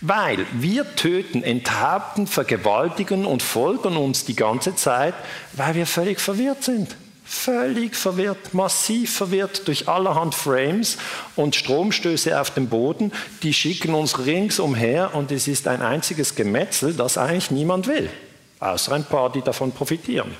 Weil 0.00 0.46
wir 0.54 0.96
töten, 0.96 1.42
enthaupten, 1.42 2.26
vergewaltigen 2.26 3.26
und 3.26 3.42
foltern 3.42 3.98
uns 3.98 4.24
die 4.24 4.36
ganze 4.36 4.74
Zeit, 4.74 5.12
weil 5.52 5.74
wir 5.74 5.86
völlig 5.86 6.18
verwirrt 6.18 6.64
sind 6.64 6.96
völlig 7.26 7.96
verwirrt, 7.96 8.54
massiv 8.54 9.16
verwirrt 9.16 9.66
durch 9.66 9.88
allerhand 9.88 10.34
Frames 10.34 10.96
und 11.34 11.56
Stromstöße 11.56 12.40
auf 12.40 12.52
dem 12.52 12.68
Boden, 12.68 13.12
die 13.42 13.52
schicken 13.52 13.94
uns 13.94 14.24
ringsumher 14.24 15.10
und 15.12 15.32
es 15.32 15.48
ist 15.48 15.66
ein 15.66 15.82
einziges 15.82 16.36
Gemetzel, 16.36 16.94
das 16.94 17.18
eigentlich 17.18 17.50
niemand 17.50 17.88
will, 17.88 18.08
außer 18.60 18.92
ein 18.92 19.04
paar, 19.04 19.30
die 19.32 19.42
davon 19.42 19.72
profitieren. 19.72 20.34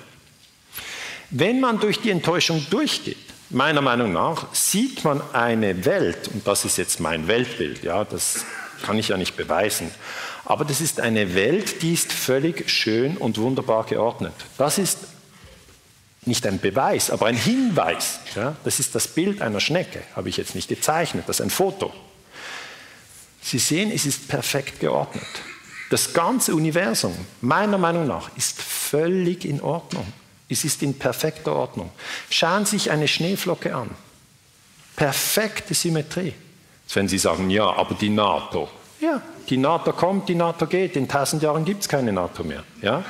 Wenn 1.30 1.58
man 1.58 1.80
durch 1.80 2.00
die 2.00 2.10
Enttäuschung 2.10 2.64
durchgeht, 2.70 3.16
meiner 3.50 3.82
Meinung 3.82 4.12
nach, 4.12 4.46
sieht 4.54 5.04
man 5.04 5.20
eine 5.32 5.84
Welt, 5.84 6.28
und 6.28 6.46
das 6.46 6.64
ist 6.64 6.78
jetzt 6.78 7.00
mein 7.00 7.26
Weltbild, 7.26 7.82
ja, 7.82 8.04
das 8.04 8.44
kann 8.84 8.98
ich 8.98 9.08
ja 9.08 9.16
nicht 9.16 9.36
beweisen, 9.36 9.90
aber 10.44 10.64
das 10.64 10.80
ist 10.80 11.00
eine 11.00 11.34
Welt, 11.34 11.82
die 11.82 11.94
ist 11.94 12.12
völlig 12.12 12.70
schön 12.70 13.16
und 13.16 13.38
wunderbar 13.38 13.84
geordnet. 13.84 14.34
Das 14.56 14.78
ist 14.78 14.98
nicht 16.26 16.46
ein 16.46 16.58
Beweis, 16.58 17.10
aber 17.10 17.26
ein 17.26 17.36
Hinweis. 17.36 18.20
Ja? 18.34 18.56
Das 18.64 18.80
ist 18.80 18.94
das 18.94 19.08
Bild 19.08 19.42
einer 19.42 19.60
Schnecke, 19.60 20.02
habe 20.14 20.28
ich 20.28 20.36
jetzt 20.36 20.54
nicht 20.54 20.68
gezeichnet, 20.68 21.24
das 21.26 21.40
ist 21.40 21.46
ein 21.46 21.50
Foto. 21.50 21.92
Sie 23.42 23.58
sehen, 23.58 23.92
es 23.92 24.06
ist 24.06 24.28
perfekt 24.28 24.80
geordnet. 24.80 25.24
Das 25.88 26.12
ganze 26.12 26.54
Universum, 26.54 27.14
meiner 27.40 27.78
Meinung 27.78 28.06
nach, 28.06 28.30
ist 28.36 28.60
völlig 28.60 29.44
in 29.44 29.60
Ordnung. 29.60 30.12
Es 30.48 30.64
ist 30.64 30.82
in 30.82 30.98
perfekter 30.98 31.54
Ordnung. 31.54 31.90
Schauen 32.28 32.66
Sie 32.66 32.78
sich 32.78 32.90
eine 32.90 33.06
Schneeflocke 33.06 33.74
an. 33.74 33.90
Perfekte 34.96 35.74
Symmetrie. 35.74 36.34
Jetzt 36.84 36.96
werden 36.96 37.08
Sie 37.08 37.18
sagen, 37.18 37.50
ja, 37.50 37.64
aber 37.64 37.94
die 37.94 38.08
NATO. 38.08 38.68
Ja, 39.00 39.22
die 39.48 39.56
NATO 39.56 39.92
kommt, 39.92 40.28
die 40.28 40.34
NATO 40.34 40.66
geht. 40.66 40.96
In 40.96 41.08
tausend 41.08 41.42
Jahren 41.42 41.64
gibt 41.64 41.82
es 41.82 41.88
keine 41.88 42.12
NATO 42.12 42.42
mehr. 42.42 42.64
Ja? 42.82 43.04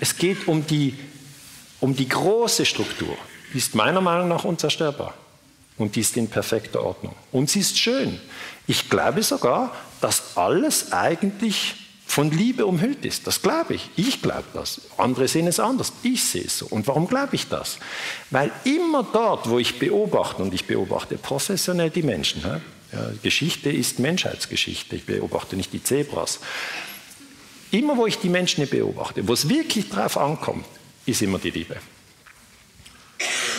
Es 0.00 0.16
geht 0.16 0.48
um 0.48 0.66
die 0.66 0.98
um 1.82 1.96
die 1.96 2.08
große 2.08 2.64
Struktur, 2.64 3.16
die 3.52 3.58
ist 3.58 3.74
meiner 3.74 4.00
Meinung 4.00 4.28
nach 4.28 4.44
unzerstörbar. 4.44 5.14
Und 5.78 5.96
die 5.96 6.00
ist 6.00 6.16
in 6.16 6.28
perfekter 6.28 6.82
Ordnung. 6.82 7.14
Und 7.32 7.50
sie 7.50 7.58
ist 7.58 7.76
schön. 7.76 8.20
Ich 8.68 8.88
glaube 8.88 9.22
sogar, 9.22 9.74
dass 10.00 10.36
alles 10.36 10.92
eigentlich 10.92 11.74
von 12.06 12.30
Liebe 12.30 12.66
umhüllt 12.66 13.04
ist. 13.04 13.26
Das 13.26 13.42
glaube 13.42 13.74
ich. 13.74 13.90
Ich 13.96 14.22
glaube 14.22 14.44
das. 14.52 14.82
Andere 14.96 15.26
sehen 15.26 15.48
es 15.48 15.58
anders. 15.58 15.92
Ich 16.04 16.22
sehe 16.22 16.44
es 16.44 16.58
so. 16.58 16.66
Und 16.66 16.86
warum 16.86 17.08
glaube 17.08 17.34
ich 17.34 17.48
das? 17.48 17.78
Weil 18.30 18.52
immer 18.64 19.02
dort, 19.02 19.48
wo 19.48 19.58
ich 19.58 19.80
beobachte, 19.80 20.42
und 20.42 20.54
ich 20.54 20.66
beobachte 20.66 21.16
professionell 21.16 21.90
die 21.90 22.02
Menschen, 22.02 22.42
ja, 22.42 22.60
Geschichte 23.22 23.70
ist 23.70 23.98
Menschheitsgeschichte, 23.98 24.96
ich 24.96 25.06
beobachte 25.06 25.56
nicht 25.56 25.72
die 25.72 25.82
Zebras. 25.82 26.38
Immer 27.72 27.96
wo 27.96 28.06
ich 28.06 28.18
die 28.18 28.28
Menschen 28.28 28.68
beobachte, 28.68 29.26
wo 29.26 29.32
es 29.32 29.48
wirklich 29.48 29.88
drauf 29.88 30.16
ankommt, 30.18 30.66
ist 31.06 31.22
immer 31.22 31.38
die 31.38 31.50
Liebe. 31.50 31.76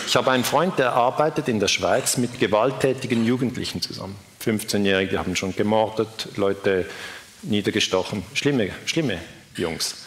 Ich 0.06 0.16
habe 0.16 0.30
einen 0.30 0.44
Freund, 0.44 0.78
der 0.78 0.92
arbeitet 0.92 1.48
in 1.48 1.58
der 1.58 1.68
Schweiz 1.68 2.18
mit 2.18 2.38
gewalttätigen 2.38 3.24
Jugendlichen 3.24 3.80
zusammen. 3.80 4.16
15-Jährige 4.44 5.18
haben 5.18 5.34
schon 5.34 5.56
gemordet, 5.56 6.28
Leute 6.36 6.86
niedergestochen. 7.42 8.22
Schlimme, 8.34 8.70
schlimme 8.86 9.18
Jungs. 9.56 10.04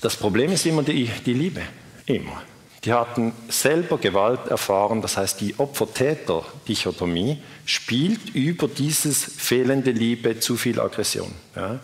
Das 0.00 0.16
Problem 0.16 0.52
ist 0.52 0.66
immer 0.66 0.82
die, 0.82 1.10
die 1.26 1.34
Liebe. 1.34 1.62
Immer. 2.06 2.42
Die 2.84 2.92
hatten 2.92 3.32
selber 3.48 3.98
Gewalt 3.98 4.48
erfahren, 4.48 5.02
das 5.02 5.16
heißt, 5.16 5.40
die 5.40 5.54
Opfer-Täter-Dichotomie 5.56 7.38
spielt 7.64 8.34
über 8.34 8.66
dieses 8.66 9.22
fehlende 9.24 9.92
Liebe 9.92 10.40
zu 10.40 10.56
viel 10.56 10.80
Aggression. 10.80 11.32
Ja. 11.54 11.78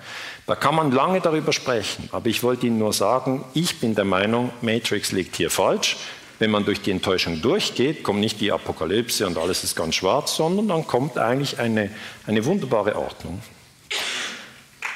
Da 0.48 0.56
kann 0.56 0.74
man 0.74 0.90
lange 0.92 1.20
darüber 1.20 1.52
sprechen, 1.52 2.08
aber 2.10 2.26
ich 2.26 2.42
wollte 2.42 2.66
Ihnen 2.66 2.78
nur 2.78 2.94
sagen, 2.94 3.44
ich 3.52 3.80
bin 3.80 3.94
der 3.94 4.06
Meinung, 4.06 4.50
Matrix 4.62 5.12
liegt 5.12 5.36
hier 5.36 5.50
falsch. 5.50 5.98
Wenn 6.38 6.50
man 6.50 6.64
durch 6.64 6.80
die 6.80 6.90
Enttäuschung 6.90 7.42
durchgeht, 7.42 8.02
kommt 8.02 8.20
nicht 8.20 8.40
die 8.40 8.50
Apokalypse 8.50 9.26
und 9.26 9.36
alles 9.36 9.62
ist 9.62 9.76
ganz 9.76 9.96
schwarz, 9.96 10.36
sondern 10.36 10.68
dann 10.68 10.86
kommt 10.86 11.18
eigentlich 11.18 11.58
eine, 11.58 11.90
eine 12.26 12.46
wunderbare 12.46 12.96
Ordnung. 12.96 13.42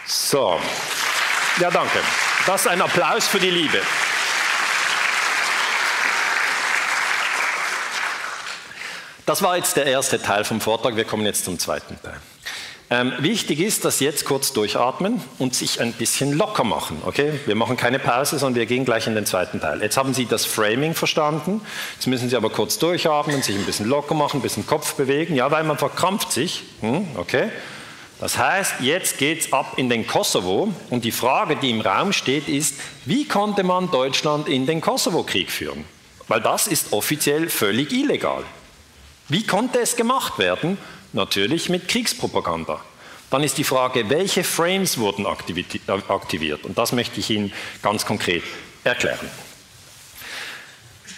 So, 0.06 0.58
ja 1.60 1.70
danke. 1.70 1.98
Das 2.46 2.62
ist 2.62 2.68
ein 2.68 2.80
Applaus 2.80 3.28
für 3.28 3.38
die 3.38 3.50
Liebe. 3.50 3.82
Das 9.26 9.42
war 9.42 9.58
jetzt 9.58 9.76
der 9.76 9.84
erste 9.84 10.22
Teil 10.22 10.44
vom 10.44 10.62
Vortrag. 10.62 10.96
Wir 10.96 11.04
kommen 11.04 11.26
jetzt 11.26 11.44
zum 11.44 11.58
zweiten 11.58 12.00
Teil. 12.00 12.20
Ähm, 12.92 13.14
wichtig 13.20 13.60
ist, 13.60 13.86
dass 13.86 13.96
Sie 13.96 14.04
jetzt 14.04 14.26
kurz 14.26 14.52
durchatmen 14.52 15.22
und 15.38 15.54
sich 15.54 15.80
ein 15.80 15.94
bisschen 15.94 16.36
locker 16.36 16.62
machen. 16.62 17.00
Okay? 17.06 17.40
Wir 17.46 17.54
machen 17.54 17.78
keine 17.78 17.98
Pause, 17.98 18.38
sondern 18.38 18.56
wir 18.56 18.66
gehen 18.66 18.84
gleich 18.84 19.06
in 19.06 19.14
den 19.14 19.24
zweiten 19.24 19.62
Teil. 19.62 19.80
Jetzt 19.80 19.96
haben 19.96 20.12
Sie 20.12 20.26
das 20.26 20.44
Framing 20.44 20.92
verstanden. 20.92 21.62
Jetzt 21.94 22.06
müssen 22.06 22.28
Sie 22.28 22.36
aber 22.36 22.50
kurz 22.50 22.78
durchatmen, 22.78 23.40
sich 23.40 23.56
ein 23.56 23.64
bisschen 23.64 23.88
locker 23.88 24.12
machen, 24.12 24.40
ein 24.40 24.42
bisschen 24.42 24.66
Kopf 24.66 24.92
bewegen. 24.92 25.34
Ja, 25.34 25.50
weil 25.50 25.64
man 25.64 25.78
verkrampft 25.78 26.32
sich. 26.32 26.64
Hm, 26.82 27.06
okay? 27.16 27.48
Das 28.20 28.36
heißt, 28.36 28.74
jetzt 28.80 29.16
geht 29.16 29.40
es 29.40 29.52
ab 29.54 29.72
in 29.78 29.88
den 29.88 30.06
Kosovo 30.06 30.70
und 30.90 31.06
die 31.06 31.12
Frage, 31.12 31.56
die 31.56 31.70
im 31.70 31.80
Raum 31.80 32.12
steht, 32.12 32.46
ist, 32.46 32.74
wie 33.06 33.26
konnte 33.26 33.62
man 33.62 33.90
Deutschland 33.90 34.50
in 34.50 34.66
den 34.66 34.82
Kosovo-Krieg 34.82 35.50
führen? 35.50 35.86
Weil 36.28 36.42
das 36.42 36.66
ist 36.66 36.92
offiziell 36.92 37.48
völlig 37.48 37.90
illegal. 37.90 38.44
Wie 39.30 39.46
konnte 39.46 39.80
es 39.80 39.96
gemacht 39.96 40.38
werden? 40.38 40.76
Natürlich 41.12 41.68
mit 41.68 41.88
Kriegspropaganda. 41.88 42.80
Dann 43.30 43.42
ist 43.42 43.56
die 43.58 43.64
Frage, 43.64 44.10
welche 44.10 44.44
Frames 44.44 44.98
wurden 44.98 45.26
aktiviert? 45.26 46.64
Und 46.64 46.76
das 46.76 46.92
möchte 46.92 47.20
ich 47.20 47.30
Ihnen 47.30 47.52
ganz 47.82 48.04
konkret 48.04 48.42
erklären. 48.84 49.30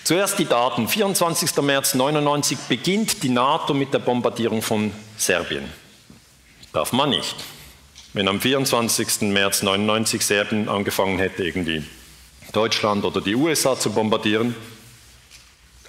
Zuerst 0.05 0.39
die 0.39 0.45
Daten. 0.45 0.87
24. 0.87 1.57
März 1.63 1.95
1999 1.95 2.59
beginnt 2.69 3.23
die 3.23 3.31
NATO 3.31 3.73
mit 3.73 3.95
der 3.95 4.01
Bombardierung 4.01 4.63
von 4.63 4.93
Serbien. 5.17 5.69
Darf 6.73 6.93
man 6.93 7.11
nicht. 7.11 7.37
Wenn 8.13 8.29
am 8.29 8.41
24. 8.41 9.23
März 9.23 9.63
99 9.63 10.25
Serbien 10.25 10.69
angefangen 10.69 11.19
hätte, 11.19 11.43
irgendwie 11.43 11.85
Deutschland 12.53 13.05
oder 13.05 13.21
die 13.21 13.35
USA 13.35 13.79
zu 13.79 13.91
bombardieren, 13.91 14.55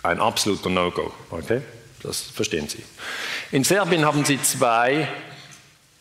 ein 0.02 0.20
absoluter 0.20 0.70
No-Go. 0.70 1.12
Okay? 1.30 1.62
Das 2.02 2.22
verstehen 2.22 2.70
Sie. 2.70 2.84
In 3.52 3.64
Serbien 3.64 4.06
haben 4.06 4.26
Sie 4.26 4.42
zwei 4.42 5.08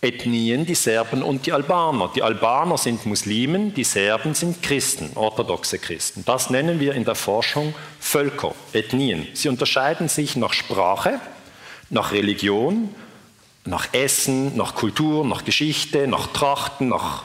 Ethnien, 0.01 0.65
die 0.65 0.75
Serben 0.75 1.23
und 1.23 1.45
die 1.45 1.53
Albaner. 1.53 2.11
Die 2.15 2.23
Albaner 2.23 2.79
sind 2.79 3.05
Muslimen, 3.05 3.75
die 3.75 3.85
Serben 3.85 4.35
sind 4.35 4.63
Christen, 4.63 5.11
orthodoxe 5.15 5.79
Christen. 5.79 6.25
Das 6.25 6.49
nennen 6.49 6.81
wir 6.81 6.95
in 6.95 7.05
der 7.05 7.15
Forschung 7.15 7.75
Völker, 8.01 8.55
Ethnien. 8.73 9.29
Sie 9.35 9.49
unterscheiden 9.49 10.09
sich 10.09 10.37
nach 10.37 10.55
Sprache, 10.55 11.21
nach 11.91 12.13
Religion, 12.13 12.95
nach 13.67 13.89
Essen, 13.93 14.57
nach 14.57 14.75
Kultur, 14.75 15.25
nach 15.25 15.45
Geschichte, 15.45 16.07
nach 16.07 16.29
Trachten, 16.29 16.89
nach 16.89 17.25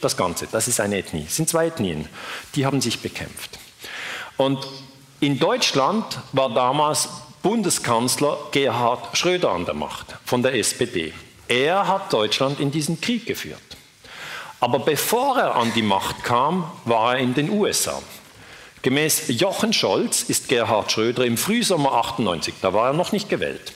das 0.00 0.16
Ganze. 0.16 0.48
Das 0.50 0.66
ist 0.68 0.80
eine 0.80 0.98
Ethnie. 0.98 1.24
Das 1.24 1.36
sind 1.36 1.48
zwei 1.48 1.66
Ethnien. 1.66 2.08
Die 2.56 2.66
haben 2.66 2.80
sich 2.80 3.00
bekämpft. 3.00 3.58
Und 4.36 4.58
in 5.20 5.38
Deutschland 5.38 6.04
war 6.32 6.52
damals 6.52 7.08
Bundeskanzler 7.44 8.38
Gerhard 8.52 9.18
Schröder 9.18 9.50
an 9.50 9.66
der 9.66 9.74
Macht 9.74 10.16
von 10.24 10.42
der 10.42 10.54
SPD. 10.54 11.12
Er 11.46 11.86
hat 11.86 12.10
Deutschland 12.10 12.58
in 12.58 12.70
diesen 12.70 13.02
Krieg 13.02 13.26
geführt. 13.26 13.60
Aber 14.60 14.78
bevor 14.78 15.36
er 15.36 15.54
an 15.54 15.70
die 15.74 15.82
Macht 15.82 16.24
kam, 16.24 16.72
war 16.86 17.16
er 17.16 17.20
in 17.20 17.34
den 17.34 17.50
USA. 17.50 18.00
Gemäß 18.80 19.24
Jochen 19.28 19.74
Scholz 19.74 20.22
ist 20.22 20.48
Gerhard 20.48 20.90
Schröder 20.90 21.26
im 21.26 21.36
Frühsommer 21.36 21.92
98, 21.92 22.54
da 22.62 22.72
war 22.72 22.86
er 22.86 22.92
noch 22.94 23.12
nicht 23.12 23.28
gewählt, 23.28 23.74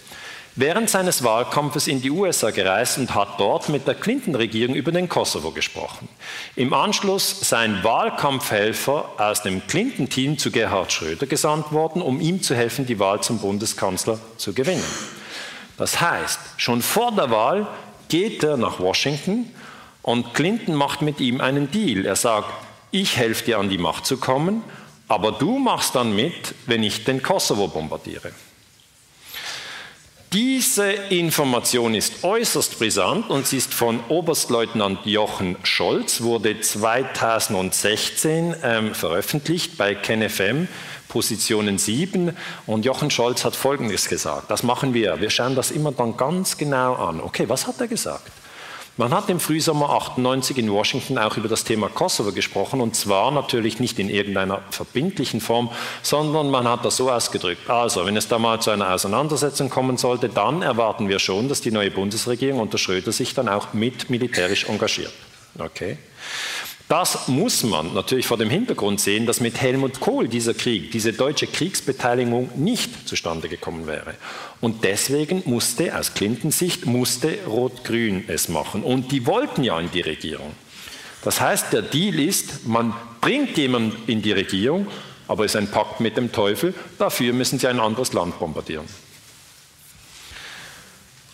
während 0.59 0.91
seines 0.91 1.23
Wahlkampfes 1.23 1.87
in 1.87 2.03
die 2.03 2.11
USA 2.11 2.51
gereist 2.51 2.99
und 2.99 3.15
hat 3.15 3.39
dort 3.39 3.69
mit 3.69 3.87
der 3.87 3.95
Clinton-Regierung 3.95 4.75
über 4.75 4.91
den 4.91 5.09
Kosovo 5.09 5.53
gesprochen. 5.53 6.09
Im 6.57 6.73
Anschluss 6.75 7.41
seien 7.41 7.85
Wahlkampfhelfer 7.85 9.09
aus 9.19 9.43
dem 9.43 9.65
Clinton-Team 9.69 10.37
zu 10.37 10.51
Gerhard 10.51 10.93
Schröder 10.93 11.27
gesandt 11.27 11.71
worden, 11.71 12.03
um 12.03 12.21
ihm 12.21 12.43
zu 12.43 12.57
helfen, 12.57 12.87
die 12.87 12.99
Wahl 12.99 13.21
zum 13.23 13.39
Bundeskanzler 13.39 14.19
zu 14.37 14.53
gewinnen. 14.53 14.85
Das 15.77 16.01
heißt, 16.01 16.41
schon 16.57 16.83
vor 16.83 17.13
der 17.13 17.31
Wahl 17.31 17.69
geht 18.09 18.43
er 18.43 18.57
nach 18.57 18.81
Washington 18.81 19.53
und 20.03 20.35
Clinton 20.35 20.75
macht 20.75 21.03
mit 21.03 21.21
ihm 21.21 21.41
einen 21.41 21.71
Deal. 21.71 22.05
Er 22.05 22.17
sagt, 22.17 22.49
ich 22.91 23.17
helfe 23.17 23.45
dir 23.45 23.59
an 23.59 23.69
die 23.69 23.79
Macht 23.79 24.07
zu 24.07 24.17
kommen, 24.17 24.65
aber 25.07 25.31
du 25.31 25.59
machst 25.59 25.95
dann 25.95 26.17
mit, 26.17 26.55
wenn 26.67 26.83
ich 26.83 27.05
den 27.05 27.23
Kosovo 27.23 27.69
bombardiere. 27.69 28.33
Diese 30.35 30.91
Information 30.93 31.95
ist 31.95 32.23
äußerst 32.23 32.79
brisant 32.79 33.31
und 33.31 33.47
sie 33.47 33.57
ist 33.57 33.73
von 33.73 33.99
Oberstleutnant 34.11 35.07
Jochen 35.07 35.57
Scholz, 35.63 36.21
wurde 36.21 36.61
2016 36.61 38.55
ähm, 38.63 38.95
veröffentlicht 38.95 39.79
bei 39.79 39.95
KenFM, 39.95 40.69
Positionen 41.09 41.79
7. 41.79 42.37
Und 42.67 42.85
Jochen 42.85 43.11
Scholz 43.11 43.43
hat 43.47 43.57
Folgendes 43.57 44.07
gesagt, 44.07 44.51
das 44.51 44.63
machen 44.63 44.93
wir, 44.93 45.19
wir 45.19 45.31
schauen 45.31 45.55
das 45.55 45.71
immer 45.71 45.93
dann 45.93 46.19
ganz 46.19 46.59
genau 46.59 46.97
an. 46.97 47.23
Okay, 47.23 47.49
was 47.49 47.67
hat 47.67 47.81
er 47.81 47.89
gesagt? 47.89 48.31
Man 48.99 49.15
hat 49.15 49.31
im 49.31 49.39
Frühsommer 49.39 49.91
98 49.91 50.59
in 50.59 50.73
Washington 50.73 51.19
auch 51.19 51.37
über 51.37 51.47
das 51.47 51.63
Thema 51.63 51.89
Kosovo 51.89 52.33
gesprochen 52.33 52.81
und 52.81 52.97
zwar 52.97 53.31
natürlich 53.31 53.79
nicht 53.79 54.01
in 54.01 54.11
irgendeiner 54.11 54.61
verbindlichen 54.71 55.41
Form, 55.41 55.71
sondern 56.03 56.51
man 56.51 56.67
hat 56.67 56.85
das 56.85 56.97
so 56.97 57.09
ausgedrückt. 57.09 57.71
Also, 57.71 58.05
wenn 58.07 58.17
es 58.17 58.27
da 58.27 58.41
mal 58.41 58.61
zu 58.61 58.73
einer 58.73 58.93
Auseinandersetzung 58.93 59.71
kommen 59.71 59.99
sollte, 59.99 60.29
dann 60.29 60.63
erwarten 60.63 61.09
wir 61.09 61.21
schon, 61.21 61.49
dass 61.49 61.61
die 61.61 61.71
neue 61.71 61.93
Bundesregierung 61.93 62.59
unter 62.59 62.77
Schröder 62.77 63.13
sich 63.13 63.35
dann 63.35 63.49
auch 63.49 63.73
mit 63.73 64.11
militärisch 64.11 64.65
engagiert. 64.65 65.13
Okay. 65.57 65.97
Das 66.89 67.29
muss 67.29 67.65
man 67.65 67.93
natürlich 67.93 68.27
vor 68.27 68.39
dem 68.39 68.49
Hintergrund 68.49 68.99
sehen, 68.99 69.27
dass 69.27 69.41
mit 69.41 69.61
Helmut 69.61 70.01
Kohl 70.01 70.27
dieser 70.27 70.55
Krieg, 70.55 70.91
diese 70.91 71.13
deutsche 71.13 71.47
Kriegsbeteiligung 71.47 72.51
nicht 72.57 73.07
zustande 73.07 73.49
gekommen 73.51 73.87
wäre. 73.87 74.15
Und 74.61 74.85
deswegen 74.85 75.43
musste, 75.45 75.97
aus 75.97 76.15
Clintons 76.15 76.59
Sicht, 76.59 76.87
musste 76.87 77.39
Rot-Grün 77.47 78.25
es 78.27 78.49
machen. 78.49 78.83
Und 78.83 79.13
die 79.13 79.27
wollten 79.27 79.63
ja 79.63 79.79
in 79.79 79.91
die 79.91 80.01
Regierung. 80.01 80.53
Das 81.23 81.41
heißt, 81.41 81.73
der 81.73 81.83
Deal 81.83 82.19
ist, 82.19 82.67
man 82.67 82.95
bringt 83.21 83.57
jemanden 83.57 83.97
in 84.07 84.23
die 84.23 84.33
Regierung, 84.33 84.87
aber 85.27 85.45
es 85.45 85.53
ist 85.53 85.57
ein 85.57 85.71
Pakt 85.71 86.01
mit 86.01 86.17
dem 86.17 86.33
Teufel, 86.33 86.75
dafür 86.99 87.33
müssen 87.33 87.59
sie 87.59 87.69
ein 87.69 87.81
anderes 87.81 88.13
Land 88.13 88.39
bombardieren. 88.39 88.87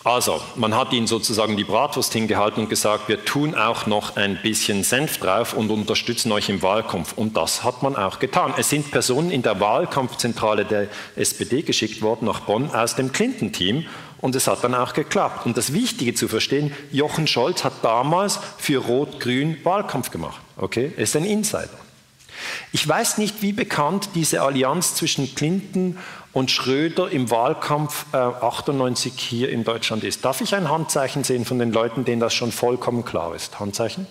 Also, 0.04 0.42
man 0.54 0.76
hat 0.76 0.92
ihnen 0.92 1.06
sozusagen 1.06 1.56
die 1.56 1.64
Bratwurst 1.64 2.12
hingehalten 2.12 2.64
und 2.64 2.68
gesagt, 2.68 3.08
wir 3.08 3.24
tun 3.24 3.54
auch 3.54 3.86
noch 3.86 4.16
ein 4.16 4.38
bisschen 4.42 4.84
Senf 4.84 5.16
drauf 5.16 5.54
und 5.54 5.70
unterstützen 5.70 6.30
euch 6.30 6.50
im 6.50 6.60
Wahlkampf. 6.60 7.14
Und 7.14 7.38
das 7.38 7.64
hat 7.64 7.82
man 7.82 7.96
auch 7.96 8.18
getan. 8.18 8.52
Es 8.58 8.68
sind 8.68 8.90
Personen 8.90 9.30
in 9.30 9.40
der 9.40 9.60
Wahlkampfzentrale 9.60 10.66
der 10.66 10.88
SPD 11.16 11.62
geschickt 11.62 12.02
worden 12.02 12.26
nach 12.26 12.40
Bonn 12.40 12.70
aus 12.70 12.96
dem 12.96 13.12
Clinton-Team 13.12 13.86
und 14.18 14.34
es 14.34 14.46
hat 14.46 14.62
dann 14.62 14.74
auch 14.74 14.92
geklappt. 14.92 15.46
Und 15.46 15.56
das 15.56 15.72
Wichtige 15.72 16.12
zu 16.12 16.28
verstehen, 16.28 16.74
Jochen 16.92 17.26
Scholz 17.26 17.64
hat 17.64 17.82
damals 17.82 18.38
für 18.58 18.80
Rot-Grün 18.80 19.56
Wahlkampf 19.64 20.10
gemacht. 20.10 20.38
Okay, 20.58 20.92
er 20.98 21.02
ist 21.02 21.16
ein 21.16 21.24
Insider. 21.24 21.70
Ich 22.72 22.86
weiß 22.86 23.16
nicht, 23.16 23.40
wie 23.40 23.52
bekannt 23.52 24.10
diese 24.14 24.42
Allianz 24.42 24.96
zwischen 24.96 25.34
Clinton 25.34 25.98
und 26.34 26.50
Schröder 26.50 27.10
im 27.10 27.30
Wahlkampf 27.30 28.06
äh, 28.12 28.16
98 28.16 29.14
hier 29.16 29.48
in 29.50 29.64
Deutschland 29.64 30.04
ist. 30.04 30.24
Darf 30.24 30.40
ich 30.40 30.54
ein 30.54 30.68
Handzeichen 30.68 31.24
sehen 31.24 31.44
von 31.44 31.58
den 31.58 31.72
Leuten, 31.72 32.04
denen 32.04 32.20
das 32.20 32.34
schon 32.34 32.52
vollkommen 32.52 33.04
klar 33.04 33.34
ist? 33.34 33.58
Handzeichen? 33.60 34.06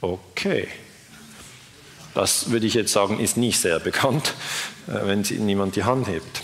Okay. 0.00 0.66
Das 2.14 2.50
würde 2.50 2.66
ich 2.66 2.74
jetzt 2.74 2.92
sagen, 2.92 3.20
ist 3.20 3.36
nicht 3.36 3.60
sehr 3.60 3.78
bekannt, 3.78 4.34
äh, 4.88 5.06
wenn 5.06 5.20
niemand 5.20 5.76
die 5.76 5.84
Hand 5.84 6.08
hebt. 6.08 6.40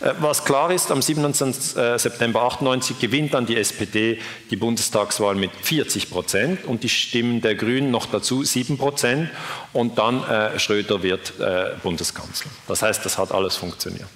Äh, 0.00 0.14
was 0.20 0.44
klar 0.44 0.70
ist, 0.70 0.90
am 0.90 1.02
27. 1.02 1.76
Äh, 1.76 1.98
September 1.98 2.42
98 2.42 2.98
gewinnt 2.98 3.34
dann 3.34 3.46
die 3.46 3.56
SPD 3.56 4.18
die 4.50 4.56
Bundestagswahl 4.56 5.34
mit 5.34 5.50
40 5.62 6.10
Prozent 6.10 6.64
und 6.64 6.82
die 6.82 6.88
Stimmen 6.88 7.40
der 7.40 7.54
Grünen 7.54 7.90
noch 7.90 8.06
dazu 8.06 8.42
7 8.42 8.78
Prozent 8.78 9.30
und 9.72 9.98
dann 9.98 10.24
äh, 10.24 10.58
Schröder 10.58 11.02
wird 11.02 11.38
äh, 11.38 11.76
Bundeskanzler. 11.82 12.50
Das 12.66 12.82
heißt, 12.82 13.04
das 13.04 13.18
hat 13.18 13.32
alles 13.32 13.56
funktioniert. 13.56 14.08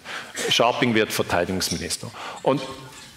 Scharping 0.50 0.94
wird 0.94 1.12
Verteidigungsminister. 1.12 2.10
Und 2.42 2.60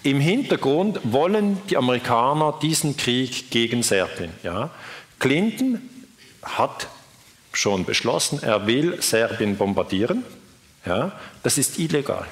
im 0.02 0.20
Hintergrund 0.20 1.00
wollen 1.04 1.60
die 1.68 1.76
Amerikaner 1.76 2.54
diesen 2.62 2.96
Krieg 2.96 3.50
gegen 3.50 3.82
Serbien. 3.82 4.32
Ja? 4.42 4.70
Clinton 5.18 5.82
hat 6.42 6.86
schon 7.52 7.84
beschlossen, 7.84 8.40
er 8.42 8.66
will 8.66 9.02
Serbien 9.02 9.56
bombardieren. 9.56 10.24
Ja? 10.86 11.12
Das 11.42 11.58
ist 11.58 11.78
illegal. 11.78 12.26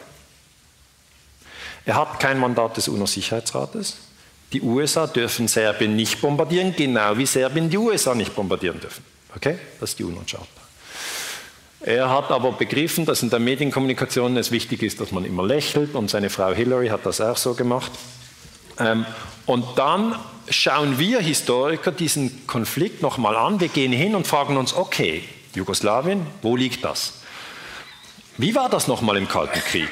Er 1.87 1.95
hat 1.95 2.21
kein 2.21 2.39
Mandat 2.39 2.77
des 2.77 2.89
UNO-Sicherheitsrates. 2.89 3.97
Die 4.53 4.61
USA 4.61 5.07
dürfen 5.07 5.49
Serbien 5.49 5.97
nicht 5.97 6.21
bombardieren, 6.21 6.75
genau 6.77 7.17
wie 7.17 7.27
Serbien 7.27 7.71
die 7.71 7.79
USA 7.79 8.15
nicht 8.15 8.35
bombardieren 8.35 8.81
dürfen. 8.81 9.05
Okay? 9.35 9.59
Das 9.81 9.91
ist 9.91 9.99
die 9.99 10.05
UNO-Charta. 10.05 10.47
Er 11.81 12.11
hat 12.11 12.31
aber 12.31 12.53
begriffen, 12.53 13.07
dass 13.07 13.23
in 13.23 13.31
der 13.31 13.39
Medienkommunikation 13.39 14.37
es 14.37 14.51
wichtig 14.51 14.83
ist, 14.83 15.01
dass 15.01 15.13
man 15.13 15.25
immer 15.25 15.45
lächelt 15.45 15.95
und 15.95 16.11
seine 16.11 16.31
Frau 16.31 16.53
Hillary 16.53 16.89
hat 16.89 17.07
das 17.07 17.21
auch 17.21 17.37
so 17.37 17.55
gemacht. 17.55 17.93
Ähm, 18.79 19.07
und 19.47 19.65
dann 19.77 20.17
schauen 20.49 20.99
wir 20.99 21.21
Historiker 21.21 21.93
diesen 21.93 22.47
Konflikt 22.49 23.03
nochmal 23.03 23.37
an. 23.37 23.61
Wir 23.61 23.69
gehen 23.69 23.93
hin 23.93 24.17
und 24.17 24.27
fragen 24.27 24.57
uns, 24.57 24.75
okay, 24.75 25.23
Jugoslawien, 25.55 26.27
wo 26.43 26.57
liegt 26.57 26.85
das? 26.85 27.15
Wie 28.37 28.55
war 28.55 28.69
das 28.69 28.89
nochmal 28.89 29.17
im 29.17 29.29
Kalten 29.29 29.61
Krieg? 29.61 29.91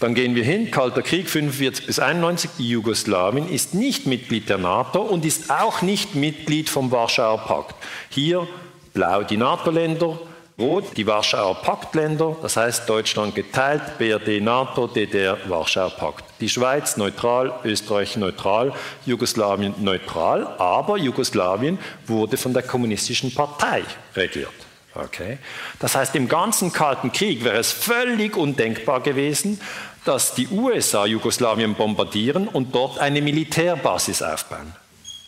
Dann 0.00 0.14
gehen 0.14 0.34
wir 0.34 0.44
hin, 0.44 0.70
Kalter 0.70 1.02
Krieg 1.02 1.28
45 1.28 1.86
bis 1.86 1.98
91, 1.98 2.52
die 2.58 2.70
Jugoslawien 2.70 3.46
ist 3.46 3.74
nicht 3.74 4.06
Mitglied 4.06 4.48
der 4.48 4.56
NATO 4.56 5.02
und 5.02 5.26
ist 5.26 5.50
auch 5.50 5.82
nicht 5.82 6.14
Mitglied 6.14 6.70
vom 6.70 6.90
Warschauer 6.90 7.38
Pakt. 7.38 7.74
Hier 8.08 8.48
blau 8.94 9.22
die 9.22 9.36
NATO-Länder, 9.36 10.18
Rot 10.58 10.96
die 10.96 11.06
Warschauer 11.06 11.56
Paktländer, 11.56 12.34
das 12.40 12.56
heißt 12.56 12.88
Deutschland 12.88 13.34
geteilt, 13.34 13.98
BRD, 13.98 14.42
NATO, 14.42 14.86
DDR, 14.86 15.36
Warschauer 15.46 15.90
Pakt. 15.90 16.24
Die 16.40 16.48
Schweiz 16.48 16.96
neutral, 16.96 17.52
Österreich 17.64 18.16
neutral, 18.16 18.72
Jugoslawien 19.04 19.74
neutral, 19.80 20.46
aber 20.58 20.96
Jugoslawien 20.96 21.78
wurde 22.06 22.38
von 22.38 22.54
der 22.54 22.62
kommunistischen 22.62 23.34
Partei 23.34 23.82
regiert. 24.16 24.48
Okay. 24.94 25.38
Das 25.78 25.94
heißt, 25.94 26.16
im 26.16 26.28
ganzen 26.28 26.72
Kalten 26.72 27.12
Krieg 27.12 27.44
wäre 27.44 27.58
es 27.58 27.70
völlig 27.70 28.36
undenkbar 28.36 29.00
gewesen, 29.00 29.60
dass 30.04 30.34
die 30.34 30.48
USA 30.48 31.06
Jugoslawien 31.06 31.74
bombardieren 31.74 32.48
und 32.48 32.74
dort 32.74 32.98
eine 32.98 33.20
Militärbasis 33.20 34.22
aufbauen. 34.22 34.74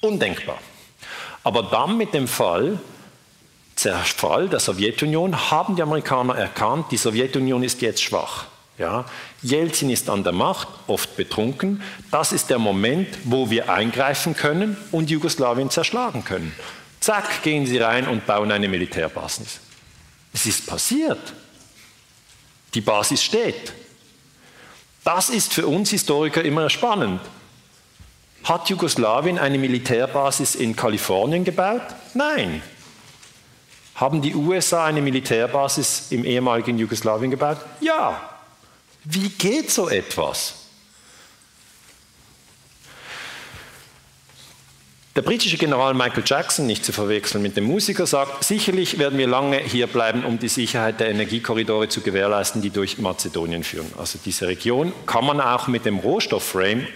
Undenkbar. 0.00 0.58
Aber 1.44 1.64
dann 1.64 1.96
mit 1.96 2.14
dem 2.14 2.28
Fall, 2.28 2.78
Zerfall 3.74 4.48
der 4.48 4.60
Sowjetunion 4.60 5.50
haben 5.50 5.76
die 5.76 5.82
Amerikaner 5.82 6.36
erkannt, 6.36 6.86
die 6.90 6.96
Sowjetunion 6.96 7.62
ist 7.62 7.82
jetzt 7.82 8.02
schwach. 8.02 8.46
Ja, 8.78 9.04
Jelzin 9.42 9.90
ist 9.90 10.08
an 10.08 10.24
der 10.24 10.32
Macht, 10.32 10.66
oft 10.86 11.16
betrunken. 11.16 11.82
Das 12.10 12.32
ist 12.32 12.48
der 12.48 12.58
Moment, 12.58 13.08
wo 13.24 13.50
wir 13.50 13.70
eingreifen 13.70 14.34
können 14.34 14.76
und 14.92 15.10
Jugoslawien 15.10 15.70
zerschlagen 15.70 16.24
können. 16.24 16.54
Zack, 16.98 17.42
gehen 17.42 17.66
sie 17.66 17.78
rein 17.78 18.08
und 18.08 18.26
bauen 18.26 18.50
eine 18.50 18.68
Militärbasis. 18.68 19.60
Es 20.32 20.46
ist 20.46 20.66
passiert. 20.66 21.34
Die 22.74 22.80
Basis 22.80 23.22
steht. 23.22 23.72
Das 25.04 25.30
ist 25.30 25.52
für 25.52 25.66
uns 25.66 25.90
Historiker 25.90 26.44
immer 26.44 26.70
spannend. 26.70 27.20
Hat 28.44 28.68
Jugoslawien 28.68 29.38
eine 29.38 29.58
Militärbasis 29.58 30.54
in 30.54 30.74
Kalifornien 30.74 31.44
gebaut? 31.44 31.82
Nein. 32.14 32.62
Haben 33.94 34.22
die 34.22 34.34
USA 34.34 34.86
eine 34.86 35.02
Militärbasis 35.02 36.06
im 36.10 36.24
ehemaligen 36.24 36.78
Jugoslawien 36.78 37.30
gebaut? 37.30 37.58
Ja. 37.80 38.20
Wie 39.04 39.28
geht 39.28 39.70
so 39.70 39.88
etwas? 39.88 40.61
Der 45.14 45.20
britische 45.20 45.58
General 45.58 45.92
Michael 45.92 46.22
Jackson, 46.24 46.66
nicht 46.66 46.86
zu 46.86 46.92
verwechseln 46.92 47.42
mit 47.42 47.54
dem 47.54 47.64
Musiker, 47.64 48.06
sagt, 48.06 48.44
sicherlich 48.44 48.98
werden 48.98 49.18
wir 49.18 49.26
lange 49.26 49.58
hier 49.58 49.86
bleiben, 49.86 50.24
um 50.24 50.38
die 50.38 50.48
Sicherheit 50.48 51.00
der 51.00 51.10
Energiekorridore 51.10 51.88
zu 51.88 52.00
gewährleisten, 52.00 52.62
die 52.62 52.70
durch 52.70 52.96
Mazedonien 52.96 53.62
führen. 53.62 53.92
Also 53.98 54.18
diese 54.24 54.48
Region 54.48 54.94
kann 55.04 55.26
man 55.26 55.38
auch 55.42 55.68
mit 55.68 55.84
dem 55.84 55.98
Rohstoffframe 55.98 56.86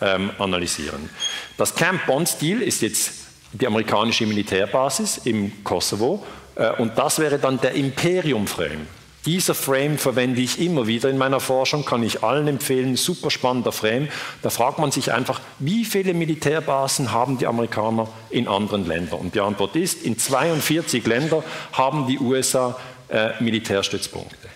ähm, 0.00 0.30
analysieren. 0.40 1.08
Das 1.56 1.76
Camp 1.76 2.04
Bond-Stil 2.06 2.62
ist 2.62 2.82
jetzt 2.82 3.12
die 3.52 3.66
amerikanische 3.68 4.26
Militärbasis 4.26 5.18
im 5.18 5.62
Kosovo 5.62 6.26
äh, 6.56 6.72
und 6.72 6.98
das 6.98 7.20
wäre 7.20 7.38
dann 7.38 7.60
der 7.60 7.74
Imperium-Frame. 7.74 8.88
Dieser 9.24 9.54
Frame 9.54 9.98
verwende 9.98 10.40
ich 10.40 10.60
immer 10.60 10.88
wieder 10.88 11.08
in 11.08 11.16
meiner 11.16 11.38
Forschung, 11.38 11.84
kann 11.84 12.02
ich 12.02 12.24
allen 12.24 12.48
empfehlen, 12.48 12.96
super 12.96 13.30
spannender 13.30 13.70
Frame. 13.70 14.08
Da 14.42 14.50
fragt 14.50 14.80
man 14.80 14.90
sich 14.90 15.12
einfach, 15.12 15.40
wie 15.60 15.84
viele 15.84 16.12
Militärbasen 16.12 17.12
haben 17.12 17.38
die 17.38 17.46
Amerikaner 17.46 18.08
in 18.30 18.48
anderen 18.48 18.84
Ländern? 18.84 19.20
Und 19.20 19.34
die 19.36 19.40
Antwort 19.40 19.76
ist, 19.76 20.02
in 20.02 20.18
42 20.18 21.06
Ländern 21.06 21.44
haben 21.72 22.08
die 22.08 22.18
USA 22.18 22.76
äh, 23.08 23.30
Militärstützpunkte. 23.40 24.48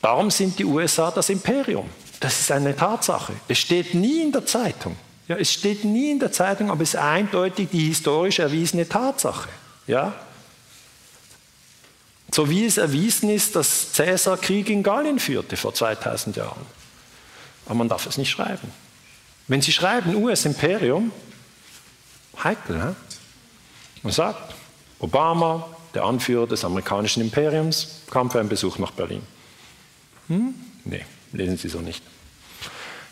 Darum 0.00 0.30
sind 0.30 0.58
die 0.58 0.64
USA 0.64 1.10
das 1.10 1.28
Imperium. 1.28 1.90
Das 2.20 2.40
ist 2.40 2.50
eine 2.50 2.74
Tatsache. 2.74 3.34
Es 3.48 3.58
steht 3.58 3.92
nie 3.92 4.22
in 4.22 4.32
der 4.32 4.46
Zeitung. 4.46 4.96
Ja, 5.28 5.36
es 5.36 5.52
steht 5.52 5.84
nie 5.84 6.12
in 6.12 6.20
der 6.20 6.32
Zeitung, 6.32 6.70
aber 6.70 6.82
es 6.82 6.94
ist 6.94 7.00
eindeutig 7.00 7.68
die 7.70 7.88
historisch 7.88 8.38
erwiesene 8.38 8.88
Tatsache. 8.88 9.48
Ja? 9.86 10.14
So 12.32 12.50
wie 12.50 12.64
es 12.66 12.76
erwiesen 12.76 13.30
ist, 13.30 13.56
dass 13.56 13.92
Cäsar 13.92 14.36
Krieg 14.36 14.68
in 14.68 14.82
Gallien 14.82 15.18
führte 15.18 15.56
vor 15.56 15.74
2000 15.74 16.36
Jahren. 16.36 16.66
Aber 17.66 17.74
man 17.76 17.88
darf 17.88 18.06
es 18.06 18.18
nicht 18.18 18.30
schreiben. 18.30 18.70
Wenn 19.48 19.62
Sie 19.62 19.72
schreiben 19.72 20.14
US-Imperium, 20.16 21.12
heikel, 22.42 22.76
ne? 22.76 22.96
man 24.02 24.12
sagt, 24.12 24.54
Obama, 24.98 25.68
der 25.94 26.04
Anführer 26.04 26.46
des 26.46 26.64
amerikanischen 26.64 27.22
Imperiums, 27.22 28.02
kam 28.10 28.30
für 28.30 28.40
einen 28.40 28.48
Besuch 28.48 28.78
nach 28.78 28.90
Berlin. 28.90 29.22
Hm? 30.28 30.54
Nee, 30.84 31.04
lesen 31.32 31.56
Sie 31.56 31.68
so 31.68 31.80
nicht. 31.80 32.02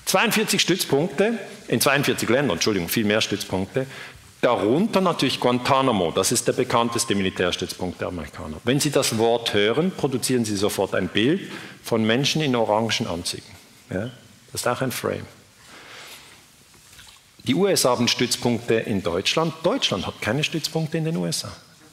42 0.06 0.60
Stützpunkte 0.60 1.38
in 1.68 1.80
42 1.80 2.28
Ländern, 2.28 2.56
Entschuldigung, 2.56 2.88
viel 2.88 3.04
mehr 3.04 3.20
Stützpunkte, 3.20 3.86
Darunter 4.44 5.00
natürlich 5.00 5.40
Guantanamo, 5.40 6.10
das 6.10 6.30
ist 6.30 6.46
der 6.46 6.52
bekannteste 6.52 7.14
Militärstützpunkt 7.14 7.98
der 8.02 8.08
Amerikaner. 8.08 8.58
Wenn 8.64 8.78
Sie 8.78 8.90
das 8.90 9.16
Wort 9.16 9.54
hören, 9.54 9.90
produzieren 9.90 10.44
Sie 10.44 10.54
sofort 10.54 10.94
ein 10.94 11.08
Bild 11.08 11.50
von 11.82 12.04
Menschen 12.04 12.42
in 12.42 12.54
orangen 12.54 13.06
Anzügen. 13.06 13.48
Ja? 13.88 14.10
Das 14.52 14.60
ist 14.60 14.68
auch 14.68 14.82
ein 14.82 14.92
Frame. 14.92 15.24
Die 17.44 17.54
USA 17.54 17.92
haben 17.92 18.06
Stützpunkte 18.06 18.74
in 18.74 19.02
Deutschland. 19.02 19.54
Deutschland 19.62 20.06
hat 20.06 20.20
keine 20.20 20.44
Stützpunkte 20.44 20.98
in 20.98 21.06
den 21.06 21.16
USA. 21.16 21.50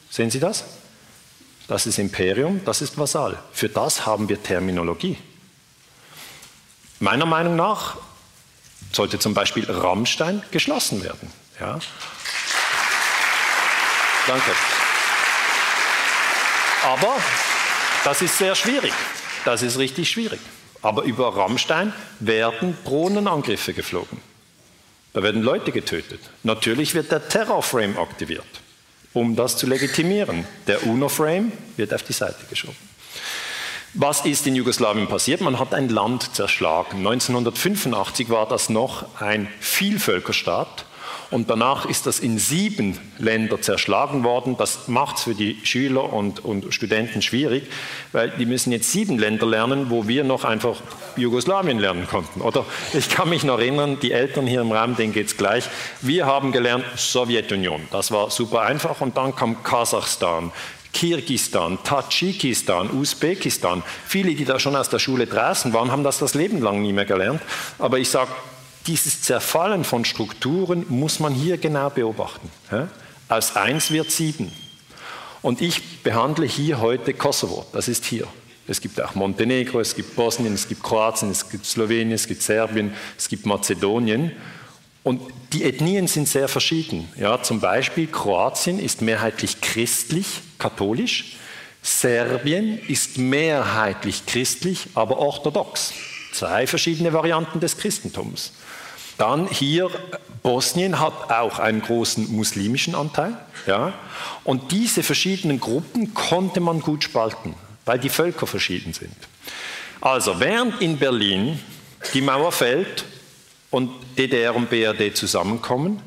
Sehen 0.10 0.30
Sie 0.30 0.42
das? 0.42 0.66
Das 1.70 1.86
ist 1.86 2.00
Imperium, 2.00 2.60
das 2.66 2.82
ist 2.82 2.98
Vasall. 2.98 3.40
Für 3.54 3.70
das 3.70 4.06
haben 4.06 4.28
wir 4.28 4.44
Terminologie. 4.44 5.18
Meiner 7.00 7.26
Meinung 7.26 7.56
nach 7.56 7.96
sollte 8.92 9.20
zum 9.20 9.34
Beispiel 9.34 9.64
Rammstein 9.72 10.44
geschlossen 10.52 11.02
werden. 11.02 11.32
Ja? 11.62 11.80
Danke. 14.28 14.52
Aber 16.84 17.16
das 18.04 18.22
ist 18.22 18.38
sehr 18.38 18.56
schwierig. 18.56 18.94
Das 19.46 19.62
ist 19.62 19.78
richtig 19.78 20.10
schwierig. 20.10 20.40
Aber 20.82 21.04
über 21.04 21.36
Rammstein 21.36 21.94
werden 22.20 22.76
Drohnenangriffe 22.84 23.74
geflogen. 23.74 24.20
Da 25.14 25.22
werden 25.22 25.44
Leute 25.44 25.72
getötet. 25.72 26.20
Natürlich 26.42 26.96
wird 26.96 27.12
der 27.12 27.28
Terrorframe 27.28 27.98
aktiviert, 27.98 28.46
um 29.14 29.36
das 29.36 29.58
zu 29.58 29.68
legitimieren. 29.68 30.46
Der 30.66 30.88
UNO-Frame 30.88 31.52
wird 31.78 31.94
auf 31.94 32.02
die 32.02 32.14
Seite 32.14 32.44
geschoben. 32.50 32.78
Was 33.94 34.26
ist 34.26 34.48
in 34.48 34.56
Jugoslawien 34.56 35.08
passiert? 35.08 35.42
Man 35.42 35.60
hat 35.60 35.74
ein 35.74 35.90
Land 35.90 36.34
zerschlagen. 36.34 37.00
1985 37.00 38.30
war 38.30 38.48
das 38.48 38.70
noch 38.70 39.20
ein 39.22 39.48
Vielvölkerstaat 39.60 40.86
und 41.32 41.50
danach 41.50 41.86
ist 41.86 42.06
das 42.08 42.20
in 42.20 42.38
sieben 42.38 43.00
Länder 43.18 43.62
zerschlagen 43.62 44.26
worden. 44.26 44.58
Das 44.58 44.90
macht 44.90 45.18
es 45.18 45.24
für 45.24 45.34
die 45.34 45.58
Schüler 45.64 46.12
und, 46.12 46.44
und 46.44 46.74
Studenten 46.74 47.22
schwierig, 47.22 47.64
weil 48.12 48.32
die 48.32 48.46
müssen 48.46 48.74
jetzt 48.74 48.92
sieben 48.92 49.18
Länder 49.18 49.48
lernen, 49.48 49.90
wo 49.90 50.10
wir 50.10 50.26
noch 50.26 50.44
einfach 50.44 50.76
Jugoslawien 51.16 51.80
lernen 51.80 52.06
konnten. 52.06 52.42
Oder 52.42 52.66
ich 52.94 53.10
kann 53.10 53.30
mich 53.30 53.46
noch 53.46 53.60
erinnern, 53.60 53.98
die 54.02 54.12
Eltern 54.12 54.46
hier 54.46 54.60
im 54.60 54.74
Raum, 54.74 54.98
denen 54.98 55.14
geht 55.14 55.28
es 55.28 55.38
gleich. 55.38 55.64
Wir 56.02 56.26
haben 56.26 56.52
gelernt 56.52 56.84
Sowjetunion. 56.98 57.82
Das 57.92 58.12
war 58.12 58.30
super 58.30 58.64
einfach. 58.64 59.00
Und 59.00 59.16
dann 59.16 59.34
kam 59.34 59.64
Kasachstan, 59.64 60.52
Kirgistan, 60.92 61.80
Tadschikistan, 61.86 62.92
Usbekistan. 62.92 63.84
Viele, 64.06 64.36
die 64.36 64.44
da 64.44 64.60
schon 64.60 64.76
aus 64.76 64.90
der 64.90 65.00
Schule 65.00 65.28
draußen 65.28 65.72
waren, 65.72 65.92
haben 65.92 66.04
das 66.04 66.20
das 66.20 66.34
Leben 66.34 66.62
lang 66.62 66.82
nie 66.82 66.92
mehr 66.92 67.06
gelernt. 67.06 67.42
Aber 67.80 68.00
ich 68.00 68.10
sage, 68.10 68.32
dieses 68.88 69.22
Zerfallen 69.22 69.84
von 69.84 70.06
Strukturen 70.06 70.86
muss 70.90 71.20
man 71.20 71.34
hier 71.34 71.58
genau 71.58 71.90
beobachten. 71.90 72.50
Aus 73.30 73.56
eins 73.56 73.92
wird 73.92 74.12
sieben. 74.12 74.52
Und 75.42 75.62
ich 75.62 76.04
behandle 76.04 76.46
hier 76.46 76.82
heute 76.82 77.14
Kosovo, 77.14 77.66
das 77.74 77.88
ist 77.88 78.06
hier. 78.06 78.28
Es 78.68 78.80
gibt 78.80 79.02
auch 79.02 79.16
Montenegro, 79.16 79.80
es 79.80 79.96
gibt 79.96 80.16
Bosnien, 80.16 80.54
es 80.54 80.68
gibt 80.68 80.84
Kroatien, 80.84 81.32
es 81.32 81.50
gibt 81.50 81.66
Slowenien, 81.66 82.12
es 82.12 82.28
gibt 82.28 82.42
Serbien, 82.44 82.94
es 83.18 83.28
gibt 83.28 83.46
Mazedonien. 83.46 84.32
Und 85.04 85.22
die 85.52 85.64
Ethnien 85.64 86.08
sind 86.08 86.28
sehr 86.28 86.48
verschieden. 86.48 87.10
Ja, 87.18 87.42
zum 87.42 87.60
Beispiel 87.60 88.08
Kroatien 88.08 88.80
ist 88.80 89.02
mehrheitlich 89.02 89.60
christlich, 89.62 90.28
katholisch. 90.60 91.38
Serbien 91.82 92.80
ist 92.88 93.18
mehrheitlich 93.18 94.26
christlich, 94.28 94.88
aber 94.94 95.18
orthodox. 95.18 95.94
Zwei 96.32 96.68
verschiedene 96.68 97.12
Varianten 97.12 97.60
des 97.60 97.78
Christentums. 97.78 98.54
Dann 99.22 99.48
hier, 99.48 99.92
Bosnien 100.42 101.00
hat 101.00 101.30
auch 101.30 101.60
einen 101.60 101.84
großen 101.84 102.36
muslimischen 102.36 102.96
Anteil. 102.96 103.38
Ja? 103.68 103.94
Und 104.44 104.72
diese 104.72 105.04
verschiedenen 105.04 105.60
Gruppen 105.60 106.16
konnte 106.16 106.60
man 106.60 106.80
gut 106.80 107.04
spalten, 107.04 107.54
weil 107.86 108.00
die 108.00 108.10
Völker 108.10 108.48
verschieden 108.48 108.94
sind. 108.94 109.16
Also 110.02 110.40
während 110.40 110.82
in 110.82 110.98
Berlin 110.98 111.60
die 112.16 112.22
Mauer 112.22 112.52
fällt 112.52 113.06
und 113.70 113.92
DDR 114.18 114.56
und 114.56 114.72
BRD 114.72 115.16
zusammenkommen, 115.16 116.02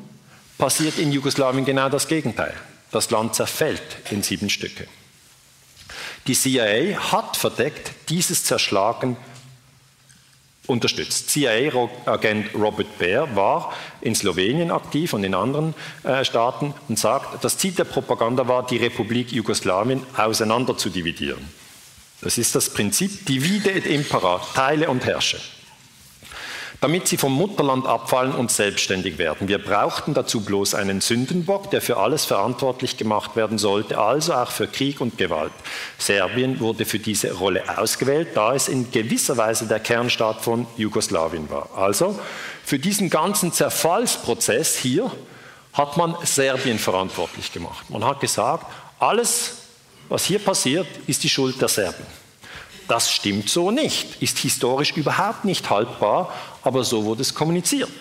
passiert 0.57 0.99
in 0.99 1.13
Jugoslawien 1.13 1.63
genau 1.63 1.87
das 1.87 2.09
Gegenteil. 2.09 2.53
Das 2.91 3.11
Land 3.11 3.33
zerfällt 3.33 4.11
in 4.11 4.23
sieben 4.23 4.49
Stücke. 4.49 4.87
Die 6.27 6.35
CIA 6.35 7.13
hat 7.13 7.37
verdeckt 7.37 7.91
dieses 8.09 8.43
Zerschlagen 8.43 9.15
unterstützt. 10.67 11.29
CIA-Agent 11.29 12.53
Robert 12.55 12.97
Baer 12.99 13.35
war 13.35 13.73
in 14.01 14.15
Slowenien 14.15 14.71
aktiv 14.71 15.13
und 15.13 15.23
in 15.23 15.33
anderen 15.33 15.73
äh, 16.03 16.23
Staaten 16.25 16.73
und 16.87 16.99
sagt, 16.99 17.43
das 17.43 17.57
Ziel 17.57 17.73
der 17.73 17.85
Propaganda 17.85 18.47
war, 18.47 18.65
die 18.65 18.77
Republik 18.77 19.31
Jugoslawien 19.31 20.01
auseinander 20.17 20.77
zu 20.77 20.89
dividieren. 20.89 21.47
Das 22.21 22.37
ist 22.37 22.55
das 22.55 22.69
Prinzip 22.69 23.25
divide 23.25 23.71
et 23.71 23.85
impera, 23.85 24.41
teile 24.53 24.89
und 24.89 25.05
herrsche 25.05 25.37
damit 26.81 27.07
sie 27.07 27.17
vom 27.17 27.33
Mutterland 27.33 27.85
abfallen 27.85 28.33
und 28.33 28.51
selbstständig 28.51 29.17
werden. 29.17 29.47
Wir 29.47 29.57
brauchten 29.57 30.13
dazu 30.13 30.41
bloß 30.41 30.75
einen 30.75 31.01
Sündenbock, 31.01 31.71
der 31.71 31.81
für 31.81 31.97
alles 31.97 32.25
verantwortlich 32.25 32.97
gemacht 32.97 33.35
werden 33.35 33.57
sollte, 33.57 33.97
also 33.97 34.33
auch 34.33 34.51
für 34.51 34.67
Krieg 34.67 35.01
und 35.01 35.17
Gewalt. 35.17 35.51
Serbien 35.97 36.59
wurde 36.59 36.85
für 36.85 36.99
diese 36.99 37.33
Rolle 37.33 37.63
ausgewählt, 37.77 38.29
da 38.35 38.53
es 38.53 38.67
in 38.67 38.91
gewisser 38.91 39.37
Weise 39.37 39.67
der 39.67 39.79
Kernstaat 39.79 40.41
von 40.41 40.67
Jugoslawien 40.77 41.49
war. 41.49 41.69
Also 41.75 42.19
für 42.63 42.79
diesen 42.79 43.09
ganzen 43.09 43.51
Zerfallsprozess 43.51 44.75
hier 44.75 45.11
hat 45.73 45.97
man 45.97 46.15
Serbien 46.23 46.79
verantwortlich 46.79 47.51
gemacht. 47.51 47.89
Man 47.89 48.03
hat 48.03 48.19
gesagt, 48.21 48.65
alles, 48.99 49.57
was 50.09 50.25
hier 50.25 50.39
passiert, 50.39 50.87
ist 51.07 51.23
die 51.23 51.29
Schuld 51.29 51.61
der 51.61 51.67
Serben. 51.67 52.05
Das 52.87 53.11
stimmt 53.11 53.49
so 53.49 53.71
nicht, 53.71 54.21
ist 54.21 54.37
historisch 54.39 54.95
überhaupt 54.95 55.43
nicht 55.43 55.69
haltbar, 55.69 56.31
aber 56.65 56.83
so 56.83 57.05
wurde 57.05 57.21
es 57.21 57.33
kommuniziert. 57.33 57.91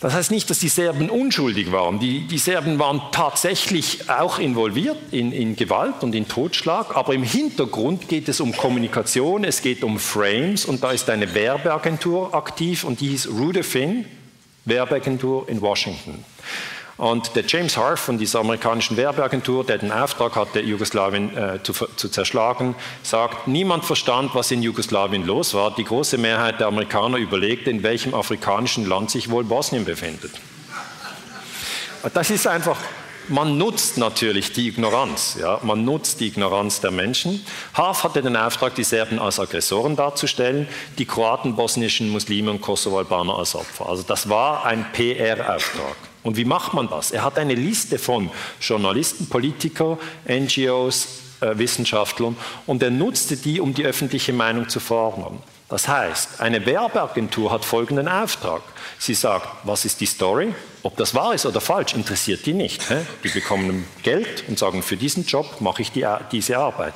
Das 0.00 0.12
heißt 0.12 0.30
nicht, 0.32 0.50
dass 0.50 0.58
die 0.58 0.68
Serben 0.68 1.08
unschuldig 1.08 1.72
waren. 1.72 1.98
Die, 1.98 2.26
die 2.26 2.36
Serben 2.36 2.78
waren 2.78 3.00
tatsächlich 3.10 4.10
auch 4.10 4.38
involviert 4.38 4.98
in, 5.12 5.32
in, 5.32 5.56
Gewalt 5.56 6.02
und 6.02 6.14
in 6.14 6.28
Totschlag, 6.28 6.94
aber 6.94 7.14
im 7.14 7.22
Hintergrund 7.22 8.06
geht 8.08 8.28
es 8.28 8.40
um 8.40 8.54
Kommunikation, 8.54 9.44
es 9.44 9.62
geht 9.62 9.82
um 9.82 9.98
Frames 9.98 10.66
und 10.66 10.82
da 10.82 10.90
ist 10.90 11.08
eine 11.08 11.34
Werbeagentur 11.34 12.34
aktiv 12.34 12.84
und 12.84 13.00
die 13.00 13.08
hieß 13.08 13.30
Rudefin, 13.30 14.04
Werbeagentur 14.66 15.48
in 15.48 15.62
Washington. 15.62 16.22
Und 16.96 17.34
der 17.34 17.44
James 17.44 17.76
Harf 17.76 18.00
von 18.00 18.18
dieser 18.18 18.40
amerikanischen 18.40 18.96
Werbeagentur, 18.96 19.64
der 19.64 19.78
den 19.78 19.90
Auftrag 19.90 20.36
hatte, 20.36 20.60
Jugoslawien 20.60 21.36
äh, 21.36 21.62
zu, 21.62 21.72
zu, 21.72 22.08
zerschlagen, 22.08 22.76
sagt, 23.02 23.48
niemand 23.48 23.84
verstand, 23.84 24.34
was 24.34 24.50
in 24.52 24.62
Jugoslawien 24.62 25.26
los 25.26 25.54
war. 25.54 25.74
Die 25.74 25.84
große 25.84 26.18
Mehrheit 26.18 26.60
der 26.60 26.68
Amerikaner 26.68 27.18
überlegte, 27.18 27.70
in 27.70 27.82
welchem 27.82 28.14
afrikanischen 28.14 28.86
Land 28.86 29.10
sich 29.10 29.28
wohl 29.28 29.42
Bosnien 29.42 29.84
befindet. 29.84 30.32
Das 32.12 32.30
ist 32.30 32.46
einfach, 32.46 32.78
man 33.28 33.58
nutzt 33.58 33.98
natürlich 33.98 34.52
die 34.52 34.68
Ignoranz. 34.68 35.36
Ja? 35.40 35.58
Man 35.62 35.84
nutzt 35.84 36.20
die 36.20 36.28
Ignoranz 36.28 36.80
der 36.80 36.90
Menschen. 36.92 37.44
Haaf 37.72 38.04
hatte 38.04 38.22
den 38.22 38.36
Auftrag, 38.36 38.74
die 38.76 38.84
Serben 38.84 39.18
als 39.18 39.40
Aggressoren 39.40 39.96
darzustellen, 39.96 40.68
die 40.98 41.06
Kroaten, 41.06 41.56
bosnischen 41.56 42.10
Muslime 42.10 42.52
und 42.52 42.60
Kosovo-Albaner 42.60 43.36
als 43.36 43.54
Opfer. 43.56 43.88
Also 43.88 44.04
das 44.04 44.28
war 44.28 44.64
ein 44.64 44.86
PR-Auftrag. 44.92 45.96
Und 46.24 46.36
wie 46.36 46.44
macht 46.44 46.74
man 46.74 46.88
das? 46.88 47.12
Er 47.12 47.22
hat 47.22 47.38
eine 47.38 47.54
Liste 47.54 47.98
von 47.98 48.30
Journalisten, 48.60 49.28
Politikern, 49.28 49.98
NGOs, 50.26 51.20
äh, 51.40 51.56
Wissenschaftlern 51.58 52.36
und 52.66 52.82
er 52.82 52.90
nutzte 52.90 53.36
die, 53.36 53.60
um 53.60 53.74
die 53.74 53.84
öffentliche 53.84 54.32
Meinung 54.32 54.68
zu 54.68 54.80
fordern. 54.80 55.38
Das 55.74 55.88
heißt, 55.88 56.40
eine 56.40 56.64
Werbeagentur 56.66 57.50
hat 57.50 57.64
folgenden 57.64 58.06
Auftrag. 58.06 58.62
Sie 58.96 59.12
sagt, 59.12 59.48
was 59.64 59.84
ist 59.84 60.00
die 60.00 60.06
Story? 60.06 60.54
Ob 60.84 60.96
das 60.96 61.16
wahr 61.16 61.34
ist 61.34 61.46
oder 61.46 61.60
falsch, 61.60 61.94
interessiert 61.94 62.46
die 62.46 62.52
nicht. 62.52 62.80
Die 63.24 63.28
bekommen 63.28 63.84
Geld 64.04 64.44
und 64.46 64.56
sagen, 64.56 64.84
für 64.84 64.96
diesen 64.96 65.26
Job 65.26 65.60
mache 65.60 65.82
ich 65.82 65.90
die, 65.90 66.06
diese 66.30 66.58
Arbeit. 66.58 66.94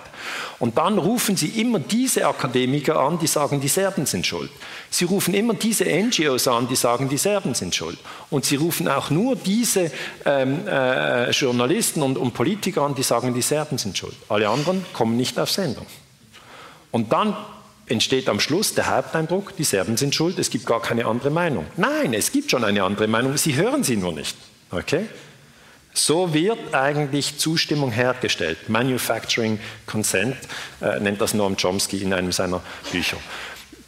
Und 0.60 0.78
dann 0.78 0.96
rufen 0.96 1.36
sie 1.36 1.60
immer 1.60 1.80
diese 1.80 2.24
Akademiker 2.24 3.00
an, 3.00 3.18
die 3.18 3.26
sagen, 3.26 3.60
die 3.60 3.66
Serben 3.66 4.06
sind 4.06 4.24
schuld. 4.24 4.52
Sie 4.90 5.06
rufen 5.06 5.34
immer 5.34 5.54
diese 5.54 5.84
NGOs 5.84 6.46
an, 6.46 6.68
die 6.68 6.76
sagen, 6.76 7.08
die 7.08 7.18
Serben 7.18 7.54
sind 7.54 7.74
schuld. 7.74 7.98
Und 8.30 8.44
sie 8.44 8.54
rufen 8.54 8.86
auch 8.86 9.10
nur 9.10 9.34
diese 9.34 9.90
ähm, 10.24 10.68
äh, 10.68 11.32
Journalisten 11.32 12.00
und, 12.00 12.16
und 12.16 12.32
Politiker 12.32 12.82
an, 12.82 12.94
die 12.94 13.02
sagen, 13.02 13.34
die 13.34 13.42
Serben 13.42 13.76
sind 13.76 13.98
schuld. 13.98 14.14
Alle 14.28 14.48
anderen 14.48 14.86
kommen 14.92 15.16
nicht 15.16 15.36
auf 15.40 15.50
Sendung. 15.50 15.86
Und 16.92 17.12
dann 17.12 17.36
entsteht 17.88 18.28
am 18.28 18.40
Schluss 18.40 18.74
der 18.74 18.88
Haupteindruck, 18.94 19.56
die 19.56 19.64
Serben 19.64 19.96
sind 19.96 20.14
schuld, 20.14 20.38
es 20.38 20.50
gibt 20.50 20.66
gar 20.66 20.80
keine 20.80 21.06
andere 21.06 21.30
Meinung. 21.30 21.66
Nein, 21.76 22.14
es 22.14 22.32
gibt 22.32 22.50
schon 22.50 22.64
eine 22.64 22.82
andere 22.82 23.08
Meinung, 23.08 23.36
sie 23.36 23.54
hören 23.54 23.82
sie 23.82 23.96
nur 23.96 24.12
nicht. 24.12 24.36
Okay? 24.70 25.06
So 25.94 26.32
wird 26.32 26.74
eigentlich 26.74 27.38
Zustimmung 27.38 27.90
hergestellt. 27.90 28.68
Manufacturing 28.68 29.58
Consent 29.86 30.36
äh, 30.80 31.00
nennt 31.00 31.20
das 31.20 31.34
Noam 31.34 31.56
Chomsky 31.56 32.02
in 32.02 32.12
einem 32.12 32.30
seiner 32.30 32.62
Bücher. 32.92 33.16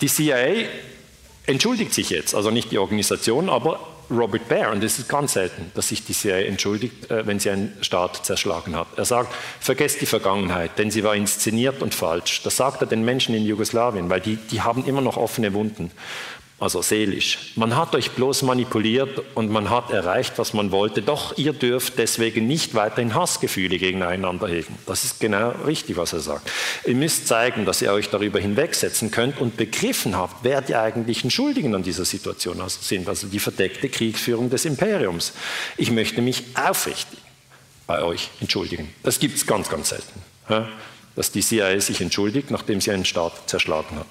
Die 0.00 0.08
CIA 0.08 0.66
entschuldigt 1.46 1.94
sich 1.94 2.10
jetzt, 2.10 2.34
also 2.34 2.50
nicht 2.50 2.72
die 2.72 2.78
Organisation, 2.78 3.48
aber 3.48 3.86
Robert 4.10 4.48
Baer, 4.48 4.72
und 4.72 4.82
es 4.82 4.98
ist 4.98 5.08
ganz 5.08 5.34
selten, 5.34 5.70
dass 5.74 5.88
sich 5.88 6.04
die 6.04 6.12
CIA 6.12 6.40
entschuldigt, 6.40 7.10
äh, 7.10 7.26
wenn 7.26 7.38
sie 7.38 7.50
einen 7.50 7.76
Staat 7.80 8.24
zerschlagen 8.26 8.76
hat. 8.76 8.88
Er 8.96 9.04
sagt, 9.04 9.34
vergesst 9.60 10.00
die 10.00 10.06
Vergangenheit, 10.06 10.78
denn 10.78 10.90
sie 10.90 11.04
war 11.04 11.14
inszeniert 11.14 11.82
und 11.82 11.94
falsch. 11.94 12.42
Das 12.42 12.56
sagt 12.56 12.80
er 12.82 12.86
den 12.86 13.04
Menschen 13.04 13.34
in 13.34 13.44
Jugoslawien, 13.44 14.10
weil 14.10 14.20
die, 14.20 14.36
die 14.36 14.62
haben 14.62 14.84
immer 14.84 15.00
noch 15.00 15.16
offene 15.16 15.54
Wunden 15.54 15.90
also 16.60 16.82
seelisch. 16.82 17.52
Man 17.56 17.74
hat 17.74 17.94
euch 17.94 18.10
bloß 18.10 18.42
manipuliert 18.42 19.22
und 19.34 19.50
man 19.50 19.70
hat 19.70 19.90
erreicht, 19.90 20.34
was 20.36 20.52
man 20.52 20.70
wollte. 20.70 21.00
Doch 21.00 21.36
ihr 21.38 21.54
dürft 21.54 21.98
deswegen 21.98 22.46
nicht 22.46 22.74
weiterhin 22.74 23.14
Hassgefühle 23.14 23.78
gegeneinander 23.78 24.46
hegen. 24.46 24.76
Das 24.86 25.04
ist 25.04 25.20
genau 25.20 25.52
richtig, 25.66 25.96
was 25.96 26.12
er 26.12 26.20
sagt. 26.20 26.50
Ihr 26.84 26.94
müsst 26.94 27.26
zeigen, 27.26 27.64
dass 27.64 27.80
ihr 27.80 27.90
euch 27.92 28.10
darüber 28.10 28.38
hinwegsetzen 28.40 29.10
könnt 29.10 29.40
und 29.40 29.56
begriffen 29.56 30.16
habt, 30.16 30.44
wer 30.44 30.60
die 30.60 30.76
eigentlichen 30.76 31.30
Schuldigen 31.30 31.74
an 31.74 31.82
dieser 31.82 32.04
Situation 32.04 32.62
sind, 32.68 33.08
also 33.08 33.26
die 33.26 33.40
verdeckte 33.40 33.88
Kriegsführung 33.88 34.50
des 34.50 34.66
Imperiums. 34.66 35.32
Ich 35.78 35.90
möchte 35.90 36.20
mich 36.20 36.44
aufrichtig 36.54 37.18
bei 37.86 38.02
euch 38.02 38.28
entschuldigen. 38.40 38.92
Das 39.02 39.18
gibt 39.18 39.36
es 39.36 39.46
ganz, 39.46 39.70
ganz 39.70 39.88
selten, 39.88 40.20
dass 41.16 41.32
die 41.32 41.40
CIA 41.40 41.80
sich 41.80 42.02
entschuldigt, 42.02 42.50
nachdem 42.50 42.82
sie 42.82 42.90
einen 42.90 43.06
Staat 43.06 43.48
zerschlagen 43.48 43.96
hat. 43.96 44.06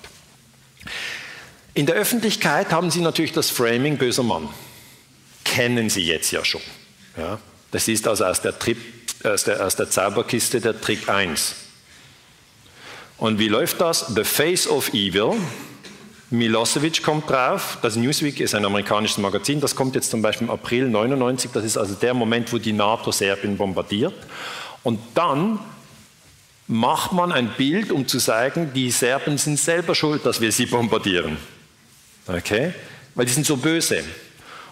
In 1.79 1.85
der 1.85 1.95
Öffentlichkeit 1.95 2.73
haben 2.73 2.91
Sie 2.91 2.99
natürlich 2.99 3.31
das 3.31 3.49
Framing 3.51 3.95
böser 3.95 4.21
Mann. 4.21 4.49
Kennen 5.45 5.89
Sie 5.89 6.01
jetzt 6.01 6.29
ja 6.31 6.43
schon. 6.43 6.59
Ja? 7.15 7.39
Das 7.71 7.87
ist 7.87 8.05
also 8.05 8.25
aus 8.25 8.41
der, 8.41 8.59
Trip, 8.59 8.77
aus, 9.23 9.45
der, 9.45 9.65
aus 9.65 9.77
der 9.77 9.89
Zauberkiste 9.89 10.59
der 10.59 10.81
Trick 10.81 11.07
1. 11.07 11.55
Und 13.17 13.39
wie 13.39 13.47
läuft 13.47 13.79
das? 13.79 14.07
The 14.13 14.25
Face 14.25 14.67
of 14.67 14.93
Evil. 14.93 15.35
Milosevic 16.31 17.01
kommt 17.01 17.29
drauf. 17.29 17.77
Das 17.81 17.95
Newsweek 17.95 18.41
ist 18.41 18.55
ein 18.55 18.65
amerikanisches 18.65 19.17
Magazin. 19.19 19.61
Das 19.61 19.73
kommt 19.73 19.95
jetzt 19.95 20.11
zum 20.11 20.21
Beispiel 20.21 20.47
im 20.47 20.51
April 20.53 20.89
99. 20.89 21.51
Das 21.53 21.63
ist 21.63 21.77
also 21.77 21.93
der 21.93 22.13
Moment, 22.13 22.51
wo 22.51 22.57
die 22.57 22.73
NATO 22.73 23.13
Serbien 23.13 23.55
bombardiert. 23.55 24.15
Und 24.83 24.99
dann 25.15 25.59
macht 26.67 27.13
man 27.13 27.31
ein 27.31 27.53
Bild, 27.55 27.93
um 27.93 28.05
zu 28.05 28.19
sagen, 28.19 28.71
die 28.75 28.91
Serben 28.91 29.37
sind 29.37 29.57
selber 29.57 29.95
schuld, 29.95 30.25
dass 30.25 30.41
wir 30.41 30.51
sie 30.51 30.65
bombardieren. 30.65 31.37
Okay? 32.29 32.73
Weil 33.15 33.25
die 33.25 33.33
sind 33.33 33.45
so 33.45 33.57
böse. 33.57 34.03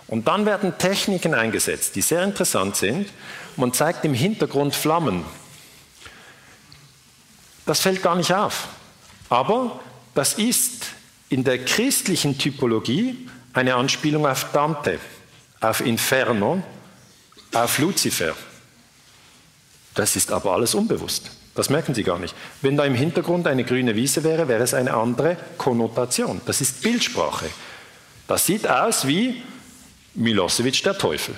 Und 0.08 0.28
dann 0.28 0.46
werden 0.46 0.78
Techniken 0.78 1.34
eingesetzt, 1.34 1.96
die 1.96 2.02
sehr 2.02 2.24
interessant 2.24 2.76
sind. 2.78 3.10
Man 3.58 3.74
zeigt 3.74 4.06
im 4.06 4.14
Hintergrund 4.14 4.74
Flammen. 4.74 5.26
Das 7.66 7.82
fällt 7.82 8.02
gar 8.02 8.16
nicht 8.16 8.34
auf. 8.34 8.70
Aber 9.30 9.82
das 10.16 10.36
ist 10.36 10.86
in 11.30 11.44
der 11.44 11.66
christlichen 11.66 12.38
Typologie 12.38 13.28
eine 13.52 13.76
Anspielung 13.76 14.26
auf 14.26 14.52
Dante, 14.54 15.00
auf 15.60 15.82
Inferno, 15.82 16.64
auf 17.54 17.80
Luzifer. 17.80 18.36
Das 19.94 20.16
ist 20.16 20.32
aber 20.32 20.54
alles 20.54 20.74
unbewusst. 20.76 21.32
Das 21.58 21.72
merken 21.72 21.96
Sie 21.96 22.04
gar 22.04 22.20
nicht. 22.20 22.36
Wenn 22.62 22.78
da 22.78 22.86
im 22.86 22.94
Hintergrund 22.94 23.48
eine 23.48 23.64
grüne 23.64 23.96
Wiese 23.96 24.24
wäre, 24.24 24.48
wäre 24.48 24.62
es 24.62 24.76
eine 24.76 24.94
andere 24.94 25.38
Konnotation. 25.58 26.40
Das 26.46 26.62
ist 26.62 26.84
Bildsprache. 26.84 27.48
Das 28.28 28.46
sieht 28.46 28.70
aus 28.70 29.08
wie 29.08 29.42
Milosevic 30.14 30.84
der 30.84 30.96
Teufel. 30.96 31.34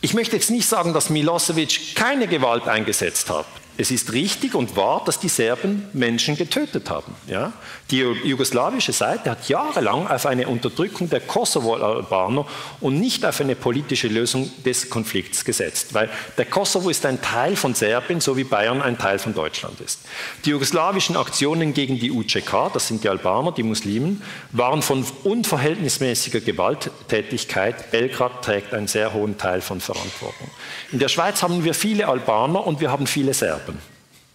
Ich 0.00 0.14
möchte 0.14 0.36
jetzt 0.36 0.52
nicht 0.52 0.68
sagen, 0.68 0.94
dass 0.94 1.10
Milosevic 1.10 1.96
keine 1.96 2.28
Gewalt 2.28 2.68
eingesetzt 2.68 3.28
hat. 3.28 3.46
Es 3.78 3.90
ist 3.90 4.12
richtig 4.12 4.54
und 4.54 4.76
wahr, 4.76 5.02
dass 5.04 5.18
die 5.18 5.28
Serben 5.28 5.88
Menschen 5.94 6.36
getötet 6.36 6.90
haben. 6.90 7.14
Ja? 7.26 7.52
Die 7.90 8.00
jugoslawische 8.00 8.92
Seite 8.92 9.30
hat 9.30 9.48
jahrelang 9.48 10.06
auf 10.06 10.26
eine 10.26 10.46
Unterdrückung 10.46 11.08
der 11.08 11.20
Kosovo-Albaner 11.20 12.46
und 12.80 13.00
nicht 13.00 13.24
auf 13.24 13.40
eine 13.40 13.56
politische 13.56 14.08
Lösung 14.08 14.50
des 14.64 14.90
Konflikts 14.90 15.44
gesetzt, 15.44 15.94
weil 15.94 16.10
der 16.36 16.44
Kosovo 16.44 16.90
ist 16.90 17.06
ein 17.06 17.20
Teil 17.22 17.56
von 17.56 17.74
Serbien, 17.74 18.20
so 18.20 18.36
wie 18.36 18.44
Bayern 18.44 18.82
ein 18.82 18.98
Teil 18.98 19.18
von 19.18 19.34
Deutschland 19.34 19.80
ist. 19.80 20.00
Die 20.44 20.50
jugoslawischen 20.50 21.16
Aktionen 21.16 21.74
gegen 21.74 21.98
die 21.98 22.10
UCK, 22.10 22.72
das 22.72 22.88
sind 22.88 23.04
die 23.04 23.08
Albaner, 23.08 23.52
die 23.52 23.62
Muslimen, 23.62 24.22
waren 24.52 24.82
von 24.82 25.04
unverhältnismäßiger 25.24 26.40
Gewalttätigkeit. 26.40 27.90
Belgrad 27.90 28.42
trägt 28.42 28.74
einen 28.74 28.88
sehr 28.88 29.12
hohen 29.12 29.38
Teil 29.38 29.60
von 29.60 29.80
Verantwortung. 29.80 30.50
In 30.92 30.98
der 30.98 31.08
Schweiz 31.08 31.42
haben 31.42 31.64
wir 31.64 31.74
viele 31.74 32.08
Albaner 32.08 32.66
und 32.66 32.80
wir 32.80 32.90
haben 32.90 33.06
viele 33.06 33.34
Serben. 33.34 33.71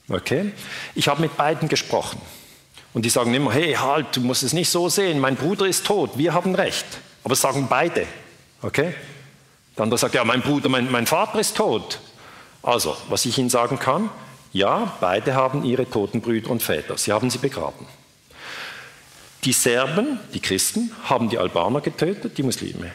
Okay? 0.10 0.52
Ich 0.96 1.08
habe 1.08 1.22
mit 1.22 1.36
beiden 1.38 1.68
gesprochen. 1.68 2.22
Und 2.94 3.04
die 3.04 3.10
sagen 3.10 3.34
immer, 3.34 3.54
hey, 3.54 3.74
halt, 3.74 4.16
du 4.16 4.22
musst 4.22 4.44
es 4.44 4.54
nicht 4.54 4.70
so 4.70 4.90
sehen, 4.90 5.20
mein 5.20 5.36
Bruder 5.36 5.68
ist 5.68 5.86
tot, 5.86 6.12
wir 6.16 6.34
haben 6.34 6.56
recht. 6.56 6.86
Aber 7.24 7.36
sagen 7.36 7.68
beide. 7.70 8.08
Okay? 8.62 8.94
Der 9.76 9.84
andere 9.84 9.98
sagt, 9.98 10.16
ja, 10.16 10.24
mein 10.24 10.42
Bruder, 10.42 10.70
mein, 10.70 10.90
mein 10.92 11.06
Vater 11.06 11.40
ist 11.40 11.56
tot. 11.56 12.00
Also, 12.64 12.98
was 13.10 13.26
ich 13.26 13.38
Ihnen 13.38 13.50
sagen 13.50 13.78
kann, 13.78 14.10
ja, 14.54 14.94
beide 15.00 15.36
haben 15.36 15.64
ihre 15.64 15.90
toten 15.90 16.22
Brüder 16.22 16.50
und 16.50 16.64
Väter. 16.64 16.98
Sie 16.98 17.12
haben 17.12 17.30
sie 17.30 17.38
begraben. 17.38 17.86
Die 19.44 19.54
Serben, 19.54 20.20
die 20.34 20.40
Christen, 20.40 20.92
haben 21.04 21.30
die 21.30 21.38
Albaner 21.38 21.82
getötet, 21.82 22.38
die 22.38 22.44
Muslime. 22.44 22.92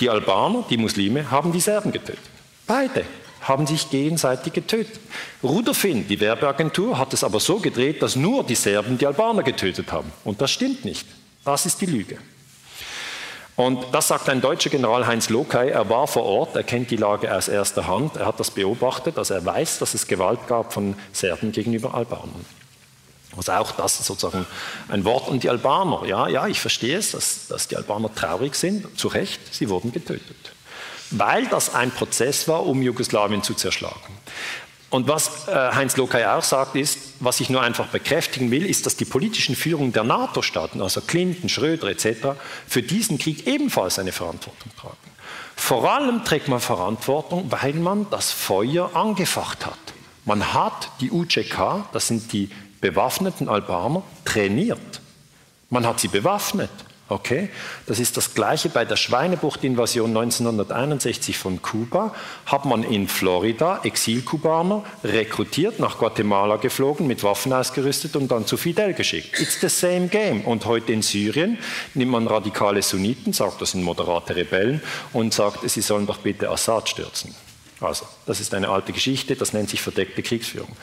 Die 0.00 0.10
Albaner, 0.10 0.64
die 0.68 0.76
Muslime, 0.76 1.30
haben 1.30 1.52
die 1.52 1.60
Serben 1.60 1.90
getötet. 1.90 2.20
Beide 2.66 3.04
haben 3.48 3.66
sich 3.66 3.90
gegenseitig 3.90 4.52
getötet. 4.52 5.00
Rudolfin, 5.42 6.06
die 6.08 6.20
Werbeagentur, 6.20 6.98
hat 6.98 7.12
es 7.12 7.24
aber 7.24 7.40
so 7.40 7.58
gedreht, 7.58 8.02
dass 8.02 8.16
nur 8.16 8.44
die 8.44 8.54
Serben 8.54 8.98
die 8.98 9.06
Albaner 9.06 9.42
getötet 9.42 9.92
haben. 9.92 10.12
Und 10.24 10.40
das 10.40 10.50
stimmt 10.50 10.84
nicht. 10.84 11.06
Das 11.44 11.66
ist 11.66 11.80
die 11.80 11.86
Lüge. 11.86 12.18
Und 13.56 13.86
das 13.92 14.08
sagt 14.08 14.28
ein 14.28 14.42
deutscher 14.42 14.68
General 14.68 15.06
Heinz 15.06 15.30
Lokay. 15.30 15.70
Er 15.70 15.88
war 15.88 16.06
vor 16.06 16.24
Ort, 16.24 16.56
er 16.56 16.62
kennt 16.62 16.90
die 16.90 16.96
Lage 16.96 17.34
aus 17.34 17.48
erster 17.48 17.86
Hand, 17.86 18.16
er 18.16 18.26
hat 18.26 18.38
das 18.38 18.50
beobachtet, 18.50 19.16
also 19.16 19.32
er 19.32 19.44
weiß, 19.44 19.78
dass 19.78 19.94
es 19.94 20.06
Gewalt 20.06 20.46
gab 20.46 20.74
von 20.74 20.94
Serben 21.12 21.52
gegenüber 21.52 21.94
Albanern. 21.94 22.44
Also 23.34 23.52
auch 23.52 23.72
das 23.72 24.00
ist 24.00 24.06
sozusagen 24.06 24.46
ein 24.88 25.04
Wort 25.04 25.30
an 25.30 25.40
die 25.40 25.48
Albaner. 25.48 26.04
Ja, 26.06 26.28
ja, 26.28 26.46
ich 26.46 26.60
verstehe 26.60 26.98
es, 26.98 27.12
dass, 27.12 27.48
dass 27.48 27.68
die 27.68 27.76
Albaner 27.76 28.14
traurig 28.14 28.54
sind. 28.54 28.98
Zu 28.98 29.08
Recht, 29.08 29.40
sie 29.52 29.68
wurden 29.68 29.92
getötet. 29.92 30.55
Weil 31.10 31.46
das 31.46 31.74
ein 31.74 31.90
Prozess 31.90 32.48
war, 32.48 32.66
um 32.66 32.82
Jugoslawien 32.82 33.42
zu 33.42 33.54
zerschlagen. 33.54 34.00
Und 34.88 35.08
was 35.08 35.48
äh, 35.48 35.52
Heinz 35.52 35.96
Lokay 35.96 36.24
auch 36.26 36.42
sagt, 36.42 36.76
ist, 36.76 36.98
was 37.20 37.40
ich 37.40 37.50
nur 37.50 37.60
einfach 37.60 37.88
bekräftigen 37.88 38.50
will, 38.50 38.64
ist, 38.64 38.86
dass 38.86 38.96
die 38.96 39.04
politischen 39.04 39.56
Führungen 39.56 39.92
der 39.92 40.04
NATO-Staaten, 40.04 40.80
also 40.80 41.00
Clinton, 41.00 41.48
Schröder 41.48 41.88
etc., 41.88 42.38
für 42.66 42.82
diesen 42.82 43.18
Krieg 43.18 43.46
ebenfalls 43.46 43.98
eine 43.98 44.12
Verantwortung 44.12 44.70
tragen. 44.80 44.96
Vor 45.56 45.90
allem 45.90 46.24
trägt 46.24 46.48
man 46.48 46.60
Verantwortung, 46.60 47.50
weil 47.50 47.72
man 47.74 48.06
das 48.10 48.30
Feuer 48.30 48.94
angefacht 48.94 49.66
hat. 49.66 49.78
Man 50.24 50.54
hat 50.54 50.90
die 51.00 51.10
UCK, 51.10 51.84
das 51.92 52.08
sind 52.08 52.32
die 52.32 52.50
bewaffneten 52.80 53.48
Albaner, 53.48 54.02
trainiert. 54.24 55.00
Man 55.70 55.86
hat 55.86 55.98
sie 55.98 56.08
bewaffnet. 56.08 56.70
Okay, 57.08 57.50
das 57.86 58.00
ist 58.00 58.16
das 58.16 58.34
gleiche 58.34 58.68
bei 58.68 58.84
der 58.84 58.96
Schweinebucht-Invasion 58.96 60.08
1961 60.08 61.38
von 61.38 61.62
Kuba. 61.62 62.12
Hat 62.46 62.64
man 62.64 62.82
in 62.82 63.06
Florida 63.06 63.80
Exilkubaner 63.84 64.82
rekrutiert, 65.04 65.78
nach 65.78 65.98
Guatemala 65.98 66.56
geflogen, 66.56 67.06
mit 67.06 67.22
Waffen 67.22 67.52
ausgerüstet 67.52 68.16
und 68.16 68.32
dann 68.32 68.44
zu 68.44 68.56
Fidel 68.56 68.92
geschickt. 68.92 69.38
It's 69.40 69.60
the 69.60 69.68
same 69.68 70.08
game. 70.08 70.40
Und 70.40 70.66
heute 70.66 70.92
in 70.92 71.02
Syrien 71.02 71.58
nimmt 71.94 72.10
man 72.10 72.26
radikale 72.26 72.82
Sunniten, 72.82 73.32
sagt, 73.32 73.62
das 73.62 73.70
sind 73.70 73.84
moderate 73.84 74.34
Rebellen, 74.34 74.82
und 75.12 75.32
sagt, 75.32 75.68
sie 75.70 75.82
sollen 75.82 76.08
doch 76.08 76.18
bitte 76.18 76.50
Assad 76.50 76.88
stürzen. 76.88 77.32
Also, 77.80 78.06
das 78.24 78.40
ist 78.40 78.52
eine 78.52 78.68
alte 78.68 78.92
Geschichte, 78.92 79.36
das 79.36 79.52
nennt 79.52 79.70
sich 79.70 79.80
verdeckte 79.80 80.22
Kriegsführung. 80.22 80.74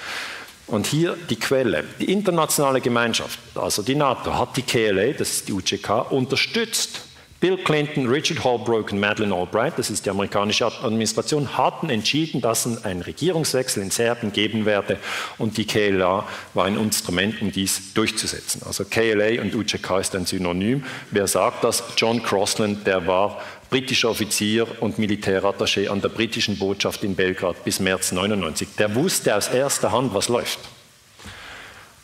Und 0.68 0.88
hier 0.88 1.18
die 1.30 1.36
Quelle. 1.36 1.84
Die 2.00 2.12
internationale 2.12 2.82
Gemeinschaft, 2.82 3.40
also 3.56 3.82
die 3.82 3.96
NATO, 3.96 4.34
hat 4.34 4.56
die 4.56 4.62
KLA, 4.62 5.12
das 5.14 5.30
ist 5.30 5.48
die 5.48 5.54
UCK, 5.54 6.12
unterstützt. 6.12 7.02
Bill 7.44 7.58
Clinton, 7.58 8.08
Richard 8.08 8.42
Holbrooke 8.46 8.94
und 8.94 9.02
Madeleine 9.02 9.36
Albright, 9.36 9.78
das 9.78 9.90
ist 9.90 10.06
die 10.06 10.10
amerikanische 10.10 10.66
Administration, 10.66 11.58
hatten 11.58 11.90
entschieden, 11.90 12.40
dass 12.40 12.66
es 12.66 12.86
einen 12.86 13.02
Regierungswechsel 13.02 13.84
in 13.84 13.92
Serbien 13.92 14.32
geben 14.32 14.66
werde 14.66 14.98
und 15.38 15.58
die 15.58 15.68
KLA 15.68 16.26
war 16.54 16.66
ein 16.66 16.78
Instrument, 16.78 17.42
um 17.42 17.52
dies 17.52 17.94
durchzusetzen. 17.96 18.62
Also 18.66 18.86
KLA 18.86 19.42
und 19.42 19.54
UCK 19.54 20.00
ist 20.00 20.16
ein 20.16 20.26
Synonym. 20.26 20.86
Wer 21.12 21.28
sagt 21.28 21.66
das? 21.66 21.84
John 21.98 22.24
Crossland, 22.24 22.88
der 22.88 23.06
war 23.08 23.42
britischer 23.74 24.12
Offizier 24.12 24.68
und 24.82 25.00
Militärattaché 25.00 25.88
an 25.90 26.00
der 26.00 26.10
britischen 26.10 26.60
Botschaft 26.60 27.04
in 27.04 27.16
Belgrad 27.16 27.64
bis 27.64 27.80
März 27.80 28.12
99. 28.12 28.68
Der 28.78 28.94
wusste 28.94 29.36
aus 29.36 29.48
erster 29.48 29.92
Hand, 29.92 30.14
was 30.14 30.28
läuft. 30.30 30.60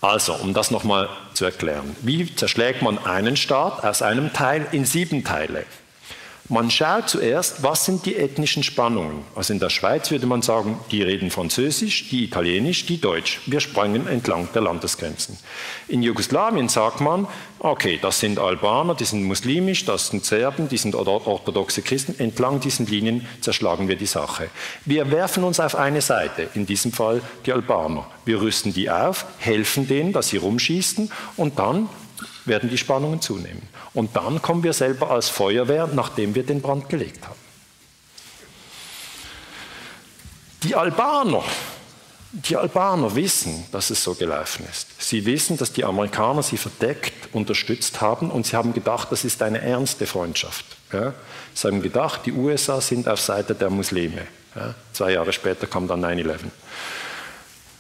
Also, 0.02 0.34
um 0.34 0.56
das 0.56 0.72
nochmal 0.72 1.10
zu 1.36 1.46
erklären. 1.46 1.96
Wie 2.02 2.36
zerschlägt 2.36 2.82
man 2.82 2.98
einen 2.98 3.38
Staat 3.38 3.84
aus 3.84 4.02
einem 4.02 4.34
Teil 4.34 4.66
in 4.72 4.84
sieben 4.84 5.24
Teile? 5.24 5.64
Man 6.52 6.72
schaut 6.72 7.08
zuerst, 7.08 7.62
was 7.62 7.86
sind 7.86 8.08
die 8.08 8.16
ethnischen 8.16 8.64
Spannungen. 8.64 9.24
Also 9.36 9.54
in 9.54 9.60
der 9.60 9.70
Schweiz 9.70 10.10
würde 10.10 10.26
man 10.26 10.42
sagen, 10.42 10.80
die 10.90 11.04
reden 11.04 11.30
Französisch, 11.30 12.10
die 12.10 12.24
Italienisch, 12.24 12.88
die 12.88 13.00
Deutsch. 13.00 13.42
Wir 13.46 13.60
sprangen 13.60 14.08
entlang 14.08 14.50
der 14.56 14.64
Landesgrenzen. 14.64 15.38
In 15.88 16.02
Jugoslawien 16.02 16.68
sagt 16.68 17.02
man, 17.02 17.28
okay, 17.60 18.00
das 18.02 18.20
sind 18.20 18.40
Albaner, 18.40 18.96
die 18.96 19.06
sind 19.06 19.26
muslimisch, 19.26 19.86
das 19.86 20.08
sind 20.08 20.26
Serben, 20.26 20.68
die 20.68 20.78
sind 20.78 20.96
orthodoxe 20.96 21.84
Christen. 21.84 22.16
Entlang 22.18 22.60
diesen 22.60 22.88
Linien 22.88 23.28
zerschlagen 23.42 23.88
wir 23.88 23.96
die 23.96 24.08
Sache. 24.08 24.50
Wir 24.86 25.12
werfen 25.12 25.44
uns 25.44 25.60
auf 25.60 25.76
eine 25.76 26.02
Seite, 26.02 26.50
in 26.56 26.66
diesem 26.66 26.92
Fall 26.92 27.22
die 27.46 27.54
Albaner. 27.54 28.08
Wir 28.26 28.42
rüsten 28.42 28.74
die 28.74 28.90
auf, 28.90 29.28
helfen 29.38 29.88
denen, 29.88 30.14
dass 30.14 30.30
sie 30.30 30.38
rumschießen 30.38 31.12
und 31.38 31.60
dann 31.60 31.90
werden 32.50 32.70
die 32.70 32.78
Spannungen 32.78 33.22
zunehmen. 33.22 33.62
Und 33.94 34.16
dann 34.16 34.42
kommen 34.42 34.64
wir 34.64 34.74
selber 34.74 35.10
als 35.12 35.30
Feuerwehr, 35.30 35.88
nachdem 35.88 36.36
wir 36.36 36.46
den 36.46 36.62
Brand 36.62 36.90
gelegt 36.90 37.26
haben. 37.26 37.40
Die 40.64 40.76
Albaner, 40.76 41.44
die 42.32 42.58
Albaner 42.58 43.16
wissen, 43.16 43.66
dass 43.72 43.90
es 43.90 44.04
so 44.04 44.14
gelaufen 44.14 44.66
ist. 44.70 45.02
Sie 45.02 45.26
wissen, 45.26 45.58
dass 45.58 45.72
die 45.72 45.86
Amerikaner 45.86 46.44
sie 46.44 46.58
verdeckt 46.58 47.34
unterstützt 47.34 48.02
haben 48.02 48.30
und 48.30 48.46
sie 48.46 48.58
haben 48.58 48.74
gedacht, 48.74 49.10
das 49.12 49.24
ist 49.24 49.42
eine 49.42 49.62
ernste 49.62 50.06
Freundschaft. 50.06 50.66
Ja? 50.92 51.14
Sie 51.54 51.68
haben 51.68 51.82
gedacht, 51.82 52.26
die 52.26 52.34
USA 52.34 52.82
sind 52.82 53.08
auf 53.08 53.22
Seite 53.22 53.56
der 53.56 53.70
Muslime. 53.70 54.28
Ja? 54.56 54.76
Zwei 54.92 55.14
Jahre 55.14 55.32
später 55.32 55.66
kam 55.66 55.88
dann 55.88 56.04
9-11. 56.04 56.40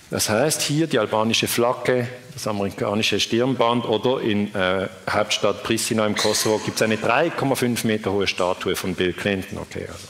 Das 0.10 0.30
heißt, 0.30 0.61
hier 0.61 0.88
die 0.88 0.98
albanische 0.98 1.48
Flagge, 1.48 2.07
das 2.34 2.48
amerikanische 2.48 3.19
Stirnband 3.19 3.86
oder 3.86 4.22
in 4.22 4.53
äh, 4.56 4.88
Hauptstadt 5.10 5.64
Pristina 5.64 6.06
im 6.06 6.15
Kosovo 6.15 6.57
gibt 6.60 6.77
es 6.77 6.81
eine 6.81 6.95
3,5 6.95 7.86
Meter 7.86 8.11
hohe 8.11 8.26
Statue 8.26 8.76
von 8.76 8.95
Bill 8.95 9.14
Clinton. 9.14 9.60
Okay, 9.60 9.86
also. 9.88 10.07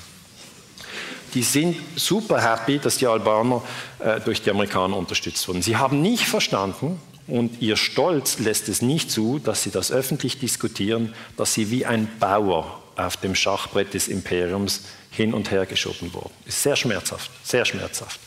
Die 1.33 1.43
sind 1.43 1.75
super 1.95 2.41
happy, 2.41 2.79
dass 2.79 2.97
die 2.97 3.07
Albaner 3.07 3.61
äh, 3.99 4.19
durch 4.21 4.41
die 4.41 4.49
Amerikaner 4.49 4.95
unterstützt 4.95 5.47
wurden. 5.47 5.61
Sie 5.61 5.75
haben 5.75 6.01
nicht 6.01 6.25
verstanden, 6.25 6.99
und 7.29 7.61
ihr 7.61 7.77
Stolz 7.77 8.39
lässt 8.39 8.69
es 8.69 8.81
nicht 8.81 9.11
zu, 9.11 9.39
dass 9.39 9.61
sie 9.61 9.69
das 9.69 9.91
öffentlich 9.91 10.39
diskutieren, 10.39 11.13
dass 11.37 11.53
sie 11.53 11.69
wie 11.69 11.85
ein 11.85 12.09
Bauer 12.19 12.81
auf 12.95 13.17
dem 13.17 13.35
Schachbrett 13.35 13.93
des 13.93 14.07
Imperiums 14.07 14.85
hin 15.11 15.33
und 15.33 15.51
her 15.51 15.65
geschoben 15.65 16.13
wurden. 16.13 16.31
Ist 16.45 16.63
sehr 16.63 16.75
schmerzhaft, 16.75 17.29
sehr 17.43 17.65
schmerzhaft. 17.65 18.19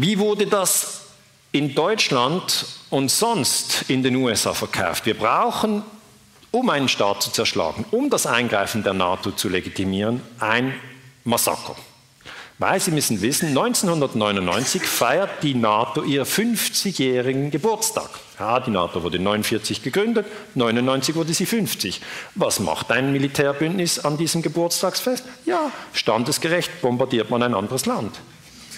Wie 0.00 0.16
wurde 0.20 0.46
das 0.46 1.00
in 1.50 1.74
Deutschland 1.74 2.66
und 2.88 3.10
sonst 3.10 3.86
in 3.88 4.04
den 4.04 4.14
USA 4.14 4.54
verkauft? 4.54 5.06
Wir 5.06 5.14
brauchen, 5.14 5.82
um 6.52 6.70
einen 6.70 6.88
Staat 6.88 7.20
zu 7.20 7.32
zerschlagen, 7.32 7.84
um 7.90 8.08
das 8.08 8.24
Eingreifen 8.24 8.84
der 8.84 8.94
NATO 8.94 9.32
zu 9.32 9.48
legitimieren, 9.48 10.20
ein 10.38 10.72
Massaker. 11.24 11.74
Weil 12.58 12.78
Sie 12.78 12.92
müssen 12.92 13.20
wissen, 13.22 13.48
1999 13.48 14.82
feiert 14.82 15.42
die 15.42 15.56
NATO 15.56 16.04
ihren 16.04 16.26
50-jährigen 16.26 17.50
Geburtstag. 17.50 18.08
Ja, 18.38 18.60
die 18.60 18.70
NATO 18.70 19.02
wurde 19.02 19.18
49 19.18 19.82
gegründet, 19.82 20.26
99 20.54 21.16
wurde 21.16 21.34
sie 21.34 21.44
50. 21.44 22.00
Was 22.36 22.60
macht 22.60 22.92
ein 22.92 23.10
Militärbündnis 23.12 23.98
an 23.98 24.16
diesem 24.16 24.42
Geburtstagsfest? 24.42 25.24
Ja, 25.44 25.72
standesgerecht 25.92 26.82
bombardiert 26.82 27.30
man 27.30 27.42
ein 27.42 27.54
anderes 27.54 27.84
Land. 27.86 28.14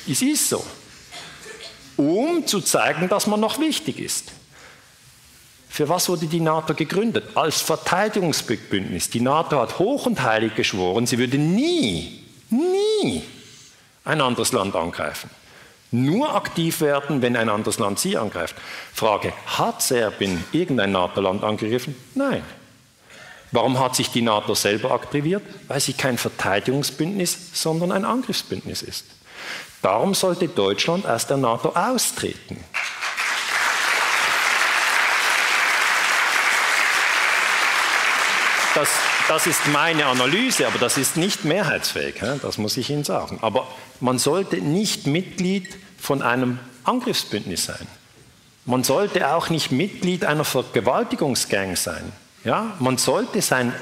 Es 0.09 0.23
ist 0.23 0.49
so 0.49 0.65
um 2.01 2.47
zu 2.47 2.61
zeigen, 2.61 3.09
dass 3.09 3.27
man 3.27 3.41
noch 3.41 3.61
wichtig 3.61 3.99
ist. 3.99 4.33
Für 5.69 5.89
was 5.89 6.09
wurde 6.09 6.27
die 6.27 6.41
NATO 6.41 6.75
gegründet? 6.75 7.37
Als 7.37 7.61
Verteidigungsbündnis. 7.61 9.11
Die 9.11 9.21
NATO 9.21 9.61
hat 9.61 9.79
hoch 9.79 10.07
und 10.07 10.21
heilig 10.23 10.55
geschworen, 10.55 11.07
sie 11.07 11.19
würde 11.19 11.39
nie, 11.39 12.25
nie 12.51 13.23
ein 14.05 14.21
anderes 14.21 14.53
Land 14.53 14.75
angreifen. 14.75 15.31
Nur 15.93 16.35
aktiv 16.35 16.81
werden, 16.81 17.21
wenn 17.23 17.37
ein 17.37 17.49
anderes 17.49 17.79
Land 17.79 17.99
sie 17.99 18.17
angreift. 18.17 18.57
Frage, 18.93 19.33
hat 19.47 19.83
Serbien 19.83 20.45
irgendein 20.53 20.93
NATO-Land 20.93 21.43
angegriffen? 21.45 21.97
Nein. 22.15 22.43
Warum 23.53 23.79
hat 23.81 23.97
sich 23.97 24.11
die 24.11 24.23
NATO 24.23 24.55
selber 24.55 24.93
aktiviert? 24.93 25.43
Weil 25.67 25.81
sie 25.81 25.93
kein 25.93 26.17
Verteidigungsbündnis, 26.17 27.37
sondern 27.53 27.91
ein 27.91 28.05
Angriffsbündnis 28.05 28.83
ist. 28.83 29.05
Darum 29.83 30.15
sollte 30.15 30.49
Deutschland 30.49 31.07
aus 31.07 31.27
der 31.27 31.39
NATO 31.39 31.71
austreten. 31.71 32.63
Das, 38.75 38.89
das, 39.29 39.47
ist 39.47 39.67
meine 39.69 40.07
Analyse, 40.07 40.67
aber 40.67 40.79
das 40.79 40.97
ist 40.97 41.17
nicht 41.17 41.45
mehrheitsfähig, 41.45 42.23
das 42.41 42.57
muss 42.57 42.77
ich 42.77 42.89
Ihnen 42.91 43.05
sagen. 43.05 43.39
Aber 43.43 43.67
man 43.99 44.19
sollte 44.19 44.59
nicht 44.59 45.07
Mitglied 45.07 45.77
von 45.99 46.23
einem 46.23 46.59
Angriffsbündnis 46.85 47.65
sein. 47.65 47.87
Man 48.65 48.85
sollte 48.85 49.35
auch 49.35 49.51
nicht 49.51 49.73
Mitglied 49.73 50.25
einer 50.25 50.45
Vergewaltigungsgang 50.45 51.77
sein. 51.77 52.13
Ja? 52.45 52.77
Man 52.79 52.99
sollte 52.99 53.43
seinen 53.43 53.75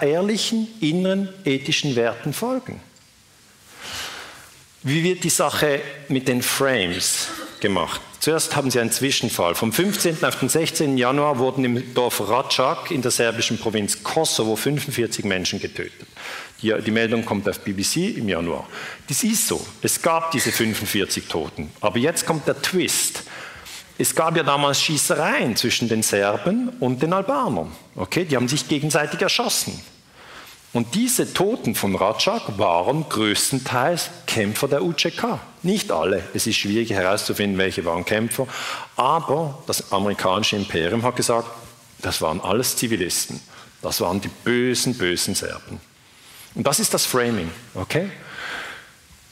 ehrlichen, 0.00 0.68
inneren, 0.80 1.28
ethischen 1.44 1.96
Werten 1.96 2.32
folgen. 2.32 2.80
Wie 4.88 5.02
wird 5.02 5.24
die 5.24 5.30
Sache 5.30 5.80
mit 6.06 6.28
den 6.28 6.42
Frames 6.42 7.26
gemacht? 7.58 8.00
Zuerst 8.20 8.54
haben 8.54 8.70
sie 8.70 8.78
einen 8.78 8.92
Zwischenfall. 8.92 9.56
Vom 9.56 9.72
15. 9.72 10.24
auf 10.24 10.38
den 10.38 10.48
16. 10.48 10.96
Januar 10.96 11.40
wurden 11.40 11.64
im 11.64 11.92
Dorf 11.92 12.20
Racak 12.20 12.92
in 12.92 13.02
der 13.02 13.10
serbischen 13.10 13.58
Provinz 13.58 14.04
Kosovo 14.04 14.54
45 14.54 15.24
Menschen 15.24 15.58
getötet. 15.58 16.06
Die, 16.62 16.72
die, 16.84 16.92
Meldung 16.92 17.24
kommt 17.24 17.48
auf 17.48 17.58
BBC 17.58 18.16
im 18.16 18.28
Januar. 18.28 18.68
Das 19.08 19.24
ist 19.24 19.48
so. 19.48 19.66
Es 19.82 20.00
gab 20.00 20.30
diese 20.30 20.52
45 20.52 21.26
Toten. 21.26 21.68
Aber 21.80 21.98
jetzt 21.98 22.24
kommt 22.24 22.46
der 22.46 22.62
Twist. 22.62 23.24
Es 23.98 24.14
gab 24.14 24.36
ja 24.36 24.44
damals 24.44 24.80
Schießereien 24.80 25.56
zwischen 25.56 25.88
den 25.88 26.04
Serben 26.04 26.68
und 26.78 27.02
den 27.02 27.12
Albanern. 27.12 27.72
Okay, 27.96 28.24
die 28.24 28.36
haben 28.36 28.46
sich 28.46 28.68
gegenseitig 28.68 29.20
erschossen. 29.20 29.82
Und 30.72 30.94
diese 30.94 31.32
Toten 31.32 31.74
von 31.74 31.94
Rajak 31.94 32.58
waren 32.58 33.08
größtenteils 33.08 34.10
Kämpfer 34.26 34.68
der 34.68 34.82
UCK. 34.82 35.38
Nicht 35.62 35.90
alle. 35.90 36.22
Es 36.34 36.46
ist 36.46 36.56
schwierig 36.56 36.90
herauszufinden, 36.90 37.58
welche 37.58 37.84
waren 37.84 38.04
Kämpfer. 38.04 38.46
Aber 38.96 39.62
das 39.66 39.92
amerikanische 39.92 40.56
Imperium 40.56 41.02
hat 41.02 41.16
gesagt, 41.16 41.48
das 42.02 42.20
waren 42.20 42.40
alles 42.40 42.76
Zivilisten. 42.76 43.40
Das 43.80 44.00
waren 44.00 44.20
die 44.20 44.30
bösen, 44.44 44.98
bösen 44.98 45.34
Serben. 45.34 45.80
Und 46.54 46.66
das 46.66 46.80
ist 46.80 46.92
das 46.92 47.06
Framing. 47.06 47.50
Okay? 47.74 48.10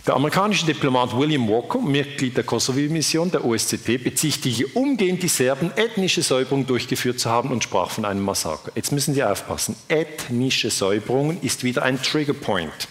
Der 0.07 0.17
amerikanische 0.17 0.67
Diplomat 0.67 1.17
William 1.17 1.49
Walker, 1.49 1.79
Mitglied 1.79 2.37
der 2.37 2.45
Kosovo-Mission 2.45 3.31
der 3.31 3.43
OSZE, 3.43 3.99
bezichtigte 3.99 4.67
umgehend 4.75 5.23
die 5.23 5.29
Serben, 5.29 5.73
ethnische 5.77 6.23
Säuberungen 6.23 6.67
durchgeführt 6.67 7.19
zu 7.19 7.31
haben 7.31 7.51
und 7.51 7.65
sprach 7.65 7.91
von 7.91 8.05
einem 8.05 8.23
Massaker. 8.23 8.71
Jetzt 8.75 8.93
müssen 8.93 9.15
Sie 9.15 9.25
aufpassen. 9.25 9.77
Ethnische 9.89 10.71
Säuberungen 10.71 11.41
ist 11.41 11.65
wieder 11.65 11.85
ein 11.85 12.03
Triggerpoint. 12.03 12.87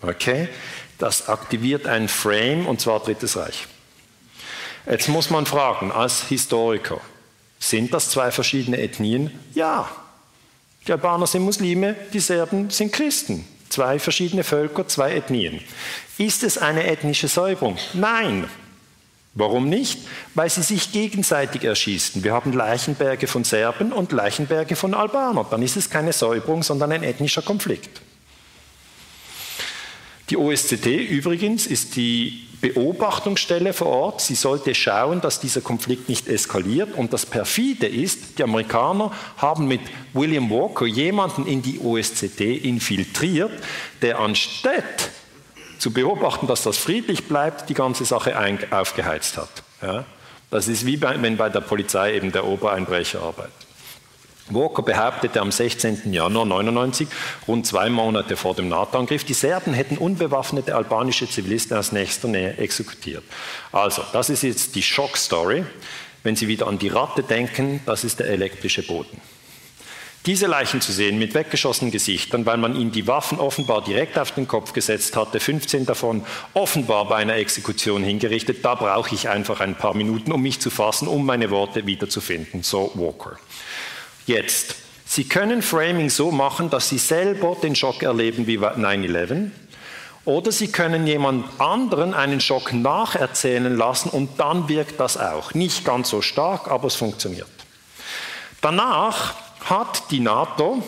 Okay? 0.00 0.48
Das 0.96 1.28
aktiviert 1.28 1.86
ein 1.86 2.08
Frame 2.08 2.66
und 2.66 2.80
zwar 2.80 3.00
Drittes 3.00 3.36
Reich. 3.36 3.66
Jetzt 4.88 5.08
muss 5.08 5.28
man 5.28 5.44
fragen, 5.44 5.92
als 5.92 6.22
Historiker, 6.28 7.02
sind 7.58 7.92
das 7.92 8.08
zwei 8.08 8.30
verschiedene 8.30 8.78
Ethnien? 8.78 9.38
Ja. 9.52 9.90
Die 10.86 10.92
Albaner 10.92 11.26
sind 11.26 11.42
Muslime, 11.42 11.94
die 12.14 12.20
Serben 12.20 12.70
sind 12.70 12.90
Christen. 12.90 13.46
Zwei 13.74 13.98
verschiedene 13.98 14.44
Völker, 14.44 14.86
zwei 14.86 15.16
Ethnien. 15.16 15.58
Ist 16.16 16.44
es 16.44 16.58
eine 16.58 16.86
ethnische 16.86 17.26
Säuberung? 17.26 17.76
Nein. 17.92 18.48
Warum 19.34 19.68
nicht? 19.68 19.98
Weil 20.36 20.48
sie 20.48 20.62
sich 20.62 20.92
gegenseitig 20.92 21.64
erschießen. 21.64 22.22
Wir 22.22 22.34
haben 22.34 22.52
Leichenberge 22.52 23.26
von 23.26 23.42
Serben 23.42 23.92
und 23.92 24.12
Leichenberge 24.12 24.76
von 24.76 24.94
Albanern. 24.94 25.46
Dann 25.50 25.60
ist 25.60 25.76
es 25.76 25.90
keine 25.90 26.12
Säuberung, 26.12 26.62
sondern 26.62 26.92
ein 26.92 27.02
ethnischer 27.02 27.42
Konflikt. 27.42 28.00
Die 30.30 30.36
OSZE 30.36 30.94
übrigens 30.94 31.66
ist 31.66 31.96
die 31.96 32.46
Beobachtungsstelle 32.68 33.74
vor 33.74 33.88
Ort. 33.88 34.20
Sie 34.22 34.34
sollte 34.34 34.74
schauen, 34.74 35.20
dass 35.20 35.38
dieser 35.38 35.60
Konflikt 35.60 36.08
nicht 36.08 36.28
eskaliert. 36.28 36.94
Und 36.96 37.12
das 37.12 37.26
Perfide 37.26 37.86
ist, 37.86 38.38
die 38.38 38.42
Amerikaner 38.42 39.12
haben 39.36 39.68
mit 39.68 39.82
William 40.14 40.48
Walker 40.48 40.86
jemanden 40.86 41.46
in 41.46 41.60
die 41.60 41.78
OSZE 41.78 42.54
infiltriert, 42.54 43.52
der 44.00 44.18
anstatt 44.18 45.10
zu 45.78 45.92
beobachten, 45.92 46.46
dass 46.46 46.62
das 46.62 46.78
friedlich 46.78 47.24
bleibt, 47.24 47.68
die 47.68 47.74
ganze 47.74 48.06
Sache 48.06 48.34
aufgeheizt 48.70 49.36
hat. 49.36 49.62
Das 50.50 50.66
ist 50.66 50.86
wie 50.86 50.96
bei, 50.96 51.20
wenn 51.20 51.36
bei 51.36 51.50
der 51.50 51.60
Polizei 51.60 52.14
eben 52.14 52.32
der 52.32 52.46
Obereinbrecher 52.46 53.20
arbeitet. 53.20 53.63
Walker 54.50 54.82
behauptete 54.82 55.40
am 55.40 55.50
16. 55.50 56.12
Januar 56.12 56.44
1999, 56.44 57.08
rund 57.48 57.66
zwei 57.66 57.88
Monate 57.88 58.36
vor 58.36 58.54
dem 58.54 58.68
NATO-Angriff, 58.68 59.24
die 59.24 59.32
Serben 59.32 59.72
hätten 59.72 59.96
unbewaffnete 59.96 60.74
albanische 60.74 61.28
Zivilisten 61.28 61.76
aus 61.76 61.92
nächster 61.92 62.28
Nähe 62.28 62.58
exekutiert. 62.58 63.24
Also, 63.72 64.02
das 64.12 64.28
ist 64.28 64.42
jetzt 64.42 64.74
die 64.74 64.82
Schockstory. 64.82 65.64
Wenn 66.22 66.36
Sie 66.36 66.48
wieder 66.48 66.66
an 66.66 66.78
die 66.78 66.88
Ratte 66.88 67.22
denken, 67.22 67.80
das 67.86 68.04
ist 68.04 68.20
der 68.20 68.28
elektrische 68.28 68.82
Boden. 68.82 69.20
Diese 70.26 70.46
Leichen 70.46 70.80
zu 70.80 70.90
sehen 70.90 71.18
mit 71.18 71.34
weggeschossenen 71.34 71.90
Gesichtern, 71.92 72.46
weil 72.46 72.56
man 72.56 72.76
ihnen 72.76 72.92
die 72.92 73.06
Waffen 73.06 73.38
offenbar 73.38 73.84
direkt 73.84 74.18
auf 74.18 74.30
den 74.30 74.48
Kopf 74.48 74.72
gesetzt 74.72 75.16
hatte, 75.16 75.38
15 75.38 75.84
davon 75.84 76.24
offenbar 76.54 77.06
bei 77.06 77.16
einer 77.16 77.34
Exekution 77.34 78.02
hingerichtet, 78.02 78.64
da 78.64 78.74
brauche 78.74 79.14
ich 79.14 79.28
einfach 79.28 79.60
ein 79.60 79.74
paar 79.74 79.94
Minuten, 79.94 80.32
um 80.32 80.40
mich 80.40 80.60
zu 80.60 80.70
fassen, 80.70 81.08
um 81.08 81.26
meine 81.26 81.50
Worte 81.50 81.84
wiederzufinden. 81.84 82.62
So 82.62 82.90
Walker. 82.94 83.38
Jetzt, 84.26 84.76
Sie 85.06 85.24
können 85.24 85.62
Framing 85.62 86.08
so 86.08 86.30
machen, 86.30 86.70
dass 86.70 86.88
Sie 86.88 86.98
selber 86.98 87.56
den 87.62 87.76
Schock 87.76 88.02
erleben 88.02 88.46
wie 88.46 88.58
9-11. 88.58 89.50
Oder 90.24 90.50
Sie 90.50 90.68
können 90.68 91.06
jemand 91.06 91.44
anderen 91.60 92.14
einen 92.14 92.40
Schock 92.40 92.72
nacherzählen 92.72 93.76
lassen 93.76 94.08
und 94.08 94.40
dann 94.40 94.68
wirkt 94.68 94.98
das 94.98 95.18
auch. 95.18 95.52
Nicht 95.52 95.84
ganz 95.84 96.08
so 96.08 96.22
stark, 96.22 96.70
aber 96.70 96.86
es 96.86 96.94
funktioniert. 96.94 97.48
Danach 98.62 99.34
hat 99.66 100.10
die 100.10 100.20
NATO 100.20 100.82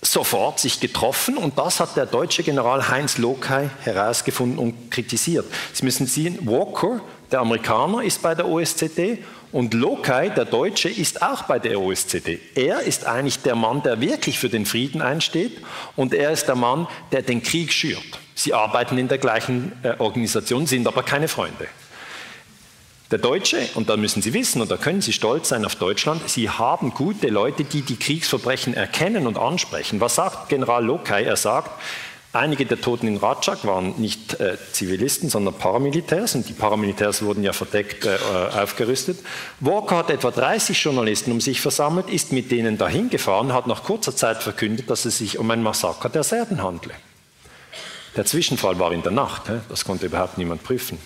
sofort 0.00 0.60
sich 0.60 0.78
getroffen 0.78 1.36
und 1.36 1.58
das 1.58 1.80
hat 1.80 1.96
der 1.96 2.06
deutsche 2.06 2.44
General 2.44 2.88
Heinz 2.88 3.18
Lokai 3.18 3.70
herausgefunden 3.80 4.58
und 4.58 4.90
kritisiert. 4.90 5.46
Sie 5.72 5.84
müssen 5.84 6.06
sehen, 6.06 6.38
Walker, 6.42 7.00
der 7.32 7.40
Amerikaner, 7.40 8.04
ist 8.04 8.22
bei 8.22 8.34
der 8.34 8.46
OSZE 8.46 9.18
und 9.54 9.72
Lokai, 9.72 10.30
der 10.30 10.46
Deutsche, 10.46 10.88
ist 10.88 11.22
auch 11.22 11.44
bei 11.44 11.60
der 11.60 11.80
OSZE. 11.80 12.40
Er 12.56 12.80
ist 12.80 13.06
eigentlich 13.06 13.38
der 13.38 13.54
Mann, 13.54 13.84
der 13.84 14.00
wirklich 14.00 14.36
für 14.36 14.48
den 14.48 14.66
Frieden 14.66 15.00
einsteht 15.00 15.58
und 15.94 16.12
er 16.12 16.32
ist 16.32 16.46
der 16.46 16.56
Mann, 16.56 16.88
der 17.12 17.22
den 17.22 17.40
Krieg 17.40 17.72
schürt. 17.72 18.02
Sie 18.34 18.52
arbeiten 18.52 18.98
in 18.98 19.06
der 19.06 19.18
gleichen 19.18 19.70
äh, 19.84 19.94
Organisation, 19.98 20.66
sind 20.66 20.88
aber 20.88 21.04
keine 21.04 21.28
Freunde. 21.28 21.68
Der 23.12 23.20
Deutsche, 23.20 23.68
und 23.76 23.88
da 23.88 23.96
müssen 23.96 24.22
Sie 24.22 24.34
wissen, 24.34 24.60
und 24.60 24.72
da 24.72 24.76
können 24.76 25.00
Sie 25.00 25.12
stolz 25.12 25.50
sein 25.50 25.64
auf 25.64 25.76
Deutschland, 25.76 26.28
Sie 26.28 26.50
haben 26.50 26.90
gute 26.92 27.28
Leute, 27.28 27.62
die 27.62 27.82
die 27.82 27.96
Kriegsverbrechen 27.96 28.74
erkennen 28.74 29.28
und 29.28 29.38
ansprechen. 29.38 30.00
Was 30.00 30.16
sagt 30.16 30.48
General 30.48 30.84
Lokai? 30.84 31.22
Er 31.22 31.36
sagt, 31.36 31.70
Einige 32.34 32.66
der 32.66 32.80
Toten 32.80 33.06
in 33.06 33.16
Rajak 33.16 33.64
waren 33.64 33.94
nicht 33.98 34.40
äh, 34.40 34.56
Zivilisten, 34.72 35.30
sondern 35.30 35.54
Paramilitärs 35.54 36.34
und 36.34 36.48
die 36.48 36.52
Paramilitärs 36.52 37.22
wurden 37.22 37.44
ja 37.44 37.52
verdeckt 37.52 38.06
äh, 38.06 38.16
aufgerüstet. 38.60 39.20
Walker 39.60 39.98
hat 39.98 40.10
etwa 40.10 40.32
30 40.32 40.82
Journalisten 40.82 41.30
um 41.30 41.40
sich 41.40 41.60
versammelt, 41.60 42.10
ist 42.10 42.32
mit 42.32 42.50
denen 42.50 42.76
dahin 42.76 43.08
gefahren, 43.08 43.52
hat 43.52 43.68
nach 43.68 43.84
kurzer 43.84 44.16
Zeit 44.16 44.42
verkündet, 44.42 44.90
dass 44.90 45.04
es 45.04 45.18
sich 45.18 45.38
um 45.38 45.48
ein 45.52 45.62
Massaker 45.62 46.08
der 46.08 46.24
Serben 46.24 46.60
handle. 46.60 46.94
Der 48.16 48.24
Zwischenfall 48.24 48.80
war 48.80 48.90
in 48.90 49.04
der 49.04 49.12
Nacht, 49.12 49.42
das 49.68 49.84
konnte 49.84 50.06
überhaupt 50.06 50.36
niemand 50.36 50.64
prüfen. 50.64 50.98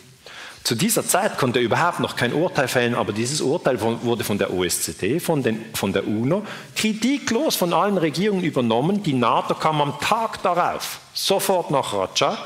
Zu 0.69 0.75
dieser 0.75 1.07
Zeit 1.07 1.39
konnte 1.39 1.61
er 1.61 1.65
überhaupt 1.65 1.99
noch 1.99 2.15
kein 2.15 2.35
Urteil 2.35 2.69
fällen, 2.69 2.95
aber 2.95 3.15
dieses 3.15 3.41
Urteil 3.41 3.81
wurde 3.81 4.23
von 4.23 4.37
der 4.37 4.53
OSZE, 4.53 5.19
von, 5.19 5.43
den, 5.43 5.65
von 5.73 5.95
der 5.95 6.07
UNO, 6.07 6.43
kritiklos 6.77 7.57
von 7.57 7.73
allen 7.73 7.97
Regierungen 7.97 8.45
übernommen. 8.45 9.03
Die 9.03 9.15
NATO 9.15 9.55
kam 9.55 9.81
am 9.81 9.99
Tag 9.99 10.43
darauf 10.43 10.99
sofort 11.15 11.71
nach 11.71 11.95
Rajak 11.95 12.37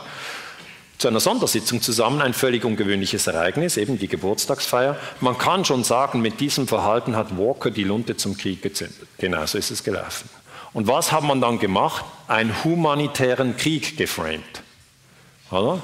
zu 0.99 1.09
einer 1.09 1.19
Sondersitzung 1.19 1.83
zusammen, 1.83 2.23
ein 2.23 2.33
völlig 2.33 2.65
ungewöhnliches 2.65 3.27
Ereignis, 3.27 3.77
eben 3.77 3.99
die 3.99 4.07
Geburtstagsfeier. 4.07 4.97
Man 5.21 5.37
kann 5.37 5.65
schon 5.65 5.83
sagen, 5.83 6.23
mit 6.23 6.39
diesem 6.39 6.69
Verhalten 6.69 7.17
hat 7.17 7.37
Walker 7.37 7.73
die 7.73 7.83
Lunte 7.83 8.17
zum 8.17 8.37
Krieg 8.37 8.63
gezündet. 8.63 9.09
Genauso 9.19 9.59
ist 9.59 9.73
es 9.73 9.83
gelaufen. 9.83 10.31
Und 10.73 10.87
was 10.87 11.11
hat 11.11 11.25
man 11.25 11.41
dann 11.41 11.59
gemacht? 11.59 12.05
Einen 12.29 12.55
humanitären 12.63 13.57
Krieg 13.57 13.97
geframed. 13.97 14.63
Oder? 15.51 15.83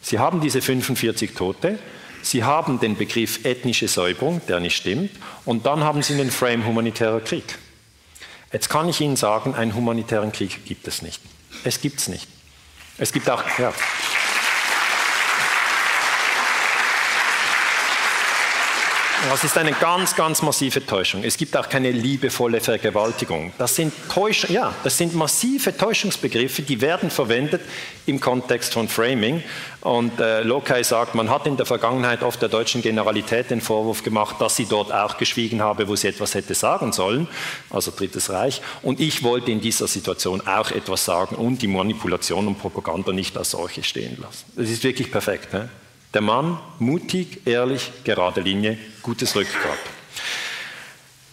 Sie 0.00 0.18
haben 0.18 0.40
diese 0.40 0.62
45 0.62 1.34
Tote, 1.34 1.78
Sie 2.22 2.44
haben 2.44 2.80
den 2.80 2.96
Begriff 2.96 3.44
ethnische 3.44 3.88
Säuberung, 3.88 4.42
der 4.46 4.60
nicht 4.60 4.76
stimmt, 4.76 5.10
und 5.44 5.66
dann 5.66 5.82
haben 5.84 6.02
Sie 6.02 6.16
den 6.16 6.30
Frame 6.30 6.66
humanitärer 6.66 7.20
Krieg. 7.20 7.58
Jetzt 8.52 8.68
kann 8.68 8.88
ich 8.88 9.00
Ihnen 9.00 9.16
sagen, 9.16 9.54
einen 9.54 9.74
humanitären 9.74 10.32
Krieg 10.32 10.64
gibt 10.64 10.86
es 10.88 11.02
nicht. 11.02 11.20
Es 11.64 11.80
gibt 11.80 12.00
es 12.00 12.08
nicht. 12.08 12.26
Es 12.98 13.12
gibt 13.12 13.30
auch, 13.30 13.42
ja. 13.58 13.72
Das 19.28 19.44
ist 19.44 19.58
eine 19.58 19.72
ganz, 19.72 20.16
ganz 20.16 20.40
massive 20.40 20.84
Täuschung. 20.84 21.24
Es 21.24 21.36
gibt 21.36 21.54
auch 21.54 21.68
keine 21.68 21.90
liebevolle 21.90 22.60
Vergewaltigung. 22.60 23.52
Das 23.58 23.76
sind, 23.76 23.92
Täusch 24.08 24.48
ja, 24.48 24.74
das 24.82 24.96
sind 24.96 25.14
massive 25.14 25.76
Täuschungsbegriffe, 25.76 26.62
die 26.62 26.80
werden 26.80 27.10
verwendet 27.10 27.60
im 28.06 28.18
Kontext 28.18 28.72
von 28.72 28.88
Framing. 28.88 29.42
Und 29.82 30.18
äh, 30.20 30.42
Lokai 30.42 30.82
sagt, 30.82 31.14
man 31.14 31.28
hat 31.28 31.46
in 31.46 31.58
der 31.58 31.66
Vergangenheit 31.66 32.22
oft 32.22 32.40
der 32.40 32.48
deutschen 32.48 32.80
Generalität 32.80 33.50
den 33.50 33.60
Vorwurf 33.60 34.02
gemacht, 34.02 34.36
dass 34.40 34.56
sie 34.56 34.64
dort 34.64 34.90
auch 34.90 35.18
geschwiegen 35.18 35.60
habe, 35.60 35.86
wo 35.86 35.96
sie 35.96 36.08
etwas 36.08 36.34
hätte 36.34 36.54
sagen 36.54 36.92
sollen, 36.92 37.28
also 37.68 37.92
Drittes 37.94 38.30
Reich. 38.30 38.62
Und 38.82 39.00
ich 39.00 39.22
wollte 39.22 39.50
in 39.50 39.60
dieser 39.60 39.86
Situation 39.86 40.40
auch 40.46 40.70
etwas 40.70 41.04
sagen 41.04 41.36
und 41.36 41.60
die 41.60 41.68
Manipulation 41.68 42.46
und 42.46 42.58
Propaganda 42.58 43.12
nicht 43.12 43.36
als 43.36 43.50
solche 43.50 43.82
stehen 43.82 44.16
lassen. 44.20 44.44
Das 44.56 44.70
ist 44.70 44.82
wirklich 44.82 45.12
perfekt. 45.12 45.52
Ne? 45.52 45.68
Der 46.12 46.20
Mann, 46.20 46.58
mutig, 46.78 47.46
ehrlich, 47.46 47.92
gerade 48.04 48.40
Linie, 48.40 48.78
gutes 49.02 49.36
Rückgrat. 49.36 49.78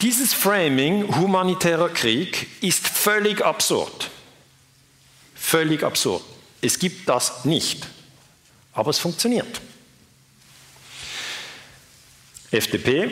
Dieses 0.02 0.34
Framing 0.34 1.16
humanitärer 1.16 1.90
Krieg 1.90 2.48
ist 2.62 2.88
völlig 2.88 3.44
absurd. 3.44 4.12
Völlig 5.34 5.82
absurd. 5.84 6.24
Es 6.62 6.78
gibt 6.78 7.10
das 7.10 7.45
nicht, 7.45 7.88
aber 8.74 8.91
es 8.91 8.99
funktioniert. 8.99 9.62
FDP, 12.52 13.12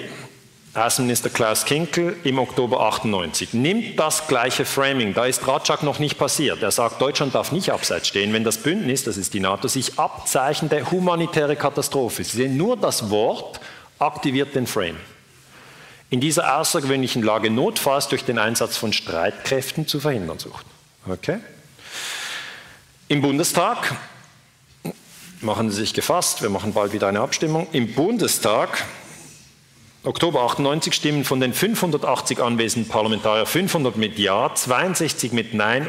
Außenminister 0.76 1.30
Klaus 1.30 1.64
Kinkel 1.64 2.18
im 2.26 2.38
Oktober 2.38 2.82
98 2.82 3.54
nimmt 3.54 3.98
das 3.98 4.28
gleiche 4.28 4.66
Framing. 4.66 5.14
Da 5.14 5.26
ist 5.26 5.48
Ratschak 5.48 5.84
noch 5.84 6.00
nicht 6.00 6.18
passiert. 6.18 6.62
Er 6.62 6.72
sagt, 6.72 7.02
Deutschland 7.02 7.34
darf 7.34 7.54
nicht 7.54 7.72
abseits 7.72 8.10
stehen, 8.10 8.34
wenn 8.34 8.44
das 8.44 8.58
Bündnis, 8.58 9.06
das 9.06 9.16
ist 9.16 9.34
die 9.34 9.40
NATO, 9.40 9.70
sich 9.70 9.98
abzeichnet 9.98 10.92
humanitäre 10.92 11.56
Katastrophe. 11.56 12.26
Sie 12.26 12.38
sehen 12.38 12.58
nur 12.58 12.76
das 12.76 13.10
Wort 13.10 13.62
aktiviert 14.00 14.54
den 14.54 14.68
Frame. 14.68 14.98
In 16.10 16.20
dieser 16.20 16.58
außergewöhnlichen 16.58 17.24
Lage 17.24 17.50
notfalls 17.50 18.10
durch 18.10 18.26
den 18.26 18.38
Einsatz 18.38 18.76
von 18.76 18.92
Streitkräften 18.92 19.88
zu 19.88 20.02
verhindern 20.02 20.40
sucht. 20.40 20.66
Okay? 21.08 21.40
Im 23.08 23.22
Bundestag 23.22 23.96
machen 25.40 25.72
Sie 25.72 25.78
sich 25.78 25.94
gefasst, 25.94 26.42
wir 26.42 26.50
machen 26.50 26.74
bald 26.74 26.92
wieder 26.92 27.08
eine 27.08 27.22
Abstimmung. 27.22 27.68
Im 27.72 27.94
Bundestag 27.94 28.84
Oktober 30.06 30.44
98 30.44 30.94
stimmen 30.94 31.24
von 31.24 31.40
den 31.40 31.54
580 31.54 32.40
anwesenden 32.40 32.90
Parlamentariern 32.90 33.48
500 33.48 33.98
mit 33.98 34.20
Ja, 34.20 34.54
62 34.54 35.32
mit 35.32 35.56
Nein 35.56 35.88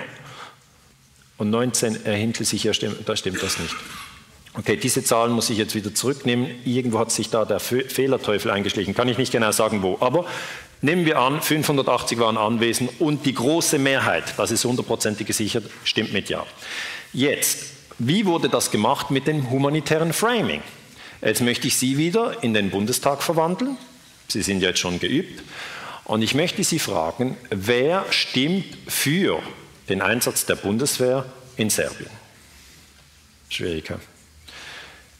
und 1.36 1.50
19 1.50 2.06
erhielten 2.06 2.44
sich, 2.44 2.64
ja, 2.64 2.72
da 3.04 3.14
stimmt 3.14 3.42
das 3.42 3.58
nicht. 3.58 3.74
Okay, 4.54 4.76
diese 4.76 5.04
Zahlen 5.04 5.32
muss 5.32 5.50
ich 5.50 5.58
jetzt 5.58 5.74
wieder 5.74 5.94
zurücknehmen. 5.94 6.48
Irgendwo 6.64 6.98
hat 6.98 7.12
sich 7.12 7.28
da 7.28 7.44
der 7.44 7.60
Fehlerteufel 7.60 8.50
eingeschlichen. 8.50 8.94
Kann 8.94 9.06
ich 9.08 9.18
nicht 9.18 9.32
genau 9.32 9.52
sagen, 9.52 9.82
wo. 9.82 9.98
Aber 10.00 10.24
nehmen 10.80 11.04
wir 11.04 11.18
an, 11.18 11.42
580 11.42 12.18
waren 12.18 12.38
anwesend 12.38 12.90
und 12.98 13.26
die 13.26 13.34
große 13.34 13.78
Mehrheit, 13.78 14.32
das 14.38 14.50
ist 14.50 14.64
hundertprozentig 14.64 15.26
gesichert, 15.26 15.64
stimmt 15.84 16.14
mit 16.14 16.30
Ja. 16.30 16.46
Jetzt, 17.12 17.66
wie 17.98 18.24
wurde 18.24 18.48
das 18.48 18.70
gemacht 18.70 19.10
mit 19.10 19.26
dem 19.26 19.50
humanitären 19.50 20.14
Framing? 20.14 20.62
Jetzt 21.20 21.42
möchte 21.42 21.66
ich 21.66 21.76
Sie 21.76 21.98
wieder 21.98 22.42
in 22.42 22.54
den 22.54 22.70
Bundestag 22.70 23.22
verwandeln. 23.22 23.76
Sie 24.28 24.42
sind 24.42 24.60
jetzt 24.60 24.78
schon 24.78 24.98
geübt. 24.98 25.42
Und 26.04 26.22
ich 26.22 26.34
möchte 26.34 26.62
Sie 26.62 26.78
fragen, 26.78 27.36
wer 27.50 28.06
stimmt 28.10 28.66
für 28.86 29.42
den 29.88 30.02
Einsatz 30.02 30.46
der 30.46 30.56
Bundeswehr 30.56 31.24
in 31.56 31.70
Serbien? 31.70 32.10
Schwieriger. 33.48 34.00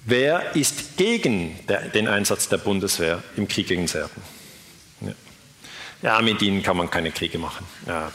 Wer 0.04 0.54
ist 0.54 0.96
gegen 0.96 1.58
den 1.94 2.06
Einsatz 2.06 2.48
der 2.48 2.58
Bundeswehr 2.58 3.22
im 3.36 3.48
Krieg 3.48 3.66
gegen 3.66 3.88
Serbien? 3.88 4.22
Ja. 5.00 5.12
ja, 6.02 6.22
mit 6.22 6.40
ihnen 6.42 6.62
kann 6.62 6.76
man 6.76 6.88
keine 6.88 7.10
Kriege 7.10 7.38
machen. 7.38 7.66
Ja. 7.86 8.12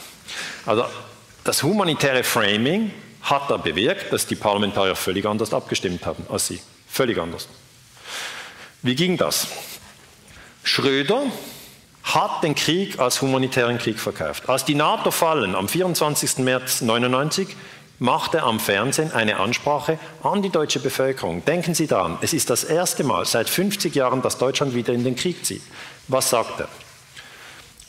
Also 0.64 0.86
das 1.44 1.62
humanitäre 1.62 2.24
Framing 2.24 2.92
hat 3.22 3.50
da 3.50 3.58
bewirkt, 3.58 4.12
dass 4.12 4.26
die 4.26 4.36
Parlamentarier 4.36 4.96
völlig 4.96 5.26
anders 5.26 5.52
abgestimmt 5.52 6.06
haben 6.06 6.24
als 6.30 6.46
sie. 6.46 6.60
Völlig 6.88 7.18
anders. 7.18 7.48
Wie 8.82 8.94
ging 8.94 9.16
das? 9.16 9.46
Schröder 10.62 11.22
hat 12.02 12.42
den 12.42 12.54
Krieg 12.54 12.98
als 12.98 13.20
humanitären 13.22 13.78
Krieg 13.78 13.98
verkauft. 13.98 14.48
Als 14.48 14.64
die 14.64 14.74
NATO 14.74 15.10
fallen 15.10 15.54
am 15.54 15.68
24. 15.68 16.38
März 16.38 16.82
1999, 16.82 17.48
macht 17.98 18.34
er 18.34 18.44
am 18.44 18.58
Fernsehen 18.58 19.12
eine 19.12 19.38
Ansprache 19.38 19.98
an 20.24 20.42
die 20.42 20.50
deutsche 20.50 20.80
Bevölkerung. 20.80 21.44
Denken 21.44 21.74
Sie 21.74 21.86
daran, 21.86 22.18
es 22.20 22.32
ist 22.32 22.50
das 22.50 22.64
erste 22.64 23.04
Mal 23.04 23.24
seit 23.26 23.48
50 23.48 23.94
Jahren, 23.94 24.22
dass 24.22 24.38
Deutschland 24.38 24.74
wieder 24.74 24.92
in 24.92 25.04
den 25.04 25.14
Krieg 25.14 25.46
zieht. 25.46 25.62
Was 26.08 26.30
sagt 26.30 26.60
er? 26.60 26.68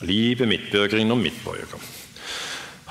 Liebe 0.00 0.46
Mitbürgerinnen 0.46 1.10
und 1.10 1.22
Mitbürger, 1.22 1.78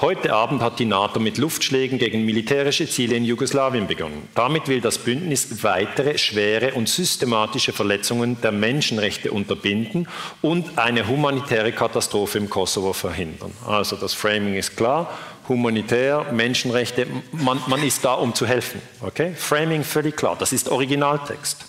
Heute 0.03 0.34
Abend 0.34 0.61
hat 0.61 0.80
die 0.80 0.85
NATO 0.85 1.21
mit 1.21 1.38
Luftschlägen 1.38 1.97
gegen 1.97 2.25
militärische 2.25 2.89
Ziele 2.89 3.15
in 3.15 3.23
Jugoslawien 3.23 3.88
begonnen. 3.88 4.27
Damit 4.35 4.67
will 4.67 4.81
das 4.81 4.97
Bündnis 4.97 5.63
weitere 5.63 6.17
schwere 6.17 6.73
und 6.73 6.89
systematische 6.89 7.71
Verletzungen 7.71 8.35
der 8.41 8.51
Menschenrechte 8.51 9.31
unterbinden 9.31 10.09
und 10.41 10.77
eine 10.77 11.07
humanitäre 11.07 11.71
Katastrophe 11.71 12.38
im 12.38 12.49
Kosovo 12.49 12.91
verhindern. 12.91 13.53
Also 13.65 13.95
das 13.95 14.13
Framing 14.13 14.55
ist 14.55 14.75
klar, 14.75 15.09
humanitär, 15.47 16.25
Menschenrechte, 16.34 17.07
man, 17.31 17.61
man 17.67 17.81
ist 17.81 18.03
da, 18.03 18.15
um 18.15 18.35
zu 18.35 18.45
helfen. 18.45 18.81
Okay? 18.99 19.34
Framing 19.38 19.85
völlig 19.85 20.17
klar, 20.17 20.35
das 20.38 20.51
ist 20.51 20.67
Originaltext. 20.67 21.65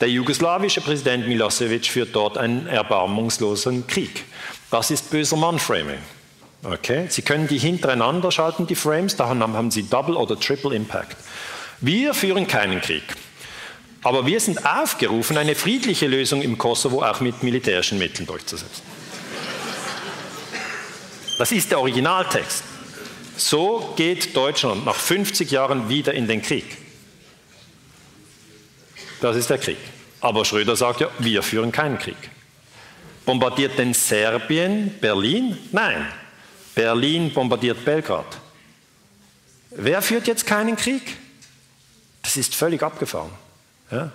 Der 0.00 0.08
jugoslawische 0.08 0.80
Präsident 0.80 1.28
Milosevic 1.28 1.86
führt 1.86 2.16
dort 2.16 2.38
einen 2.38 2.66
erbarmungslosen 2.66 3.86
Krieg. 3.86 4.24
Das 4.68 4.90
ist 4.90 5.12
böser 5.12 5.36
Mann-Framing. 5.36 6.00
Okay? 6.64 7.06
Sie 7.08 7.22
können 7.22 7.48
die 7.48 7.58
hintereinander 7.58 8.30
schalten, 8.30 8.66
die 8.66 8.74
Frames, 8.74 9.16
da 9.16 9.28
haben 9.28 9.70
Sie 9.70 9.82
Double 9.82 10.16
oder 10.16 10.38
Triple 10.38 10.74
Impact. 10.74 11.16
Wir 11.80 12.14
führen 12.14 12.46
keinen 12.46 12.80
Krieg. 12.80 13.02
Aber 14.04 14.26
wir 14.26 14.40
sind 14.40 14.64
aufgerufen, 14.64 15.36
eine 15.36 15.54
friedliche 15.54 16.06
Lösung 16.06 16.42
im 16.42 16.58
Kosovo 16.58 17.02
auch 17.02 17.20
mit 17.20 17.42
militärischen 17.42 17.98
Mitteln 17.98 18.26
durchzusetzen. 18.26 18.82
Das 21.38 21.50
ist 21.52 21.70
der 21.70 21.80
Originaltext. 21.80 22.62
So 23.36 23.94
geht 23.96 24.36
Deutschland 24.36 24.84
nach 24.84 24.94
50 24.94 25.50
Jahren 25.50 25.88
wieder 25.88 26.14
in 26.14 26.28
den 26.28 26.42
Krieg. 26.42 26.76
Das 29.20 29.36
ist 29.36 29.50
der 29.50 29.58
Krieg. 29.58 29.78
Aber 30.20 30.44
Schröder 30.44 30.76
sagt 30.76 31.00
ja, 31.00 31.08
wir 31.18 31.42
führen 31.42 31.72
keinen 31.72 31.98
Krieg. 31.98 32.16
Bombardiert 33.24 33.78
denn 33.78 33.94
Serbien 33.94 34.94
Berlin? 35.00 35.58
Nein. 35.72 36.06
Berlin 36.74 37.32
bombardiert 37.32 37.84
Belgrad. 37.84 38.38
Wer 39.70 40.02
führt 40.02 40.26
jetzt 40.26 40.46
keinen 40.46 40.76
Krieg? 40.76 41.16
Das 42.22 42.36
ist 42.36 42.54
völlig 42.54 42.82
abgefahren. 42.82 43.30
Ja? 43.90 44.12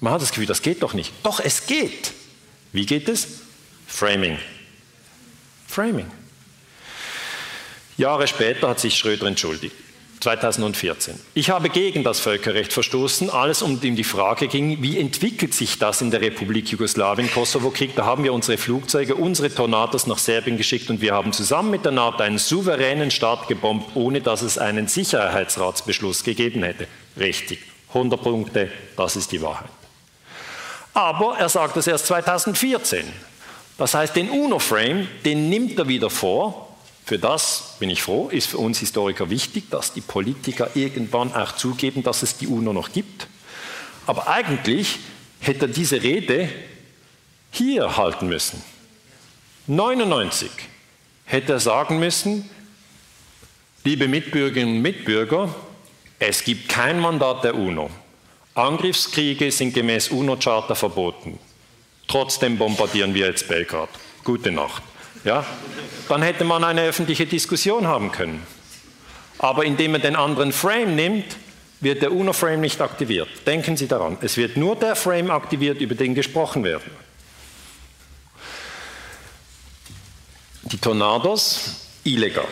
Man 0.00 0.12
hat 0.12 0.22
das 0.22 0.30
Gefühl, 0.30 0.46
das 0.46 0.62
geht 0.62 0.82
doch 0.82 0.94
nicht. 0.94 1.12
Doch, 1.22 1.40
es 1.40 1.66
geht. 1.66 2.12
Wie 2.72 2.86
geht 2.86 3.08
es? 3.08 3.26
Framing. 3.86 4.38
Framing. 5.66 6.10
Jahre 7.96 8.28
später 8.28 8.68
hat 8.68 8.80
sich 8.80 8.96
Schröder 8.96 9.26
entschuldigt. 9.26 9.74
2014. 10.20 11.18
Ich 11.34 11.50
habe 11.50 11.68
gegen 11.68 12.04
das 12.04 12.20
Völkerrecht 12.20 12.72
verstoßen, 12.72 13.30
alles 13.30 13.62
um 13.62 13.80
die 13.80 14.04
Frage 14.04 14.48
ging, 14.48 14.82
wie 14.82 14.98
entwickelt 14.98 15.54
sich 15.54 15.78
das 15.78 16.00
in 16.00 16.10
der 16.10 16.20
Republik 16.20 16.70
Jugoslawien, 16.70 17.30
Kosovo-Krieg. 17.30 17.94
Da 17.96 18.04
haben 18.04 18.24
wir 18.24 18.32
unsere 18.32 18.58
Flugzeuge, 18.58 19.14
unsere 19.14 19.54
Tornados 19.54 20.06
nach 20.06 20.18
Serbien 20.18 20.56
geschickt 20.56 20.90
und 20.90 21.00
wir 21.00 21.14
haben 21.14 21.32
zusammen 21.32 21.70
mit 21.70 21.84
der 21.84 21.92
NATO 21.92 22.22
einen 22.22 22.38
souveränen 22.38 23.10
Staat 23.10 23.48
gebombt, 23.48 23.94
ohne 23.94 24.20
dass 24.20 24.42
es 24.42 24.58
einen 24.58 24.88
Sicherheitsratsbeschluss 24.88 26.24
gegeben 26.24 26.62
hätte. 26.62 26.86
Richtig, 27.18 27.60
100 27.88 28.22
Punkte, 28.22 28.70
das 28.96 29.16
ist 29.16 29.32
die 29.32 29.42
Wahrheit. 29.42 29.70
Aber 30.94 31.36
er 31.38 31.48
sagt 31.48 31.76
das 31.76 31.86
erst 31.86 32.06
2014. 32.06 33.04
Das 33.76 33.94
heißt, 33.94 34.16
den 34.16 34.30
UNO-Frame, 34.30 35.06
den 35.24 35.48
nimmt 35.48 35.78
er 35.78 35.86
wieder 35.86 36.10
vor, 36.10 36.67
für 37.08 37.18
das 37.18 37.76
bin 37.78 37.88
ich 37.88 38.02
froh, 38.02 38.28
ist 38.28 38.48
für 38.48 38.58
uns 38.58 38.80
Historiker 38.80 39.30
wichtig, 39.30 39.70
dass 39.70 39.94
die 39.94 40.02
Politiker 40.02 40.68
irgendwann 40.74 41.34
auch 41.34 41.56
zugeben, 41.56 42.02
dass 42.02 42.22
es 42.22 42.36
die 42.36 42.46
UNO 42.46 42.74
noch 42.74 42.92
gibt. 42.92 43.28
Aber 44.06 44.28
eigentlich 44.28 44.98
hätte 45.40 45.64
er 45.64 45.68
diese 45.68 46.02
Rede 46.02 46.50
hier 47.50 47.96
halten 47.96 48.28
müssen. 48.28 48.62
99 49.68 50.50
hätte 51.24 51.54
er 51.54 51.60
sagen 51.60 51.98
müssen, 51.98 52.50
liebe 53.84 54.06
Mitbürgerinnen 54.06 54.76
und 54.76 54.82
Mitbürger, 54.82 55.54
es 56.18 56.44
gibt 56.44 56.68
kein 56.68 57.00
Mandat 57.00 57.42
der 57.42 57.54
UNO. 57.54 57.88
Angriffskriege 58.54 59.50
sind 59.50 59.72
gemäß 59.72 60.08
UNO-Charta 60.08 60.74
verboten. 60.74 61.38
Trotzdem 62.06 62.58
bombardieren 62.58 63.14
wir 63.14 63.28
jetzt 63.28 63.48
Belgrad. 63.48 63.88
Gute 64.24 64.52
Nacht. 64.52 64.82
Ja? 65.24 65.44
Dann 66.08 66.22
hätte 66.22 66.44
man 66.44 66.64
eine 66.64 66.82
öffentliche 66.82 67.26
Diskussion 67.26 67.86
haben 67.86 68.12
können. 68.12 68.46
Aber 69.38 69.64
indem 69.64 69.92
man 69.92 70.00
den 70.00 70.16
anderen 70.16 70.52
Frame 70.52 70.94
nimmt, 70.96 71.36
wird 71.80 72.02
der 72.02 72.12
UNO-Frame 72.12 72.60
nicht 72.60 72.80
aktiviert. 72.80 73.28
Denken 73.46 73.76
Sie 73.76 73.86
daran, 73.86 74.18
es 74.20 74.36
wird 74.36 74.56
nur 74.56 74.76
der 74.76 74.96
Frame 74.96 75.30
aktiviert, 75.30 75.80
über 75.80 75.94
den 75.94 76.14
gesprochen 76.14 76.64
wird. 76.64 76.82
Die 80.62 80.78
Tornados, 80.78 81.76
illegal. 82.04 82.48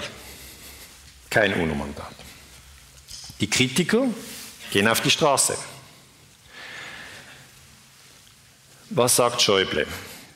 Kein 1.29 1.55
UNO-Mandat. 1.55 2.15
Die 3.41 3.51
Kritiker 3.51 4.07
gehen 4.73 4.89
auf 4.89 5.01
die 5.01 5.11
Straße. 5.11 5.57
Was 8.91 9.17
sagt 9.17 9.43
Schäuble, 9.43 9.87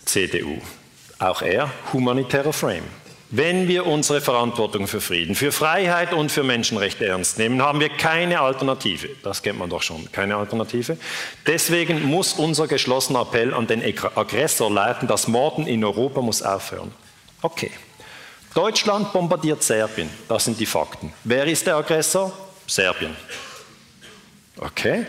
CDU? 0.05 0.61
Auch 1.21 1.43
er 1.43 1.71
humanitärer 1.93 2.53
Frame. 2.55 2.85
Wenn 3.29 3.69
wir 3.69 3.87
unsere 3.87 4.23
Verantwortung 4.23 4.89
für 4.89 5.03
Frieden, 5.03 5.35
für 5.35 5.53
Freiheit 5.53 6.15
und 6.15 6.33
für 6.33 6.43
Menschenrechte 6.43 7.07
ernst 7.07 7.39
nehmen, 7.39 7.63
haben 7.63 7.79
wir 7.79 7.91
keine 7.91 8.41
Alternative. 8.41 9.11
Das 9.23 9.43
kennt 9.43 9.59
man 9.59 9.69
doch 9.71 9.83
schon, 9.83 10.11
keine 10.11 10.35
Alternative. 10.35 10.97
Deswegen 11.47 12.03
muss 12.07 12.33
unser 12.33 12.67
geschlossener 12.67 13.21
Appell 13.21 13.55
an 13.55 13.67
den 13.67 13.85
Aggressor 14.17 14.73
leiten, 14.73 15.07
das 15.07 15.29
Morden 15.29 15.67
in 15.67 15.85
Europa 15.85 16.23
muss 16.23 16.43
aufhören. 16.43 16.91
Okay. 17.43 17.71
Deutschland 18.55 19.13
bombardiert 19.13 19.63
Serbien, 19.63 20.09
das 20.27 20.47
sind 20.47 20.59
die 20.59 20.67
Fakten. 20.67 21.13
Wer 21.23 21.45
ist 21.45 21.67
der 21.67 21.77
Aggressor? 21.77 22.33
Serbien. 22.67 23.15
Okay. 24.57 25.07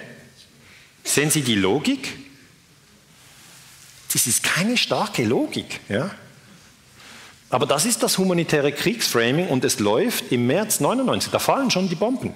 Sehen 1.04 1.32
Sie 1.32 1.42
die 1.42 1.56
Logik? 1.56 2.31
Das 4.12 4.28
ist 4.28 4.44
keine 4.44 4.78
starke 4.78 5.24
Logik. 5.24 5.80
Ja? 5.90 6.12
Aber 7.50 7.66
das 7.66 7.86
ist 7.86 8.02
das 8.02 8.18
humanitäre 8.18 8.72
Kriegsframing 8.72 9.48
und 9.48 9.66
es 9.66 9.80
läuft 9.80 10.32
im 10.32 10.48
März 10.48 10.80
99. 10.80 11.32
Da 11.32 11.40
fallen 11.40 11.70
schon 11.70 11.90
die 11.90 11.96
Bomben. 11.96 12.34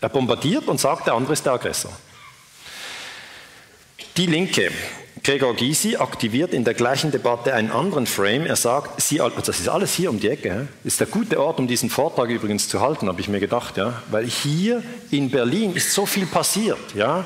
Er 0.00 0.08
bombardiert 0.08 0.68
und 0.68 0.80
sagt, 0.80 1.06
der 1.06 1.14
andere 1.14 1.32
ist 1.32 1.44
der 1.46 1.54
Aggressor. 1.54 1.92
Die 4.16 4.26
Linke, 4.26 4.70
Gregor 5.24 5.56
Gysi, 5.56 5.96
aktiviert 5.96 6.52
in 6.52 6.62
der 6.62 6.74
gleichen 6.74 7.10
Debatte 7.10 7.54
einen 7.54 7.72
anderen 7.72 8.06
Frame. 8.06 8.46
Er 8.46 8.56
sagt, 8.56 9.00
Sie, 9.00 9.16
das 9.18 9.60
ist 9.60 9.68
alles 9.68 9.94
hier 9.94 10.10
um 10.10 10.20
die 10.20 10.28
Ecke. 10.28 10.68
Ist 10.84 11.00
der 11.00 11.06
gute 11.06 11.40
Ort, 11.40 11.58
um 11.58 11.66
diesen 11.66 11.90
Vortrag 11.90 12.28
übrigens 12.28 12.68
zu 12.68 12.80
halten, 12.80 13.08
habe 13.08 13.20
ich 13.20 13.28
mir 13.28 13.40
gedacht. 13.40 13.76
Ja? 13.76 14.02
Weil 14.10 14.26
hier 14.26 14.82
in 15.10 15.30
Berlin 15.30 15.74
ist 15.74 15.92
so 15.92 16.06
viel 16.06 16.26
passiert. 16.26 16.94
Ja? 16.94 17.24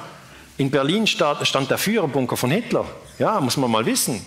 In 0.59 0.71
Berlin 0.71 1.07
stand, 1.07 1.71
der 1.71 1.79
Führerbunker 1.79 2.37
von 2.37 2.51
Hitler. 2.51 2.85
Ja, 3.19 3.41
muss 3.41 3.57
man 3.57 3.71
mal 3.71 3.87
wissen. 3.87 4.25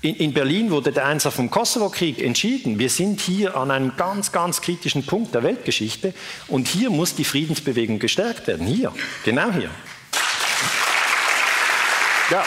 In, 0.00 0.14
in, 0.14 0.32
Berlin 0.32 0.70
wurde 0.70 0.92
der 0.92 1.06
Einsatz 1.06 1.34
vom 1.34 1.50
Kosovo-Krieg 1.50 2.22
entschieden. 2.22 2.78
Wir 2.78 2.88
sind 2.88 3.20
hier 3.20 3.56
an 3.56 3.72
einem 3.72 3.96
ganz, 3.96 4.30
ganz 4.30 4.60
kritischen 4.60 5.04
Punkt 5.04 5.34
der 5.34 5.42
Weltgeschichte 5.42 6.14
und 6.46 6.68
hier 6.68 6.90
muss 6.90 7.16
die 7.16 7.24
Friedensbewegung 7.24 7.98
gestärkt 7.98 8.46
werden. 8.46 8.68
Hier, 8.68 8.92
genau 9.24 9.50
hier. 9.50 9.70
Ja. 12.30 12.44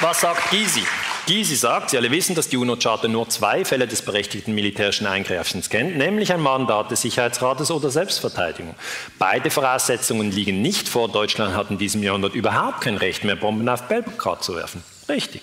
Was 0.00 0.20
sagt 0.20 0.50
Gysi? 0.50 0.84
Gysi 1.28 1.56
sagt, 1.56 1.90
Sie 1.90 1.98
alle 1.98 2.10
wissen, 2.10 2.34
dass 2.34 2.48
die 2.48 2.56
UNO-Charta 2.56 3.06
nur 3.06 3.28
zwei 3.28 3.62
Fälle 3.66 3.86
des 3.86 4.00
berechtigten 4.00 4.54
militärischen 4.54 5.06
Eingreifens 5.06 5.68
kennt, 5.68 5.98
nämlich 5.98 6.32
ein 6.32 6.40
Mandat 6.40 6.90
des 6.90 7.02
Sicherheitsrates 7.02 7.70
oder 7.70 7.90
Selbstverteidigung. 7.90 8.74
Beide 9.18 9.50
Voraussetzungen 9.50 10.32
liegen 10.32 10.62
nicht 10.62 10.88
vor. 10.88 11.10
Deutschland 11.10 11.54
hat 11.54 11.70
in 11.70 11.76
diesem 11.76 12.02
Jahrhundert 12.02 12.34
überhaupt 12.34 12.80
kein 12.80 12.96
Recht 12.96 13.24
mehr, 13.24 13.36
Bomben 13.36 13.68
auf 13.68 13.82
Belgrad 13.88 14.42
zu 14.42 14.56
werfen. 14.56 14.82
Richtig. 15.06 15.42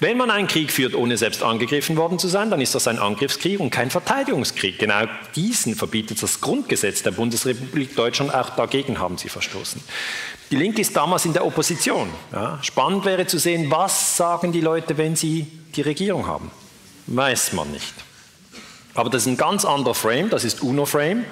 Wenn 0.00 0.16
man 0.16 0.30
einen 0.30 0.48
Krieg 0.48 0.72
führt, 0.72 0.94
ohne 0.94 1.18
selbst 1.18 1.42
angegriffen 1.42 1.96
worden 1.98 2.18
zu 2.18 2.26
sein, 2.26 2.50
dann 2.50 2.62
ist 2.62 2.74
das 2.74 2.88
ein 2.88 2.98
Angriffskrieg 2.98 3.60
und 3.60 3.68
kein 3.68 3.90
Verteidigungskrieg. 3.90 4.78
Genau 4.78 5.04
diesen 5.36 5.74
verbietet 5.74 6.22
das 6.22 6.40
Grundgesetz 6.40 7.02
der 7.02 7.10
Bundesrepublik 7.10 7.94
Deutschland. 7.94 8.34
Auch 8.34 8.50
dagegen 8.50 8.98
haben 8.98 9.18
sie 9.18 9.28
verstoßen. 9.28 9.82
Die 10.50 10.56
Linke 10.56 10.80
ist 10.80 10.96
damals 10.96 11.26
in 11.26 11.34
der 11.34 11.44
Opposition. 11.44 12.08
Ja. 12.32 12.58
Spannend 12.62 13.04
wäre 13.04 13.26
zu 13.26 13.38
sehen, 13.38 13.70
was 13.70 14.16
sagen 14.16 14.52
die 14.52 14.62
Leute, 14.62 14.96
wenn 14.96 15.16
sie 15.16 15.46
die 15.76 15.82
Regierung 15.82 16.26
haben. 16.26 16.50
Weiß 17.06 17.52
man 17.52 17.70
nicht. 17.70 17.94
Aber 18.94 19.10
das 19.10 19.22
ist 19.22 19.28
ein 19.28 19.36
ganz 19.36 19.66
anderer 19.66 19.94
Frame, 19.94 20.30
das 20.30 20.44
ist 20.44 20.62
UNO-Frame 20.62 21.24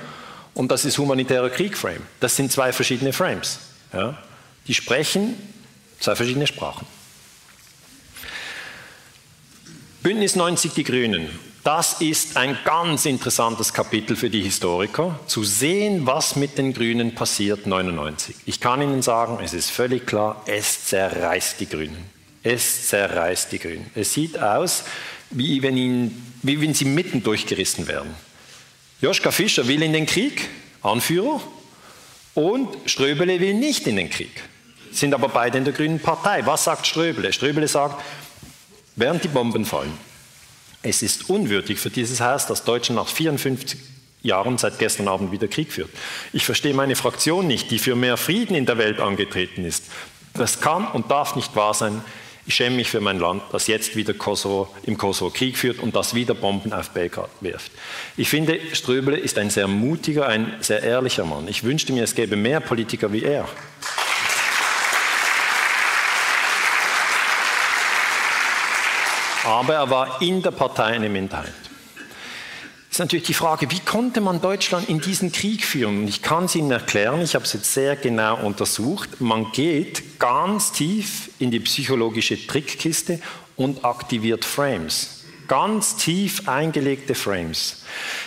und 0.52 0.70
das 0.70 0.84
ist 0.84 0.98
humanitärer 0.98 1.48
Krieg-Frame. 1.48 2.02
Das 2.20 2.36
sind 2.36 2.52
zwei 2.52 2.72
verschiedene 2.72 3.14
Frames. 3.14 3.60
Ja. 3.94 4.18
Die 4.66 4.74
sprechen 4.74 5.36
zwei 6.00 6.14
verschiedene 6.14 6.46
Sprachen. 6.46 6.86
Bündnis 10.02 10.36
90 10.36 10.72
Die 10.72 10.84
Grünen 10.84 11.28
das 11.68 12.00
ist 12.00 12.38
ein 12.38 12.56
ganz 12.64 13.04
interessantes 13.04 13.74
Kapitel 13.74 14.16
für 14.16 14.30
die 14.30 14.40
Historiker, 14.40 15.20
zu 15.26 15.44
sehen, 15.44 16.06
was 16.06 16.34
mit 16.34 16.56
den 16.56 16.72
Grünen 16.72 17.14
passiert 17.14 17.66
99. 17.66 18.34
Ich 18.46 18.58
kann 18.58 18.80
Ihnen 18.80 19.02
sagen, 19.02 19.38
es 19.44 19.52
ist 19.52 19.70
völlig 19.70 20.06
klar, 20.06 20.42
es 20.46 20.86
zerreißt 20.86 21.60
die 21.60 21.68
Grünen. 21.68 22.06
Es 22.42 22.88
zerreißt 22.88 23.52
die 23.52 23.58
Grünen. 23.58 23.90
Es 23.94 24.14
sieht 24.14 24.38
aus, 24.38 24.84
wie 25.28 25.60
wenn, 25.62 25.76
ihnen, 25.76 26.32
wie 26.42 26.58
wenn 26.58 26.72
sie 26.72 26.86
mitten 26.86 27.22
durchgerissen 27.22 27.86
werden. 27.86 28.14
Joschka 29.02 29.30
Fischer 29.30 29.68
will 29.68 29.82
in 29.82 29.92
den 29.92 30.06
Krieg, 30.06 30.48
Anführer, 30.80 31.42
und 32.34 32.68
Ströbele 32.86 33.40
will 33.40 33.52
nicht 33.52 33.86
in 33.86 33.96
den 33.96 34.08
Krieg. 34.08 34.42
Sind 34.90 35.12
aber 35.12 35.28
beide 35.28 35.58
in 35.58 35.64
der 35.64 35.74
Grünen 35.74 36.00
Partei. 36.00 36.46
Was 36.46 36.64
sagt 36.64 36.86
Ströbele? 36.86 37.30
Ströbele 37.34 37.68
sagt, 37.68 38.02
während 38.98 39.24
die 39.24 39.28
Bomben 39.28 39.64
fallen, 39.64 39.92
es 40.82 41.02
ist 41.02 41.28
unwürdig 41.28 41.78
für 41.78 41.90
dieses 41.90 42.20
Haus, 42.20 42.46
dass 42.46 42.64
Deutschland 42.64 43.00
nach 43.00 43.08
54 43.08 43.78
Jahren 44.22 44.58
seit 44.58 44.78
gestern 44.78 45.08
Abend 45.08 45.32
wieder 45.32 45.48
Krieg 45.48 45.72
führt. 45.72 45.90
Ich 46.32 46.44
verstehe 46.44 46.74
meine 46.74 46.96
Fraktion 46.96 47.46
nicht, 47.46 47.70
die 47.70 47.78
für 47.78 47.96
mehr 47.96 48.16
Frieden 48.16 48.54
in 48.54 48.66
der 48.66 48.78
Welt 48.78 49.00
angetreten 49.00 49.64
ist. 49.64 49.84
Das 50.34 50.60
kann 50.60 50.86
und 50.88 51.10
darf 51.10 51.36
nicht 51.36 51.56
wahr 51.56 51.74
sein. 51.74 52.02
Ich 52.46 52.54
schäme 52.54 52.76
mich 52.76 52.88
für 52.88 53.00
mein 53.00 53.18
Land, 53.18 53.42
das 53.52 53.66
jetzt 53.66 53.94
wieder 53.94 54.14
Kosovo, 54.14 54.74
im 54.84 54.96
Kosovo 54.96 55.30
Krieg 55.30 55.58
führt 55.58 55.80
und 55.80 55.94
das 55.94 56.14
wieder 56.14 56.34
Bomben 56.34 56.72
auf 56.72 56.90
Belgrad 56.90 57.28
wirft. 57.42 57.70
Ich 58.16 58.30
finde, 58.30 58.58
Ströbele 58.72 59.18
ist 59.18 59.36
ein 59.36 59.50
sehr 59.50 59.68
mutiger, 59.68 60.26
ein 60.26 60.54
sehr 60.60 60.82
ehrlicher 60.82 61.26
Mann. 61.26 61.46
Ich 61.48 61.62
wünschte 61.62 61.92
mir, 61.92 62.04
es 62.04 62.14
gäbe 62.14 62.36
mehr 62.36 62.60
Politiker 62.60 63.12
wie 63.12 63.22
er. 63.22 63.46
Aber 69.48 69.74
er 69.74 69.88
war 69.90 70.20
in 70.20 70.42
der 70.42 70.50
Partei 70.50 70.84
eine 70.84 71.08
Minderheit. 71.08 71.54
Es 72.90 72.96
ist 72.96 72.98
natürlich 73.00 73.26
die 73.26 73.34
Frage, 73.34 73.70
wie 73.70 73.80
konnte 73.80 74.20
man 74.20 74.40
Deutschland 74.40 74.88
in 74.88 75.00
diesen 75.00 75.32
Krieg 75.32 75.64
führen? 75.64 76.00
Und 76.00 76.08
ich 76.08 76.20
kann 76.20 76.44
es 76.44 76.54
Ihnen 76.54 76.70
erklären, 76.70 77.22
ich 77.22 77.34
habe 77.34 77.44
es 77.44 77.54
jetzt 77.54 77.72
sehr 77.72 77.96
genau 77.96 78.44
untersucht. 78.44 79.20
Man 79.20 79.52
geht 79.52 80.18
ganz 80.18 80.72
tief 80.72 81.30
in 81.38 81.50
die 81.50 81.60
psychologische 81.60 82.46
Trickkiste 82.46 83.20
und 83.56 83.84
aktiviert 83.84 84.44
Frames. 84.44 85.24
Ganz 85.48 85.96
tief 85.96 86.46
eingelegte 86.46 87.14
Frames. 87.14 87.84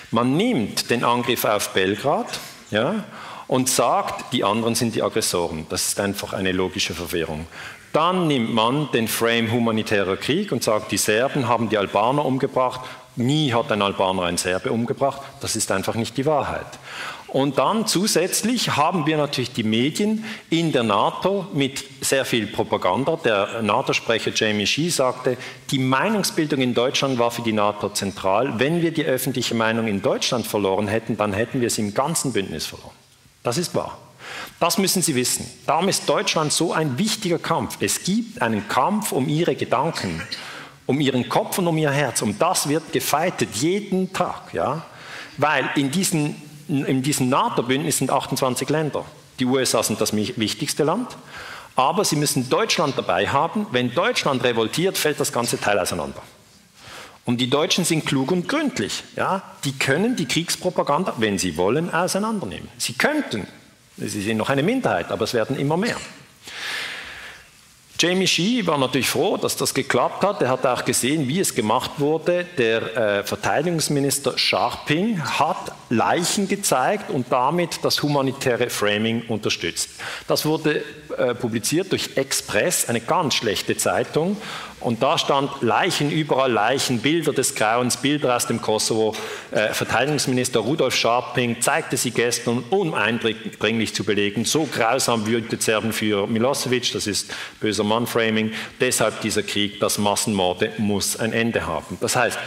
Man 0.10 0.36
nimmt 0.38 0.90
den 0.90 1.04
Angriff 1.04 1.46
auf 1.46 1.70
Belgrad 1.70 2.40
ja, 2.72 3.04
und 3.48 3.70
sagt, 3.70 4.34
die 4.34 4.44
anderen 4.44 4.74
sind 4.74 4.96
die 4.96 5.04
Aggressoren. 5.04 5.68
Das 5.70 5.90
ist 5.90 6.00
einfach 6.00 6.34
eine 6.34 6.52
logische 6.52 6.96
Verwirrung. 6.96 7.46
Dann 7.94 8.28
nimmt 8.28 8.54
man 8.54 8.90
den 8.92 9.08
Frame 9.08 9.52
humanitärer 9.52 10.18
Krieg 10.18 10.52
und 10.52 10.64
sagt, 10.64 10.92
die 10.92 10.98
Serben 10.98 11.48
haben 11.48 11.70
die 11.70 11.78
Albaner 11.78 12.26
umgebracht. 12.26 12.82
Nie 13.18 13.52
hat 13.52 13.72
ein 13.72 13.82
Albaner 13.82 14.24
einen 14.24 14.38
Serbe 14.38 14.72
umgebracht. 14.72 15.22
Das 15.42 15.56
ist 15.56 15.72
einfach 15.72 15.96
nicht 15.96 16.16
die 16.18 16.26
Wahrheit. 16.26 16.80
Und 17.28 17.58
dann 17.58 17.88
zusätzlich 17.88 18.76
haben 18.76 19.06
wir 19.06 19.16
natürlich 19.16 19.54
die 19.54 19.64
Medien 19.64 20.26
in 20.50 20.74
der 20.74 20.84
NATO 20.84 21.48
mit 21.54 21.82
sehr 22.02 22.26
viel 22.26 22.48
Propaganda. 22.48 23.18
Der 23.24 23.62
NATO-Sprecher 23.62 24.32
Jamie 24.36 24.68
Shee 24.68 24.90
sagte, 24.90 25.38
die 25.70 25.80
Meinungsbildung 25.80 26.60
in 26.60 26.74
Deutschland 26.74 27.20
war 27.20 27.32
für 27.32 27.42
die 27.42 27.54
NATO 27.54 27.88
zentral. 27.90 28.60
Wenn 28.60 28.82
wir 28.82 28.92
die 28.92 29.06
öffentliche 29.06 29.56
Meinung 29.56 29.88
in 29.88 30.02
Deutschland 30.02 30.46
verloren 30.46 30.90
hätten, 30.90 31.16
dann 31.16 31.32
hätten 31.32 31.62
wir 31.62 31.70
sie 31.70 31.82
im 31.82 31.94
ganzen 31.94 32.34
Bündnis 32.34 32.66
verloren. 32.66 32.96
Das 33.44 33.58
ist 33.58 33.74
wahr. 33.76 33.98
Das 34.62 34.78
müssen 34.78 35.02
Sie 35.02 35.16
wissen. 35.16 35.50
Darum 35.66 35.90
ist 35.90 36.08
Deutschland 36.08 36.54
so 36.54 36.72
ein 36.72 37.00
wichtiger 37.00 37.40
Kampf. 37.40 37.78
Es 37.80 38.04
gibt 38.04 38.44
einen 38.44 38.68
Kampf 38.68 39.12
um 39.12 39.28
Ihre 39.28 39.56
Gedanken, 39.56 40.22
um 40.86 41.02
Ihren 41.02 41.28
Kopf 41.30 41.58
und 41.58 41.66
um 41.66 41.76
Ihr 41.80 41.90
Herz. 41.90 42.22
Um 42.22 42.38
das 42.38 42.70
wird 42.70 42.94
gefeitet, 42.94 43.56
jeden 43.56 44.14
Tag. 44.14 44.54
Ja? 44.54 44.84
Weil 45.38 45.68
in, 45.76 45.90
diesen, 45.90 46.40
in 46.68 47.02
diesem 47.02 47.30
NATO-Bündnis 47.30 47.98
sind 47.98 48.12
28 48.12 48.70
Länder. 48.70 49.04
Die 49.40 49.46
USA 49.46 49.82
sind 49.82 50.00
das 50.00 50.16
wichtigste 50.16 50.84
Land. 50.84 51.18
Aber 51.76 52.06
Sie 52.06 52.16
müssen 52.16 52.48
Deutschland 52.48 52.96
dabei 52.96 53.28
haben. 53.28 53.66
Wenn 53.72 53.92
Deutschland 53.96 54.44
revoltiert, 54.44 54.96
fällt 54.96 55.20
das 55.20 55.34
ganze 55.34 55.60
Teil 55.60 55.80
auseinander. 55.80 56.22
Und 57.26 57.42
die 57.42 57.50
Deutschen 57.50 57.84
sind 57.84 58.06
klug 58.06 58.32
und 58.32 58.48
gründlich. 58.48 59.04
Ja? 59.16 59.42
Die 59.64 59.74
können 59.74 60.16
die 60.16 60.28
Kriegspropaganda, 60.28 61.16
wenn 61.18 61.40
sie 61.40 61.58
wollen, 61.58 61.92
auseinandernehmen. 61.92 62.68
Sie 62.78 62.94
könnten. 62.94 63.48
Sie 63.98 64.22
sind 64.22 64.38
noch 64.38 64.50
eine 64.50 64.64
Minderheit, 64.64 65.12
aber 65.12 65.26
es 65.26 65.34
werden 65.34 65.60
immer 65.60 65.78
mehr. 65.78 65.98
Jamie 68.02 68.26
Shee 68.26 68.66
war 68.66 68.80
natürlich 68.80 69.08
froh, 69.08 69.38
dass 69.38 69.56
das 69.56 69.76
geklappt 69.76 70.24
hat. 70.24 70.42
Er 70.42 70.50
hat 70.50 70.66
auch 70.66 70.84
gesehen, 70.86 71.28
wie 71.28 71.40
es 71.40 71.54
gemacht 71.54 71.92
wurde. 71.98 72.48
Der 72.58 72.98
äh, 72.98 73.24
Verteidigungsminister 73.24 74.40
Scharping 74.40 75.22
hat 75.22 75.72
Leichen 75.92 76.48
gezeigt 76.48 77.12
und 77.12 77.28
damit 77.32 77.78
das 77.84 78.02
humanitäre 78.02 78.72
Framing 78.72 79.22
unterstützt. 79.28 79.92
Das 80.28 80.48
wurde 80.48 80.84
äh, 81.16 81.36
publiziert 81.36 81.92
durch 81.92 82.18
Express, 82.18 82.90
eine 82.90 83.02
ganz 83.02 83.36
schlechte 83.36 83.78
Zeitung. 83.78 84.36
Und 84.82 85.04
da 85.04 85.18
stand 85.18 85.62
Leichen 85.62 86.12
überall, 86.12 86.52
Leichen, 86.52 87.00
Bilder 87.00 87.34
des 87.34 87.56
Grauens, 87.56 87.98
Bilder 87.98 88.36
aus 88.36 88.48
dem 88.48 88.62
Kosovo. 88.62 89.16
Äh, 89.52 89.74
Verteidigungsminister 89.74 90.60
Rudolf 90.60 90.96
Scharping 90.96 91.62
zeigte 91.62 91.98
sie 91.98 92.12
gestern, 92.12 92.64
um 92.72 92.94
eindringlich 92.94 93.94
zu 93.94 94.04
belegen. 94.04 94.44
So 94.44 94.68
grausam 94.72 95.28
wütet 95.28 95.62
Serbenführer 95.62 96.28
Milosevic, 96.28 96.92
das 96.94 97.08
ist 97.08 97.32
böser 97.60 97.84
Mann-Framing. 97.84 98.52
Deshalb 98.80 99.22
dieser 99.22 99.44
Krieg, 99.44 99.80
das 99.80 99.98
Massenmorde 99.98 100.72
muss 100.78 101.20
ein 101.20 101.32
Ende 101.32 101.68
haben. 101.68 101.98
Das 102.02 102.16
heißt, 102.16 102.40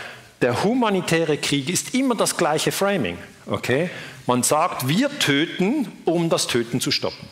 der 0.42 0.64
humanitäre 0.64 1.38
Krieg 1.38 1.70
ist 1.70 1.94
immer 1.94 2.14
das 2.14 2.36
gleiche 2.36 2.72
Framing. 2.72 3.16
Okay? 3.46 3.90
Man 4.26 4.42
sagt, 4.42 4.88
wir 4.88 5.18
töten, 5.18 5.90
um 6.04 6.28
das 6.30 6.46
Töten 6.46 6.80
zu 6.80 6.90
stoppen. 6.90 7.28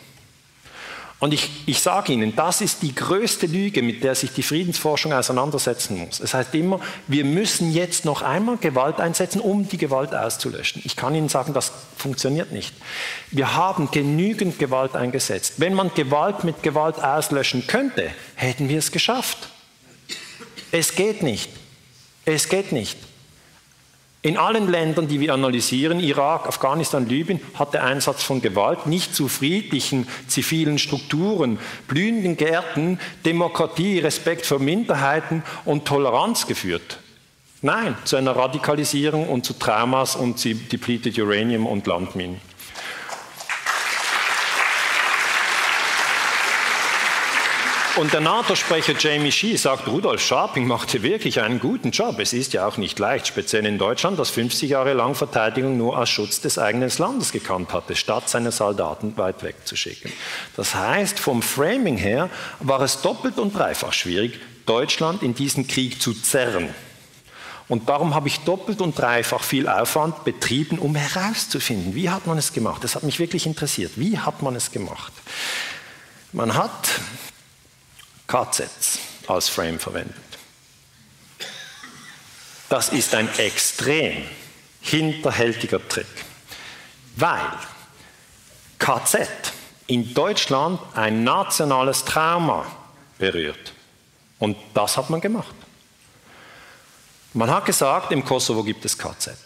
Und 1.22 1.32
ich, 1.32 1.48
ich 1.66 1.78
sage 1.78 2.12
Ihnen, 2.12 2.34
das 2.34 2.60
ist 2.60 2.82
die 2.82 2.96
größte 2.96 3.46
Lüge, 3.46 3.80
mit 3.80 4.02
der 4.02 4.16
sich 4.16 4.32
die 4.32 4.42
Friedensforschung 4.42 5.12
auseinandersetzen 5.12 5.96
muss. 5.96 6.18
Es 6.18 6.34
heißt 6.34 6.52
immer, 6.56 6.80
wir 7.06 7.24
müssen 7.24 7.72
jetzt 7.72 8.04
noch 8.04 8.22
einmal 8.22 8.56
Gewalt 8.56 8.98
einsetzen, 8.98 9.40
um 9.40 9.68
die 9.68 9.78
Gewalt 9.78 10.16
auszulöschen. 10.16 10.82
Ich 10.84 10.96
kann 10.96 11.14
Ihnen 11.14 11.28
sagen, 11.28 11.54
das 11.54 11.70
funktioniert 11.96 12.50
nicht. 12.50 12.74
Wir 13.30 13.54
haben 13.54 13.88
genügend 13.92 14.58
Gewalt 14.58 14.96
eingesetzt. 14.96 15.54
Wenn 15.58 15.74
man 15.74 15.94
Gewalt 15.94 16.42
mit 16.42 16.60
Gewalt 16.64 16.98
auslöschen 16.98 17.68
könnte, 17.68 18.10
hätten 18.34 18.68
wir 18.68 18.80
es 18.80 18.90
geschafft. 18.90 19.48
Es 20.72 20.96
geht 20.96 21.22
nicht. 21.22 21.50
Es 22.24 22.48
geht 22.48 22.72
nicht. 22.72 22.98
In 24.24 24.36
allen 24.36 24.70
Ländern, 24.70 25.08
die 25.08 25.18
wir 25.18 25.34
analysieren, 25.34 25.98
Irak, 25.98 26.46
Afghanistan, 26.46 27.08
Libyen, 27.08 27.40
hat 27.54 27.74
der 27.74 27.82
Einsatz 27.82 28.22
von 28.22 28.40
Gewalt 28.40 28.86
nicht 28.86 29.16
zu 29.16 29.26
friedlichen 29.26 30.06
zivilen 30.28 30.78
Strukturen, 30.78 31.58
blühenden 31.88 32.36
Gärten, 32.36 33.00
Demokratie, 33.24 33.98
Respekt 33.98 34.46
für 34.46 34.60
Minderheiten 34.60 35.42
und 35.64 35.86
Toleranz 35.86 36.46
geführt. 36.46 37.00
Nein, 37.62 37.96
zu 38.04 38.14
einer 38.14 38.36
Radikalisierung 38.36 39.28
und 39.28 39.44
zu 39.44 39.54
Traumas 39.54 40.14
und 40.14 40.44
depleted 40.44 41.18
Uranium 41.18 41.66
und 41.66 41.88
Landminen. 41.88 42.40
Und 47.96 48.14
der 48.14 48.22
NATO-Sprecher 48.22 48.94
Jamie 48.98 49.30
Shee 49.30 49.54
sagt, 49.56 49.86
Rudolf 49.86 50.22
Scharping 50.22 50.66
machte 50.66 51.02
wirklich 51.02 51.42
einen 51.42 51.60
guten 51.60 51.90
Job. 51.90 52.18
Es 52.20 52.32
ist 52.32 52.54
ja 52.54 52.66
auch 52.66 52.78
nicht 52.78 52.98
leicht, 52.98 53.26
speziell 53.26 53.66
in 53.66 53.76
Deutschland, 53.76 54.18
das 54.18 54.30
50 54.30 54.70
Jahre 54.70 54.94
lang 54.94 55.14
Verteidigung 55.14 55.76
nur 55.76 55.98
als 55.98 56.08
Schutz 56.08 56.40
des 56.40 56.58
eigenen 56.58 56.90
Landes 56.96 57.32
gekannt 57.32 57.70
hatte, 57.74 57.94
statt 57.94 58.30
seine 58.30 58.50
Soldaten 58.50 59.14
weit 59.18 59.42
wegzuschicken. 59.42 60.10
Das 60.56 60.74
heißt, 60.74 61.20
vom 61.20 61.42
Framing 61.42 61.98
her 61.98 62.30
war 62.60 62.80
es 62.80 63.02
doppelt 63.02 63.38
und 63.38 63.54
dreifach 63.54 63.92
schwierig, 63.92 64.40
Deutschland 64.64 65.22
in 65.22 65.34
diesen 65.34 65.68
Krieg 65.68 66.00
zu 66.00 66.14
zerren. 66.14 66.74
Und 67.68 67.90
darum 67.90 68.14
habe 68.14 68.28
ich 68.28 68.40
doppelt 68.40 68.80
und 68.80 68.98
dreifach 68.98 69.42
viel 69.42 69.68
Aufwand 69.68 70.24
betrieben, 70.24 70.78
um 70.78 70.94
herauszufinden, 70.94 71.94
wie 71.94 72.08
hat 72.08 72.26
man 72.26 72.38
es 72.38 72.54
gemacht. 72.54 72.82
Das 72.84 72.94
hat 72.94 73.02
mich 73.02 73.18
wirklich 73.18 73.44
interessiert. 73.44 73.92
Wie 73.96 74.18
hat 74.18 74.40
man 74.40 74.56
es 74.56 74.70
gemacht? 74.70 75.12
Man 76.32 76.54
hat 76.54 76.88
KZs 78.32 78.98
als 79.26 79.50
Frame 79.50 79.78
verwendet. 79.78 80.16
Das 82.70 82.88
ist 82.88 83.14
ein 83.14 83.28
extrem 83.36 84.24
hinterhältiger 84.80 85.86
Trick, 85.86 86.06
weil 87.16 87.52
KZ 88.78 89.28
in 89.86 90.14
Deutschland 90.14 90.80
ein 90.94 91.24
nationales 91.24 92.06
Trauma 92.06 92.64
berührt. 93.18 93.74
Und 94.38 94.56
das 94.72 94.96
hat 94.96 95.10
man 95.10 95.20
gemacht. 95.20 95.54
Man 97.34 97.50
hat 97.50 97.66
gesagt, 97.66 98.12
im 98.12 98.24
Kosovo 98.24 98.64
gibt 98.64 98.82
es 98.86 98.96
KZ. 98.96 99.36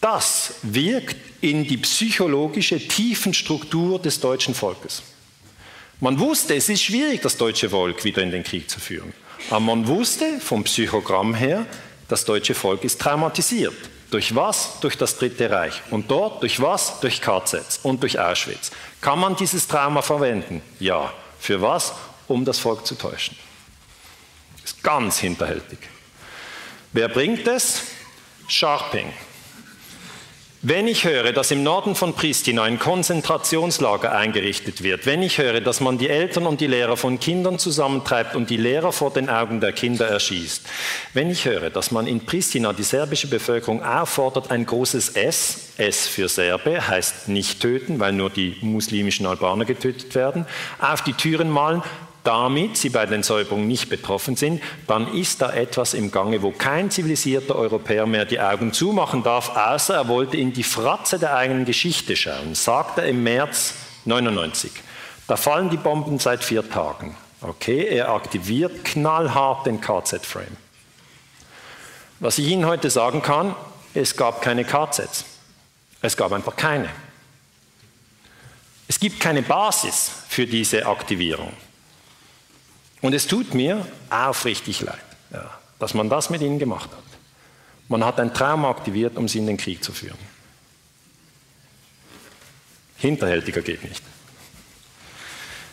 Das 0.00 0.54
wirkt 0.62 1.42
in 1.42 1.62
die 1.62 1.78
psychologische 1.78 2.88
Tiefenstruktur 2.88 4.00
des 4.00 4.18
deutschen 4.18 4.54
Volkes. 4.56 5.02
Man 6.00 6.18
wusste, 6.20 6.54
es 6.54 6.68
ist 6.68 6.82
schwierig, 6.82 7.22
das 7.22 7.36
deutsche 7.36 7.70
Volk 7.70 8.04
wieder 8.04 8.22
in 8.22 8.30
den 8.30 8.44
Krieg 8.44 8.70
zu 8.70 8.78
führen. 8.78 9.12
Aber 9.50 9.60
man 9.60 9.86
wusste 9.88 10.38
vom 10.40 10.62
Psychogramm 10.64 11.34
her, 11.34 11.66
das 12.06 12.24
deutsche 12.24 12.54
Volk 12.54 12.84
ist 12.84 13.00
traumatisiert. 13.00 13.74
Durch 14.10 14.34
was? 14.34 14.80
Durch 14.80 14.96
das 14.96 15.18
Dritte 15.18 15.50
Reich. 15.50 15.82
Und 15.90 16.10
dort 16.10 16.42
durch 16.42 16.60
was? 16.62 17.00
Durch 17.00 17.20
KZs 17.20 17.80
und 17.82 18.02
durch 18.02 18.18
Auschwitz. 18.18 18.70
Kann 19.00 19.18
man 19.18 19.36
dieses 19.36 19.66
Trauma 19.66 20.00
verwenden? 20.00 20.62
Ja. 20.78 21.12
Für 21.38 21.60
was? 21.60 21.92
Um 22.26 22.44
das 22.44 22.58
Volk 22.58 22.86
zu 22.86 22.94
täuschen. 22.94 23.36
Ist 24.64 24.82
ganz 24.82 25.18
hinterhältig. 25.18 25.78
Wer 26.92 27.08
bringt 27.08 27.46
es? 27.46 27.82
Sharping. 28.46 29.12
Wenn 30.60 30.88
ich 30.88 31.04
höre, 31.04 31.32
dass 31.32 31.52
im 31.52 31.62
Norden 31.62 31.94
von 31.94 32.14
Pristina 32.14 32.64
ein 32.64 32.80
Konzentrationslager 32.80 34.10
eingerichtet 34.10 34.82
wird, 34.82 35.06
wenn 35.06 35.22
ich 35.22 35.38
höre, 35.38 35.60
dass 35.60 35.80
man 35.80 35.98
die 35.98 36.08
Eltern 36.08 36.46
und 36.46 36.60
die 36.60 36.66
Lehrer 36.66 36.96
von 36.96 37.20
Kindern 37.20 37.60
zusammentreibt 37.60 38.34
und 38.34 38.50
die 38.50 38.56
Lehrer 38.56 38.90
vor 38.90 39.12
den 39.12 39.30
Augen 39.30 39.60
der 39.60 39.72
Kinder 39.72 40.08
erschießt, 40.08 40.66
wenn 41.14 41.30
ich 41.30 41.44
höre, 41.44 41.70
dass 41.70 41.92
man 41.92 42.08
in 42.08 42.26
Pristina 42.26 42.72
die 42.72 42.82
serbische 42.82 43.28
Bevölkerung 43.28 43.84
auffordert, 43.84 44.50
ein 44.50 44.66
großes 44.66 45.10
S, 45.10 45.74
S 45.76 46.08
für 46.08 46.28
Serbe, 46.28 46.88
heißt 46.88 47.28
nicht 47.28 47.60
töten, 47.60 48.00
weil 48.00 48.12
nur 48.12 48.28
die 48.28 48.56
muslimischen 48.60 49.26
Albaner 49.26 49.64
getötet 49.64 50.16
werden, 50.16 50.44
auf 50.80 51.02
die 51.02 51.12
Türen 51.12 51.50
malen, 51.50 51.84
damit 52.28 52.76
sie 52.76 52.90
bei 52.90 53.06
den 53.06 53.22
Säuberungen 53.22 53.66
nicht 53.66 53.88
betroffen 53.88 54.36
sind, 54.36 54.62
dann 54.86 55.14
ist 55.14 55.40
da 55.40 55.50
etwas 55.50 55.94
im 55.94 56.10
Gange, 56.10 56.42
wo 56.42 56.50
kein 56.50 56.90
zivilisierter 56.90 57.56
Europäer 57.56 58.04
mehr 58.04 58.26
die 58.26 58.38
Augen 58.38 58.74
zumachen 58.74 59.22
darf, 59.22 59.56
außer 59.56 59.94
er 59.94 60.08
wollte 60.08 60.36
in 60.36 60.52
die 60.52 60.62
Fratze 60.62 61.18
der 61.18 61.34
eigenen 61.34 61.64
Geschichte 61.64 62.16
schauen, 62.16 62.54
sagt 62.54 62.98
er 62.98 63.06
im 63.06 63.22
März 63.22 63.76
99. 64.04 64.70
Da 65.26 65.36
fallen 65.36 65.70
die 65.70 65.78
Bomben 65.78 66.18
seit 66.18 66.44
vier 66.44 66.68
Tagen. 66.68 67.16
Okay, 67.40 67.86
er 67.86 68.10
aktiviert 68.10 68.84
knallhart 68.84 69.64
den 69.64 69.80
KZ-Frame. 69.80 70.58
Was 72.20 72.36
ich 72.36 72.48
Ihnen 72.48 72.66
heute 72.66 72.90
sagen 72.90 73.22
kann, 73.22 73.54
es 73.94 74.14
gab 74.14 74.42
keine 74.42 74.66
KZs. 74.66 75.24
Es 76.02 76.14
gab 76.14 76.32
einfach 76.32 76.56
keine. 76.56 76.90
Es 78.86 79.00
gibt 79.00 79.18
keine 79.18 79.40
Basis 79.40 80.10
für 80.28 80.46
diese 80.46 80.84
Aktivierung. 80.84 81.54
Und 83.00 83.12
es 83.14 83.26
tut 83.26 83.54
mir 83.54 83.86
aufrichtig 84.10 84.80
leid, 84.80 84.98
ja, 85.32 85.50
dass 85.78 85.94
man 85.94 86.08
das 86.08 86.30
mit 86.30 86.42
ihnen 86.42 86.58
gemacht 86.58 86.90
hat. 86.90 87.04
Man 87.88 88.04
hat 88.04 88.20
ein 88.20 88.34
Trauma 88.34 88.70
aktiviert, 88.70 89.16
um 89.16 89.28
sie 89.28 89.38
in 89.38 89.46
den 89.46 89.56
Krieg 89.56 89.82
zu 89.82 89.92
führen. 89.92 90.18
Hinterhältiger 92.96 93.62
geht 93.62 93.84
nicht. 93.84 94.02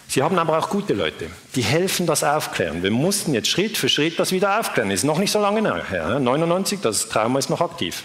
Sie 0.07 0.23
haben 0.23 0.37
aber 0.37 0.57
auch 0.59 0.69
gute 0.69 0.93
Leute, 0.93 1.29
die 1.55 1.63
helfen 1.63 2.05
das 2.05 2.23
aufklären. 2.23 2.83
Wir 2.83 2.91
mussten 2.91 3.33
jetzt 3.33 3.49
Schritt 3.49 3.77
für 3.77 3.89
Schritt 3.89 4.17
das 4.19 4.31
wieder 4.31 4.59
aufklären. 4.59 4.91
Ist 4.91 5.03
noch 5.03 5.17
nicht 5.17 5.31
so 5.31 5.41
lange 5.41 5.61
her. 5.89 6.19
99, 6.19 6.79
das 6.79 7.09
Trauma 7.09 7.39
ist 7.39 7.49
noch 7.49 7.59
aktiv. 7.59 8.03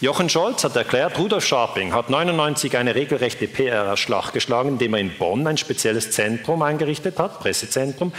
Jochen 0.00 0.28
Scholz 0.28 0.62
hat 0.62 0.76
erklärt, 0.76 1.18
Rudolf 1.18 1.44
Scharping 1.44 1.92
hat 1.92 2.08
99 2.08 2.76
eine 2.76 2.94
regelrechte 2.94 3.48
PR-Schlacht 3.48 4.32
geschlagen, 4.32 4.68
indem 4.68 4.94
er 4.94 5.00
in 5.00 5.18
Bonn 5.18 5.44
ein 5.44 5.58
spezielles 5.58 6.12
Zentrum 6.12 6.62
eingerichtet 6.62 7.18
hat, 7.18 7.40
Pressezentrum. 7.40 8.12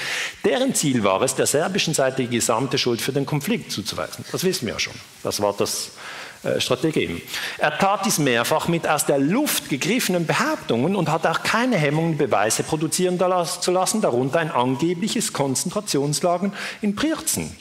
Deren 0.43 0.75
Ziel 0.75 1.05
war 1.05 1.21
es, 1.21 1.35
der 1.35 1.45
serbischen 1.45 1.93
Seite 1.93 2.23
die 2.23 2.27
gesamte 2.27 2.77
Schuld 2.77 2.99
für 2.99 3.13
den 3.13 3.25
Konflikt 3.25 3.71
zuzuweisen. 3.71 4.25
Das 4.29 4.43
wissen 4.43 4.65
wir 4.65 4.73
ja 4.73 4.79
schon. 4.79 4.95
Das 5.23 5.41
war 5.41 5.53
das 5.57 5.91
äh, 6.43 6.59
Strategie. 6.59 7.21
Er 7.57 7.77
tat 7.77 8.05
dies 8.05 8.17
mehrfach 8.17 8.67
mit 8.67 8.85
aus 8.85 9.05
der 9.05 9.17
Luft 9.17 9.69
gegriffenen 9.69 10.25
Behauptungen 10.25 10.97
und 10.97 11.09
hat 11.09 11.25
auch 11.25 11.43
keine 11.43 11.77
Hemmungen, 11.77 12.17
Beweise 12.17 12.63
produzieren 12.63 13.17
zu 13.17 13.71
lassen, 13.71 14.01
darunter 14.01 14.39
ein 14.39 14.51
angebliches 14.51 15.31
Konzentrationslager 15.31 16.51
in 16.81 16.97
Prierzen. 16.97 17.55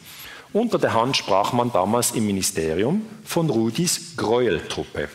Unter 0.53 0.79
der 0.79 0.95
Hand 0.95 1.17
sprach 1.17 1.53
man 1.53 1.73
damals 1.73 2.13
im 2.13 2.27
Ministerium 2.27 3.07
von 3.25 3.51
Rudis 3.51 4.17
Gräueltruppe, 4.17 5.09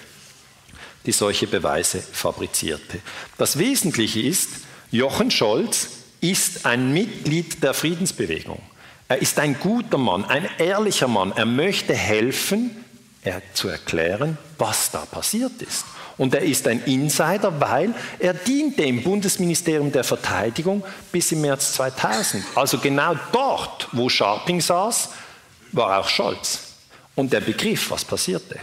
die 1.06 1.12
solche 1.12 1.48
Beweise 1.48 2.00
fabrizierte. 2.00 3.00
Das 3.38 3.58
Wesentliche 3.58 4.22
ist, 4.22 4.50
Jochen 4.92 5.32
Scholz 5.32 5.90
ist 6.22 6.66
ein 6.66 6.94
Mitglied 6.94 7.64
der 7.64 7.74
Friedensbewegung. 7.74 8.62
Er 9.08 9.22
ist 9.22 9.40
ein 9.40 9.60
guter 9.60 9.98
Mann, 9.98 10.24
ein 10.26 10.48
ehrlicher 10.60 11.08
Mann. 11.08 11.34
Er 11.36 11.46
möchte 11.46 11.96
helfen, 11.96 12.72
er 13.24 13.42
zu 13.54 13.70
erklären, 13.70 14.38
was 14.58 14.92
da 14.92 15.00
passiert 15.00 15.62
ist. 15.62 15.86
Und 16.18 16.36
er 16.36 16.44
ist 16.44 16.68
ein 16.68 16.84
Insider, 16.86 17.60
weil 17.60 17.96
er 18.20 18.36
diente 18.36 18.84
im 18.84 19.02
Bundesministerium 19.02 19.92
der 19.92 20.04
Verteidigung 20.04 20.84
bis 21.12 21.32
im 21.32 21.42
März 21.42 21.74
2000. 21.74 22.44
Also 22.56 22.78
genau 22.78 23.16
dort, 23.32 23.88
wo 23.94 24.10
Scharping 24.10 24.62
saß, 24.62 25.10
war 25.74 26.00
auch 26.00 26.08
Scholz. 26.08 26.60
Und 27.16 27.34
der 27.34 27.42
begriff, 27.42 27.92
was 27.92 28.06
passierte. 28.06 28.60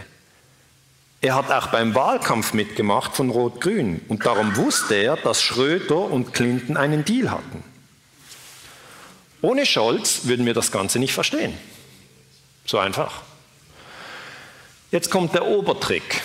Er 1.21 1.35
hat 1.35 1.51
auch 1.51 1.67
beim 1.67 1.93
Wahlkampf 1.93 2.53
mitgemacht 2.53 3.15
von 3.15 3.29
Rot-Grün 3.29 4.01
und 4.07 4.25
darum 4.25 4.55
wusste 4.55 4.95
er, 4.95 5.17
dass 5.17 5.41
Schröder 5.41 5.99
und 5.99 6.33
Clinton 6.33 6.77
einen 6.77 7.05
Deal 7.05 7.29
hatten. 7.29 7.63
Ohne 9.41 9.65
Scholz 9.65 10.21
würden 10.23 10.45
wir 10.45 10.55
das 10.55 10.71
Ganze 10.71 10.97
nicht 10.97 11.13
verstehen. 11.13 11.53
So 12.65 12.79
einfach. 12.79 13.21
Jetzt 14.91 15.11
kommt 15.11 15.33
der 15.33 15.45
Obertrick. 15.45 16.21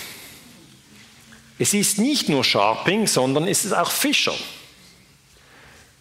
Es 1.59 1.75
ist 1.75 1.99
nicht 1.99 2.29
nur 2.29 2.43
Sharping, 2.43 3.07
sondern 3.07 3.49
es 3.49 3.65
ist 3.65 3.73
auch 3.73 3.91
Fischer. 3.91 4.35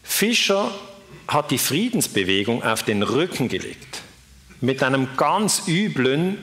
Fischer 0.03 0.71
hat 1.27 1.51
die 1.51 1.57
Friedensbewegung 1.57 2.63
auf 2.63 2.83
den 2.83 3.03
Rücken 3.03 3.49
gelegt. 3.49 4.01
Mit 4.61 4.83
einem 4.83 5.09
ganz 5.17 5.63
üblen 5.67 6.37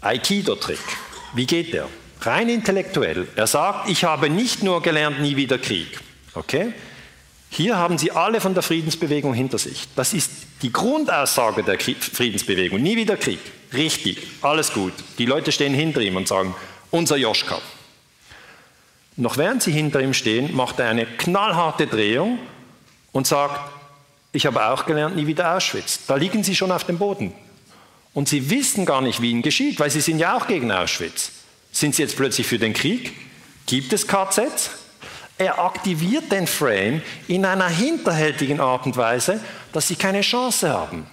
Aikido-Trick. 0.00 0.78
Wie 1.34 1.46
geht 1.46 1.72
der? 1.72 1.88
Rein 2.20 2.48
intellektuell. 2.48 3.28
Er 3.36 3.46
sagt, 3.46 3.88
ich 3.88 4.04
habe 4.04 4.30
nicht 4.30 4.62
nur 4.62 4.82
gelernt, 4.82 5.20
nie 5.20 5.36
wieder 5.36 5.58
Krieg. 5.58 6.00
Okay? 6.34 6.72
Hier 7.50 7.76
haben 7.76 7.98
Sie 7.98 8.10
alle 8.10 8.40
von 8.40 8.54
der 8.54 8.62
Friedensbewegung 8.62 9.34
hinter 9.34 9.58
sich. 9.58 9.88
Das 9.96 10.12
ist 10.12 10.30
die 10.62 10.72
Grundaussage 10.72 11.62
der 11.62 11.78
Friedensbewegung. 11.78 12.80
Nie 12.80 12.96
wieder 12.96 13.16
Krieg. 13.16 13.40
Richtig, 13.72 14.18
alles 14.42 14.72
gut. 14.72 14.92
Die 15.18 15.26
Leute 15.26 15.52
stehen 15.52 15.74
hinter 15.74 16.00
ihm 16.00 16.16
und 16.16 16.28
sagen, 16.28 16.54
unser 16.90 17.16
Joschka. 17.16 17.58
Noch 19.16 19.36
während 19.36 19.62
sie 19.62 19.72
hinter 19.72 20.00
ihm 20.00 20.14
stehen, 20.14 20.54
macht 20.54 20.78
er 20.78 20.88
eine 20.88 21.06
knallharte 21.06 21.86
Drehung 21.86 22.38
und 23.12 23.26
sagt, 23.26 23.60
ich 24.32 24.46
habe 24.46 24.66
auch 24.66 24.86
gelernt, 24.86 25.16
nie 25.16 25.26
wieder 25.26 25.56
Auschwitz. 25.56 26.00
Da 26.06 26.16
liegen 26.16 26.44
sie 26.44 26.54
schon 26.54 26.70
auf 26.70 26.84
dem 26.84 26.98
Boden. 26.98 27.32
Und 28.14 28.28
sie 28.28 28.50
wissen 28.50 28.84
gar 28.84 29.00
nicht, 29.00 29.22
wie 29.22 29.30
ihnen 29.30 29.42
geschieht, 29.42 29.80
weil 29.80 29.90
sie 29.90 30.00
sind 30.00 30.18
ja 30.18 30.36
auch 30.36 30.46
gegen 30.46 30.70
Auschwitz. 30.70 31.32
Sind 31.72 31.94
sie 31.94 32.02
jetzt 32.02 32.16
plötzlich 32.16 32.46
für 32.46 32.58
den 32.58 32.72
Krieg? 32.72 33.12
Gibt 33.66 33.92
es 33.92 34.06
KZs? 34.06 34.70
Er 35.38 35.60
aktiviert 35.60 36.32
den 36.32 36.46
Frame 36.46 37.00
in 37.28 37.44
einer 37.44 37.68
hinterhältigen 37.68 38.60
Art 38.60 38.86
und 38.86 38.96
Weise, 38.96 39.40
dass 39.72 39.86
sie 39.86 39.94
keine 39.94 40.22
Chance 40.22 40.70
haben. 40.70 41.06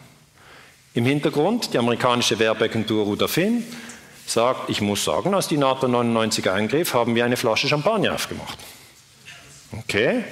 Im 0.95 1.05
Hintergrund 1.05 1.73
die 1.73 1.77
amerikanische 1.77 2.39
Werbeagentur 2.39 3.05
Rudafin 3.05 3.63
sagt, 4.25 4.69
ich 4.69 4.81
muss 4.81 5.03
sagen, 5.03 5.35
als 5.35 5.47
die 5.47 5.57
NATO 5.57 5.87
99 5.87 6.49
eingriff, 6.49 6.93
haben 6.93 7.13
wir 7.13 7.25
eine 7.25 7.37
Flasche 7.37 7.67
Champagner 7.67 8.15
aufgemacht. 8.15 8.57
Okay, 9.83 10.23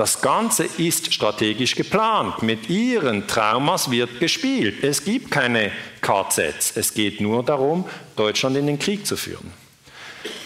das 0.00 0.22
Ganze 0.22 0.64
ist 0.64 1.12
strategisch 1.12 1.74
geplant. 1.74 2.42
Mit 2.42 2.70
ihren 2.70 3.26
Traumas 3.26 3.90
wird 3.90 4.18
gespielt. 4.18 4.82
Es 4.82 5.04
gibt 5.04 5.30
keine 5.30 5.72
KZs. 6.00 6.74
Es 6.74 6.94
geht 6.94 7.20
nur 7.20 7.42
darum, 7.44 7.84
Deutschland 8.16 8.56
in 8.56 8.66
den 8.66 8.78
Krieg 8.78 9.06
zu 9.06 9.18
führen. 9.18 9.52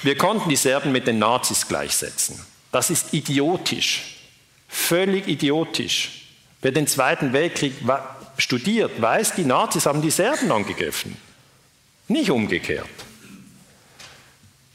Wir 0.03 0.19
konnten 0.19 0.49
die 0.49 0.57
Serben 0.57 0.91
mit 0.91 1.07
den 1.07 1.21
Nazis 1.21 1.69
gleichsetzen. 1.69 2.45
Das 2.73 2.91
ist 2.91 3.15
idiotisch, 3.15 4.17
völlig 4.67 5.29
idiotisch. 5.29 6.27
Wer 6.61 6.73
den 6.73 6.89
Zweiten 6.89 7.33
Weltkrieg 7.33 7.75
studiert, 8.37 9.01
weiß, 9.01 9.37
die 9.37 9.45
Nazis 9.45 9.87
haben 9.87 10.03
die 10.03 10.11
Serben 10.11 10.51
angegriffen, 10.51 11.17
nicht 12.09 12.31
umgekehrt. 12.31 13.04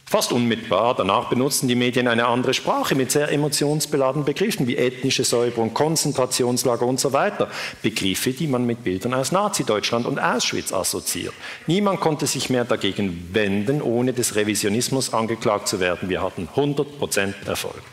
Fast 0.10 0.34
unmittelbar 0.34 0.95
danach 0.95 1.30
benutzen 1.30 1.68
die 1.68 1.76
Medien 1.76 2.07
eine 2.07 2.26
andere 2.26 2.56
Sprache 2.56 2.95
mit 2.95 3.11
sehr 3.11 3.31
emotionsbeladenen 3.31 4.26
Begriffen 4.26 4.65
wie 4.65 4.76
ethnische 4.76 5.23
Säuberung, 5.23 5.76
Konzentrationslager 5.76 6.88
und 6.88 6.99
so 6.99 7.14
weiter. 7.14 7.48
Begriffe, 7.84 8.31
die 8.34 8.48
man 8.48 8.65
mit 8.65 8.84
Bildern 8.84 9.14
aus 9.14 9.31
Nazi-Deutschland 9.31 10.07
und 10.07 10.18
Auschwitz 10.18 10.73
assoziiert. 10.73 11.36
Niemand 11.68 11.99
konnte 11.99 12.26
sich 12.26 12.49
mehr 12.49 12.65
dagegen 12.65 13.30
wenden, 13.34 13.84
ohne 13.84 14.11
des 14.11 14.34
Revisionismus 14.34 15.14
angeklagt 15.14 15.68
zu 15.68 15.80
werden. 15.80 16.10
Wir 16.10 16.23
hatten 16.23 16.49
100% 16.56 17.45
Erfolg. 17.45 17.84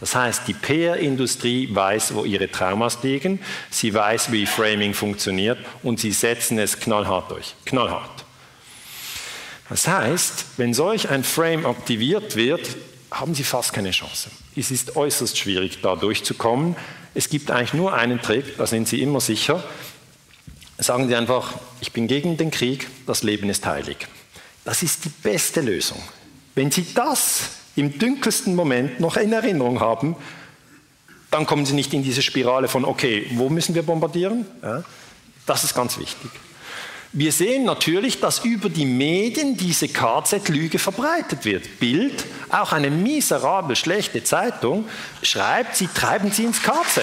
Das 0.00 0.16
heißt, 0.16 0.48
die 0.48 0.54
PR-Industrie 0.54 1.68
weiß, 1.72 2.16
wo 2.16 2.24
ihre 2.24 2.50
Traumas 2.50 3.00
liegen, 3.04 3.38
sie 3.70 3.94
weiß, 3.94 4.32
wie 4.32 4.44
Framing 4.44 4.92
funktioniert 4.92 5.58
und 5.84 6.00
sie 6.00 6.10
setzen 6.10 6.58
es 6.58 6.80
knallhart 6.80 7.30
durch. 7.30 7.54
Knallhart. 7.64 8.24
Das 9.70 9.86
heißt, 9.86 10.44
wenn 10.56 10.74
solch 10.74 11.08
ein 11.08 11.22
Frame 11.24 11.64
aktiviert 11.64 12.34
wird, 12.34 12.76
haben 13.10 13.34
Sie 13.34 13.44
fast 13.44 13.72
keine 13.72 13.92
Chance. 13.92 14.30
Es 14.56 14.70
ist 14.70 14.96
äußerst 14.96 15.38
schwierig, 15.38 15.78
da 15.80 15.96
durchzukommen. 15.96 16.76
Es 17.14 17.28
gibt 17.28 17.50
eigentlich 17.50 17.72
nur 17.72 17.94
einen 17.94 18.20
Trick, 18.20 18.56
da 18.58 18.66
sind 18.66 18.88
Sie 18.88 19.00
immer 19.00 19.20
sicher. 19.20 19.62
Sagen 20.78 21.08
Sie 21.08 21.14
einfach, 21.14 21.54
ich 21.80 21.92
bin 21.92 22.08
gegen 22.08 22.36
den 22.36 22.50
Krieg, 22.50 22.88
das 23.06 23.22
Leben 23.22 23.48
ist 23.48 23.64
heilig. 23.64 23.96
Das 24.64 24.82
ist 24.82 25.04
die 25.04 25.12
beste 25.22 25.60
Lösung. 25.60 26.02
Wenn 26.56 26.70
Sie 26.72 26.86
das 26.92 27.50
im 27.76 27.96
dunkelsten 27.98 28.56
Moment 28.56 28.98
noch 28.98 29.16
in 29.16 29.32
Erinnerung 29.32 29.80
haben, 29.80 30.16
dann 31.30 31.46
kommen 31.46 31.64
Sie 31.64 31.74
nicht 31.74 31.94
in 31.94 32.02
diese 32.02 32.22
Spirale 32.22 32.66
von, 32.66 32.84
okay, 32.84 33.26
wo 33.34 33.48
müssen 33.48 33.76
wir 33.76 33.84
bombardieren? 33.84 34.46
Ja, 34.62 34.82
das 35.46 35.62
ist 35.62 35.74
ganz 35.74 35.96
wichtig. 35.98 36.30
Wir 37.12 37.32
sehen 37.32 37.64
natürlich, 37.64 38.20
dass 38.20 38.44
über 38.44 38.68
die 38.68 38.86
Medien 38.86 39.56
diese 39.56 39.88
KZ-Lüge 39.88 40.78
verbreitet 40.78 41.44
wird. 41.44 41.80
Bild, 41.80 42.24
auch 42.50 42.72
eine 42.72 42.88
miserabel 42.88 43.74
schlechte 43.74 44.22
Zeitung, 44.22 44.88
schreibt, 45.20 45.74
sie 45.74 45.88
treiben 45.88 46.30
sie 46.30 46.44
ins 46.44 46.62
KZ. 46.62 47.02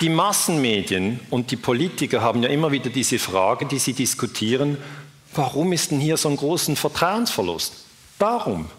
Die 0.00 0.08
Massenmedien 0.08 1.20
und 1.28 1.50
die 1.50 1.56
Politiker 1.56 2.22
haben 2.22 2.42
ja 2.42 2.48
immer 2.48 2.72
wieder 2.72 2.88
diese 2.88 3.18
Frage, 3.18 3.66
die 3.66 3.78
sie 3.78 3.92
diskutieren, 3.92 4.78
warum 5.34 5.74
ist 5.74 5.90
denn 5.90 6.00
hier 6.00 6.16
so 6.16 6.30
ein 6.30 6.38
großer 6.38 6.74
Vertrauensverlust? 6.74 7.74
Darum. 8.18 8.70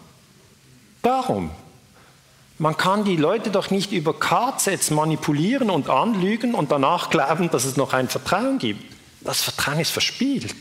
Darum. 1.00 1.50
Man 2.58 2.76
kann 2.76 3.04
die 3.04 3.16
Leute 3.16 3.50
doch 3.50 3.70
nicht 3.70 3.90
über 3.90 4.18
KZs 4.18 4.90
manipulieren 4.90 5.70
und 5.70 5.90
anlügen 5.90 6.54
und 6.54 6.70
danach 6.70 7.10
glauben, 7.10 7.50
dass 7.50 7.64
es 7.64 7.76
noch 7.76 7.92
ein 7.92 8.08
Vertrauen 8.08 8.58
gibt. 8.58 8.94
Das 9.22 9.42
Vertrauen 9.42 9.80
ist 9.80 9.90
verspielt. 9.90 10.54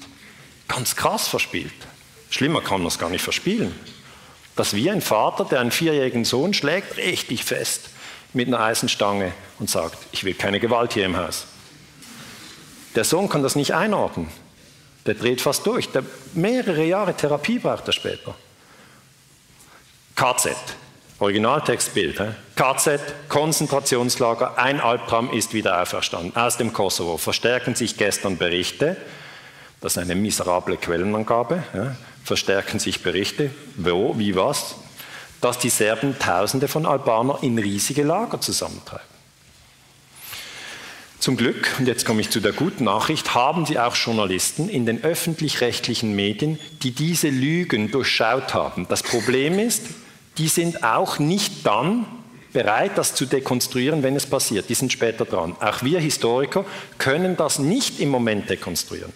Ganz 0.68 0.96
krass 0.96 1.28
verspielt. 1.28 1.74
Schlimmer 2.32 2.62
kann 2.62 2.80
man 2.80 2.88
es 2.88 2.98
gar 2.98 3.10
nicht 3.10 3.22
verspielen. 3.22 3.76
Das 4.56 4.74
wie 4.74 4.90
ein 4.90 5.02
Vater, 5.02 5.46
der 5.46 5.60
einen 5.60 5.72
vierjährigen 5.72 6.26
Sohn 6.26 6.54
schlägt, 6.54 6.98
richtig 6.98 7.44
fest 7.44 7.90
mit 8.34 8.48
einer 8.48 8.60
Eisenstange 8.60 9.34
und 9.60 9.70
sagt, 9.70 9.98
ich 10.12 10.24
will 10.24 10.34
keine 10.34 10.60
Gewalt 10.60 10.94
hier 10.94 11.06
im 11.06 11.18
Haus. 11.18 11.46
Der 12.96 13.04
Sohn 13.04 13.30
kann 13.30 13.44
das 13.44 13.56
nicht 13.56 13.74
einordnen. 13.74 14.30
Der 15.06 15.14
dreht 15.14 15.42
fast 15.42 15.66
durch. 15.68 15.90
Der 15.90 16.04
mehrere 16.34 16.84
Jahre 16.86 17.14
Therapie 17.16 17.60
braucht 17.60 17.88
er 17.88 17.94
später. 17.94 18.36
KZ, 20.16 20.56
Originaltextbild. 21.20 22.22
KZ, 22.56 23.30
Konzentrationslager, 23.30 24.58
ein 24.58 24.80
Albtraum 24.82 25.32
ist 25.32 25.54
wieder 25.54 25.82
auferstanden. 25.82 26.36
Aus 26.36 26.58
dem 26.58 26.74
Kosovo 26.74 27.18
verstärken 27.18 27.76
sich 27.76 27.98
gestern 27.98 28.38
Berichte, 28.38 28.98
das 29.82 29.98
ist 29.98 30.02
eine 30.02 30.16
miserable 30.16 30.78
Quellenangabe, 30.78 31.64
ja, 31.74 31.96
verstärken 32.24 32.80
sich 32.80 33.04
Berichte, 33.04 33.52
wo, 33.76 34.18
wie, 34.18 34.36
was, 34.36 34.76
dass 35.42 35.60
die 35.60 35.70
Serben 35.70 36.18
Tausende 36.20 36.68
von 36.68 36.86
Albanern 36.86 37.38
in 37.42 37.58
riesige 37.58 38.04
Lager 38.04 38.40
zusammentreiben. 38.40 39.14
Zum 41.20 41.38
Glück, 41.38 41.70
und 41.80 41.88
jetzt 41.88 42.06
komme 42.06 42.20
ich 42.20 42.30
zu 42.30 42.42
der 42.42 42.52
guten 42.52 42.84
Nachricht, 42.84 43.34
haben 43.34 43.66
Sie 43.66 43.80
auch 43.80 43.96
Journalisten 43.96 44.68
in 44.68 44.86
den 44.86 45.04
öffentlich-rechtlichen 45.04 46.14
Medien, 46.16 46.60
die 46.82 46.92
diese 46.92 47.30
Lügen 47.30 47.92
durchschaut 47.92 48.54
haben. 48.54 48.88
Das 48.90 49.04
Problem 49.04 49.58
ist, 49.58 49.84
die 50.38 50.48
sind 50.48 50.84
auch 50.84 51.20
nicht 51.20 51.66
dann 51.66 52.06
bereit, 52.54 52.92
das 52.96 53.16
zu 53.16 53.26
dekonstruieren, 53.26 54.04
wenn 54.04 54.16
es 54.16 54.26
passiert. 54.26 54.70
Die 54.70 54.76
sind 54.76 54.92
später 54.92 55.26
dran. 55.26 55.56
Auch 55.60 55.84
wir 55.84 56.00
Historiker 56.00 56.66
können 56.98 57.36
das 57.36 57.60
nicht 57.60 58.00
im 58.00 58.10
Moment 58.10 58.50
dekonstruieren. 58.50 59.12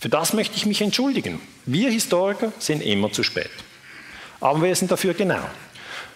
Für 0.00 0.08
das 0.08 0.32
möchte 0.32 0.56
ich 0.56 0.66
mich 0.66 0.82
entschuldigen. 0.82 1.40
Wir 1.64 1.90
Historiker 1.90 2.52
sind 2.58 2.82
immer 2.82 3.12
zu 3.12 3.22
spät. 3.22 3.50
Aber 4.40 4.62
wir 4.62 4.74
sind 4.74 4.90
dafür 4.90 5.14
genau. 5.14 5.42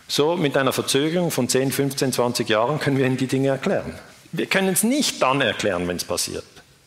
So 0.08 0.36
mit 0.36 0.56
einer 0.56 0.72
Verzögerung 0.72 1.30
von 1.30 1.48
10, 1.48 1.72
15, 1.72 2.12
20 2.12 2.48
Jahren 2.48 2.80
können 2.80 2.96
wir 2.96 3.06
Ihnen 3.06 3.16
die 3.16 3.26
Dinge 3.26 3.48
erklären. 3.48 3.94
Wir 4.32 4.46
können 4.46 4.68
es 4.68 4.82
nicht 4.82 5.22
dann 5.22 5.40
erklären, 5.40 5.86
wenn 5.86 5.96
es 5.96 6.04
passiert. 6.04 6.44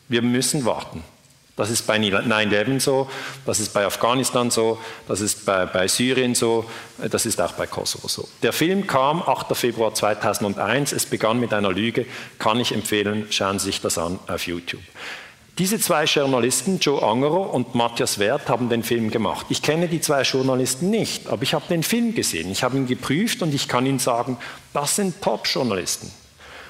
Wir 0.08 0.22
müssen 0.22 0.64
warten. 0.64 1.02
Das 1.60 1.68
ist 1.68 1.86
bei 1.86 1.98
9-11 1.98 2.80
so, 2.80 3.06
das 3.44 3.60
ist 3.60 3.74
bei 3.74 3.84
Afghanistan 3.84 4.50
so, 4.50 4.78
das 5.06 5.20
ist 5.20 5.44
bei, 5.44 5.66
bei, 5.66 5.88
Syrien 5.88 6.34
so, 6.34 6.64
das 6.96 7.26
ist 7.26 7.38
auch 7.38 7.52
bei 7.52 7.66
Kosovo 7.66 8.08
so. 8.08 8.26
Der 8.42 8.54
Film 8.54 8.86
kam 8.86 9.20
8. 9.20 9.54
Februar 9.54 9.92
2001, 9.92 10.92
es 10.92 11.04
begann 11.04 11.38
mit 11.38 11.52
einer 11.52 11.70
Lüge, 11.70 12.06
kann 12.38 12.58
ich 12.58 12.72
empfehlen, 12.72 13.26
schauen 13.28 13.58
Sie 13.58 13.66
sich 13.66 13.82
das 13.82 13.98
an 13.98 14.18
auf 14.26 14.46
YouTube. 14.46 14.80
Diese 15.58 15.78
zwei 15.78 16.04
Journalisten, 16.04 16.78
Joe 16.78 17.02
Angerer 17.02 17.52
und 17.52 17.74
Matthias 17.74 18.18
Wert, 18.18 18.48
haben 18.48 18.70
den 18.70 18.82
Film 18.82 19.10
gemacht. 19.10 19.44
Ich 19.50 19.60
kenne 19.60 19.86
die 19.86 20.00
zwei 20.00 20.22
Journalisten 20.22 20.88
nicht, 20.88 21.26
aber 21.26 21.42
ich 21.42 21.52
habe 21.52 21.66
den 21.68 21.82
Film 21.82 22.14
gesehen, 22.14 22.50
ich 22.50 22.62
habe 22.62 22.78
ihn 22.78 22.86
geprüft 22.86 23.42
und 23.42 23.52
ich 23.52 23.68
kann 23.68 23.84
Ihnen 23.84 23.98
sagen, 23.98 24.38
das 24.72 24.96
sind 24.96 25.20
Top-Journalisten. 25.20 26.10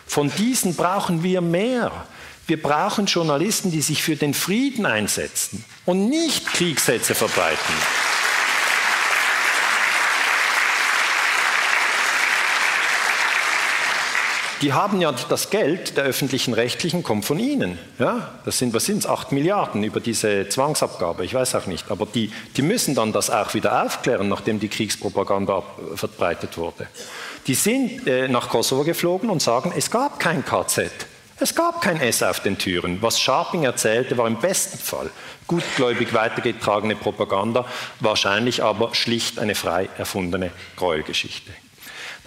Von 0.05 0.33
diesen 0.37 0.75
brauchen 0.75 1.23
wir 1.23 1.41
mehr. 1.41 1.93
Wir 2.47 2.61
brauchen 2.61 3.07
Journalisten, 3.07 3.71
die 3.71 3.81
sich 3.81 4.03
für 4.03 4.17
den 4.17 4.35
Frieden 4.35 4.87
einsetzen 4.87 5.65
und 5.87 6.09
nicht 6.09 6.47
Kriegssätze 6.47 7.15
verbreiten. 7.15 7.75
die 14.63 14.73
haben 14.73 15.01
ja 15.01 15.13
das 15.13 15.51
Geld 15.51 15.97
der 15.97 16.05
öffentlichen 16.05 16.53
Rechtlichen 16.55 17.03
kommt 17.03 17.25
von 17.25 17.39
ihnen. 17.39 17.79
Ja? 17.99 18.35
Das 18.45 18.59
sind, 18.59 18.75
was 18.75 18.85
sind 18.85 18.99
es, 18.99 19.07
8 19.07 19.33
Milliarden 19.33 19.83
über 19.83 20.01
diese 20.01 20.49
Zwangsabgabe, 20.49 21.25
ich 21.25 21.35
weiß 21.35 21.55
auch 21.55 21.67
nicht. 21.67 21.91
Aber 21.91 22.07
die, 22.07 22.31
die 22.57 22.63
müssen 22.63 22.95
dann 22.95 23.13
das 23.13 23.31
auch 23.31 23.55
wieder 23.55 23.85
aufklären, 23.85 24.29
nachdem 24.29 24.61
die 24.61 24.69
Kriegspropaganda 24.69 25.63
verbreitet 25.95 26.59
wurde. 26.59 26.87
Die 27.47 27.55
sind 27.55 28.07
äh, 28.07 28.29
nach 28.29 28.49
Kosovo 28.49 28.85
geflogen 28.85 29.31
und 29.31 29.41
sagen, 29.41 29.73
es 29.77 29.91
gab 29.91 30.21
kein 30.21 30.45
KZ. 30.45 30.91
Es 31.43 31.55
gab 31.55 31.81
kein 31.81 31.99
S 32.01 32.23
auf 32.23 32.41
den 32.41 32.59
Türen. 32.59 33.01
Was 33.01 33.19
Scharping 33.19 33.65
erzählte, 33.65 34.19
war 34.19 34.27
im 34.27 34.39
besten 34.39 34.79
Fall 34.79 35.11
gutgläubig 35.47 36.13
weitergetragene 36.13 36.97
Propaganda, 36.97 37.65
wahrscheinlich 37.99 38.63
aber 38.63 38.95
schlicht 38.95 39.39
eine 39.39 39.55
frei 39.55 39.89
erfundene 39.97 40.51
Gräuelgeschichte. 40.77 41.51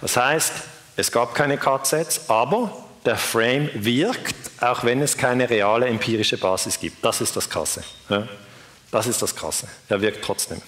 Das 0.00 0.16
heißt, 0.16 0.52
es 0.96 1.12
gab 1.12 1.34
keine 1.34 1.58
KZs, 1.58 2.28
aber 2.28 2.76
der 3.04 3.16
Frame 3.16 3.70
wirkt, 3.74 4.34
auch 4.60 4.82
wenn 4.82 5.00
es 5.00 5.16
keine 5.16 5.48
reale 5.48 5.86
empirische 5.86 6.36
Basis 6.36 6.80
gibt. 6.80 7.04
Das 7.04 7.20
ist 7.20 7.36
das 7.36 7.48
Krasse. 7.48 7.84
Das 8.90 9.06
ist 9.06 9.22
das 9.22 9.36
Krasse. 9.36 9.68
Er 9.88 10.00
wirkt 10.00 10.24
trotzdem. 10.24 10.60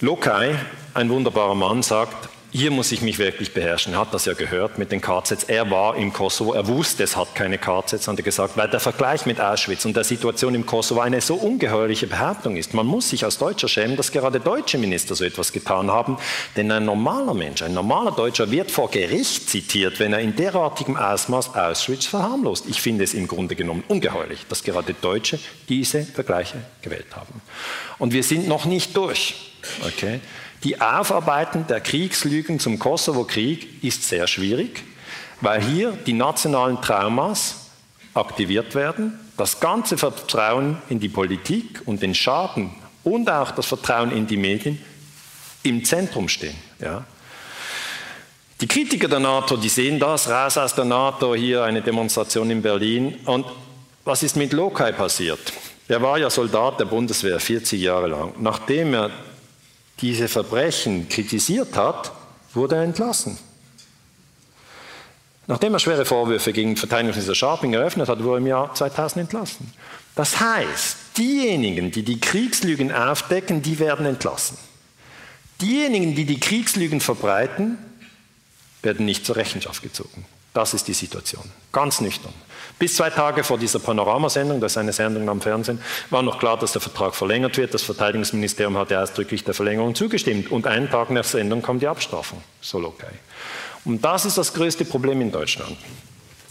Lokai, 0.00 0.58
ein 0.92 1.08
wunderbarer 1.08 1.54
Mann, 1.54 1.82
sagt, 1.82 2.28
hier 2.50 2.70
muss 2.70 2.92
ich 2.92 3.02
mich 3.02 3.18
wirklich 3.18 3.52
beherrschen. 3.52 3.94
Er 3.94 4.00
hat 4.00 4.14
das 4.14 4.24
ja 4.24 4.32
gehört 4.32 4.78
mit 4.78 4.92
den 4.92 5.00
KZs. 5.00 5.44
Er 5.44 5.70
war 5.70 5.96
im 5.96 6.12
Kosovo, 6.12 6.52
er 6.52 6.66
wusste, 6.66 7.02
es 7.02 7.16
hat 7.16 7.34
keine 7.34 7.58
KZs, 7.58 8.08
hat 8.08 8.18
er 8.18 8.22
gesagt, 8.22 8.56
weil 8.56 8.68
der 8.68 8.80
Vergleich 8.80 9.26
mit 9.26 9.40
Auschwitz 9.40 9.84
und 9.84 9.96
der 9.96 10.04
Situation 10.04 10.54
im 10.54 10.64
Kosovo 10.64 11.00
eine 11.00 11.20
so 11.20 11.34
ungeheuerliche 11.34 12.06
Behauptung 12.06 12.56
ist. 12.56 12.74
Man 12.74 12.86
muss 12.86 13.10
sich 13.10 13.24
als 13.24 13.38
Deutscher 13.38 13.68
schämen, 13.68 13.96
dass 13.96 14.12
gerade 14.12 14.40
deutsche 14.40 14.78
Minister 14.78 15.14
so 15.14 15.24
etwas 15.24 15.52
getan 15.52 15.90
haben, 15.90 16.18
denn 16.56 16.70
ein 16.70 16.84
normaler 16.84 17.34
Mensch, 17.34 17.62
ein 17.62 17.74
normaler 17.74 18.12
Deutscher 18.12 18.50
wird 18.50 18.70
vor 18.70 18.90
Gericht 18.90 19.50
zitiert, 19.50 19.98
wenn 20.00 20.12
er 20.12 20.20
in 20.20 20.36
derartigem 20.36 20.96
Ausmaß 20.96 21.54
Auschwitz 21.54 22.06
verharmlost. 22.06 22.66
Ich 22.68 22.80
finde 22.80 23.04
es 23.04 23.14
im 23.14 23.26
Grunde 23.28 23.56
genommen 23.56 23.84
ungeheuerlich, 23.88 24.46
dass 24.48 24.62
gerade 24.62 24.94
Deutsche 24.94 25.38
diese 25.68 26.04
Vergleiche 26.04 26.62
gewählt 26.82 27.14
haben. 27.14 27.40
Und 27.98 28.12
wir 28.12 28.22
sind 28.22 28.48
noch 28.48 28.64
nicht 28.64 28.96
durch. 28.96 29.34
Okay? 29.86 30.20
Die 30.64 30.80
Aufarbeitung 30.80 31.66
der 31.66 31.80
Kriegslügen 31.80 32.58
zum 32.58 32.78
Kosovo-Krieg 32.78 33.84
ist 33.84 34.08
sehr 34.08 34.26
schwierig, 34.26 34.82
weil 35.40 35.62
hier 35.62 35.92
die 35.92 36.12
nationalen 36.12 36.80
Traumas 36.80 37.66
aktiviert 38.14 38.74
werden, 38.74 39.18
das 39.36 39.60
ganze 39.60 39.98
Vertrauen 39.98 40.78
in 40.88 40.98
die 40.98 41.10
Politik 41.10 41.82
und 41.84 42.02
den 42.02 42.14
Schaden 42.14 42.70
und 43.04 43.30
auch 43.30 43.50
das 43.50 43.66
Vertrauen 43.66 44.10
in 44.10 44.26
die 44.26 44.38
Medien 44.38 44.82
im 45.62 45.84
Zentrum 45.84 46.28
stehen. 46.28 46.56
Ja. 46.80 47.04
Die 48.60 48.66
Kritiker 48.66 49.08
der 49.08 49.20
NATO, 49.20 49.56
die 49.56 49.68
sehen 49.68 49.98
das, 49.98 50.30
raus 50.30 50.56
aus 50.56 50.74
der 50.74 50.86
NATO, 50.86 51.34
hier 51.34 51.64
eine 51.64 51.82
Demonstration 51.82 52.50
in 52.50 52.62
Berlin. 52.62 53.16
Und 53.26 53.44
was 54.04 54.22
ist 54.22 54.36
mit 54.36 54.54
Lokai 54.54 54.92
passiert? 54.92 55.52
Er 55.88 56.00
war 56.00 56.16
ja 56.18 56.30
Soldat 56.30 56.80
der 56.80 56.86
Bundeswehr 56.86 57.38
40 57.38 57.80
Jahre 57.80 58.06
lang. 58.06 58.32
Nachdem 58.38 58.94
er 58.94 59.10
diese 60.00 60.28
Verbrechen 60.28 61.08
kritisiert 61.08 61.76
hat, 61.76 62.12
wurde 62.52 62.76
er 62.76 62.82
entlassen. 62.82 63.38
Nachdem 65.46 65.74
er 65.74 65.78
schwere 65.78 66.04
Vorwürfe 66.04 66.52
gegen 66.52 66.76
Verteidigungsminister 66.76 67.34
Scharping 67.34 67.72
eröffnet 67.72 68.08
hat, 68.08 68.18
wurde 68.22 68.36
er 68.36 68.38
im 68.38 68.46
Jahr 68.46 68.74
2000 68.74 69.22
entlassen. 69.22 69.72
Das 70.16 70.40
heißt, 70.40 70.96
diejenigen, 71.16 71.92
die 71.92 72.02
die 72.02 72.18
Kriegslügen 72.18 72.92
aufdecken, 72.92 73.62
die 73.62 73.78
werden 73.78 74.06
entlassen. 74.06 74.58
Diejenigen, 75.60 76.14
die 76.14 76.24
die 76.24 76.40
Kriegslügen 76.40 77.00
verbreiten, 77.00 77.78
werden 78.82 79.06
nicht 79.06 79.24
zur 79.24 79.36
Rechenschaft 79.36 79.82
gezogen. 79.82 80.24
Das 80.52 80.74
ist 80.74 80.88
die 80.88 80.94
Situation. 80.94 81.44
Ganz 81.72 82.00
nüchtern. 82.00 82.32
Bis 82.78 82.94
zwei 82.94 83.08
Tage 83.08 83.42
vor 83.42 83.56
dieser 83.56 83.78
Panoramasendung, 83.78 84.60
das 84.60 84.72
ist 84.72 84.78
eine 84.78 84.92
Sendung 84.92 85.26
am 85.30 85.40
Fernsehen, 85.40 85.80
war 86.10 86.20
noch 86.20 86.38
klar, 86.38 86.58
dass 86.58 86.72
der 86.72 86.82
Vertrag 86.82 87.14
verlängert 87.14 87.56
wird. 87.56 87.72
Das 87.72 87.82
Verteidigungsministerium 87.82 88.76
hatte 88.76 89.00
ausdrücklich 89.00 89.44
der 89.44 89.54
Verlängerung 89.54 89.94
zugestimmt. 89.94 90.50
Und 90.50 90.66
einen 90.66 90.90
Tag 90.90 91.10
nach 91.10 91.24
Sendung 91.24 91.62
kam 91.62 91.80
die 91.80 91.86
Abstrafung. 91.86 92.42
Soll 92.60 92.84
okay. 92.84 93.06
Und 93.86 94.04
das 94.04 94.26
ist 94.26 94.36
das 94.36 94.52
größte 94.52 94.84
Problem 94.84 95.22
in 95.22 95.32
Deutschland. 95.32 95.76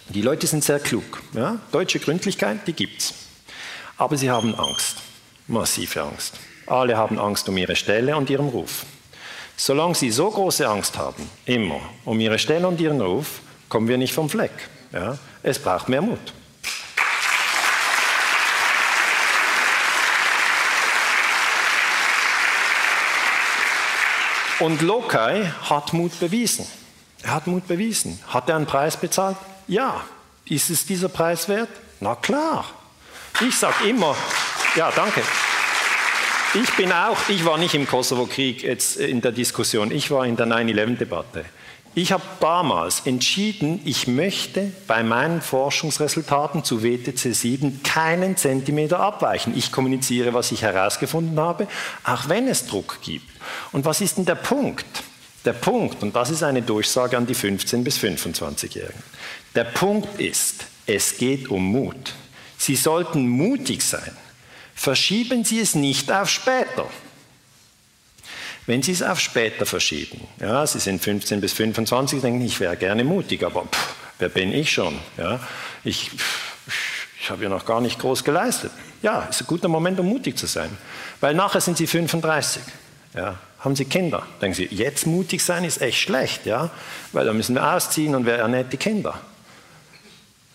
Die 0.10 0.24
Leute 0.24 0.48
sind 0.48 0.64
sehr 0.64 0.80
klug. 0.80 1.22
Ja? 1.34 1.60
Deutsche 1.72 2.00
Gründlichkeit, 2.00 2.60
die 2.66 2.74
gibt's. 2.74 3.14
Aber 3.98 4.18
sie 4.18 4.32
haben 4.32 4.56
Angst. 4.56 4.98
Massive 5.48 6.02
Angst. 6.02 6.40
Alle 6.66 6.98
haben 6.98 7.20
Angst 7.20 7.48
um 7.50 7.58
ihre 7.58 7.76
Stelle 7.76 8.18
und 8.18 8.32
ihren 8.32 8.50
Ruf. 8.50 8.86
Solange 9.58 9.94
sie 9.94 10.10
so 10.10 10.30
große 10.32 10.68
Angst 10.68 10.98
haben, 10.98 11.30
immer, 11.46 11.80
um 12.04 12.20
ihre 12.20 12.40
Stelle 12.40 12.68
und 12.68 12.82
ihren 12.82 13.00
Ruf, 13.00 13.42
kommen 13.70 13.88
wir 13.88 13.98
nicht 13.98 14.14
vom 14.14 14.30
Fleck. 14.30 14.52
Ja? 14.96 15.18
Es 15.44 15.60
braucht 15.60 15.90
mehr 15.90 16.02
Mut. 16.02 16.34
Und 24.60 24.82
Lokai 24.82 25.52
hat 25.70 25.92
Mut 25.92 26.18
bewiesen. 26.20 26.66
Er 27.24 27.36
hat 27.36 27.46
Mut 27.46 27.68
bewiesen. 27.68 28.20
Hat 28.30 28.48
er 28.50 28.56
einen 28.56 28.66
Preis 28.66 28.96
bezahlt? 28.96 29.36
Ja. 29.68 30.02
Ist 30.46 30.70
es 30.70 30.86
dieser 30.86 31.10
Preis 31.10 31.50
wert? 31.50 31.70
Na 32.00 32.16
klar. 32.16 32.66
Ich 33.42 33.58
sage 33.58 33.90
immer, 33.90 34.16
ja, 34.76 34.92
danke. 34.96 35.22
Ich 36.54 36.72
bin 36.78 36.94
auch, 36.94 37.18
ich 37.28 37.44
war 37.44 37.58
nicht 37.58 37.74
im 37.74 37.86
Kosovo-Krieg 37.86 38.64
jetzt 38.64 38.96
in 38.96 39.20
der 39.20 39.34
Diskussion, 39.34 39.92
ich 39.92 40.10
war 40.10 40.26
in 40.26 40.38
der 40.38 40.46
9-11-Debatte. 40.46 41.44
Ich 41.98 42.12
habe 42.12 42.24
damals 42.42 43.04
entschieden, 43.06 43.80
ich 43.86 44.06
möchte 44.06 44.74
bei 44.86 45.02
meinen 45.02 45.42
Forschungsresultaten 45.42 46.66
zu 46.66 46.84
WTC 46.84 47.34
7 47.34 47.84
keinen 47.84 48.36
Zentimeter 48.36 49.00
abweichen. 49.00 49.58
Ich 49.58 49.72
kommuniziere, 49.72 50.34
was 50.34 50.52
ich 50.52 50.62
herausgefunden 50.62 51.40
habe, 51.40 51.70
auch 52.04 52.28
wenn 52.28 52.50
es 52.50 52.68
Druck 52.68 53.00
gibt. 53.02 53.30
Und 53.72 53.86
was 53.86 54.02
ist 54.02 54.18
denn 54.18 54.26
der 54.26 54.36
Punkt? 54.36 54.86
Der 55.46 55.54
Punkt, 55.54 56.04
und 56.04 56.14
das 56.14 56.32
ist 56.32 56.44
eine 56.44 56.62
Durchsage 56.62 57.16
an 57.16 57.28
die 57.28 57.36
15- 57.36 57.84
bis 57.84 57.98
25-Jährigen, 57.98 59.02
der 59.56 59.64
Punkt 59.64 60.20
ist, 60.20 60.66
es 60.86 61.18
geht 61.18 61.48
um 61.50 61.64
Mut. 61.64 62.14
Sie 62.58 62.76
sollten 62.76 63.26
mutig 63.26 63.82
sein. 63.82 64.12
Verschieben 64.74 65.46
Sie 65.46 65.62
es 65.62 65.76
nicht 65.76 66.12
auf 66.12 66.30
später. 66.30 66.90
Wenn 68.68 68.82
Sie 68.82 68.92
es 68.92 69.04
auf 69.04 69.20
später 69.20 69.66
verschieben, 69.66 70.28
ja, 70.40 70.66
Sie 70.66 70.80
sind 70.80 71.02
15 71.02 71.40
bis 71.42 71.54
25, 71.54 72.22
denken, 72.22 72.42
ich 72.42 72.60
wäre 72.60 72.76
gerne 72.78 73.04
mutig, 73.04 73.44
aber 73.44 73.64
pff, 73.64 73.96
wer 74.20 74.30
bin 74.30 74.52
ich 74.54 74.72
schon? 74.72 74.98
Ja, 75.18 75.40
ich, 75.84 76.12
ich 77.22 77.30
habe 77.30 77.44
ja 77.44 77.50
noch 77.50 77.66
gar 77.66 77.82
nicht 77.82 78.00
groß 78.00 78.24
geleistet. 78.24 78.72
Ja, 79.02 79.24
ist 79.24 79.42
ein 79.42 79.48
guter 79.48 79.68
Moment, 79.68 80.00
um 80.00 80.08
mutig 80.08 80.38
zu 80.38 80.48
sein. 80.48 80.76
Weil 81.22 81.36
nachher 81.36 81.62
sind 81.62 81.78
Sie 81.78 81.86
35. 81.86 82.62
Ja, 83.14 83.38
haben 83.60 83.76
Sie 83.76 83.86
Kinder? 83.86 84.24
Denken 84.42 84.56
Sie, 84.56 84.66
jetzt 84.66 85.08
mutig 85.08 85.44
sein 85.44 85.64
ist 85.64 85.82
echt 85.82 86.00
schlecht, 86.00 86.46
ja? 86.46 86.70
weil 87.12 87.26
da 87.26 87.34
müssen 87.34 87.56
wir 87.56 87.74
ausziehen 87.74 88.14
und 88.16 88.26
wer 88.26 88.38
ernährt 88.38 88.72
die 88.74 88.78
Kinder? 88.78 89.20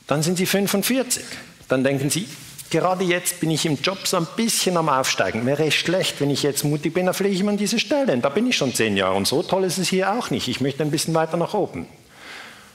Dann 0.07 0.23
sind 0.23 0.37
Sie 0.37 0.47
45. 0.47 1.25
Dann 1.69 1.85
denken 1.85 2.11
Sie, 2.11 2.29
Gerade 2.71 3.03
jetzt 3.03 3.41
bin 3.41 3.51
ich 3.51 3.67
im 3.67 3.81
Job 3.83 4.07
so 4.07 4.17
ein 4.17 4.29
bisschen 4.37 4.77
am 4.77 4.89
Aufsteigen. 4.89 5.45
Wäre 5.45 5.67
es 5.67 5.75
schlecht, 5.75 6.21
wenn 6.21 6.31
ich 6.31 6.45
jetzt 6.45 6.63
mutig 6.63 6.95
bin, 6.95 7.07
dann 7.07 7.15
fliege 7.15 7.35
ich 7.35 7.41
immer 7.41 7.51
an 7.51 7.57
diese 7.57 7.81
Stelle. 7.81 8.17
Da 8.17 8.29
bin 8.29 8.47
ich 8.47 8.57
schon 8.57 8.73
zehn 8.73 8.97
Jahre 8.97 9.17
und 9.17 9.27
so 9.27 9.43
toll 9.43 9.65
ist 9.65 9.79
es 9.79 9.89
hier 9.89 10.13
auch 10.13 10.31
nicht. 10.31 10.47
Ich 10.47 10.61
möchte 10.61 10.85
ein 10.85 10.93
bisschen 10.93 11.13
weiter 11.13 11.37
nach 11.37 11.53
oben. 11.53 11.87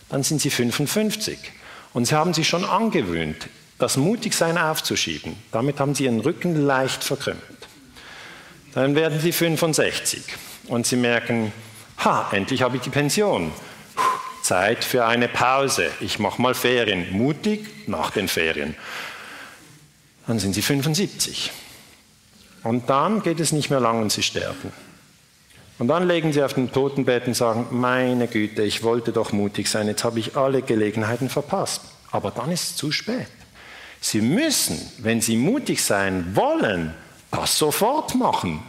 Dann 0.09 0.21
sind 0.21 0.41
Sie 0.41 0.49
55 0.49 1.39
und 1.93 2.07
Sie 2.07 2.15
haben 2.15 2.33
sich 2.33 2.49
schon 2.49 2.65
angewöhnt, 2.65 3.47
das 3.79 3.95
Mutigsein 3.95 4.57
aufzuschieben. 4.57 5.37
Damit 5.53 5.79
haben 5.79 5.95
Sie 5.95 6.03
Ihren 6.03 6.19
Rücken 6.19 6.65
leicht 6.65 7.01
verkrümmt. 7.01 7.39
Dann 8.73 8.95
werden 8.95 9.21
Sie 9.21 9.31
65 9.31 10.21
und 10.67 10.85
Sie 10.85 10.97
merken, 10.97 11.53
ha, 12.03 12.27
endlich 12.33 12.63
habe 12.63 12.75
ich 12.75 12.81
die 12.81 12.89
Pension. 12.89 13.53
Zeit 14.43 14.83
für 14.83 15.05
eine 15.05 15.29
Pause. 15.29 15.89
Ich 16.01 16.19
mache 16.19 16.41
mal 16.41 16.53
Ferien. 16.53 17.13
Mutig 17.13 17.87
nach 17.87 18.11
den 18.11 18.27
Ferien 18.27 18.75
dann 20.27 20.39
sind 20.39 20.53
sie 20.53 20.61
75. 20.61 21.51
Und 22.63 22.89
dann 22.89 23.21
geht 23.21 23.39
es 23.39 23.51
nicht 23.51 23.69
mehr 23.69 23.79
lang 23.79 24.01
und 24.01 24.11
sie 24.11 24.23
sterben. 24.23 24.71
Und 25.77 25.87
dann 25.89 26.07
legen 26.07 26.31
sie 26.31 26.41
auf 26.41 26.53
den 26.53 26.71
Totenbett 26.71 27.27
und 27.27 27.35
sagen, 27.35 27.67
meine 27.69 28.27
Güte, 28.27 28.63
ich 28.63 28.83
wollte 28.83 29.11
doch 29.11 29.33
mutig 29.33 29.69
sein, 29.69 29.87
jetzt 29.87 30.03
habe 30.03 30.19
ich 30.19 30.37
alle 30.37 30.61
Gelegenheiten 30.61 31.29
verpasst. 31.29 31.81
Aber 32.11 32.31
dann 32.31 32.51
ist 32.51 32.63
es 32.63 32.75
zu 32.75 32.91
spät. 32.91 33.27
Sie 33.99 34.21
müssen, 34.21 34.79
wenn 34.99 35.19
sie 35.19 35.35
mutig 35.35 35.83
sein 35.83 36.35
wollen, 36.35 36.93
das 37.31 37.57
sofort 37.57 38.15
machen. 38.15 38.63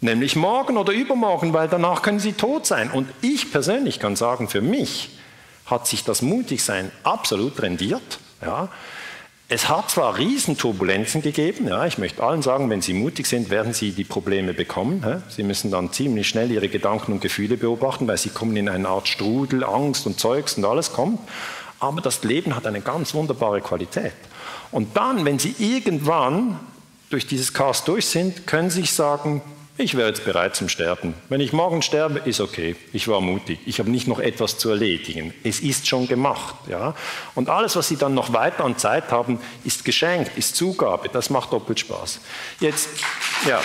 Nämlich 0.00 0.34
morgen 0.34 0.76
oder 0.76 0.92
übermorgen, 0.92 1.52
weil 1.52 1.68
danach 1.68 2.02
können 2.02 2.18
sie 2.18 2.32
tot 2.32 2.66
sein. 2.66 2.90
Und 2.90 3.08
ich 3.20 3.52
persönlich 3.52 4.00
kann 4.00 4.16
sagen, 4.16 4.48
für 4.48 4.62
mich 4.62 5.10
hat 5.66 5.86
sich 5.86 6.04
das 6.04 6.22
Mutigsein 6.22 6.90
absolut 7.04 7.60
rendiert. 7.62 8.18
Ja. 8.42 8.68
Es 9.52 9.68
hat 9.68 9.90
zwar 9.90 10.16
Riesenturbulenzen 10.16 11.22
gegeben, 11.22 11.66
ja, 11.66 11.84
ich 11.84 11.98
möchte 11.98 12.22
allen 12.22 12.40
sagen, 12.40 12.70
wenn 12.70 12.82
Sie 12.82 12.94
mutig 12.94 13.26
sind, 13.26 13.50
werden 13.50 13.72
Sie 13.72 13.90
die 13.90 14.04
Probleme 14.04 14.54
bekommen. 14.54 15.02
Ja. 15.04 15.22
Sie 15.28 15.42
müssen 15.42 15.72
dann 15.72 15.92
ziemlich 15.92 16.28
schnell 16.28 16.52
Ihre 16.52 16.68
Gedanken 16.68 17.10
und 17.10 17.20
Gefühle 17.20 17.56
beobachten, 17.56 18.06
weil 18.06 18.16
Sie 18.16 18.28
kommen 18.28 18.56
in 18.56 18.68
eine 18.68 18.88
Art 18.88 19.08
Strudel, 19.08 19.64
Angst 19.64 20.06
und 20.06 20.20
Zeugs 20.20 20.54
und 20.54 20.64
alles 20.64 20.92
kommt. 20.92 21.18
Aber 21.80 22.00
das 22.00 22.22
Leben 22.22 22.54
hat 22.54 22.64
eine 22.64 22.80
ganz 22.80 23.12
wunderbare 23.12 23.60
Qualität. 23.60 24.12
Und 24.70 24.96
dann, 24.96 25.24
wenn 25.24 25.40
Sie 25.40 25.56
irgendwann 25.58 26.60
durch 27.08 27.26
dieses 27.26 27.52
Chaos 27.52 27.82
durch 27.82 28.06
sind, 28.06 28.46
können 28.46 28.70
Sie 28.70 28.82
sich 28.82 28.92
sagen, 28.92 29.42
ich 29.80 29.96
wäre 29.96 30.08
jetzt 30.08 30.24
bereit 30.24 30.54
zum 30.54 30.68
Sterben. 30.68 31.14
Wenn 31.28 31.40
ich 31.40 31.52
morgen 31.52 31.80
sterbe, 31.80 32.20
ist 32.20 32.40
okay. 32.40 32.76
Ich 32.92 33.08
war 33.08 33.20
mutig. 33.20 33.58
Ich 33.64 33.78
habe 33.78 33.90
nicht 33.90 34.06
noch 34.06 34.18
etwas 34.18 34.58
zu 34.58 34.68
erledigen. 34.68 35.32
Es 35.42 35.60
ist 35.60 35.88
schon 35.88 36.06
gemacht. 36.06 36.54
Ja? 36.68 36.94
Und 37.34 37.48
alles, 37.48 37.76
was 37.76 37.88
Sie 37.88 37.96
dann 37.96 38.14
noch 38.14 38.32
weiter 38.32 38.64
an 38.64 38.76
Zeit 38.76 39.10
haben, 39.10 39.40
ist 39.64 39.84
geschenkt, 39.84 40.36
ist 40.36 40.54
Zugabe. 40.54 41.08
Das 41.08 41.30
macht 41.30 41.52
doppelt 41.52 41.80
Spaß. 41.80 42.20
Jetzt, 42.60 42.88
ja. 43.48 43.60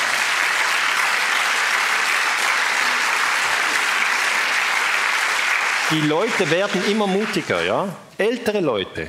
Die 5.91 6.01
Leute 6.01 6.49
werden 6.49 6.81
immer 6.89 7.07
mutiger, 7.07 7.63
ja? 7.63 7.95
Ältere 8.17 8.61
Leute, 8.61 9.07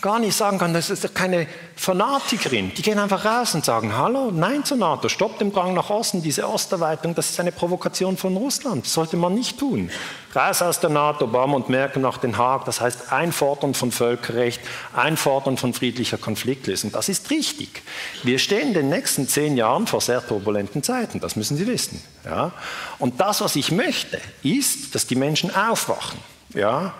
gar 0.00 0.18
nicht 0.18 0.36
sagen 0.36 0.58
kann, 0.58 0.74
das 0.74 0.90
ist 0.90 1.14
keine 1.14 1.46
Fanatikerin. 1.76 2.72
Die 2.74 2.82
gehen 2.82 2.98
einfach 2.98 3.24
raus 3.24 3.54
und 3.54 3.64
sagen, 3.64 3.96
hallo, 3.96 4.30
nein 4.30 4.64
zur 4.64 4.76
NATO, 4.76 5.08
stopp 5.08 5.38
den 5.38 5.52
Drang 5.52 5.74
nach 5.74 5.90
Osten, 5.90 6.22
diese 6.22 6.48
Osterweiterung, 6.48 7.14
das 7.14 7.30
ist 7.30 7.40
eine 7.40 7.52
Provokation 7.52 8.16
von 8.16 8.36
Russland, 8.36 8.84
das 8.84 8.92
sollte 8.92 9.16
man 9.16 9.34
nicht 9.34 9.58
tun. 9.58 9.90
Raus 10.34 10.62
aus 10.62 10.80
der 10.80 10.90
NATO, 10.90 11.24
Obama 11.24 11.56
und 11.56 11.68
Merkel 11.68 12.02
nach 12.02 12.18
Den 12.18 12.36
Haag, 12.36 12.64
das 12.64 12.80
heißt 12.80 13.12
Einfordern 13.12 13.74
von 13.74 13.92
Völkerrecht, 13.92 14.60
Einfordern 14.94 15.56
von 15.56 15.74
friedlicher 15.74 16.18
Konfliktlösung, 16.18 16.92
das 16.92 17.08
ist 17.08 17.30
richtig. 17.30 17.82
Wir 18.22 18.38
stehen 18.38 18.68
in 18.68 18.74
den 18.74 18.88
nächsten 18.88 19.26
zehn 19.28 19.56
Jahren 19.56 19.86
vor 19.86 20.00
sehr 20.00 20.26
turbulenten 20.26 20.82
Zeiten, 20.82 21.20
das 21.20 21.36
müssen 21.36 21.56
Sie 21.56 21.66
wissen. 21.66 22.02
Ja? 22.24 22.52
Und 22.98 23.20
das, 23.20 23.40
was 23.40 23.56
ich 23.56 23.72
möchte, 23.72 24.20
ist, 24.42 24.94
dass 24.94 25.06
die 25.06 25.16
Menschen 25.16 25.54
aufwachen. 25.54 26.18
Ja? 26.54 26.94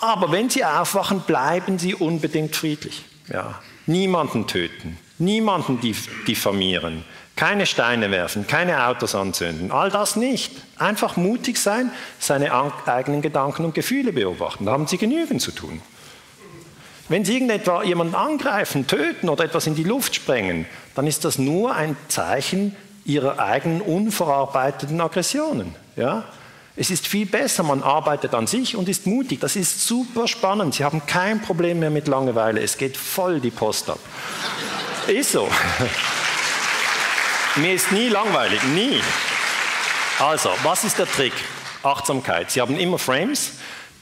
Aber 0.00 0.32
wenn 0.32 0.48
sie 0.48 0.64
aufwachen, 0.64 1.20
bleiben 1.20 1.78
sie 1.78 1.94
unbedingt 1.94 2.56
friedlich. 2.56 3.04
Ja. 3.32 3.60
Niemanden 3.86 4.46
töten, 4.46 4.98
niemanden 5.18 5.80
diffamieren, 6.26 7.04
keine 7.36 7.66
Steine 7.66 8.10
werfen, 8.10 8.46
keine 8.46 8.86
Autos 8.86 9.14
anzünden, 9.14 9.72
all 9.72 9.90
das 9.90 10.16
nicht. 10.16 10.52
Einfach 10.78 11.16
mutig 11.16 11.58
sein, 11.58 11.90
seine 12.18 12.52
eigenen 12.86 13.22
Gedanken 13.22 13.64
und 13.64 13.74
Gefühle 13.74 14.12
beobachten. 14.12 14.66
Da 14.66 14.72
haben 14.72 14.86
sie 14.86 14.98
genügend 14.98 15.40
zu 15.40 15.50
tun. 15.50 15.80
Wenn 17.08 17.24
Sie 17.24 17.32
irgendetwa 17.32 17.82
jemanden 17.82 18.14
angreifen, 18.14 18.86
töten 18.86 19.28
oder 19.28 19.42
etwas 19.44 19.66
in 19.66 19.74
die 19.74 19.82
Luft 19.82 20.14
sprengen, 20.14 20.64
dann 20.94 21.08
ist 21.08 21.24
das 21.24 21.38
nur 21.38 21.74
ein 21.74 21.96
Zeichen 22.06 22.76
Ihrer 23.04 23.40
eigenen 23.40 23.80
unverarbeiteten 23.80 25.00
Aggressionen. 25.00 25.74
Ja? 25.96 26.22
Es 26.80 26.90
ist 26.90 27.06
viel 27.06 27.26
besser, 27.26 27.62
man 27.62 27.82
arbeitet 27.82 28.32
an 28.32 28.46
sich 28.46 28.74
und 28.74 28.88
ist 28.88 29.06
mutig. 29.06 29.38
Das 29.40 29.54
ist 29.54 29.86
super 29.86 30.26
spannend. 30.26 30.76
Sie 30.76 30.82
haben 30.82 31.02
kein 31.06 31.42
Problem 31.42 31.78
mehr 31.78 31.90
mit 31.90 32.08
Langeweile. 32.08 32.62
Es 32.62 32.78
geht 32.78 32.96
voll 32.96 33.38
die 33.38 33.50
Post 33.50 33.90
ab. 33.90 33.98
Ist 35.06 35.32
so. 35.32 35.46
Mir 37.56 37.74
ist 37.74 37.92
nie 37.92 38.08
langweilig, 38.08 38.62
nie. 38.74 38.98
Also, 40.20 40.48
was 40.62 40.84
ist 40.84 40.98
der 40.98 41.04
Trick? 41.04 41.34
Achtsamkeit. 41.82 42.50
Sie 42.50 42.62
haben 42.62 42.78
immer 42.78 42.98
Frames. 42.98 43.52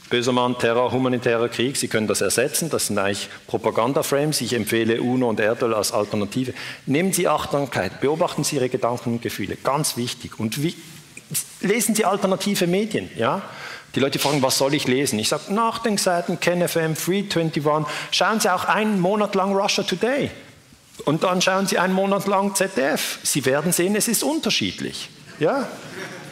Böser 0.09 0.31
Mann, 0.31 0.57
Terror, 0.57 0.93
humanitärer 0.93 1.49
Krieg, 1.49 1.77
Sie 1.77 1.89
können 1.89 2.07
das 2.07 2.23
ersetzen, 2.23 2.71
das 2.71 2.87
sind 2.87 2.97
eigentlich 2.97 3.29
Propaganda-Frames. 3.47 4.41
Ich 4.41 4.55
empfehle 4.55 5.03
UNO 5.03 5.29
und 5.29 5.39
Erdöl 5.39 5.75
als 5.75 5.93
Alternative. 5.93 6.55
Nehmen 6.87 7.13
Sie 7.13 7.29
Achtsamkeit, 7.29 8.01
beobachten 8.01 8.43
Sie 8.43 8.57
Ihre 8.57 8.71
Gedanken 8.71 9.15
und 9.15 9.23
Gefühle, 9.23 9.57
ganz 9.57 9.99
wichtig. 9.99 10.41
Und 10.41 10.63
wie, 10.63 10.75
lesen 11.61 11.95
Sie 11.95 12.05
alternative 12.05 12.67
Medien. 12.67 13.11
Ja? 13.17 13.43
Die 13.95 14.01
Leute 14.01 14.19
fragen, 14.19 14.43
was 14.43 14.59
soll 14.59 14.75
ich 14.75 14.87
lesen? 14.87 15.19
Ich 15.19 15.29
sage, 15.29 15.53
Nachdenkseiten, 15.53 16.41
KenFM, 16.41 16.95
Free21. 16.95 17.87
Schauen 18.11 18.41
Sie 18.41 18.53
auch 18.53 18.65
einen 18.65 19.01
Monat 19.01 19.35
lang 19.35 19.55
Russia 19.55 19.85
Today. 19.85 20.31
Und 21.05 21.23
dann 21.23 21.41
schauen 21.41 21.67
Sie 21.67 21.79
einen 21.79 21.95
Monat 21.95 22.27
lang 22.27 22.55
ZDF. 22.55 23.19
Sie 23.23 23.45
werden 23.45 23.73
sehen, 23.73 23.97
es 23.97 24.09
ist 24.09 24.23
unterschiedlich. 24.23 25.09
Ja? 25.39 25.69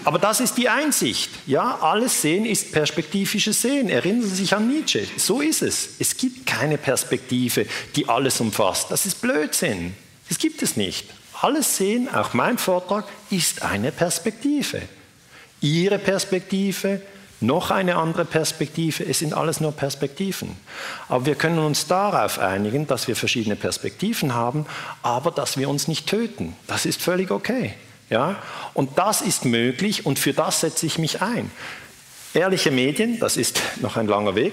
Aber 0.05 0.21
das 0.21 0.39
ist 0.41 0.57
die 0.57 0.69
Einsicht. 0.69 1.31
Ja, 1.47 1.79
alles 1.81 2.23
Sehen 2.23 2.47
ist 2.47 2.71
perspektivisches 2.71 3.61
Sehen. 3.63 3.89
Erinnern 3.89 4.23
Sie 4.23 4.37
sich 4.37 4.55
an 4.55 4.69
Nietzsche. 4.69 5.05
So 5.17 5.41
ist 5.41 5.63
es. 5.63 5.89
Es 5.99 6.17
gibt 6.17 6.47
keine 6.47 6.79
Perspektive, 6.79 7.67
die 7.97 8.09
alles 8.09 8.41
umfasst. 8.41 8.91
Das 8.91 9.05
ist 9.05 9.21
Blödsinn. 9.21 9.95
Das 10.29 10.39
gibt 10.39 10.63
es 10.63 10.77
nicht. 10.77 11.07
Alles 11.43 11.77
Sehen, 11.77 12.09
auch 12.13 12.33
mein 12.35 12.59
Vortrag, 12.59 13.05
ist 13.31 13.63
eine 13.63 13.93
Perspektive. 13.93 14.83
Ihre 15.61 15.99
Perspektive, 15.99 17.01
noch 17.41 17.71
eine 17.71 17.97
andere 17.97 18.25
Perspektive, 18.25 19.05
es 19.05 19.19
sind 19.19 19.35
alles 19.35 19.61
nur 19.61 19.73
Perspektiven. 19.73 20.57
Aber 21.09 21.27
wir 21.27 21.35
können 21.35 21.59
uns 21.59 21.87
darauf 21.87 22.39
einigen, 22.39 22.87
dass 22.87 23.09
wir 23.09 23.17
verschiedene 23.17 23.57
Perspektiven 23.57 24.35
haben, 24.35 24.65
aber 25.03 25.31
dass 25.31 25.59
wir 25.59 25.69
uns 25.69 25.87
nicht 25.89 26.07
töten. 26.07 26.57
Das 26.67 26.87
ist 26.87 27.03
völlig 27.03 27.31
okay. 27.31 27.75
Ja? 28.09 28.37
Und 28.73 28.99
das 28.99 29.21
ist 29.21 29.45
möglich 29.45 30.07
und 30.07 30.19
für 30.19 30.33
das 30.33 30.61
setze 30.61 30.87
ich 30.87 30.99
mich 30.99 31.21
ein. 31.21 31.51
Ehrliche 32.37 32.71
Medien, 32.71 33.19
das 33.19 33.39
ist 33.39 33.63
noch 33.81 33.97
ein 33.97 34.07
langer 34.07 34.35
Weg. 34.35 34.53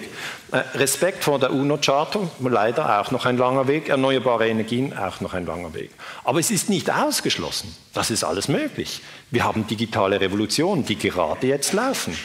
Äh, 0.54 0.60
Respekt 0.76 1.22
vor 1.22 1.38
der 1.38 1.52
UNO-Charta, 1.52 2.30
leider 2.40 3.02
auch 3.02 3.12
noch 3.12 3.26
ein 3.26 3.36
langer 3.36 3.68
Weg. 3.68 3.90
Erneuerbare 3.90 4.48
Energien, 4.48 4.98
auch 4.98 5.20
noch 5.20 5.34
ein 5.34 5.46
langer 5.46 5.74
Weg. 5.74 5.92
Aber 6.24 6.40
es 6.40 6.50
ist 6.50 6.70
nicht 6.70 6.90
ausgeschlossen. 6.90 7.76
Das 7.94 8.10
ist 8.10 8.24
alles 8.24 8.48
möglich. 8.48 9.02
Wir 9.32 9.44
haben 9.44 9.68
digitale 9.68 10.22
Revolutionen, 10.22 10.86
die 10.86 10.98
gerade 10.98 11.46
jetzt 11.46 11.74
laufen. 11.74 12.18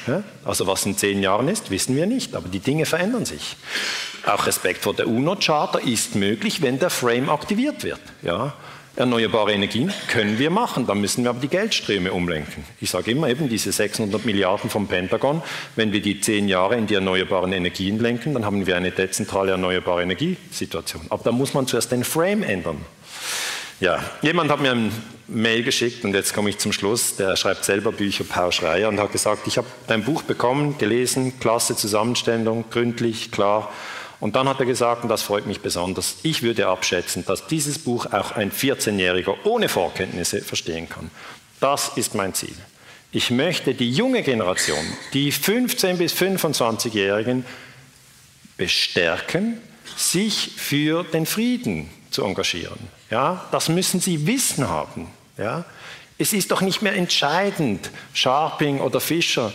Also 0.44 0.68
was 0.68 0.86
in 0.86 0.96
zehn 0.96 1.24
Jahren 1.24 1.48
ist, 1.48 1.72
wissen 1.72 1.96
wir 1.96 2.06
nicht, 2.06 2.36
aber 2.36 2.48
die 2.48 2.60
Dinge 2.60 2.86
verändern 2.86 3.24
sich. 3.24 3.56
Auch 4.26 4.46
Respekt 4.46 4.84
vor 4.84 4.94
der 4.94 5.08
UNO-Charta 5.08 5.80
ist 5.80 6.14
möglich, 6.14 6.62
wenn 6.62 6.78
der 6.78 6.90
Frame 6.90 7.30
aktiviert 7.30 7.82
wird. 7.82 8.00
Ja? 8.22 8.54
Erneuerbare 8.98 9.52
Energien 9.52 9.92
können 10.08 10.40
wir 10.40 10.50
machen, 10.50 10.84
dann 10.84 11.00
müssen 11.00 11.22
wir 11.22 11.30
aber 11.30 11.38
die 11.38 11.46
Geldströme 11.46 12.12
umlenken. 12.12 12.64
Ich 12.80 12.90
sage 12.90 13.12
immer 13.12 13.28
eben 13.28 13.48
diese 13.48 13.70
600 13.70 14.26
Milliarden 14.26 14.70
vom 14.70 14.88
Pentagon, 14.88 15.40
wenn 15.76 15.92
wir 15.92 16.02
die 16.02 16.20
zehn 16.20 16.48
Jahre 16.48 16.76
in 16.76 16.88
die 16.88 16.94
erneuerbaren 16.94 17.52
Energien 17.52 18.00
lenken, 18.00 18.34
dann 18.34 18.44
haben 18.44 18.66
wir 18.66 18.76
eine 18.76 18.90
dezentrale 18.90 19.52
erneuerbare 19.52 20.02
Energiesituation. 20.02 21.02
Aber 21.10 21.22
da 21.22 21.30
muss 21.30 21.54
man 21.54 21.68
zuerst 21.68 21.92
den 21.92 22.02
Frame 22.02 22.42
ändern. 22.42 22.78
Ja, 23.78 24.02
jemand 24.20 24.50
hat 24.50 24.60
mir 24.60 24.72
ein 24.72 24.90
Mail 25.28 25.62
geschickt 25.62 26.04
und 26.04 26.12
jetzt 26.12 26.34
komme 26.34 26.50
ich 26.50 26.58
zum 26.58 26.72
Schluss. 26.72 27.14
Der 27.14 27.36
schreibt 27.36 27.64
selber 27.64 27.92
Bücher, 27.92 28.24
Paul 28.24 28.50
Schreier, 28.50 28.88
und 28.88 28.98
hat 28.98 29.12
gesagt, 29.12 29.46
ich 29.46 29.58
habe 29.58 29.68
dein 29.86 30.02
Buch 30.02 30.22
bekommen, 30.22 30.76
gelesen, 30.76 31.38
klasse 31.38 31.76
Zusammenstellung, 31.76 32.64
gründlich, 32.68 33.30
klar. 33.30 33.70
Und 34.20 34.34
dann 34.34 34.48
hat 34.48 34.58
er 34.58 34.66
gesagt, 34.66 35.04
und 35.04 35.08
das 35.08 35.22
freut 35.22 35.46
mich 35.46 35.60
besonders, 35.60 36.16
ich 36.22 36.42
würde 36.42 36.66
abschätzen, 36.66 37.24
dass 37.24 37.46
dieses 37.46 37.78
Buch 37.78 38.06
auch 38.06 38.32
ein 38.32 38.50
14-Jähriger 38.50 39.34
ohne 39.44 39.68
Vorkenntnisse 39.68 40.42
verstehen 40.42 40.88
kann. 40.88 41.10
Das 41.60 41.92
ist 41.96 42.14
mein 42.14 42.34
Ziel. 42.34 42.54
Ich 43.12 43.30
möchte 43.30 43.74
die 43.74 43.90
junge 43.90 44.22
Generation, 44.22 44.84
die 45.12 45.32
15- 45.32 45.94
bis 45.94 46.14
25-Jährigen, 46.14 47.44
bestärken, 48.56 49.60
sich 49.96 50.52
für 50.56 51.04
den 51.04 51.24
Frieden 51.24 51.88
zu 52.10 52.24
engagieren. 52.24 52.78
Ja, 53.10 53.46
das 53.52 53.68
müssen 53.68 54.00
sie 54.00 54.26
Wissen 54.26 54.68
haben. 54.68 55.08
Ja. 55.38 55.64
Es 56.18 56.32
ist 56.32 56.50
doch 56.50 56.60
nicht 56.60 56.82
mehr 56.82 56.94
entscheidend, 56.94 57.90
Sharping 58.12 58.80
oder 58.80 59.00
Fischer, 59.00 59.52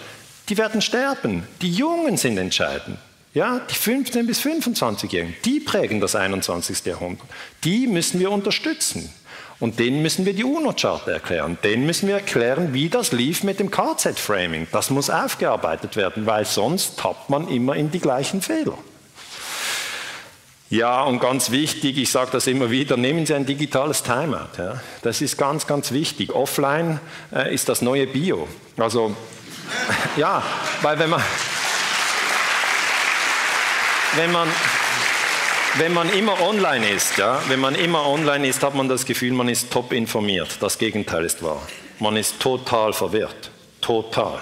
die 0.50 0.58
werden 0.58 0.82
sterben. 0.82 1.46
Die 1.62 1.72
Jungen 1.72 2.18
sind 2.18 2.38
entscheidend. 2.38 2.98
Ja, 3.34 3.60
die 3.60 3.74
15- 3.74 4.28
bis 4.28 4.42
25-Jährigen, 4.42 5.36
die 5.44 5.60
prägen 5.60 6.00
das 6.00 6.16
21. 6.16 6.86
Jahrhundert. 6.86 7.28
Die 7.64 7.88
müssen 7.88 8.20
wir 8.20 8.32
unterstützen. 8.32 9.12
Und 9.60 9.80
denen 9.80 10.02
müssen 10.02 10.26
wir 10.26 10.34
die 10.34 10.44
UNO-Charta 10.44 11.12
erklären. 11.12 11.58
Denen 11.64 11.86
müssen 11.86 12.08
wir 12.08 12.16
erklären, 12.16 12.74
wie 12.74 12.90
das 12.90 13.12
lief 13.12 13.44
mit 13.44 13.60
dem 13.60 13.72
KZ-Framing. 13.72 14.68
Das 14.72 14.90
muss 14.90 15.10
aufgearbeitet 15.10 15.96
werden, 15.96 16.26
weil 16.26 16.46
sonst 16.46 17.00
tappt 17.00 17.30
man 17.30 17.48
immer 17.48 17.76
in 17.76 17.90
die 17.90 18.00
gleichen 18.00 18.42
Fehler. 18.42 18.78
Ja, 20.70 21.04
und 21.04 21.20
ganz 21.20 21.52
wichtig, 21.52 21.98
ich 21.98 22.12
sage 22.12 22.32
das 22.32 22.48
immer 22.48 22.72
wieder, 22.72 22.98
nehmen 22.98 23.26
Sie 23.26 23.34
ein 23.34 23.46
digitales 23.46 24.04
Timeout. 24.04 24.58
Ja. 24.58 24.82
Das 25.02 25.22
ist 25.22 25.38
ganz, 25.38 25.66
ganz 25.66 25.92
wichtig. 25.92 26.34
Offline 26.34 27.00
äh, 27.32 27.54
ist 27.54 27.70
das 27.70 27.82
neue 27.82 28.08
Bio. 28.08 28.48
Also, 28.78 29.16
ja, 30.18 30.44
weil 30.82 30.98
wenn 31.00 31.12
man, 31.12 31.22
wenn 34.16 34.32
man, 34.32 34.48
wenn 35.78 35.94
man 35.94 36.10
immer 36.14 36.40
online 36.42 36.88
ist, 36.90 37.18
ja, 37.18 37.42
wenn 37.48 37.60
man 37.60 37.76
immer 37.76 38.06
online 38.08 38.48
ist, 38.48 38.64
hat 38.64 38.76
man 38.76 38.88
das 38.88 39.06
Gefühl, 39.06 39.34
man 39.34 39.50
ist 39.50 39.72
top 39.72 39.92
informiert. 39.92 40.58
Das 40.60 40.78
Gegenteil 40.78 41.26
ist 41.26 41.42
wahr. 41.42 41.62
Man 42.00 42.16
ist 42.16 42.40
total 42.40 42.94
verwirrt. 42.94 43.52
Total. 43.82 44.40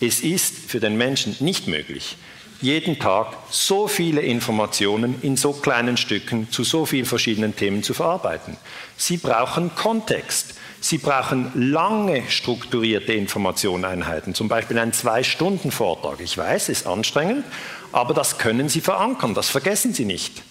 Es 0.00 0.20
ist 0.20 0.70
für 0.70 0.80
den 0.80 0.96
Menschen 0.96 1.36
nicht 1.40 1.66
möglich, 1.66 2.16
jeden 2.60 2.98
Tag 2.98 3.34
so 3.50 3.88
viele 3.88 4.20
Informationen 4.20 5.16
in 5.22 5.36
so 5.36 5.52
kleinen 5.52 5.96
Stücken 5.96 6.50
zu 6.50 6.64
so 6.64 6.86
vielen 6.86 7.06
verschiedenen 7.06 7.54
Themen 7.56 7.82
zu 7.82 7.94
verarbeiten. 7.94 8.56
Sie 8.96 9.16
brauchen 9.16 9.74
Kontext. 9.74 10.54
Sie 10.80 10.98
brauchen 10.98 11.50
lange 11.54 12.22
strukturierte 12.28 13.12
Informationeinheiten, 13.12 14.34
zum 14.34 14.46
Beispiel 14.46 14.78
einen 14.78 14.92
Zwei-Stunden-Vortrag. 14.92 16.20
Ich 16.20 16.38
weiß, 16.38 16.68
ist 16.68 16.86
anstrengend, 16.86 17.44
aber 17.92 18.14
das 18.14 18.38
können 18.38 18.68
Sie 18.68 18.80
verankern, 18.80 19.34
das 19.34 19.48
vergessen 19.48 19.94
Sie 19.94 20.04
nicht. 20.04 20.42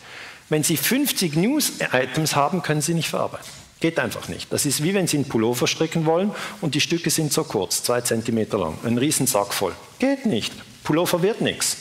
Wenn 0.49 0.64
Sie 0.64 0.77
50 0.77 1.35
News-Items 1.35 2.35
haben, 2.35 2.61
können 2.61 2.81
Sie 2.81 2.93
nicht 2.93 3.09
verarbeiten. 3.09 3.47
Geht 3.80 3.99
einfach 3.99 4.27
nicht. 4.27 4.51
Das 4.51 4.65
ist 4.65 4.81
wie 4.81 4.93
wenn 4.93 5.07
Sie 5.07 5.18
einen 5.18 5.27
Pullover 5.27 5.68
stricken 5.68 6.05
wollen 6.05 6.31
und 6.61 6.73
die 6.73 6.81
Stücke 6.81 7.09
sind 7.09 7.31
so 7.31 7.43
kurz, 7.43 7.84
zwei 7.84 8.01
Zentimeter 8.01 8.57
lang, 8.57 8.77
ein 8.84 8.97
Riesensack 8.97 9.53
voll. 9.53 9.73
Geht 9.99 10.26
nicht. 10.26 10.53
Pullover 10.84 11.22
wird 11.22 11.41
nichts. 11.41 11.77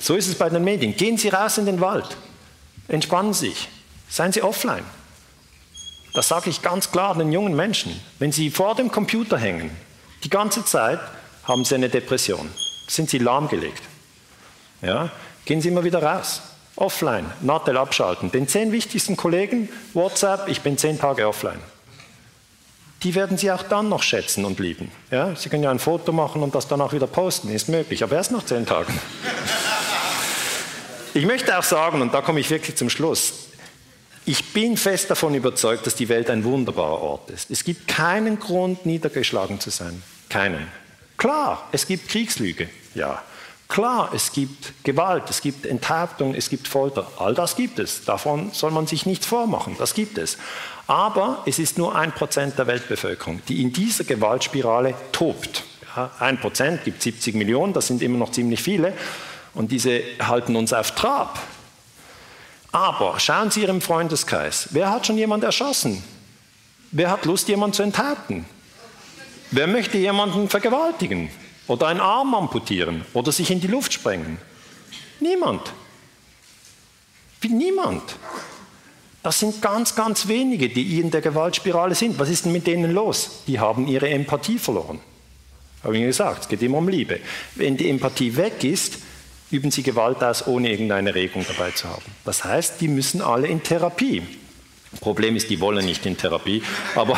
So 0.00 0.14
ist 0.16 0.28
es 0.28 0.34
bei 0.34 0.48
den 0.48 0.64
Medien. 0.64 0.96
Gehen 0.96 1.16
Sie 1.16 1.28
raus 1.28 1.58
in 1.58 1.66
den 1.66 1.80
Wald. 1.80 2.16
Entspannen 2.88 3.32
Sie 3.32 3.50
sich. 3.50 3.68
Seien 4.08 4.32
Sie 4.32 4.42
offline. 4.42 4.84
Das 6.14 6.28
sage 6.28 6.50
ich 6.50 6.62
ganz 6.62 6.90
klar 6.90 7.16
den 7.16 7.32
jungen 7.32 7.54
Menschen. 7.54 7.98
Wenn 8.18 8.32
Sie 8.32 8.50
vor 8.50 8.74
dem 8.74 8.90
Computer 8.90 9.38
hängen, 9.38 9.70
die 10.24 10.30
ganze 10.30 10.64
Zeit, 10.64 10.98
haben 11.44 11.64
Sie 11.64 11.74
eine 11.74 11.88
Depression. 11.88 12.50
Sind 12.88 13.08
Sie 13.08 13.18
lahmgelegt. 13.18 13.82
Ja? 14.82 15.10
Gehen 15.44 15.60
Sie 15.60 15.68
immer 15.68 15.84
wieder 15.84 16.02
raus. 16.02 16.42
Offline, 16.76 17.26
Nattel 17.40 17.76
abschalten. 17.76 18.30
Den 18.32 18.48
zehn 18.48 18.72
wichtigsten 18.72 19.16
Kollegen, 19.16 19.68
WhatsApp, 19.92 20.48
ich 20.48 20.62
bin 20.62 20.78
zehn 20.78 20.98
Tage 20.98 21.28
offline. 21.28 21.58
Die 23.02 23.14
werden 23.14 23.38
Sie 23.38 23.50
auch 23.50 23.62
dann 23.62 23.88
noch 23.88 24.02
schätzen 24.02 24.44
und 24.44 24.58
lieben. 24.58 24.90
Ja? 25.10 25.34
Sie 25.34 25.48
können 25.48 25.62
ja 25.62 25.70
ein 25.70 25.78
Foto 25.78 26.12
machen 26.12 26.42
und 26.42 26.54
das 26.54 26.68
dann 26.68 26.80
auch 26.80 26.92
wieder 26.92 27.06
posten, 27.06 27.50
ist 27.50 27.68
möglich, 27.68 28.02
aber 28.02 28.16
erst 28.16 28.32
nach 28.32 28.44
zehn 28.44 28.66
Tagen. 28.66 28.98
Ich 31.12 31.26
möchte 31.26 31.58
auch 31.58 31.62
sagen, 31.64 32.02
und 32.02 32.14
da 32.14 32.20
komme 32.20 32.40
ich 32.40 32.50
wirklich 32.50 32.76
zum 32.76 32.88
Schluss, 32.88 33.32
ich 34.26 34.52
bin 34.52 34.76
fest 34.76 35.10
davon 35.10 35.34
überzeugt, 35.34 35.86
dass 35.86 35.94
die 35.94 36.08
Welt 36.08 36.30
ein 36.30 36.44
wunderbarer 36.44 37.00
Ort 37.00 37.30
ist. 37.30 37.50
Es 37.50 37.64
gibt 37.64 37.88
keinen 37.88 38.38
Grund, 38.38 38.86
niedergeschlagen 38.86 39.58
zu 39.60 39.70
sein. 39.70 40.02
Keinen. 40.28 40.68
Klar, 41.16 41.68
es 41.72 41.86
gibt 41.86 42.08
Kriegslüge, 42.08 42.68
ja. 42.94 43.22
Klar, 43.70 44.10
es 44.12 44.32
gibt 44.32 44.72
Gewalt, 44.82 45.30
es 45.30 45.40
gibt 45.40 45.64
Enthauptung, 45.64 46.34
es 46.34 46.50
gibt 46.50 46.66
Folter. 46.66 47.06
All 47.18 47.34
das 47.34 47.54
gibt 47.54 47.78
es. 47.78 48.04
Davon 48.04 48.50
soll 48.52 48.72
man 48.72 48.88
sich 48.88 49.06
nichts 49.06 49.26
vormachen. 49.26 49.76
Das 49.78 49.94
gibt 49.94 50.18
es. 50.18 50.38
Aber 50.88 51.44
es 51.46 51.60
ist 51.60 51.78
nur 51.78 51.94
ein 51.94 52.10
Prozent 52.10 52.58
der 52.58 52.66
Weltbevölkerung, 52.66 53.40
die 53.46 53.62
in 53.62 53.72
dieser 53.72 54.02
Gewaltspirale 54.02 54.94
tobt. 55.12 55.62
Ein 56.18 56.40
Prozent 56.40 56.82
gibt 56.84 57.00
70 57.00 57.36
Millionen, 57.36 57.72
das 57.72 57.86
sind 57.86 58.02
immer 58.02 58.18
noch 58.18 58.32
ziemlich 58.32 58.60
viele. 58.60 58.92
Und 59.54 59.70
diese 59.70 60.02
halten 60.20 60.56
uns 60.56 60.72
auf 60.72 60.90
Trab. 60.96 61.38
Aber 62.72 63.20
schauen 63.20 63.52
Sie 63.52 63.62
Ihrem 63.62 63.80
Freundeskreis. 63.80 64.70
Wer 64.72 64.90
hat 64.90 65.06
schon 65.06 65.16
jemanden 65.16 65.46
erschossen? 65.46 66.02
Wer 66.90 67.12
hat 67.12 67.24
Lust, 67.24 67.46
jemanden 67.46 67.74
zu 67.74 67.84
enthaupten? 67.84 68.46
Wer 69.52 69.68
möchte 69.68 69.96
jemanden 69.96 70.48
vergewaltigen? 70.48 71.30
Oder 71.66 71.88
einen 71.88 72.00
Arm 72.00 72.34
amputieren? 72.34 73.04
Oder 73.12 73.32
sich 73.32 73.50
in 73.50 73.60
die 73.60 73.66
Luft 73.66 73.92
sprengen? 73.92 74.38
Niemand. 75.20 75.72
Niemand. 77.42 78.16
Das 79.22 79.38
sind 79.38 79.60
ganz, 79.60 79.94
ganz 79.94 80.28
wenige, 80.28 80.68
die 80.68 80.98
in 80.98 81.10
der 81.10 81.20
Gewaltspirale 81.20 81.94
sind. 81.94 82.18
Was 82.18 82.30
ist 82.30 82.46
denn 82.46 82.52
mit 82.52 82.66
denen 82.66 82.92
los? 82.92 83.42
Die 83.46 83.60
haben 83.60 83.86
ihre 83.86 84.08
Empathie 84.08 84.58
verloren. 84.58 85.00
Habe 85.82 85.94
ich 85.94 86.00
Ihnen 86.00 86.10
gesagt, 86.10 86.42
es 86.42 86.48
geht 86.48 86.62
immer 86.62 86.78
um 86.78 86.88
Liebe. 86.88 87.20
Wenn 87.54 87.76
die 87.76 87.88
Empathie 87.88 88.36
weg 88.36 88.64
ist, 88.64 88.98
üben 89.50 89.70
sie 89.70 89.82
Gewalt 89.82 90.22
aus, 90.22 90.46
ohne 90.46 90.70
irgendeine 90.70 91.14
Regung 91.14 91.44
dabei 91.46 91.70
zu 91.72 91.88
haben. 91.88 92.04
Das 92.24 92.44
heißt, 92.44 92.80
die 92.80 92.88
müssen 92.88 93.20
alle 93.20 93.48
in 93.48 93.62
Therapie. 93.62 94.22
Problem 94.98 95.36
ist, 95.36 95.48
die 95.50 95.60
wollen 95.60 95.84
nicht 95.84 96.04
in 96.04 96.16
Therapie, 96.16 96.62
aber, 96.96 97.16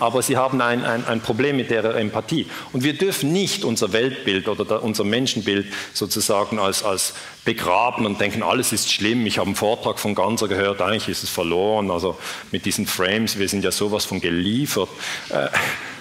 aber 0.00 0.22
sie 0.22 0.36
haben 0.36 0.60
ein, 0.60 0.84
ein, 0.84 1.06
ein 1.06 1.20
Problem 1.20 1.56
mit 1.56 1.70
ihrer 1.70 1.94
Empathie. 1.94 2.46
Und 2.72 2.82
wir 2.82 2.94
dürfen 2.94 3.32
nicht 3.32 3.64
unser 3.64 3.92
Weltbild 3.92 4.48
oder 4.48 4.82
unser 4.82 5.04
Menschenbild 5.04 5.66
sozusagen 5.92 6.58
als, 6.58 6.82
als 6.82 7.14
begraben 7.44 8.06
und 8.06 8.20
denken, 8.20 8.42
alles 8.42 8.72
ist 8.72 8.92
schlimm. 8.92 9.24
Ich 9.24 9.38
habe 9.38 9.46
einen 9.46 9.54
Vortrag 9.54 10.00
von 10.00 10.16
Ganser 10.16 10.48
gehört, 10.48 10.82
eigentlich 10.82 11.08
ist 11.08 11.22
es 11.22 11.30
verloren. 11.30 11.92
Also 11.92 12.18
mit 12.50 12.66
diesen 12.66 12.88
Frames, 12.88 13.38
wir 13.38 13.48
sind 13.48 13.62
ja 13.62 13.70
sowas 13.70 14.04
von 14.04 14.20
geliefert. 14.20 14.88
Äh, 15.28 15.46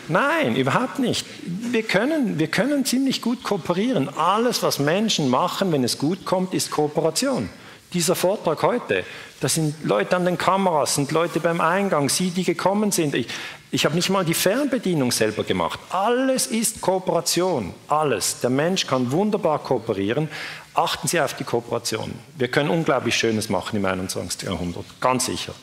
Nein, 0.08 0.56
überhaupt 0.56 1.00
nicht. 1.00 1.26
Wir 1.44 1.82
können, 1.82 2.38
wir 2.38 2.48
können 2.48 2.86
ziemlich 2.86 3.22
gut 3.22 3.44
kooperieren. 3.44 4.08
Alles, 4.10 4.62
was 4.62 4.78
Menschen 4.78 5.30
machen, 5.30 5.72
wenn 5.72 5.84
es 5.84 5.98
gut 5.98 6.26
kommt, 6.26 6.54
ist 6.54 6.70
Kooperation. 6.70 7.50
Dieser 7.96 8.14
Vortrag 8.14 8.62
heute, 8.62 9.06
das 9.40 9.54
sind 9.54 9.86
Leute 9.86 10.18
an 10.18 10.26
den 10.26 10.38
Kameras, 10.38 10.96
sind 10.96 11.14
Leute 11.14 11.40
beim 11.40 11.62
Eingang, 11.62 12.10
Sie, 12.10 12.30
die 12.30 12.44
gekommen 12.44 12.92
sind. 12.92 13.16
Ich, 13.16 13.30
ich 13.72 13.86
habe 13.86 13.96
nicht 13.96 14.10
mal 14.10 14.26
die 14.26 14.34
Fernbedienung 14.34 15.14
selber 15.14 15.46
gemacht. 15.46 15.80
Alles 15.92 16.48
ist 16.48 16.82
Kooperation, 16.82 17.74
alles. 17.88 18.42
Der 18.42 18.50
Mensch 18.50 18.86
kann 18.86 19.14
wunderbar 19.14 19.60
kooperieren, 19.60 20.28
Achten 20.76 21.08
Sie 21.08 21.22
auf 21.22 21.34
die 21.34 21.46
Kooperation. 21.46 22.14
Wir 22.38 22.50
können 22.50 22.70
unglaublich 22.70 23.16
Schönes 23.16 23.48
machen 23.48 23.78
im 23.78 23.86
21. 23.86 24.42
Jahrhundert, 24.42 24.84
ganz 25.00 25.26
sicher. 25.26 25.54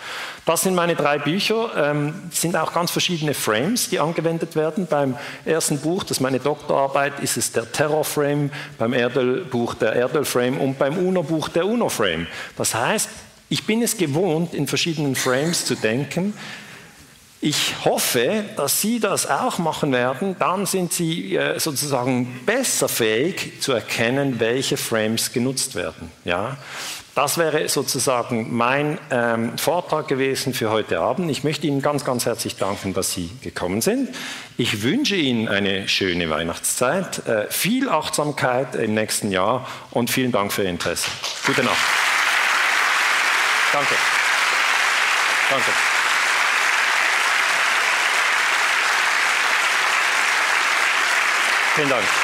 Das 0.47 0.63
sind 0.63 0.75
meine 0.75 0.97
drei 0.97 1.19
Bücher. 1.19 1.71
Ähm, 1.77 2.15
sind 2.31 2.57
auch 2.57 2.73
ganz 2.73 2.91
verschiedene 2.91 3.35
Frames, 3.35 3.91
die 3.91 4.01
angewendet 4.01 4.57
werden. 4.57 4.87
Beim 4.87 5.19
ersten 5.45 5.79
Buch, 5.79 6.03
das 6.03 6.13
ist 6.13 6.21
meine 6.21 6.41
Doktorarbeit, 6.41 7.21
ist 7.21 7.37
es 7.37 7.53
der 7.53 7.71
Terror-Frame, 7.71 8.51
beim 8.79 8.95
Erdölbuch 8.95 9.75
der 9.75 9.93
Erdölframe 9.93 10.59
und 10.59 10.79
beim 10.79 10.97
UNO-Buch 10.97 11.51
der 11.51 11.67
UNO-Frame. 11.67 12.27
Das 12.57 12.75
heißt, 12.75 13.11
ich 13.51 13.67
bin 13.67 13.83
es 13.83 13.99
gewohnt, 13.99 14.55
in 14.55 14.67
verschiedenen 14.67 15.15
Frames 15.15 15.67
zu 15.67 15.75
denken. 15.75 16.33
Ich 17.45 17.75
hoffe, 17.85 18.45
dass 18.57 18.81
Sie 18.81 19.01
das 19.01 19.29
auch 19.29 19.59
machen 19.59 19.91
werden. 19.91 20.37
Dann 20.39 20.65
sind 20.65 20.93
Sie 20.93 21.35
äh, 21.35 21.59
sozusagen 21.59 22.41
besser 22.47 22.89
fähig 22.89 23.61
zu 23.61 23.73
erkennen, 23.73 24.39
welche 24.39 24.77
Frames 24.77 25.33
genutzt 25.33 25.75
werden. 25.75 26.13
Ja? 26.25 26.57
Das 27.17 27.39
wäre 27.39 27.69
sozusagen 27.69 28.57
mein 28.57 28.97
ähm, 29.11 29.59
Vortrag 29.59 30.07
gewesen 30.07 30.55
für 30.55 30.71
heute 30.71 31.01
Abend. 31.01 31.33
Ich 31.33 31.43
möchte 31.43 31.67
Ihnen 31.67 31.83
ganz, 31.83 32.05
ganz 32.05 32.27
herzlich 32.27 32.59
danken, 32.59 32.95
dass 32.95 33.13
Sie 33.13 33.29
gekommen 33.43 33.81
sind. 33.81 34.11
Ich 34.57 34.85
wünsche 34.85 35.17
Ihnen 35.17 35.49
eine 35.49 35.89
schöne 35.89 36.31
Weihnachtszeit, 36.31 37.27
äh, 37.27 37.51
viel 37.51 37.89
Achtsamkeit 37.89 38.77
im 38.77 38.95
nächsten 38.95 39.33
Jahr 39.33 39.67
und 39.91 40.11
vielen 40.11 40.31
Dank 40.31 40.53
für 40.53 40.63
Ihr 40.63 40.71
Interesse. 40.71 41.11
Gute 41.45 41.65
Nacht. 41.65 41.77
Danke. 43.73 43.95
Danke. 45.51 45.92
Vielen 51.75 51.89
Dank. 51.89 52.22